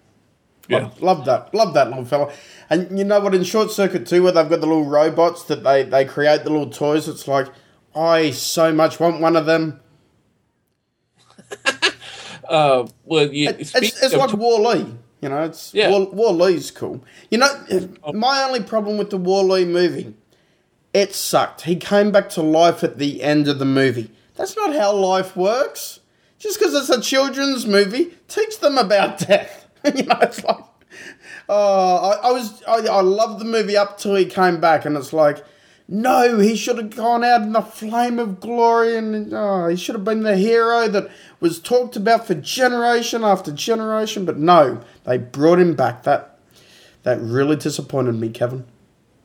Yeah. 0.72 0.78
Love, 0.84 1.02
love 1.02 1.24
that. 1.26 1.54
Love 1.54 1.74
that 1.74 1.88
little 1.88 2.04
fella. 2.04 2.32
And 2.70 2.98
you 2.98 3.04
know 3.04 3.20
what? 3.20 3.34
In 3.34 3.44
Short 3.44 3.70
Circuit 3.70 4.06
2, 4.06 4.22
where 4.22 4.32
they've 4.32 4.48
got 4.48 4.60
the 4.60 4.66
little 4.66 4.84
robots 4.86 5.44
that 5.44 5.62
they, 5.62 5.82
they 5.84 6.04
create 6.04 6.44
the 6.44 6.50
little 6.50 6.70
toys, 6.70 7.08
it's 7.08 7.28
like, 7.28 7.46
I 7.94 8.30
so 8.30 8.72
much 8.72 8.98
want 8.98 9.20
one 9.20 9.36
of 9.36 9.46
them. 9.46 9.80
Uh, 12.48 12.86
well, 13.04 13.32
you, 13.32 13.48
It's, 13.48 13.74
it's 13.74 14.02
of 14.02 14.14
like 14.14 14.32
Wall-E. 14.34 14.84
You 15.22 15.28
know, 15.28 15.44
it's 15.44 15.72
Yeah. 15.72 15.88
Wall-E's 15.88 16.70
cool. 16.70 17.02
You 17.30 17.38
know, 17.38 17.48
my 18.12 18.42
only 18.42 18.62
problem 18.62 18.98
with 18.98 19.08
the 19.10 19.16
Wall-E 19.16 19.64
movie, 19.64 20.14
it 20.92 21.14
sucked. 21.14 21.62
He 21.62 21.76
came 21.76 22.10
back 22.10 22.28
to 22.30 22.42
life 22.42 22.84
at 22.84 22.98
the 22.98 23.22
end 23.22 23.48
of 23.48 23.58
the 23.58 23.64
movie. 23.64 24.10
That's 24.34 24.56
not 24.56 24.74
how 24.74 24.92
life 24.92 25.36
works. 25.36 26.00
Just 26.38 26.58
because 26.58 26.74
it's 26.74 26.90
a 26.90 27.00
children's 27.00 27.66
movie, 27.66 28.12
teach 28.28 28.58
them 28.58 28.76
about 28.76 29.18
death. 29.28 29.61
you 29.94 30.04
know, 30.04 30.18
it's 30.22 30.42
like, 30.44 30.64
oh, 31.48 32.10
I, 32.22 32.28
I 32.28 32.32
was, 32.32 32.62
I, 32.64 32.76
I 32.86 33.00
loved 33.02 33.40
the 33.40 33.44
movie 33.44 33.76
up 33.76 33.98
till 33.98 34.14
he 34.14 34.26
came 34.26 34.60
back, 34.60 34.84
and 34.84 34.96
it's 34.96 35.12
like, 35.12 35.44
no, 35.88 36.38
he 36.38 36.56
should 36.56 36.78
have 36.78 36.96
gone 36.96 37.24
out 37.24 37.42
in 37.42 37.52
the 37.52 37.60
flame 37.62 38.18
of 38.18 38.40
glory, 38.40 38.96
and 38.96 39.32
oh, 39.34 39.68
he 39.68 39.76
should 39.76 39.94
have 39.94 40.04
been 40.04 40.22
the 40.22 40.36
hero 40.36 40.88
that 40.88 41.10
was 41.40 41.60
talked 41.60 41.96
about 41.96 42.26
for 42.26 42.34
generation 42.34 43.24
after 43.24 43.52
generation. 43.52 44.24
But 44.24 44.38
no, 44.38 44.80
they 45.04 45.18
brought 45.18 45.58
him 45.58 45.74
back. 45.74 46.04
That 46.04 46.38
that 47.02 47.20
really 47.20 47.56
disappointed 47.56 48.14
me, 48.14 48.30
Kevin. 48.30 48.64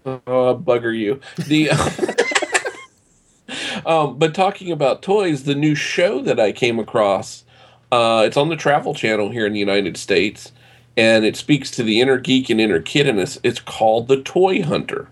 Oh, 0.06 0.58
bugger 0.58 0.98
you. 0.98 1.20
The 1.38 1.72
um, 3.86 4.18
but 4.18 4.34
talking 4.36 4.72
about 4.72 5.02
toys, 5.02 5.44
the 5.44 5.56
new 5.56 5.76
show 5.76 6.22
that 6.22 6.40
I 6.40 6.52
came 6.52 6.80
across, 6.80 7.44
uh, 7.92 8.24
it's 8.26 8.38
on 8.38 8.50
the 8.50 8.56
Travel 8.56 8.94
Channel 8.96 9.30
here 9.32 9.46
in 9.46 9.54
the 9.54 9.60
United 9.60 9.98
States, 9.98 10.52
and 10.98 11.26
it 11.26 11.38
speaks 11.38 11.72
to 11.72 11.84
the 11.84 12.02
inner 12.02 12.18
geek 12.18 12.50
and 12.50 12.62
inner 12.62 12.82
kid 12.82 13.08
in 13.08 13.20
us. 13.20 13.40
It's 13.44 13.60
called 13.60 14.08
The 14.08 14.22
Toy 14.22 14.64
Hunter. 14.64 15.10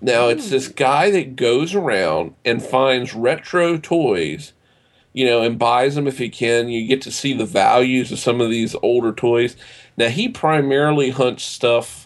Now 0.00 0.28
it's 0.28 0.50
this 0.50 0.68
guy 0.68 1.10
that 1.12 1.36
goes 1.36 1.74
around 1.74 2.34
and 2.44 2.62
finds 2.62 3.14
retro 3.14 3.78
toys, 3.78 4.52
you 5.12 5.26
know, 5.26 5.42
and 5.42 5.58
buys 5.58 5.94
them 5.96 6.06
if 6.06 6.18
he 6.18 6.28
can. 6.30 6.68
You 6.68 6.86
get 6.86 7.02
to 7.02 7.12
see 7.12 7.34
the 7.34 7.46
values 7.46 8.12
of 8.12 8.18
some 8.20 8.40
of 8.40 8.50
these 8.50 8.76
older 8.82 9.12
toys. 9.12 9.56
Now 9.96 10.08
he 10.08 10.28
primarily 10.28 11.10
hunts 11.10 11.44
stuff 11.44 12.02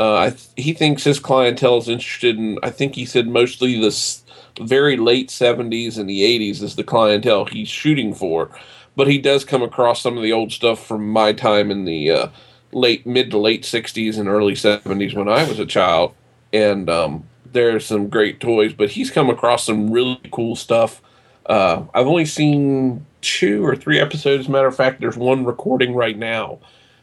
uh, 0.00 0.16
I 0.16 0.30
th- 0.30 0.48
he 0.56 0.72
thinks 0.74 1.04
his 1.04 1.20
clientele 1.20 1.78
is 1.78 1.88
interested 1.88 2.38
in. 2.38 2.58
I 2.62 2.70
think 2.70 2.94
he 2.96 3.06
said 3.06 3.28
mostly 3.28 3.80
the 3.80 3.88
s- 3.88 4.24
very 4.60 4.96
late 4.96 5.28
'70s 5.30 5.98
and 5.98 6.08
the 6.08 6.22
'80s 6.22 6.62
is 6.62 6.76
the 6.76 6.84
clientele 6.84 7.46
he's 7.46 7.68
shooting 7.68 8.14
for, 8.14 8.50
but 8.96 9.08
he 9.08 9.18
does 9.18 9.44
come 9.44 9.62
across 9.62 10.00
some 10.00 10.16
of 10.16 10.22
the 10.22 10.32
old 10.32 10.52
stuff 10.52 10.84
from 10.84 11.08
my 11.08 11.32
time 11.32 11.70
in 11.70 11.84
the 11.84 12.10
uh, 12.10 12.28
late 12.72 13.06
mid 13.06 13.30
to 13.30 13.38
late 13.38 13.62
'60s 13.62 14.18
and 14.18 14.28
early 14.28 14.54
'70s 14.54 15.14
when 15.14 15.28
I 15.28 15.44
was 15.48 15.58
a 15.58 15.66
child, 15.66 16.14
and 16.52 16.88
um, 16.88 17.24
there's 17.44 17.86
some 17.86 18.08
great 18.08 18.40
toys. 18.40 18.72
But 18.72 18.90
he's 18.90 19.10
come 19.10 19.30
across 19.30 19.64
some 19.64 19.90
really 19.90 20.20
cool 20.30 20.56
stuff. 20.56 21.00
Uh, 21.46 21.84
I've 21.94 22.06
only 22.06 22.24
seen 22.24 23.04
two 23.20 23.64
or 23.64 23.74
three 23.76 23.98
episodes. 23.98 24.48
Matter 24.48 24.68
of 24.68 24.76
fact, 24.76 25.00
there's 25.00 25.16
one 25.16 25.44
recording 25.44 25.94
right 25.94 26.16
now 26.16 26.58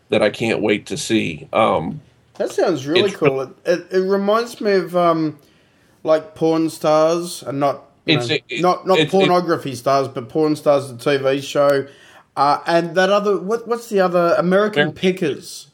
that 0.09 0.21
I 0.21 0.29
can't 0.29 0.61
wait 0.61 0.85
to 0.87 0.97
see. 0.97 1.47
Um, 1.53 2.01
That 2.35 2.51
sounds 2.51 2.85
really 2.87 3.11
cool. 3.11 3.41
It, 3.41 3.49
it, 3.65 3.87
it 3.91 3.99
reminds 3.99 4.59
me 4.61 4.73
of 4.73 4.95
um, 4.95 5.37
like 6.03 6.35
Pawn 6.35 6.69
Stars, 6.69 7.43
and 7.43 7.59
not 7.59 7.83
It's- 8.13 8.29
know, 8.29 8.37
it- 8.49 8.61
not 8.61 8.87
not 8.87 8.99
it- 8.99 9.03
it- 9.03 9.11
pornography 9.11 9.75
stars, 9.75 10.07
but 10.07 10.29
Pawn 10.29 10.55
Stars, 10.55 10.89
the 10.91 10.95
TV 10.97 11.41
show, 11.41 11.85
uh, 12.37 12.59
and 12.65 12.95
that 12.95 13.09
other 13.09 13.37
what 13.37 13.67
what's 13.67 13.89
the 13.89 13.99
other 13.99 14.35
American 14.37 14.81
American- 14.83 14.91
Pickers 14.93 15.67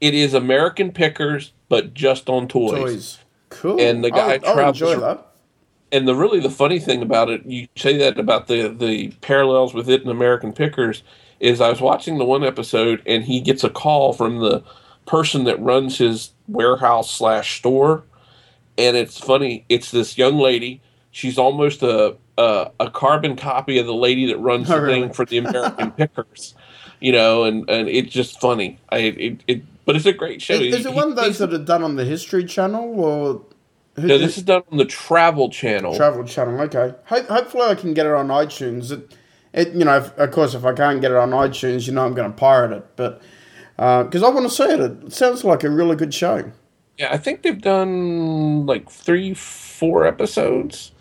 It 0.00 0.14
is 0.14 0.34
American 0.34 0.90
Pickers, 0.92 1.52
but 1.68 1.94
just 1.94 2.28
on 2.28 2.48
toys. 2.48 2.72
toys. 2.72 3.18
Cool. 3.50 3.80
And 3.80 4.02
the 4.02 4.10
guy 4.10 4.34
I'll, 4.42 4.46
I'll 4.48 4.54
travels 4.54 4.80
enjoy 4.82 4.96
that. 5.00 5.26
And 5.92 6.08
the 6.08 6.14
really 6.14 6.40
the 6.40 6.50
funny 6.50 6.78
thing 6.78 7.02
about 7.02 7.28
it, 7.28 7.42
you 7.44 7.68
say 7.76 7.96
that 7.98 8.18
about 8.18 8.46
the 8.48 8.68
the 8.68 9.08
parallels 9.20 9.74
with 9.74 9.88
it 9.90 10.00
and 10.02 10.10
American 10.10 10.52
Pickers, 10.52 11.02
is 11.38 11.60
I 11.60 11.68
was 11.68 11.80
watching 11.80 12.18
the 12.18 12.24
one 12.24 12.42
episode 12.44 13.02
and 13.06 13.24
he 13.24 13.40
gets 13.40 13.62
a 13.62 13.68
call 13.70 14.12
from 14.12 14.38
the 14.40 14.62
person 15.06 15.44
that 15.44 15.60
runs 15.60 15.98
his 15.98 16.30
warehouse 16.48 17.10
slash 17.10 17.58
store, 17.58 18.04
and 18.78 18.96
it's 18.96 19.18
funny. 19.18 19.64
It's 19.68 19.90
this 19.90 20.16
young 20.16 20.38
lady. 20.38 20.80
She's 21.12 21.38
almost 21.38 21.82
a 21.82 22.16
a, 22.38 22.70
a 22.80 22.90
carbon 22.90 23.36
copy 23.36 23.78
of 23.78 23.86
the 23.86 23.94
lady 23.94 24.26
that 24.26 24.38
runs 24.38 24.70
Oh, 24.70 24.76
the 24.76 24.82
really? 24.82 25.00
thing 25.02 25.12
for 25.12 25.24
the 25.24 25.38
American 25.38 25.90
Pickers. 25.96 26.54
You 27.00 27.12
know, 27.12 27.44
and, 27.44 27.68
and 27.68 27.88
it's 27.88 28.10
just 28.12 28.40
funny. 28.40 28.78
I 28.90 28.96
it, 28.98 29.40
it 29.46 29.62
but 29.84 29.96
it's 29.96 30.06
a 30.06 30.12
great 30.12 30.40
show. 30.40 30.54
Is, 30.54 30.74
is 30.74 30.86
it 30.86 30.94
one 30.94 31.10
of 31.10 31.16
those 31.16 31.38
that 31.38 31.52
are 31.52 31.58
done 31.58 31.82
on 31.82 31.96
the 31.96 32.04
History 32.04 32.44
Channel 32.44 32.98
or 33.00 33.44
who, 33.96 34.06
no, 34.06 34.16
this 34.18 34.38
is 34.38 34.44
done 34.44 34.62
on 34.70 34.78
the 34.78 34.84
Travel 34.84 35.50
Channel. 35.50 35.94
Travel 35.96 36.24
Channel? 36.24 36.60
Okay. 36.62 36.94
Ho- 37.06 37.22
hopefully, 37.24 37.64
I 37.64 37.74
can 37.74 37.92
get 37.92 38.06
it 38.06 38.12
on 38.12 38.28
iTunes. 38.28 38.90
It, 38.90 39.14
it 39.52 39.74
you 39.74 39.84
know, 39.84 39.98
if, 39.98 40.16
of 40.16 40.30
course, 40.30 40.54
if 40.54 40.64
I 40.64 40.72
can't 40.72 41.00
get 41.02 41.10
it 41.10 41.16
on 41.16 41.30
iTunes, 41.30 41.86
you 41.86 41.92
know, 41.92 42.06
I'm 42.06 42.14
going 42.14 42.30
to 42.30 42.36
pirate 42.36 42.72
it. 42.72 42.86
But 42.96 43.20
uh, 43.78 44.04
because 44.04 44.22
I 44.22 44.28
want 44.30 44.48
to 44.48 44.54
see 44.54 44.64
it, 44.64 44.80
it 44.80 45.12
sounds 45.12 45.44
like 45.44 45.64
a 45.64 45.68
really 45.70 45.96
good 45.96 46.14
show. 46.14 46.50
Yeah, 46.96 47.12
I 47.12 47.18
think 47.18 47.42
they've 47.42 47.60
done 47.60 48.64
like 48.64 48.88
three, 48.88 49.34
four 49.34 50.06
episodes. 50.06 50.91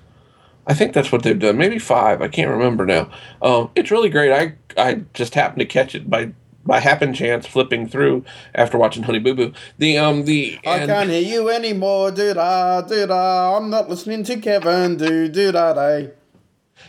I 0.71 0.73
think 0.73 0.93
that's 0.93 1.11
what 1.11 1.23
they've 1.23 1.37
done. 1.37 1.57
Maybe 1.57 1.79
five. 1.79 2.21
I 2.21 2.29
can't 2.29 2.49
remember 2.49 2.85
now. 2.85 3.11
Um, 3.41 3.71
it's 3.75 3.91
really 3.91 4.09
great. 4.09 4.31
I 4.31 4.53
I 4.81 5.01
just 5.13 5.35
happened 5.35 5.59
to 5.59 5.65
catch 5.65 5.95
it 5.95 6.09
by 6.09 6.31
by 6.65 6.79
happen 6.79 7.13
chance 7.13 7.45
flipping 7.45 7.89
through 7.89 8.23
after 8.55 8.77
watching 8.77 9.03
Honey 9.03 9.19
Boo 9.19 9.35
Boo. 9.35 9.51
The 9.79 9.97
um 9.97 10.23
the 10.23 10.57
I 10.65 10.77
and- 10.77 10.89
can't 10.89 11.09
hear 11.09 11.19
you 11.21 11.49
anymore, 11.49 12.11
do 12.11 12.33
da 12.33 12.79
do 12.83 13.05
da. 13.05 13.57
I'm 13.57 13.69
not 13.69 13.89
listening 13.89 14.23
to 14.23 14.37
Kevin, 14.37 14.95
do 14.95 15.27
do 15.27 15.51
da 15.51 15.73
day. 15.73 16.11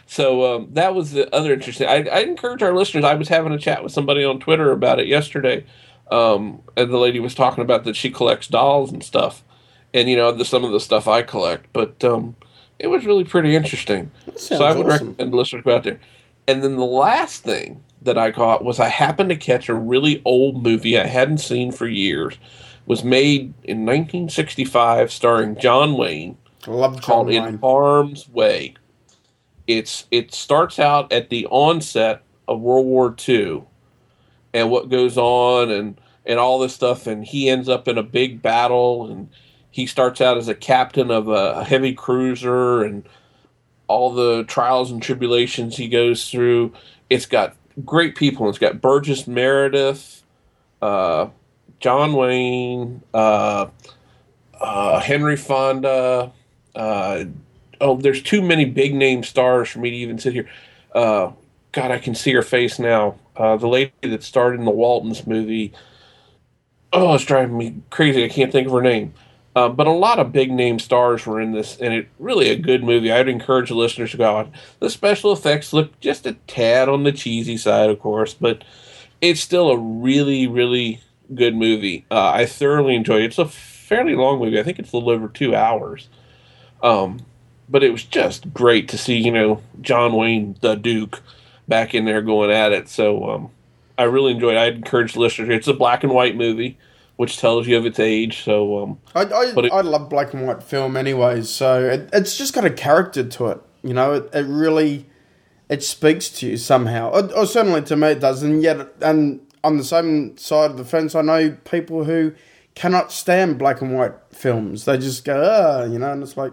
So 0.06 0.54
um, 0.54 0.68
that 0.74 0.94
was 0.94 1.10
the 1.10 1.34
other 1.34 1.52
interesting. 1.52 1.88
I, 1.88 2.04
I 2.04 2.20
encourage 2.20 2.62
our 2.62 2.76
listeners. 2.76 3.04
I 3.04 3.14
was 3.14 3.28
having 3.28 3.52
a 3.52 3.58
chat 3.58 3.82
with 3.82 3.90
somebody 3.90 4.22
on 4.22 4.38
Twitter 4.38 4.70
about 4.70 5.00
it 5.00 5.08
yesterday, 5.08 5.66
um, 6.08 6.62
and 6.76 6.92
the 6.92 6.98
lady 6.98 7.18
was 7.18 7.34
talking 7.34 7.62
about 7.62 7.82
that 7.82 7.96
she 7.96 8.10
collects 8.10 8.46
dolls 8.46 8.92
and 8.92 9.02
stuff, 9.02 9.42
and 9.92 10.08
you 10.08 10.14
know 10.14 10.30
the, 10.30 10.44
some 10.44 10.62
of 10.62 10.70
the 10.70 10.78
stuff 10.78 11.08
I 11.08 11.22
collect. 11.22 11.66
But 11.72 12.04
um, 12.04 12.36
it 12.82 12.88
was 12.88 13.06
really 13.06 13.24
pretty 13.24 13.54
interesting. 13.54 14.10
So 14.36 14.64
I 14.64 14.72
would 14.76 14.86
awesome. 14.86 15.08
recommend 15.10 15.34
listeners 15.34 15.64
go 15.64 15.76
out 15.76 15.84
there. 15.84 16.00
And 16.48 16.64
then 16.64 16.76
the 16.76 16.84
last 16.84 17.44
thing 17.44 17.84
that 18.02 18.18
I 18.18 18.32
caught 18.32 18.64
was 18.64 18.80
I 18.80 18.88
happened 18.88 19.28
to 19.30 19.36
catch 19.36 19.68
a 19.68 19.74
really 19.74 20.20
old 20.24 20.62
movie 20.62 20.98
I 20.98 21.06
hadn't 21.06 21.38
seen 21.38 21.70
for 21.70 21.86
years. 21.86 22.36
Was 22.84 23.04
made 23.04 23.54
in 23.62 23.86
1965, 23.86 25.12
starring 25.12 25.56
John 25.56 25.96
Wayne 25.96 26.36
Love 26.66 26.94
John 26.94 27.02
called 27.02 27.26
Wayne. 27.28 27.44
In 27.44 27.58
Harm's 27.58 28.28
Way. 28.28 28.74
It's 29.68 30.06
it 30.10 30.34
starts 30.34 30.80
out 30.80 31.12
at 31.12 31.30
the 31.30 31.46
onset 31.46 32.22
of 32.48 32.60
World 32.60 32.86
War 32.86 33.14
II 33.28 33.62
and 34.52 34.68
what 34.68 34.88
goes 34.88 35.16
on 35.16 35.70
and 35.70 36.00
and 36.26 36.40
all 36.40 36.58
this 36.58 36.74
stuff 36.74 37.06
and 37.06 37.24
he 37.24 37.48
ends 37.48 37.68
up 37.68 37.86
in 37.86 37.96
a 37.96 38.02
big 38.02 38.42
battle 38.42 39.08
and 39.08 39.28
he 39.72 39.86
starts 39.86 40.20
out 40.20 40.36
as 40.36 40.48
a 40.48 40.54
captain 40.54 41.10
of 41.10 41.28
a 41.28 41.64
heavy 41.64 41.94
cruiser 41.94 42.84
and 42.84 43.08
all 43.88 44.12
the 44.12 44.44
trials 44.44 44.90
and 44.90 45.02
tribulations 45.02 45.76
he 45.76 45.88
goes 45.88 46.30
through. 46.30 46.72
It's 47.10 47.26
got 47.26 47.56
great 47.84 48.14
people. 48.14 48.48
It's 48.48 48.58
got 48.58 48.80
Burgess 48.80 49.26
Meredith, 49.26 50.22
uh, 50.80 51.28
John 51.80 52.12
Wayne, 52.12 53.02
uh, 53.14 53.66
uh, 54.60 55.00
Henry 55.00 55.36
Fonda. 55.36 56.32
Uh, 56.74 57.24
oh, 57.80 57.96
there's 57.96 58.22
too 58.22 58.42
many 58.42 58.66
big 58.66 58.94
name 58.94 59.24
stars 59.24 59.70
for 59.70 59.78
me 59.78 59.90
to 59.90 59.96
even 59.96 60.18
sit 60.18 60.34
here. 60.34 60.48
Uh, 60.94 61.32
God, 61.72 61.90
I 61.90 61.98
can 61.98 62.14
see 62.14 62.32
her 62.32 62.42
face 62.42 62.78
now. 62.78 63.16
Uh, 63.34 63.56
the 63.56 63.68
lady 63.68 63.92
that 64.02 64.22
starred 64.22 64.54
in 64.54 64.66
the 64.66 64.70
Waltons 64.70 65.26
movie. 65.26 65.72
Oh, 66.92 67.14
it's 67.14 67.24
driving 67.24 67.56
me 67.56 67.76
crazy. 67.88 68.22
I 68.22 68.28
can't 68.28 68.52
think 68.52 68.66
of 68.66 68.74
her 68.74 68.82
name. 68.82 69.14
Uh, 69.54 69.68
but 69.68 69.86
a 69.86 69.92
lot 69.92 70.18
of 70.18 70.32
big 70.32 70.50
name 70.50 70.78
stars 70.78 71.26
were 71.26 71.40
in 71.40 71.52
this, 71.52 71.76
and 71.76 71.92
it 71.92 72.08
really 72.18 72.48
a 72.48 72.56
good 72.56 72.82
movie. 72.82 73.12
I'd 73.12 73.28
encourage 73.28 73.68
the 73.68 73.74
listeners 73.74 74.12
to 74.12 74.16
go 74.16 74.38
out. 74.38 74.50
The 74.78 74.88
special 74.88 75.32
effects 75.32 75.74
look 75.74 75.98
just 76.00 76.26
a 76.26 76.34
tad 76.46 76.88
on 76.88 77.02
the 77.02 77.12
cheesy 77.12 77.58
side, 77.58 77.90
of 77.90 78.00
course, 78.00 78.32
but 78.32 78.64
it's 79.20 79.40
still 79.40 79.70
a 79.70 79.76
really, 79.76 80.46
really 80.46 81.02
good 81.34 81.54
movie. 81.54 82.06
Uh, 82.10 82.30
I 82.30 82.46
thoroughly 82.46 82.94
enjoyed 82.94 83.22
it. 83.22 83.26
It's 83.26 83.38
a 83.38 83.46
fairly 83.46 84.14
long 84.14 84.38
movie. 84.38 84.58
I 84.58 84.62
think 84.62 84.78
it's 84.78 84.92
a 84.92 84.96
little 84.96 85.10
over 85.10 85.28
two 85.28 85.54
hours. 85.54 86.08
Um, 86.82 87.26
but 87.68 87.84
it 87.84 87.92
was 87.92 88.04
just 88.04 88.54
great 88.54 88.88
to 88.88 88.98
see, 88.98 89.18
you 89.18 89.30
know, 89.30 89.62
John 89.82 90.14
Wayne, 90.14 90.56
the 90.60 90.74
Duke, 90.76 91.22
back 91.68 91.94
in 91.94 92.06
there 92.06 92.22
going 92.22 92.50
at 92.50 92.72
it. 92.72 92.88
So 92.88 93.30
um, 93.30 93.50
I 93.98 94.04
really 94.04 94.32
enjoyed 94.32 94.54
it. 94.54 94.60
I'd 94.60 94.76
encourage 94.76 95.14
listeners. 95.14 95.50
It's 95.50 95.68
a 95.68 95.74
black 95.74 96.02
and 96.02 96.12
white 96.12 96.36
movie 96.36 96.78
which 97.22 97.38
tells 97.38 97.66
you 97.68 97.76
of 97.78 97.86
its 97.86 98.00
age. 98.00 98.42
So 98.42 98.82
um, 98.82 98.98
I 99.14 99.22
I, 99.22 99.42
it- 99.56 99.72
I 99.72 99.80
love 99.80 100.08
black 100.10 100.34
and 100.34 100.46
white 100.46 100.62
film 100.62 100.96
anyways, 100.96 101.48
so 101.48 101.68
it, 101.94 102.10
it's 102.12 102.36
just 102.36 102.52
got 102.52 102.64
a 102.64 102.70
character 102.70 103.22
to 103.36 103.46
it. 103.52 103.60
You 103.82 103.94
know, 103.94 104.12
it, 104.14 104.24
it 104.34 104.46
really 104.46 105.06
it 105.68 105.82
speaks 105.82 106.28
to 106.40 106.46
you 106.48 106.56
somehow, 106.56 107.10
or, 107.10 107.32
or 107.34 107.46
certainly 107.46 107.82
to 107.82 107.96
me 107.96 108.08
it 108.08 108.20
does. 108.20 108.42
And 108.42 108.62
yet, 108.62 108.88
and 109.00 109.40
on 109.64 109.76
the 109.76 109.84
same 109.84 110.36
side 110.36 110.70
of 110.72 110.76
the 110.76 110.84
fence, 110.84 111.14
I 111.14 111.22
know 111.22 111.56
people 111.64 112.04
who 112.04 112.32
cannot 112.74 113.12
stand 113.12 113.58
black 113.58 113.80
and 113.80 113.94
white 113.96 114.14
films. 114.32 114.84
They 114.84 114.98
just 114.98 115.24
go, 115.24 115.36
ah, 115.46 115.84
you 115.84 115.98
know, 116.00 116.12
and 116.12 116.22
it's 116.22 116.36
like. 116.36 116.52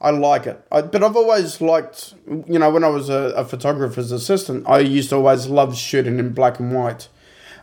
I 0.00 0.10
like 0.10 0.46
it, 0.46 0.62
I, 0.70 0.82
but 0.82 1.02
I've 1.02 1.16
always 1.16 1.62
liked, 1.62 2.12
you 2.46 2.58
know, 2.58 2.70
when 2.70 2.84
I 2.84 2.88
was 2.88 3.08
a, 3.08 3.32
a 3.36 3.44
photographer's 3.44 4.12
assistant, 4.12 4.68
I 4.68 4.80
used 4.80 5.08
to 5.10 5.16
always 5.16 5.46
love 5.46 5.78
shooting 5.78 6.18
in 6.18 6.34
black 6.34 6.58
and 6.60 6.74
white. 6.74 7.08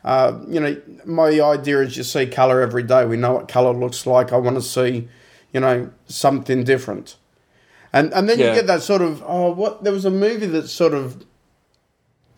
Uh, 0.03 0.39
you 0.47 0.59
know, 0.59 0.81
my 1.05 1.29
idea 1.41 1.81
is 1.81 1.95
you 1.95 2.03
see 2.03 2.25
color 2.25 2.61
every 2.61 2.83
day. 2.83 3.05
We 3.05 3.17
know 3.17 3.33
what 3.33 3.47
color 3.47 3.71
looks 3.71 4.05
like. 4.05 4.33
I 4.33 4.37
want 4.37 4.55
to 4.55 4.61
see, 4.61 5.07
you 5.53 5.59
know, 5.59 5.91
something 6.07 6.63
different. 6.63 7.17
And 7.93 8.13
and 8.13 8.27
then 8.27 8.39
you 8.39 8.45
get 8.45 8.67
that 8.67 8.81
sort 8.81 9.01
of 9.01 9.21
oh, 9.25 9.51
what? 9.51 9.83
There 9.83 9.93
was 9.93 10.05
a 10.05 10.11
movie 10.11 10.47
that 10.47 10.69
sort 10.69 10.93
of, 10.93 11.25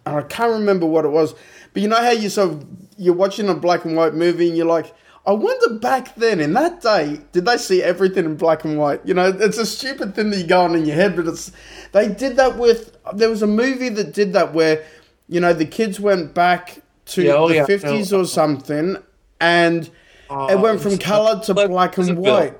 and 0.05 0.17
I 0.17 0.23
can't 0.23 0.51
remember 0.51 0.85
what 0.85 1.05
it 1.05 1.09
was, 1.09 1.35
but 1.73 1.81
you 1.81 1.87
know 1.87 2.01
how 2.01 2.11
you 2.11 2.29
sort 2.29 2.51
of 2.51 2.65
you're 2.97 3.13
watching 3.13 3.47
a 3.49 3.53
black 3.53 3.85
and 3.85 3.95
white 3.95 4.13
movie 4.13 4.47
and 4.47 4.57
you're 4.57 4.65
like. 4.65 4.93
I 5.25 5.31
wonder 5.31 5.75
back 5.75 6.15
then, 6.15 6.41
in 6.41 6.51
that 6.51 6.81
day, 6.81 7.21
did 7.31 7.45
they 7.45 7.55
see 7.55 7.81
everything 7.81 8.25
in 8.25 8.35
black 8.35 8.65
and 8.65 8.77
white? 8.77 8.99
You 9.05 9.13
know, 9.13 9.29
it's 9.29 9.57
a 9.57 9.65
stupid 9.65 10.15
thing 10.15 10.31
that 10.31 10.37
you 10.37 10.45
go 10.45 10.65
on 10.65 10.75
in 10.75 10.83
your 10.83 10.97
head, 10.97 11.15
but 11.15 11.27
it's 11.27 11.49
they 11.93 12.09
did 12.09 12.35
that 12.35 12.57
with. 12.57 12.97
There 13.13 13.29
was 13.29 13.41
a 13.41 13.47
movie 13.47 13.87
that 13.87 14.13
did 14.13 14.33
that 14.33 14.53
where, 14.53 14.83
you 15.29 15.39
know, 15.39 15.53
the 15.53 15.65
kids 15.65 15.97
went 15.97 16.33
back 16.33 16.81
to 17.05 17.23
Yeah, 17.23 17.33
oh, 17.33 17.47
the 17.49 17.55
yeah, 17.55 17.65
fifties 17.65 18.11
no. 18.11 18.21
or 18.21 18.25
something, 18.25 18.97
and 19.39 19.89
it 20.29 20.59
went 20.59 20.81
from 20.81 20.97
color 20.97 21.41
to 21.43 21.53
Pleas- 21.53 21.67
black 21.67 21.97
and 21.97 22.17
white. 22.17 22.57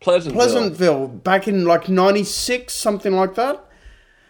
Pleasantville. 0.00 0.40
Pleasantville, 0.42 1.08
back 1.08 1.48
in 1.48 1.64
like 1.64 1.88
'96, 1.88 2.72
something 2.72 3.12
like 3.14 3.34
that. 3.36 3.64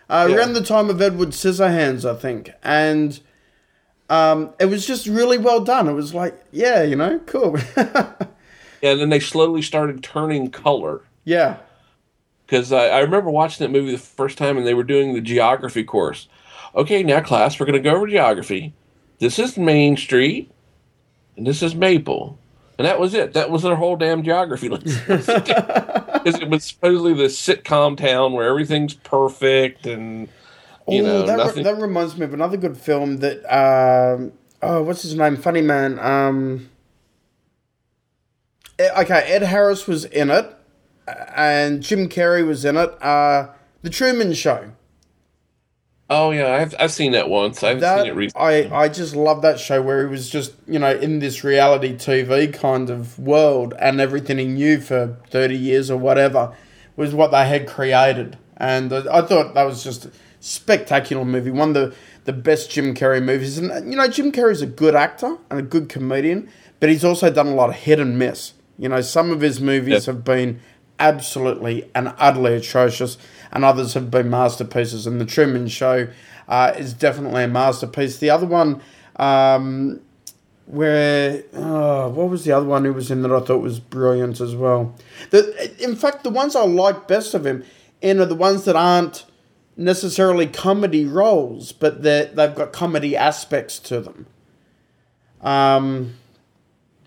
Uh, 0.08 0.26
Yeah. 0.30 0.36
Around 0.36 0.52
the 0.52 0.60
time 0.62 0.88
of 0.90 1.02
Edward 1.02 1.30
Scissorhands, 1.30 2.08
I 2.08 2.14
think, 2.14 2.50
and 2.62 3.18
um, 4.08 4.50
it 4.60 4.66
was 4.66 4.86
just 4.86 5.06
really 5.08 5.36
well 5.38 5.60
done. 5.60 5.88
It 5.88 5.92
was 5.94 6.14
like, 6.14 6.38
yeah, 6.52 6.82
you 6.82 6.94
know, 6.96 7.18
cool. 7.26 7.56
Yeah, 8.82 8.90
and 8.92 9.00
then 9.00 9.08
they 9.08 9.20
slowly 9.20 9.62
started 9.62 10.02
turning 10.02 10.50
color. 10.50 11.00
yeah, 11.24 11.56
because 12.46 12.70
I, 12.72 12.88
I 12.88 12.98
remember 13.00 13.30
watching 13.30 13.64
that 13.66 13.72
movie 13.76 13.90
the 13.90 13.98
first 13.98 14.36
time 14.38 14.58
and 14.58 14.66
they 14.66 14.74
were 14.74 14.84
doing 14.84 15.14
the 15.14 15.20
geography 15.22 15.82
course. 15.82 16.28
Okay, 16.74 17.02
now 17.02 17.20
class, 17.22 17.58
we're 17.58 17.66
going 17.66 17.82
to 17.82 17.90
go 17.90 17.96
over 17.96 18.06
geography. 18.06 18.74
This 19.18 19.38
is 19.38 19.56
Main 19.56 19.96
Street, 19.96 20.50
and 21.36 21.46
this 21.46 21.62
is 21.62 21.74
Maple, 21.74 22.38
and 22.78 22.86
that 22.86 23.00
was 23.00 23.14
it. 23.14 23.32
That 23.32 23.50
was 23.50 23.62
their 23.62 23.76
whole 23.76 23.96
damn 23.96 24.22
geography 24.22 24.68
lesson. 24.70 25.42
It 26.26 26.48
was 26.48 26.64
supposedly 26.64 27.14
the 27.14 27.28
sitcom 27.28 27.96
town 27.96 28.32
where 28.32 28.48
everything's 28.48 28.94
perfect 28.94 29.86
and 29.86 30.28
you 30.88 31.00
know 31.00 31.22
oh, 31.22 31.26
that, 31.26 31.54
re- 31.54 31.62
that 31.62 31.78
reminds 31.78 32.16
me 32.16 32.24
of 32.24 32.34
another 32.34 32.56
good 32.56 32.76
film 32.76 33.18
that. 33.18 33.44
Um, 33.46 34.32
oh, 34.62 34.82
what's 34.82 35.02
his 35.02 35.14
name? 35.14 35.36
Funny 35.36 35.60
man. 35.60 36.00
Um, 36.00 36.68
okay, 38.80 39.22
Ed 39.26 39.42
Harris 39.42 39.86
was 39.86 40.04
in 40.04 40.30
it, 40.30 40.52
and 41.34 41.82
Jim 41.82 42.08
Carrey 42.08 42.46
was 42.46 42.64
in 42.64 42.76
it. 42.76 43.02
Uh, 43.02 43.48
the 43.82 43.90
Truman 43.90 44.32
Show. 44.34 44.72
Oh 46.08 46.30
yeah, 46.30 46.54
I've 46.54 46.74
I've 46.78 46.92
seen 46.92 47.12
that 47.12 47.28
once. 47.28 47.62
I've 47.62 47.80
that 47.80 47.98
seen 48.02 48.06
it 48.12 48.14
recently. 48.14 48.70
I, 48.70 48.82
I 48.82 48.88
just 48.88 49.16
love 49.16 49.42
that 49.42 49.58
show 49.58 49.82
where 49.82 50.04
he 50.04 50.10
was 50.10 50.30
just 50.30 50.54
you 50.66 50.78
know 50.78 50.90
in 50.94 51.18
this 51.18 51.42
reality 51.44 51.94
TV 51.94 52.52
kind 52.52 52.90
of 52.90 53.18
world 53.18 53.74
and 53.78 54.00
everything 54.00 54.38
he 54.38 54.46
knew 54.46 54.80
for 54.80 55.16
thirty 55.30 55.56
years 55.56 55.90
or 55.90 55.98
whatever 55.98 56.54
was 56.96 57.14
what 57.14 57.30
they 57.30 57.46
had 57.46 57.66
created 57.66 58.38
and 58.56 58.92
I, 58.92 59.18
I 59.18 59.22
thought 59.22 59.54
that 59.54 59.64
was 59.64 59.84
just 59.84 60.06
a 60.06 60.10
spectacular 60.40 61.24
movie 61.24 61.50
one 61.50 61.70
of 61.70 61.74
the 61.74 61.94
the 62.24 62.32
best 62.32 62.70
Jim 62.70 62.94
Carrey 62.94 63.22
movies 63.22 63.58
and 63.58 63.70
uh, 63.70 63.76
you 63.84 63.96
know 63.96 64.08
Jim 64.08 64.32
Carrey's 64.32 64.62
a 64.62 64.66
good 64.66 64.94
actor 64.94 65.36
and 65.50 65.58
a 65.58 65.62
good 65.62 65.88
comedian 65.88 66.48
but 66.80 66.88
he's 66.88 67.04
also 67.04 67.30
done 67.30 67.48
a 67.48 67.54
lot 67.54 67.68
of 67.68 67.74
hit 67.76 67.98
and 68.00 68.18
miss 68.18 68.54
you 68.78 68.88
know 68.88 69.00
some 69.00 69.30
of 69.30 69.40
his 69.40 69.60
movies 69.60 70.06
Yeah. 70.06 70.12
have 70.14 70.24
been 70.24 70.60
absolutely 70.98 71.90
and 71.94 72.14
utterly 72.16 72.54
atrocious, 72.54 73.18
and 73.56 73.64
others 73.64 73.94
have 73.94 74.10
been 74.10 74.28
masterpieces. 74.28 75.06
And 75.06 75.18
the 75.18 75.24
Truman 75.24 75.66
Show 75.66 76.08
uh, 76.46 76.74
is 76.76 76.92
definitely 76.92 77.44
a 77.44 77.48
masterpiece. 77.48 78.18
The 78.18 78.28
other 78.28 78.46
one, 78.46 78.82
um, 79.16 80.00
where 80.66 81.42
oh, 81.54 82.10
what 82.10 82.28
was 82.28 82.44
the 82.44 82.52
other 82.52 82.66
one 82.66 82.84
who 82.84 82.92
was 82.92 83.10
in 83.10 83.22
that 83.22 83.32
I 83.32 83.40
thought 83.40 83.62
was 83.62 83.80
brilliant 83.80 84.42
as 84.42 84.54
well. 84.54 84.94
The, 85.30 85.72
in 85.82 85.96
fact, 85.96 86.22
the 86.22 86.28
ones 86.28 86.54
I 86.54 86.66
like 86.66 87.08
best 87.08 87.32
of 87.32 87.46
him 87.46 87.64
in 88.02 88.20
are 88.20 88.26
the 88.26 88.34
ones 88.34 88.66
that 88.66 88.76
aren't 88.76 89.24
necessarily 89.74 90.46
comedy 90.46 91.06
roles, 91.06 91.72
but 91.72 92.02
they're- 92.02 92.26
they've 92.26 92.54
got 92.54 92.72
comedy 92.72 93.16
aspects 93.16 93.78
to 93.78 94.00
them. 94.00 94.26
Um, 95.40 96.14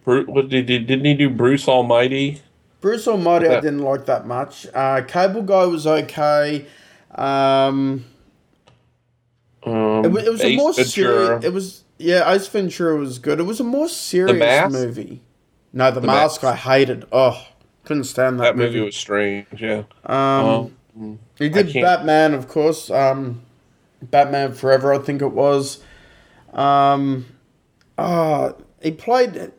did 0.05 0.65
didn't 0.65 1.05
he 1.05 1.13
do 1.13 1.29
Bruce 1.29 1.67
Almighty? 1.67 2.41
Bruce 2.81 3.07
Almighty, 3.07 3.47
I 3.47 3.59
didn't 3.59 3.79
like 3.83 4.05
that 4.05 4.25
much. 4.25 4.67
Uh, 4.73 5.01
Cable 5.01 5.41
Guy 5.41 5.65
was 5.65 5.85
okay. 5.85 6.65
Um, 7.13 8.05
Um, 9.63 10.05
it, 10.05 10.11
was, 10.11 10.23
it 10.25 10.31
was 10.31 10.41
a 10.41 10.55
more 10.55 10.73
serious. 10.73 11.43
It 11.43 11.53
was 11.53 11.83
yeah, 11.97 12.31
Ace 12.33 12.47
Ventura 12.47 12.95
was 12.95 13.19
good. 13.19 13.39
It 13.39 13.43
was 13.43 13.59
a 13.59 13.63
more 13.65 13.89
serious 13.89 14.71
movie. 14.71 15.21
No, 15.73 15.91
the, 15.91 15.99
The 15.99 16.07
mask, 16.07 16.41
Mask. 16.41 16.43
I 16.43 16.55
hated. 16.55 17.05
Oh, 17.11 17.45
couldn't 17.83 18.05
stand 18.05 18.39
that, 18.39 18.43
that 18.43 18.55
movie. 18.55 18.75
movie 18.75 18.85
was 18.85 18.95
strange. 18.95 19.47
Yeah. 19.57 19.83
Um, 20.05 20.73
Um, 20.97 21.19
he 21.37 21.49
did 21.49 21.73
Batman, 21.73 22.33
of 22.33 22.47
course. 22.47 22.89
Um, 22.89 23.41
Batman 24.01 24.53
Forever, 24.53 24.93
I 24.93 24.99
think 24.99 25.21
it 25.21 25.33
was. 25.33 25.79
Um, 26.53 27.25
ah, 27.97 28.53
he 28.81 28.91
played 28.91 29.51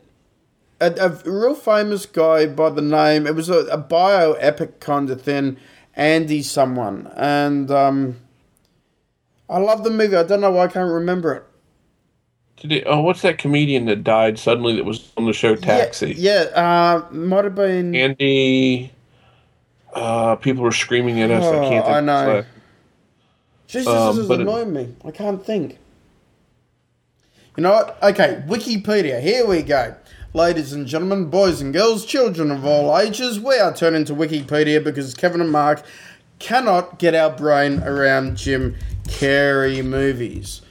a, 0.81 0.93
a 1.05 1.09
real 1.31 1.55
famous 1.55 2.05
guy 2.05 2.47
by 2.47 2.69
the 2.69 2.81
name. 2.81 3.25
It 3.27 3.35
was 3.35 3.49
a, 3.49 3.59
a 3.67 3.77
bio 3.77 4.33
epic 4.33 4.79
kind 4.79 5.09
of 5.09 5.21
thing. 5.21 5.57
Andy, 5.95 6.41
someone, 6.41 7.11
and 7.17 7.69
um, 7.69 8.17
I 9.49 9.57
love 9.59 9.83
the 9.83 9.89
movie. 9.89 10.15
I 10.15 10.23
don't 10.23 10.39
know 10.41 10.51
why 10.51 10.63
I 10.65 10.67
can't 10.67 10.89
remember 10.91 11.33
it. 11.33 11.43
Did 12.57 12.71
it, 12.71 12.83
oh, 12.87 13.01
what's 13.01 13.21
that 13.23 13.37
comedian 13.37 13.85
that 13.87 14.03
died 14.03 14.39
suddenly 14.39 14.75
that 14.77 14.85
was 14.85 15.11
on 15.17 15.25
the 15.25 15.33
show 15.33 15.55
Taxi? 15.55 16.13
Yeah, 16.17 16.43
yeah 16.55 17.01
uh, 17.09 17.13
might 17.13 17.43
have 17.43 17.55
been. 17.55 17.93
Andy. 17.95 18.91
Uh, 19.93 20.35
people 20.37 20.63
were 20.63 20.71
screaming 20.71 21.19
at 21.21 21.29
us. 21.31 21.43
I 21.43 21.47
Oh, 21.57 21.69
can't. 21.69 21.85
Think 21.85 21.97
I 21.97 21.99
know. 21.99 22.45
Jesus, 23.67 23.87
Um, 23.87 24.15
this 24.15 24.23
is 24.23 24.27
but 24.29 24.39
it- 24.39 24.43
annoying 24.43 24.73
me. 24.73 24.95
I 25.03 25.11
can't 25.11 25.45
think. 25.45 25.77
You 27.57 27.63
know 27.63 27.71
what? 27.71 28.01
Okay, 28.01 28.41
Wikipedia. 28.47 29.19
Here 29.19 29.45
we 29.45 29.61
go. 29.61 29.93
Ladies 30.33 30.71
and 30.71 30.87
gentlemen, 30.87 31.25
boys 31.25 31.59
and 31.59 31.73
girls, 31.73 32.05
children 32.05 32.51
of 32.51 32.63
all 32.63 32.97
ages, 32.97 33.37
we 33.37 33.57
are 33.57 33.75
turning 33.75 34.05
to 34.05 34.13
Wikipedia 34.13 34.81
because 34.81 35.13
Kevin 35.13 35.41
and 35.41 35.51
Mark 35.51 35.83
cannot 36.39 36.97
get 36.99 37.13
our 37.13 37.29
brain 37.29 37.83
around 37.83 38.37
Jim 38.37 38.77
Carrey 39.09 39.83
movies. 39.83 40.61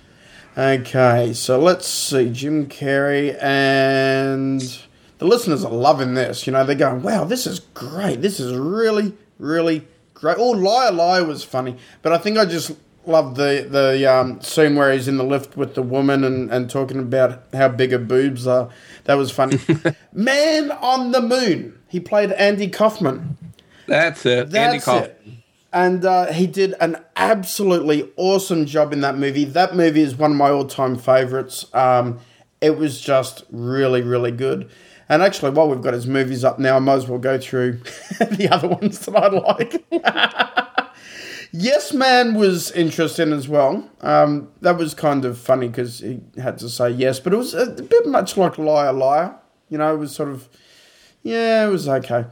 Okay, 0.56 1.34
so 1.34 1.58
let's 1.58 1.86
see. 1.86 2.30
Jim 2.30 2.68
Carrey 2.68 3.36
and 3.42 4.62
the 5.18 5.26
listeners 5.26 5.62
are 5.62 5.70
loving 5.70 6.14
this. 6.14 6.46
You 6.46 6.54
know, 6.54 6.64
they're 6.64 6.74
going, 6.74 7.02
wow, 7.02 7.24
this 7.24 7.46
is 7.46 7.60
great. 7.60 8.22
This 8.22 8.40
is 8.40 8.56
really, 8.56 9.12
really 9.38 9.86
great. 10.14 10.38
Oh, 10.38 10.52
Liar 10.52 10.90
Liar 10.90 11.24
was 11.24 11.44
funny, 11.44 11.76
but 12.00 12.14
I 12.14 12.16
think 12.16 12.38
I 12.38 12.46
just 12.46 12.72
loved 13.06 13.36
the, 13.36 13.66
the 13.68 14.10
um, 14.12 14.40
scene 14.40 14.76
where 14.76 14.92
he's 14.92 15.08
in 15.08 15.16
the 15.16 15.24
lift 15.24 15.56
with 15.56 15.74
the 15.74 15.82
woman 15.82 16.24
and, 16.24 16.50
and 16.50 16.68
talking 16.68 16.98
about 16.98 17.42
how 17.52 17.68
big 17.68 17.92
her 17.92 17.98
boobs 17.98 18.46
are. 18.46 18.70
That 19.04 19.14
was 19.14 19.30
funny. 19.30 19.58
Man 20.12 20.70
on 20.70 21.12
the 21.12 21.20
Moon. 21.20 21.78
He 21.88 22.00
played 22.00 22.32
Andy 22.32 22.68
Kaufman. 22.68 23.36
That's 23.86 24.24
it. 24.26 24.50
That's 24.50 24.54
Andy 24.54 24.80
Kaufman. 24.80 25.10
it. 25.10 25.40
And 25.72 26.04
uh, 26.04 26.32
he 26.32 26.46
did 26.46 26.74
an 26.80 26.96
absolutely 27.16 28.10
awesome 28.16 28.66
job 28.66 28.92
in 28.92 29.00
that 29.02 29.16
movie. 29.16 29.44
That 29.44 29.76
movie 29.76 30.02
is 30.02 30.16
one 30.16 30.32
of 30.32 30.36
my 30.36 30.50
all 30.50 30.66
time 30.66 30.96
favorites. 30.96 31.66
Um, 31.72 32.18
it 32.60 32.76
was 32.76 33.00
just 33.00 33.44
really, 33.50 34.02
really 34.02 34.32
good. 34.32 34.70
And 35.08 35.22
actually, 35.22 35.50
while 35.50 35.68
we've 35.68 35.82
got 35.82 35.94
his 35.94 36.06
movies 36.06 36.44
up 36.44 36.58
now, 36.58 36.76
I 36.76 36.78
might 36.78 36.94
as 36.94 37.08
well 37.08 37.18
go 37.18 37.38
through 37.38 37.72
the 38.20 38.48
other 38.50 38.68
ones 38.68 39.00
that 39.00 39.16
I 39.16 39.28
like. 39.28 39.84
yes 41.52 41.92
Man 41.92 42.34
was 42.34 42.70
interesting 42.72 43.32
as 43.32 43.48
well. 43.48 43.88
Um, 44.00 44.48
that 44.60 44.76
was 44.76 44.94
kind 44.94 45.24
of 45.24 45.38
funny 45.38 45.68
because 45.68 46.00
he 46.00 46.20
had 46.36 46.58
to 46.58 46.68
say 46.68 46.90
yes, 46.90 47.20
but 47.20 47.32
it 47.32 47.36
was 47.36 47.54
a 47.54 47.66
bit 47.66 48.06
much 48.06 48.36
like 48.36 48.58
Liar 48.58 48.92
Liar. 48.92 49.36
You 49.68 49.78
know, 49.78 49.94
it 49.94 49.98
was 49.98 50.14
sort 50.14 50.30
of, 50.30 50.48
yeah, 51.22 51.66
it 51.66 51.70
was 51.70 51.88
okay. 51.88 52.24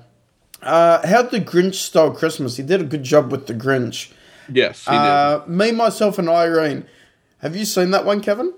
Uh, 0.62 1.06
how 1.06 1.22
the 1.22 1.40
Grinch 1.40 1.74
stole 1.74 2.10
Christmas. 2.10 2.56
He 2.56 2.62
did 2.64 2.80
a 2.80 2.84
good 2.84 3.04
job 3.04 3.30
with 3.30 3.46
the 3.46 3.54
Grinch. 3.54 4.10
Yes, 4.52 4.84
he 4.84 4.90
Uh, 4.90 5.40
me, 5.46 5.70
myself, 5.72 6.18
and 6.18 6.28
Irene. 6.28 6.84
Have 7.38 7.54
you 7.54 7.64
seen 7.64 7.90
that 7.92 8.04
one, 8.04 8.20
Kevin? 8.20 8.52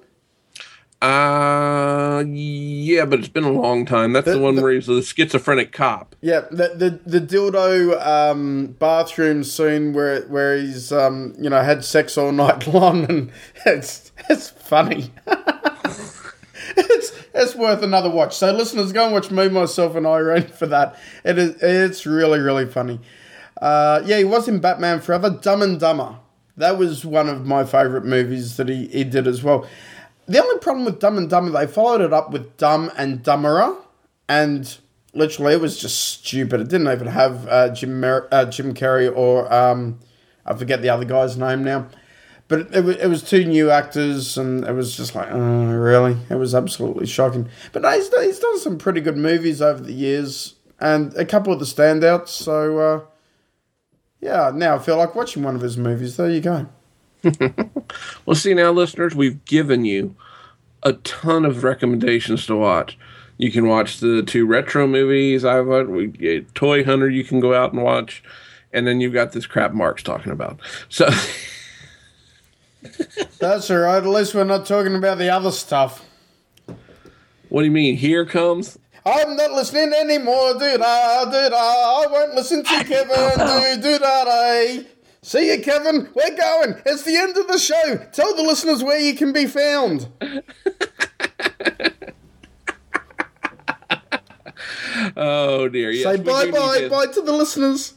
Uh, 1.03 2.23
yeah, 2.27 3.07
but 3.07 3.21
it's 3.21 3.29
been 3.29 3.45
a 3.45 3.51
long 3.51 3.87
time. 3.87 4.13
That's 4.13 4.27
the, 4.27 4.33
the 4.33 4.39
one 4.41 4.57
the, 4.57 4.63
where 4.63 4.73
he's 4.73 4.87
the 4.87 5.03
schizophrenic 5.03 5.73
cop. 5.73 6.15
Yeah, 6.21 6.41
the 6.51 7.01
the, 7.05 7.19
the 7.19 7.21
dildo 7.27 8.07
um, 8.07 8.77
bathroom 8.79 9.43
scene 9.43 9.95
where 9.95 10.23
where 10.23 10.59
he's 10.59 10.93
um, 10.93 11.35
you 11.39 11.49
know 11.49 11.63
had 11.63 11.85
sex 11.85 12.19
all 12.19 12.33
night 12.33 12.67
long, 12.67 13.05
and 13.05 13.33
it's 13.65 14.13
it's 14.29 14.51
funny. 14.51 15.11
it's 16.77 17.13
it's 17.33 17.55
worth 17.55 17.83
another 17.83 18.11
watch. 18.11 18.37
So 18.37 18.53
listeners, 18.53 18.93
go 18.93 19.05
and 19.05 19.15
watch 19.15 19.31
me, 19.31 19.49
myself, 19.49 19.97
and 19.97 20.07
Irene 20.07 20.49
for 20.49 20.67
that. 20.67 20.99
It 21.25 21.39
is 21.39 21.63
it's 21.63 22.05
really 22.05 22.41
really 22.41 22.67
funny. 22.67 23.01
Uh, 23.61 24.03
yeah, 24.05 24.19
he 24.19 24.25
was 24.25 24.49
in 24.49 24.59
Batman 24.59 25.01
Forever, 25.01 25.31
Dumb 25.31 25.63
and 25.63 25.81
Dumber. 25.81 26.17
That 26.59 26.77
was 26.77 27.07
one 27.07 27.31
of 27.31 27.47
my 27.47 27.65
favourite 27.65 28.05
movies 28.05 28.59
that 28.59 28.69
he, 28.69 28.89
he 28.89 29.05
did 29.05 29.27
as 29.27 29.43
well. 29.43 29.67
The 30.31 30.41
only 30.41 30.59
problem 30.61 30.85
with 30.85 31.01
Dumb 31.01 31.19
and 31.19 31.29
Dumber, 31.29 31.51
they 31.51 31.67
followed 31.67 32.01
it 32.01 32.13
up 32.13 32.31
with 32.31 32.57
Dumb 32.57 32.93
and 32.97 33.21
Dumberer, 33.21 33.77
and 34.29 34.79
literally 35.13 35.55
it 35.55 35.61
was 35.61 35.77
just 35.77 35.99
stupid. 35.99 36.61
It 36.61 36.69
didn't 36.69 36.87
even 36.87 37.09
have 37.09 37.49
uh, 37.49 37.71
Jim 37.71 37.99
Mer- 37.99 38.29
uh, 38.31 38.45
Jim 38.45 38.73
Carrey 38.73 39.13
or 39.13 39.53
um, 39.53 39.99
I 40.47 40.55
forget 40.55 40.83
the 40.83 40.89
other 40.89 41.05
guy's 41.05 41.37
name 41.37 41.65
now. 41.65 41.89
But 42.47 42.61
it, 42.61 42.77
it, 42.77 43.01
it 43.01 43.07
was 43.09 43.25
two 43.25 43.45
new 43.45 43.73
actors, 43.73 44.39
and 44.39 44.65
it 44.65 44.73
was 44.73 44.97
just 44.97 45.17
like, 45.17 45.33
oh, 45.33 45.73
really? 45.73 46.17
It 46.31 46.37
was 46.37 46.55
absolutely 46.55 47.07
shocking. 47.07 47.49
But 47.73 47.83
no, 47.83 47.91
he's, 47.91 48.09
he's 48.09 48.39
done 48.39 48.61
some 48.61 48.79
pretty 48.79 49.01
good 49.01 49.17
movies 49.17 49.61
over 49.61 49.83
the 49.83 49.93
years, 49.93 50.55
and 50.79 51.13
a 51.17 51.25
couple 51.25 51.53
of 51.53 51.59
the 51.59 51.65
standouts. 51.65 52.29
So, 52.29 52.79
uh, 52.79 53.01
yeah, 54.21 54.53
now 54.55 54.77
I 54.77 54.79
feel 54.79 54.97
like 54.97 55.17
watching 55.17 55.43
one 55.43 55.57
of 55.57 55.61
his 55.61 55.77
movies. 55.77 56.17
There 56.17 56.31
you 56.31 56.41
go. 56.41 56.69
well, 58.27 58.37
see 58.37 58.55
now, 58.55 58.73
listeners, 58.73 59.15
we've 59.15 59.45
given 59.45 59.85
you 59.85 60.15
a 60.83 60.95
ton 60.95 61.45
of 61.45 61.65
recommendations 61.65 62.47
to 62.47 62.57
watch. 62.57 62.99
You 63.39 63.51
can 63.51 63.67
watch 63.67 64.01
the 64.01 64.23
two 64.23 64.47
retro 64.47 64.87
movies 64.87 65.45
I've 65.45 65.67
we 65.89 66.47
Toy 66.55 66.85
Hunter. 66.85 67.09
You 67.09 67.25
can 67.25 67.41
go 67.41 67.55
out 67.55 67.73
and 67.73 67.83
watch, 67.83 68.23
and 68.73 68.87
then 68.87 69.01
you've 69.01 69.15
got 69.15 69.33
this 69.33 69.47
crap 69.47 69.73
Mark's 69.73 70.03
talking 70.03 70.33
about. 70.33 70.61
So 70.89 71.09
that's 73.39 73.71
all 73.71 73.79
right. 73.79 73.97
At 73.97 74.07
least 74.07 74.35
we're 74.35 74.45
not 74.45 74.67
talking 74.67 74.95
about 74.95 75.19
the 75.19 75.31
other 75.31 75.53
stuff. 75.53 76.05
What 77.49 77.63
do 77.63 77.65
you 77.65 77.73
mean? 77.73 77.97
Here 77.97 78.25
comes. 78.25 78.79
I'm 79.05 79.37
not 79.37 79.53
listening 79.53 79.93
anymore, 79.93 80.55
dude. 80.55 80.81
Ah, 80.83 81.25
dude. 81.25 81.53
I 81.53 82.07
won't 82.11 82.35
listen 82.35 82.63
to 82.63 82.69
Kevin, 82.85 83.81
Do 83.81 83.83
Dude, 83.83 84.03
I. 84.05 84.87
See 85.23 85.53
you, 85.53 85.61
Kevin. 85.63 86.09
We're 86.15 86.37
going. 86.37 86.81
It's 86.87 87.03
the 87.03 87.17
end 87.17 87.37
of 87.37 87.47
the 87.47 87.59
show. 87.59 87.99
Tell 88.13 88.35
the 88.35 88.43
listeners 88.43 88.83
where 88.83 88.99
you 88.99 89.15
can 89.15 89.35
be 89.35 89.45
found. 89.47 90.09
oh 95.17 95.69
dear. 95.69 95.91
Yes, 95.91 96.05
Say 96.05 96.17
bye 96.23 96.51
bye 96.51 96.89
bye 96.89 97.05
to 97.07 97.21
the 97.21 97.33
listeners. 97.33 97.93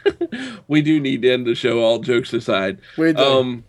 we 0.68 0.82
do 0.82 0.98
need 0.98 1.22
to 1.22 1.32
end 1.32 1.46
the 1.46 1.54
show. 1.54 1.78
All 1.80 2.00
jokes 2.00 2.32
aside, 2.32 2.80
we 2.98 3.12
do. 3.12 3.22
Um, 3.22 3.64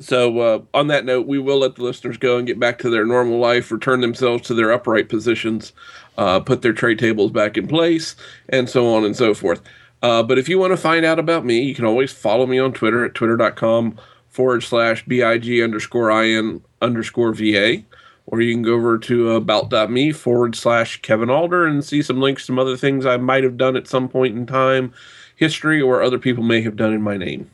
so 0.00 0.40
uh, 0.40 0.62
on 0.74 0.88
that 0.88 1.04
note, 1.04 1.28
we 1.28 1.38
will 1.38 1.58
let 1.58 1.76
the 1.76 1.84
listeners 1.84 2.16
go 2.16 2.38
and 2.38 2.46
get 2.46 2.58
back 2.58 2.80
to 2.80 2.90
their 2.90 3.06
normal 3.06 3.38
life, 3.38 3.70
return 3.70 4.00
themselves 4.00 4.42
to 4.48 4.54
their 4.54 4.72
upright 4.72 5.08
positions, 5.08 5.72
uh, 6.18 6.40
put 6.40 6.62
their 6.62 6.72
tray 6.72 6.96
tables 6.96 7.30
back 7.30 7.56
in 7.56 7.68
place, 7.68 8.16
and 8.48 8.68
so 8.68 8.92
on 8.92 9.04
and 9.04 9.16
so 9.16 9.32
forth. 9.32 9.62
Uh, 10.02 10.22
but 10.22 10.38
if 10.38 10.48
you 10.48 10.58
want 10.58 10.72
to 10.72 10.76
find 10.76 11.04
out 11.04 11.18
about 11.18 11.44
me, 11.44 11.60
you 11.62 11.74
can 11.74 11.84
always 11.84 12.12
follow 12.12 12.46
me 12.46 12.58
on 12.58 12.72
Twitter 12.72 13.04
at 13.04 13.14
twitter.com 13.14 13.98
forward 14.28 14.62
slash 14.62 15.04
BIG 15.04 15.62
underscore 15.62 16.10
IN 16.10 16.62
underscore 16.80 17.32
VA. 17.32 17.84
Or 18.26 18.40
you 18.40 18.54
can 18.54 18.62
go 18.62 18.74
over 18.74 18.98
to 18.98 19.32
about.me 19.32 20.12
forward 20.12 20.54
slash 20.54 21.02
Kevin 21.02 21.30
Alder 21.30 21.66
and 21.66 21.84
see 21.84 22.02
some 22.02 22.20
links, 22.20 22.46
some 22.46 22.58
other 22.58 22.76
things 22.76 23.04
I 23.04 23.16
might 23.16 23.44
have 23.44 23.56
done 23.56 23.76
at 23.76 23.88
some 23.88 24.08
point 24.08 24.36
in 24.36 24.46
time, 24.46 24.92
history, 25.36 25.80
or 25.80 26.02
other 26.02 26.18
people 26.18 26.44
may 26.44 26.62
have 26.62 26.76
done 26.76 26.92
in 26.92 27.02
my 27.02 27.16
name. 27.16 27.50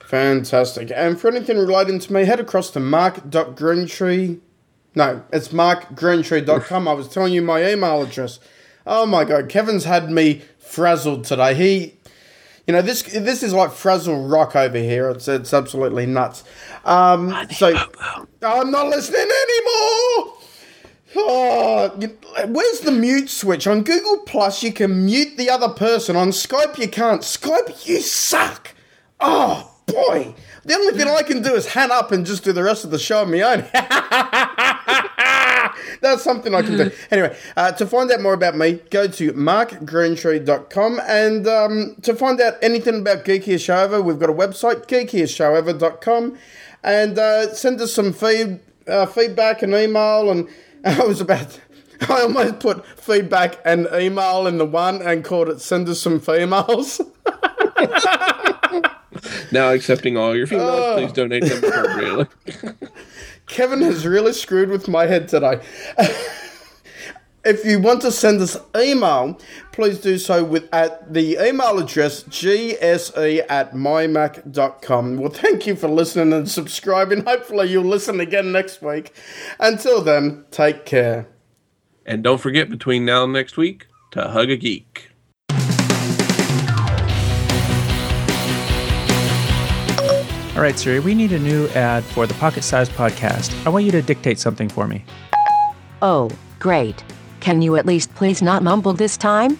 Fantastic. 0.00 0.90
And 0.94 1.20
for 1.20 1.28
anything 1.28 1.56
relating 1.56 2.00
to 2.00 2.12
me, 2.12 2.24
head 2.24 2.40
across 2.40 2.70
to 2.70 2.80
mark.greentree. 2.80 4.40
No, 4.96 5.22
it's 5.32 5.48
markgreentree.com. 5.48 6.88
I 6.88 6.92
was 6.92 7.08
telling 7.08 7.32
you 7.32 7.42
my 7.42 7.70
email 7.70 8.02
address. 8.02 8.40
Oh 8.84 9.06
my 9.06 9.24
god, 9.24 9.48
Kevin's 9.48 9.84
had 9.84 10.10
me 10.10 10.42
frazzled 10.70 11.24
today. 11.24 11.54
He, 11.54 11.94
you 12.66 12.72
know, 12.72 12.82
this 12.82 13.02
this 13.02 13.42
is 13.42 13.52
like 13.52 13.72
frazzle 13.72 14.28
rock 14.28 14.54
over 14.54 14.78
here. 14.78 15.10
It's 15.10 15.28
it's 15.28 15.52
absolutely 15.52 16.06
nuts. 16.06 16.44
Um, 16.84 17.34
so 17.50 17.74
I'm 18.42 18.70
not 18.70 18.88
listening 18.88 19.20
anymore. 19.20 20.34
Oh, 21.16 21.96
you, 21.98 22.16
where's 22.46 22.80
the 22.80 22.92
mute 22.92 23.28
switch 23.28 23.66
on 23.66 23.82
Google 23.82 24.18
Plus? 24.18 24.62
You 24.62 24.72
can 24.72 25.06
mute 25.06 25.36
the 25.36 25.50
other 25.50 25.68
person. 25.68 26.14
On 26.14 26.28
Skype, 26.28 26.78
you 26.78 26.88
can't. 26.88 27.22
Skype, 27.22 27.86
you 27.88 28.00
suck. 28.00 28.74
Oh 29.18 29.74
boy, 29.86 30.34
the 30.64 30.74
only 30.74 30.96
thing 30.96 31.08
I 31.08 31.22
can 31.22 31.42
do 31.42 31.54
is 31.54 31.66
hang 31.66 31.90
up 31.90 32.12
and 32.12 32.24
just 32.24 32.44
do 32.44 32.52
the 32.52 32.62
rest 32.62 32.84
of 32.84 32.92
the 32.92 32.98
show 32.98 33.22
on 33.22 33.30
my 33.32 33.42
own. 33.42 33.64
That's 36.10 36.24
something 36.24 36.54
I 36.54 36.62
can 36.62 36.76
do. 36.76 36.90
Anyway, 37.10 37.36
uh, 37.56 37.72
to 37.72 37.86
find 37.86 38.10
out 38.10 38.20
more 38.20 38.34
about 38.34 38.56
me, 38.56 38.80
go 38.90 39.06
to 39.06 39.32
markgreentree.com. 39.32 41.00
And 41.06 41.46
um, 41.46 41.96
to 42.02 42.14
find 42.14 42.40
out 42.40 42.54
anything 42.62 43.00
about 43.00 43.24
Geekiest 43.24 43.64
Show 43.64 44.02
we've 44.02 44.18
got 44.18 44.28
a 44.28 44.32
website, 44.32 44.86
geekiestshowever.com. 44.86 46.38
And 46.82 47.18
uh, 47.18 47.54
send 47.54 47.80
us 47.80 47.92
some 47.92 48.12
feed, 48.12 48.60
uh, 48.88 49.06
feedback 49.06 49.62
and 49.62 49.72
email. 49.72 50.30
And 50.30 50.48
I 50.84 51.04
was 51.04 51.20
about. 51.20 51.60
I 52.08 52.22
almost 52.22 52.60
put 52.60 52.86
feedback 52.98 53.58
and 53.64 53.86
email 53.92 54.46
in 54.46 54.58
the 54.58 54.64
one 54.64 55.02
and 55.02 55.22
called 55.22 55.50
it 55.50 55.60
send 55.60 55.88
us 55.88 56.00
some 56.00 56.18
females. 56.18 56.98
now 59.52 59.70
accepting 59.70 60.16
all 60.16 60.34
your 60.34 60.46
females, 60.46 60.80
oh. 60.80 60.96
please 60.96 61.12
donate 61.12 61.44
them 61.44 61.62
appropriately. 61.62 62.26
Kevin 63.50 63.82
has 63.82 64.06
really 64.06 64.32
screwed 64.32 64.68
with 64.68 64.86
my 64.86 65.06
head 65.06 65.26
today. 65.26 65.60
if 67.44 67.64
you 67.64 67.80
want 67.80 68.00
to 68.02 68.12
send 68.12 68.40
us 68.40 68.56
email, 68.76 69.40
please 69.72 69.98
do 69.98 70.18
so 70.18 70.44
with 70.44 70.72
at 70.72 71.12
the 71.12 71.36
email 71.44 71.80
address 71.80 72.22
gse 72.24 73.44
at 73.48 73.72
mymac.com. 73.72 75.16
Well, 75.16 75.30
thank 75.30 75.66
you 75.66 75.74
for 75.74 75.88
listening 75.88 76.32
and 76.32 76.48
subscribing. 76.48 77.24
Hopefully, 77.24 77.68
you'll 77.68 77.84
listen 77.84 78.20
again 78.20 78.52
next 78.52 78.82
week. 78.82 79.12
Until 79.58 80.00
then, 80.00 80.44
take 80.52 80.86
care. 80.86 81.26
And 82.06 82.22
don't 82.22 82.40
forget, 82.40 82.70
between 82.70 83.04
now 83.04 83.24
and 83.24 83.32
next 83.32 83.56
week, 83.56 83.88
to 84.12 84.28
hug 84.28 84.50
a 84.50 84.56
geek. 84.56 85.09
All 90.60 90.66
right, 90.66 90.78
Siri, 90.78 91.00
we 91.00 91.14
need 91.14 91.32
a 91.32 91.38
new 91.38 91.68
ad 91.68 92.04
for 92.04 92.26
the 92.26 92.34
Pocket 92.34 92.64
Size 92.64 92.90
Podcast. 92.90 93.50
I 93.64 93.70
want 93.70 93.86
you 93.86 93.90
to 93.92 94.02
dictate 94.02 94.38
something 94.38 94.68
for 94.68 94.86
me. 94.86 95.02
Oh, 96.02 96.30
great. 96.58 97.02
Can 97.40 97.62
you 97.62 97.76
at 97.76 97.86
least 97.86 98.14
please 98.14 98.42
not 98.42 98.62
mumble 98.62 98.92
this 98.92 99.16
time? 99.16 99.58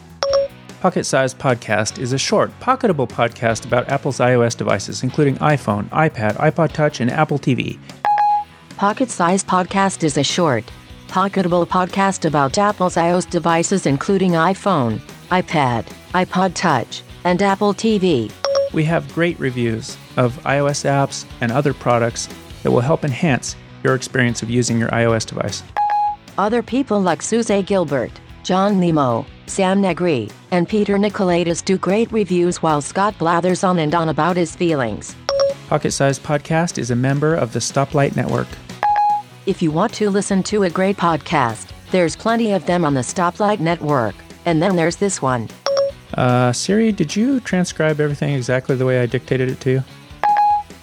Pocket 0.83 1.07
Size 1.07 1.33
Podcast 1.33 1.99
is 1.99 2.13
a 2.13 2.19
short, 2.19 2.51
pocketable 2.61 3.09
podcast 3.09 3.65
about 3.65 3.89
Apple's 3.89 4.19
iOS 4.19 4.55
devices, 4.55 5.03
including 5.03 5.37
iPhone, 5.37 5.89
iPad, 5.89 6.37
iPod 6.37 6.73
Touch, 6.73 7.01
and 7.01 7.11
Apple 7.11 7.39
TV. 7.39 7.79
Pocket 8.77 9.09
Size 9.09 9.43
Podcast 9.43 10.05
is 10.05 10.19
a 10.19 10.23
short, 10.23 10.71
pocketable 11.09 11.67
podcast 11.67 12.27
about 12.27 12.59
Apple's 12.59 12.97
iOS 12.97 13.31
devices, 13.31 13.87
including 13.87 14.33
iPhone, 14.33 15.01
iPad, 15.31 15.87
iPod 16.13 16.53
Touch, 16.53 17.03
and 17.25 17.41
Apple 17.41 17.73
TV. 17.73 18.31
We 18.73 18.85
have 18.85 19.13
great 19.13 19.39
reviews 19.41 19.97
of 20.17 20.39
iOS 20.45 20.85
apps 20.85 21.25
and 21.41 21.51
other 21.51 21.75
products 21.75 22.29
that 22.63 22.71
will 22.71 22.81
help 22.81 23.05
enhance 23.05 23.57
your 23.83 23.95
experience 23.95 24.43
of 24.43 24.51
using 24.51 24.79
your 24.79 24.91
iOS 24.91 25.27
device. 25.27 25.63
Other 26.39 26.63
people 26.63 27.01
like 27.01 27.23
Suze 27.23 27.51
Gilbert, 27.67 28.13
John 28.45 28.79
Nemo, 28.79 29.27
Sam 29.47 29.81
Negri, 29.81 30.31
and 30.53 30.69
Peter 30.69 30.97
Nicolaitis 30.97 31.65
do 31.65 31.77
great 31.77 32.11
reviews 32.13 32.63
while 32.63 32.81
Scott 32.81 33.19
blathers 33.19 33.65
on 33.65 33.79
and 33.79 33.95
on 33.95 34.09
about 34.09 34.37
his 34.37 34.55
feelings. 34.55 35.17
Pocket 35.69 35.91
Size 35.91 36.19
Podcast 36.19 36.79
is 36.79 36.91
a 36.91 36.97
member 36.97 37.35
of 37.35 37.53
the 37.53 37.59
Stoplight 37.59 38.17
Network. 38.17 38.49
If 39.47 39.61
you 39.63 39.71
want 39.71 39.93
to 39.95 40.11
listen 40.11 40.43
to 40.45 40.63
a 40.63 40.71
great 40.71 40.97
podcast, 40.97 41.71
there's 41.91 42.15
plenty 42.15 42.53
of 42.53 42.67
them 42.67 42.85
on 42.85 42.95
the 42.95 43.01
Stoplight 43.01 43.59
Network. 43.59 44.15
And 44.47 44.63
then 44.63 44.77
there's 44.77 44.97
this 44.97 45.21
one. 45.21 45.49
Uh, 46.15 46.53
Siri, 46.53 46.93
did 46.93 47.15
you 47.15 47.41
transcribe 47.41 48.01
everything 48.01 48.35
exactly 48.35 48.77
the 48.77 48.87
way 48.87 49.01
I 49.01 49.07
dictated 49.07 49.49
it 49.49 49.61
to 49.61 49.71
you? 49.71 49.85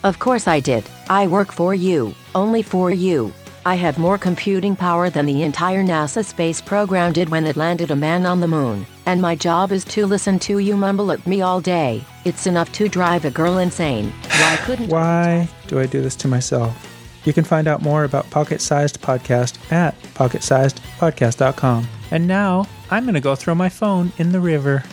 Of 0.03 0.19
course 0.19 0.47
I 0.47 0.59
did. 0.59 0.83
I 1.09 1.27
work 1.27 1.51
for 1.51 1.73
you, 1.73 2.13
only 2.35 2.61
for 2.61 2.91
you. 2.91 3.33
I 3.65 3.75
have 3.75 3.97
more 3.97 4.17
computing 4.17 4.77
power 4.77 5.09
than 5.09 5.25
the 5.25 5.43
entire 5.43 5.83
NASA 5.83 6.23
space 6.23 6.61
program 6.61 7.11
did 7.11 7.27
when 7.27 7.45
it 7.45 7.57
landed 7.57 7.91
a 7.91 7.97
man 7.97 8.25
on 8.25 8.39
the 8.39 8.47
moon. 8.47 8.85
And 9.05 9.21
my 9.21 9.35
job 9.35 9.73
is 9.73 9.83
to 9.85 10.05
listen 10.05 10.39
to 10.39 10.59
you 10.59 10.77
mumble 10.77 11.11
at 11.11 11.27
me 11.27 11.41
all 11.41 11.59
day. 11.59 12.05
It's 12.23 12.47
enough 12.47 12.71
to 12.73 12.87
drive 12.87 13.25
a 13.25 13.31
girl 13.31 13.57
insane. 13.57 14.13
Why 14.39 14.57
couldn't 14.61 14.87
Why 14.89 15.49
do 15.67 15.79
I 15.81 15.85
do 15.85 16.01
this 16.01 16.15
to 16.17 16.29
myself? 16.29 16.73
You 17.25 17.33
can 17.33 17.43
find 17.43 17.67
out 17.67 17.81
more 17.81 18.05
about 18.05 18.29
Pocket 18.29 18.61
Sized 18.61 19.01
Podcast 19.01 19.69
at 19.69 20.01
pocketsizedpodcast.com. 20.13 21.87
And 22.11 22.25
now 22.25 22.67
I'm 22.89 23.03
going 23.03 23.15
to 23.15 23.19
go 23.19 23.35
throw 23.35 23.53
my 23.53 23.67
phone 23.67 24.13
in 24.17 24.31
the 24.31 24.39
river. 24.39 24.85